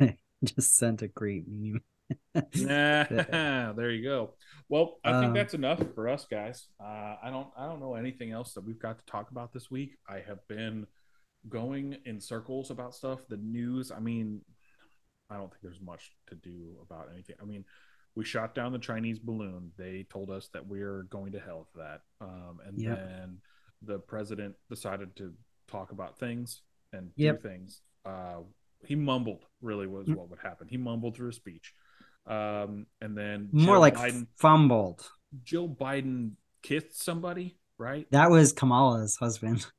just 0.44 0.76
sent 0.76 1.02
a 1.02 1.08
great 1.08 1.44
meme. 1.48 1.82
There 2.54 3.90
you 3.90 4.02
go. 4.02 4.34
Well, 4.68 4.98
I 5.04 5.12
think 5.20 5.28
Um, 5.28 5.34
that's 5.34 5.54
enough 5.54 5.82
for 5.94 6.08
us 6.08 6.26
guys. 6.30 6.68
Uh, 6.80 7.16
I 7.22 7.30
don't 7.30 7.48
I 7.56 7.66
don't 7.66 7.80
know 7.80 7.94
anything 7.94 8.30
else 8.32 8.54
that 8.54 8.64
we've 8.64 8.78
got 8.78 8.98
to 8.98 9.04
talk 9.06 9.30
about 9.30 9.52
this 9.52 9.70
week. 9.70 9.96
I 10.08 10.20
have 10.20 10.46
been 10.48 10.86
going 11.48 11.96
in 12.06 12.20
circles 12.20 12.70
about 12.70 12.94
stuff. 12.94 13.26
The 13.28 13.36
news, 13.36 13.90
I 13.90 13.98
mean, 14.00 14.40
I 15.28 15.36
don't 15.36 15.50
think 15.50 15.62
there's 15.62 15.80
much 15.80 16.12
to 16.28 16.34
do 16.36 16.76
about 16.82 17.08
anything. 17.12 17.36
I 17.40 17.44
mean, 17.44 17.64
we 18.14 18.24
shot 18.24 18.54
down 18.54 18.72
the 18.72 18.78
Chinese 18.78 19.18
balloon. 19.18 19.72
They 19.76 20.06
told 20.08 20.30
us 20.30 20.48
that 20.52 20.66
we're 20.66 21.02
going 21.04 21.32
to 21.32 21.40
hell 21.40 21.66
for 21.72 21.78
that. 21.78 22.00
Um, 22.20 22.60
and 22.66 22.78
Yep. 22.78 22.96
then 22.98 23.38
the 23.82 23.98
president 23.98 24.54
decided 24.70 25.16
to 25.16 25.34
talk 25.68 25.92
about 25.92 26.18
things 26.18 26.62
and 26.92 27.10
Yep. 27.16 27.42
do 27.42 27.48
things. 27.48 27.80
Uh, 28.04 28.42
he 28.86 28.94
mumbled, 28.94 29.44
really, 29.60 29.86
was 29.86 30.06
Mm. 30.08 30.16
what 30.16 30.28
would 30.30 30.38
happen. 30.40 30.68
He 30.68 30.76
mumbled 30.76 31.16
through 31.16 31.30
a 31.30 31.32
speech. 31.32 31.74
Um, 32.26 32.86
and 33.00 33.16
then 33.16 33.48
More 33.52 33.74
Jill 33.74 33.80
like 33.80 33.94
Biden, 33.96 34.26
fumbled. 34.36 35.08
Joe 35.42 35.68
Biden 35.68 36.32
kissed 36.62 37.02
somebody, 37.02 37.58
right? 37.78 38.06
That 38.10 38.30
was 38.30 38.52
Kamala's 38.52 39.16
husband. 39.16 39.66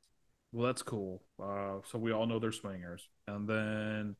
Well, 0.56 0.66
that's 0.66 0.82
cool. 0.82 1.20
Uh, 1.42 1.78
so 1.90 1.98
we 1.98 2.12
all 2.12 2.26
know 2.26 2.38
they're 2.38 2.52
swingers. 2.52 3.08
And 3.26 3.48
then 3.48 4.14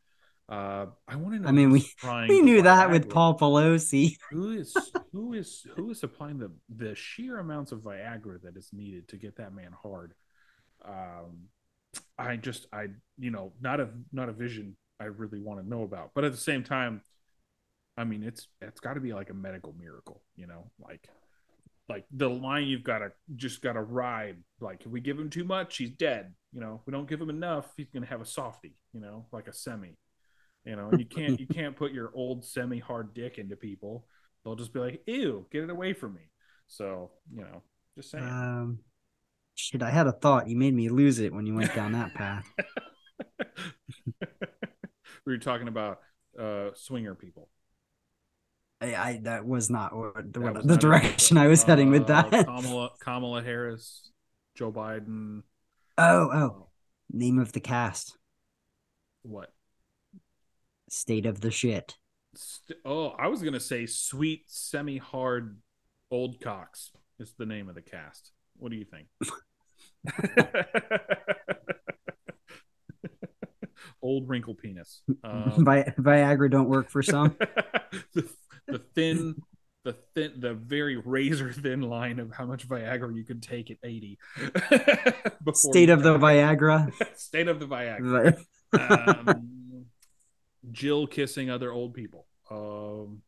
uh, 0.48 0.86
I 1.06 1.14
want 1.14 1.34
to 1.36 1.38
know. 1.40 1.48
I 1.48 1.52
mean, 1.52 1.70
we- 1.70 1.86
We 2.28 2.40
knew 2.40 2.62
that 2.62 2.90
with 2.90 3.08
Paul 3.08 3.38
Pelosi. 3.38 4.16
Who 4.32 4.50
is 4.50 4.74
who 5.12 5.34
is 5.34 5.64
who 5.76 5.92
is 5.92 6.00
supplying 6.00 6.38
the 6.38 6.50
the 6.74 6.96
sheer 6.96 7.38
amounts 7.38 7.70
of 7.70 7.82
Viagra 7.82 8.42
that 8.42 8.56
is 8.56 8.70
needed 8.72 9.06
to 9.10 9.16
get 9.16 9.36
that 9.36 9.54
man 9.54 9.70
hard? 9.80 10.14
Um, 10.84 11.44
I 12.18 12.34
just 12.34 12.66
I 12.72 12.88
you 13.16 13.30
know 13.30 13.52
not 13.60 13.78
a 13.78 13.90
not 14.12 14.28
a 14.28 14.32
vision 14.32 14.76
I 14.98 15.04
really 15.04 15.38
want 15.40 15.60
to 15.62 15.68
know 15.68 15.84
about, 15.84 16.10
but 16.16 16.24
at 16.24 16.32
the 16.32 16.38
same 16.38 16.64
time, 16.64 17.02
I 17.96 18.04
mean 18.04 18.22
it's 18.22 18.48
it's 18.60 18.80
got 18.80 18.94
to 18.94 19.00
be 19.00 19.12
like 19.12 19.30
a 19.30 19.34
medical 19.34 19.74
miracle, 19.78 20.22
you 20.36 20.46
know, 20.46 20.70
like 20.78 21.08
like 21.88 22.06
the 22.10 22.28
line 22.28 22.66
you've 22.66 22.84
got 22.84 22.98
to 22.98 23.12
just 23.36 23.62
got 23.62 23.74
to 23.74 23.82
ride. 23.82 24.36
Like 24.60 24.82
if 24.82 24.86
we 24.86 25.00
give 25.00 25.18
him 25.18 25.30
too 25.30 25.44
much, 25.44 25.76
he's 25.76 25.90
dead. 25.90 26.32
You 26.52 26.60
know, 26.60 26.78
if 26.80 26.86
we 26.86 26.92
don't 26.92 27.08
give 27.08 27.20
him 27.20 27.30
enough, 27.30 27.66
he's 27.76 27.90
gonna 27.92 28.06
have 28.06 28.20
a 28.20 28.26
softie. 28.26 28.76
You 28.92 29.00
know, 29.00 29.26
like 29.32 29.48
a 29.48 29.52
semi. 29.52 29.96
You 30.64 30.76
know, 30.76 30.90
you 30.96 31.04
can't 31.04 31.38
you 31.38 31.46
can't 31.46 31.76
put 31.76 31.92
your 31.92 32.10
old 32.14 32.44
semi 32.44 32.78
hard 32.78 33.12
dick 33.12 33.38
into 33.38 33.56
people. 33.56 34.06
They'll 34.44 34.56
just 34.56 34.72
be 34.72 34.80
like, 34.80 35.02
"Ew, 35.06 35.46
get 35.50 35.64
it 35.64 35.70
away 35.70 35.92
from 35.92 36.14
me." 36.14 36.22
So 36.68 37.10
you 37.34 37.42
know, 37.42 37.62
just 37.96 38.10
saying. 38.10 38.24
Um, 38.24 38.78
shit, 39.54 39.82
I 39.82 39.90
had 39.90 40.06
a 40.06 40.12
thought. 40.12 40.48
You 40.48 40.56
made 40.56 40.74
me 40.74 40.88
lose 40.88 41.18
it 41.18 41.34
when 41.34 41.46
you 41.46 41.54
went 41.54 41.74
down 41.74 41.92
that 41.92 42.14
path. 42.14 42.46
we 45.26 45.32
were 45.32 45.38
talking 45.38 45.68
about 45.68 46.00
uh 46.38 46.70
swinger 46.74 47.14
people. 47.14 47.48
I, 48.92 49.08
I 49.08 49.20
that 49.22 49.46
was 49.46 49.70
not 49.70 49.96
what, 49.96 50.32
That 50.32 50.40
what- 50.40 50.54
was 50.56 50.64
the 50.64 50.72
not 50.74 50.80
direction 50.80 51.38
I 51.38 51.46
was 51.46 51.62
heading 51.62 51.90
with 51.90 52.08
Uh, 52.10 52.22
that. 52.30 52.46
Kamala 52.46 52.90
Kamala 53.00 53.42
Harris, 53.42 54.10
Joe 54.56 54.70
Biden. 54.72 55.42
Oh, 55.96 56.30
oh, 56.32 56.66
name 57.10 57.38
of 57.38 57.52
the 57.52 57.60
cast: 57.60 58.16
What? 59.22 59.52
State 60.90 61.26
of 61.26 61.40
the 61.40 61.50
Shit. 61.50 61.96
St- 62.34 62.78
oh, 62.84 63.08
I 63.10 63.28
was 63.28 63.42
gonna 63.42 63.60
say 63.60 63.86
sweet 63.86 64.42
semi 64.48 64.98
hard 64.98 65.58
old 66.10 66.40
cocks 66.40 66.90
is 67.18 67.32
the 67.38 67.46
name 67.46 67.68
of 67.68 67.74
the 67.76 67.82
cast. 67.82 68.32
What 68.56 68.70
do 68.72 68.76
you 68.76 68.84
think? 68.84 69.06
old 74.02 74.28
wrinkle 74.28 74.54
penis. 74.54 75.02
Um, 75.24 75.64
Vi- 75.64 75.94
Viagra 75.98 76.50
don't 76.50 76.68
work 76.68 76.90
for 76.90 77.02
some. 77.02 77.36
the, 78.14 78.28
the 78.66 78.78
thin, 78.78 79.42
the 79.84 79.92
thin, 80.14 80.34
the 80.38 80.54
very 80.54 80.96
razor 80.96 81.52
thin 81.52 81.82
line 81.82 82.18
of 82.18 82.32
how 82.32 82.46
much 82.46 82.66
Viagra 82.68 83.14
you 83.14 83.24
could 83.24 83.42
take 83.42 83.70
at 83.70 83.78
eighty. 83.84 84.18
State 85.52 85.88
you 85.88 85.94
of 85.94 86.02
the. 86.02 86.18
Viagra. 86.18 86.90
State 87.16 87.48
of 87.48 87.60
the 87.60 87.66
Viagra. 87.66 88.36
Um, 88.72 89.86
Jill 90.72 91.06
kissing 91.06 91.50
other 91.50 91.70
old 91.72 91.94
people. 91.94 92.26
Um, 92.50 93.22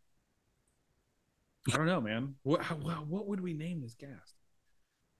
I 1.72 1.76
don't 1.76 1.86
know, 1.86 2.00
man. 2.00 2.34
What 2.42 2.62
how, 2.62 2.76
what 2.76 3.06
what 3.06 3.26
would 3.26 3.40
we 3.40 3.52
name 3.52 3.80
this 3.80 3.94
cast? 3.94 4.34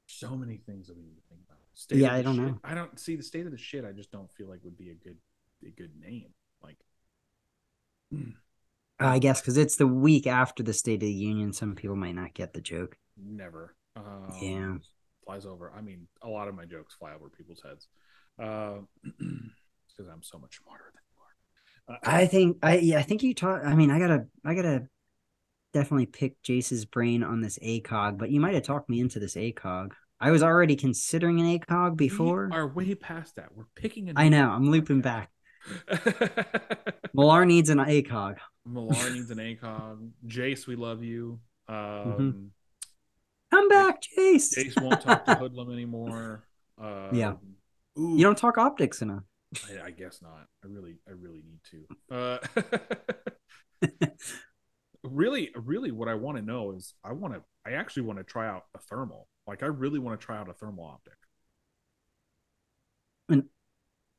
So 0.07 0.37
many 0.37 0.57
things 0.57 0.87
that 0.87 0.97
we 0.97 1.03
need 1.03 1.17
to 1.17 1.23
think 1.29 1.41
about. 1.47 1.59
State 1.75 1.99
Yeah, 1.99 2.15
I 2.15 2.23
don't 2.23 2.37
shit. 2.37 2.45
know. 2.45 2.61
I 2.65 2.75
don't 2.75 2.99
see 2.99 3.17
the 3.17 3.23
state 3.23 3.45
of 3.47 3.53
the 3.53 3.59
shit. 3.59 3.85
I 3.85 3.93
just 3.93 4.11
don't 4.13 4.31
feel 4.33 4.49
like 4.49 4.61
would 4.65 4.79
be 4.79 4.91
a 4.91 4.95
good 4.95 5.17
a 5.67 5.71
good 5.71 5.91
name. 6.01 6.29
Like 6.63 6.79
I 8.99 9.19
guess 9.19 9.41
because 9.41 9.57
it's 9.57 9.77
the 9.77 9.87
week 9.87 10.27
after 10.27 10.63
the 10.63 10.73
State 10.73 10.95
of 10.95 11.01
the 11.01 11.13
Union, 11.13 11.53
some 11.53 11.75
people 11.75 11.97
might 11.97 12.15
not 12.15 12.35
get 12.35 12.53
the 12.53 12.61
joke. 12.61 12.97
never. 13.17 13.75
Um, 13.97 14.31
Yeah. 14.43 14.75
flies 15.25 15.47
over. 15.47 15.73
I 15.77 15.81
mean, 15.81 16.07
a 16.23 16.29
lot 16.29 16.49
of 16.49 16.55
my 16.55 16.65
jokes 16.67 16.95
fly 16.95 17.13
over 17.15 17.29
people's 17.31 17.63
heads. 17.65 17.89
Uh, 18.39 18.81
because 19.03 20.11
I'm 20.13 20.23
so 20.23 20.39
much 20.39 20.59
smarter 20.63 20.93
than 20.95 21.03
you 21.11 21.95
are. 21.95 21.97
Uh, 21.97 22.17
I 22.23 22.27
think 22.27 22.59
I 22.63 22.77
yeah, 22.79 22.99
I 22.99 23.03
think 23.03 23.23
you 23.23 23.33
taught. 23.35 23.65
I 23.65 23.75
mean, 23.75 23.91
I 23.91 23.99
gotta 23.99 24.27
I 24.45 24.55
gotta 24.55 24.89
definitely 25.73 26.07
pick 26.07 26.43
Jace's 26.43 26.85
brain 26.85 27.23
on 27.23 27.41
this 27.41 27.59
ACOG, 27.61 28.19
but 28.19 28.31
you 28.31 28.41
might 28.41 28.55
have 28.55 28.63
talked 28.65 28.91
me 28.91 29.01
into 29.01 29.19
this 29.19 29.35
ACOG. 29.37 29.93
I 30.21 30.31
was 30.31 30.43
already 30.43 30.77
considering 30.77 31.41
an 31.41 31.59
ACOG 31.59 31.97
before. 31.97 32.49
we 32.51 32.57
are 32.57 32.67
way 32.69 32.95
past 32.95 33.37
that. 33.37 33.55
We're 33.55 33.65
picking. 33.75 34.13
I 34.17 34.29
know. 34.29 34.51
I'm 34.51 34.71
looping 34.71 35.01
back. 35.01 35.31
Millar 37.15 37.45
needs 37.45 37.71
an 37.71 37.79
ACOG. 37.79 38.37
Millar 38.67 39.11
needs 39.11 39.31
an 39.31 39.39
ACOG. 39.39 40.11
Jace, 40.27 40.67
we 40.67 40.77
love 40.77 41.03
you. 41.03 41.39
Um, 41.69 42.51
Come 43.51 43.69
back, 43.69 44.03
Jace. 44.03 44.55
Jace 44.57 44.81
won't 44.83 45.01
talk 45.01 45.25
to 45.27 45.35
Hoodlum 45.37 45.73
anymore. 45.73 46.45
Um, 46.79 47.11
Yeah. 47.13 47.35
Ooh, 47.99 48.17
You 48.17 48.23
don't 48.25 48.37
talk 48.39 48.59
optics 48.59 49.03
enough. 49.03 49.23
I, 49.71 49.87
I 49.87 49.91
guess 49.91 50.21
not. 50.21 50.47
I 50.65 50.67
really, 50.69 50.97
I 51.09 51.13
really 51.13 51.43
need 51.47 51.61
to. 51.71 51.87
Uh, 52.15 54.07
really, 55.03 55.51
really, 55.55 55.93
what 55.93 56.09
I 56.09 56.15
want 56.15 56.37
to 56.37 56.43
know 56.43 56.73
is 56.73 56.95
I 57.05 57.13
want 57.13 57.35
to. 57.35 57.43
I 57.65 57.73
actually 57.73 58.03
want 58.03 58.19
to 58.19 58.25
try 58.25 58.49
out 58.49 58.65
a 58.75 58.79
thermal. 58.79 59.29
Like 59.47 59.63
I 59.63 59.67
really 59.67 59.99
want 59.99 60.21
to 60.21 60.25
try 60.25 60.37
out 60.37 60.51
a 60.51 60.53
thermal 60.53 60.85
optic. 60.85 61.15
And 63.29 63.45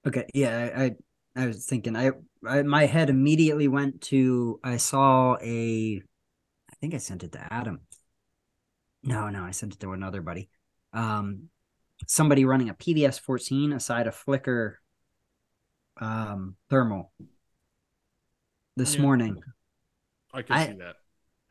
Okay, 0.06 0.26
yeah, 0.34 0.69
I, 0.76 0.84
I 0.84 0.91
I 1.38 1.45
was 1.47 1.65
thinking 1.65 1.95
I, 1.95 2.11
I 2.47 2.64
my 2.64 2.85
head 2.85 3.09
immediately 3.09 3.68
went 3.68 4.01
to 4.03 4.59
I 4.64 4.77
saw 4.77 5.38
a 5.41 6.01
I 6.72 6.76
think 6.81 6.93
I 6.93 6.97
sent 6.97 7.23
it 7.23 7.31
to 7.34 7.53
Adam. 7.53 7.80
No, 9.03 9.30
no, 9.30 9.43
I 9.43 9.51
sent 9.51 9.73
it 9.73 9.80
to 9.81 9.91
another 9.93 10.22
buddy. 10.22 10.49
Um 10.93 11.49
somebody 12.07 12.43
running 12.45 12.69
a 12.69 12.73
PVS 12.73 13.19
14 13.19 13.73
aside 13.73 14.07
a 14.07 14.11
flicker 14.11 14.80
um 16.01 16.55
thermal 16.69 17.11
this 18.76 18.95
Yeah. 18.95 19.01
morning. 19.01 19.41
I 20.34 20.41
can 20.41 20.55
I- 20.55 20.65
see 20.68 20.73
that. 20.73 20.95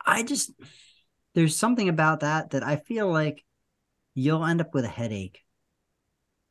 I 0.05 0.23
just 0.23 0.51
there's 1.33 1.55
something 1.55 1.89
about 1.89 2.21
that 2.21 2.51
that 2.51 2.63
I 2.63 2.77
feel 2.77 3.11
like 3.11 3.43
you'll 4.15 4.45
end 4.45 4.61
up 4.61 4.73
with 4.73 4.85
a 4.85 4.89
headache. 4.89 5.43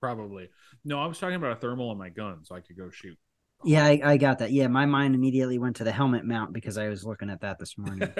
Probably. 0.00 0.50
No, 0.84 1.00
I 1.00 1.06
was 1.06 1.18
talking 1.18 1.36
about 1.36 1.52
a 1.52 1.56
thermal 1.56 1.90
on 1.90 1.98
my 1.98 2.10
gun, 2.10 2.44
so 2.44 2.54
I 2.54 2.60
could 2.60 2.76
go 2.76 2.90
shoot. 2.90 3.18
Yeah, 3.65 3.85
I, 3.85 4.01
I 4.05 4.16
got 4.16 4.39
that. 4.39 4.53
Yeah, 4.53 4.69
my 4.69 4.87
mind 4.87 5.15
immediately 5.15 5.59
went 5.59 5.77
to 5.77 5.85
the 5.85 5.93
helmet 5.93 6.24
mount 6.24 6.53
because 6.53 6.78
I 6.78 6.89
was 6.89 7.05
looking 7.05 7.31
at 7.31 7.41
that 7.41 7.59
this 7.59 7.77
morning. 7.77 8.12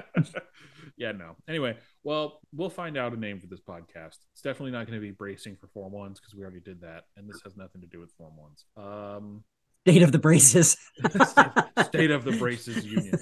yeah, 0.96 1.12
no. 1.12 1.36
Anyway, 1.48 1.76
well, 2.02 2.40
we'll 2.52 2.68
find 2.68 2.96
out 2.96 3.12
a 3.12 3.16
name 3.16 3.40
for 3.40 3.46
this 3.46 3.60
podcast. 3.60 4.18
It's 4.32 4.42
definitely 4.42 4.72
not 4.72 4.86
going 4.86 4.98
to 4.98 5.00
be 5.00 5.12
bracing 5.12 5.56
for 5.56 5.68
Form 5.68 5.92
Ones 5.92 6.20
because 6.20 6.34
we 6.34 6.42
already 6.42 6.60
did 6.60 6.80
that, 6.82 7.04
and 7.16 7.28
this 7.28 7.40
has 7.44 7.56
nothing 7.56 7.80
to 7.80 7.86
do 7.86 8.00
with 8.00 8.12
Form 8.12 8.36
Ones. 8.36 8.64
Um, 8.76 9.44
State 9.86 10.02
of 10.02 10.12
the 10.12 10.18
braces. 10.18 10.76
state, 11.06 11.46
state 11.86 12.10
of 12.10 12.24
the 12.24 12.32
braces 12.38 12.84
union. 12.84 13.18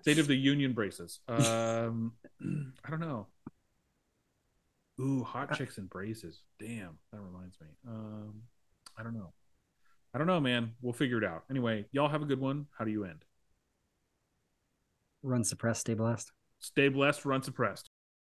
State 0.00 0.18
of 0.18 0.26
the 0.26 0.34
union 0.34 0.72
braces. 0.72 1.20
Um, 1.28 2.14
I 2.84 2.90
don't 2.90 3.00
know. 3.00 3.28
Ooh, 5.00 5.22
hot 5.22 5.56
chicks 5.56 5.78
and 5.78 5.88
braces. 5.88 6.40
Damn, 6.58 6.98
that 7.12 7.20
reminds 7.20 7.60
me. 7.60 7.66
Um, 7.86 8.42
I 8.98 9.02
don't 9.02 9.14
know. 9.14 9.32
I 10.14 10.18
don't 10.18 10.28
know, 10.28 10.40
man. 10.40 10.74
We'll 10.80 10.92
figure 10.92 11.18
it 11.18 11.24
out. 11.24 11.42
Anyway, 11.50 11.86
y'all 11.90 12.08
have 12.08 12.22
a 12.22 12.26
good 12.26 12.40
one. 12.40 12.66
How 12.78 12.84
do 12.84 12.92
you 12.92 13.04
end? 13.04 13.24
Run 15.24 15.42
suppressed, 15.42 15.80
stay 15.80 15.94
blessed. 15.94 16.30
Stay 16.60 16.88
blessed, 16.88 17.24
run 17.24 17.42
suppressed. 17.42 17.90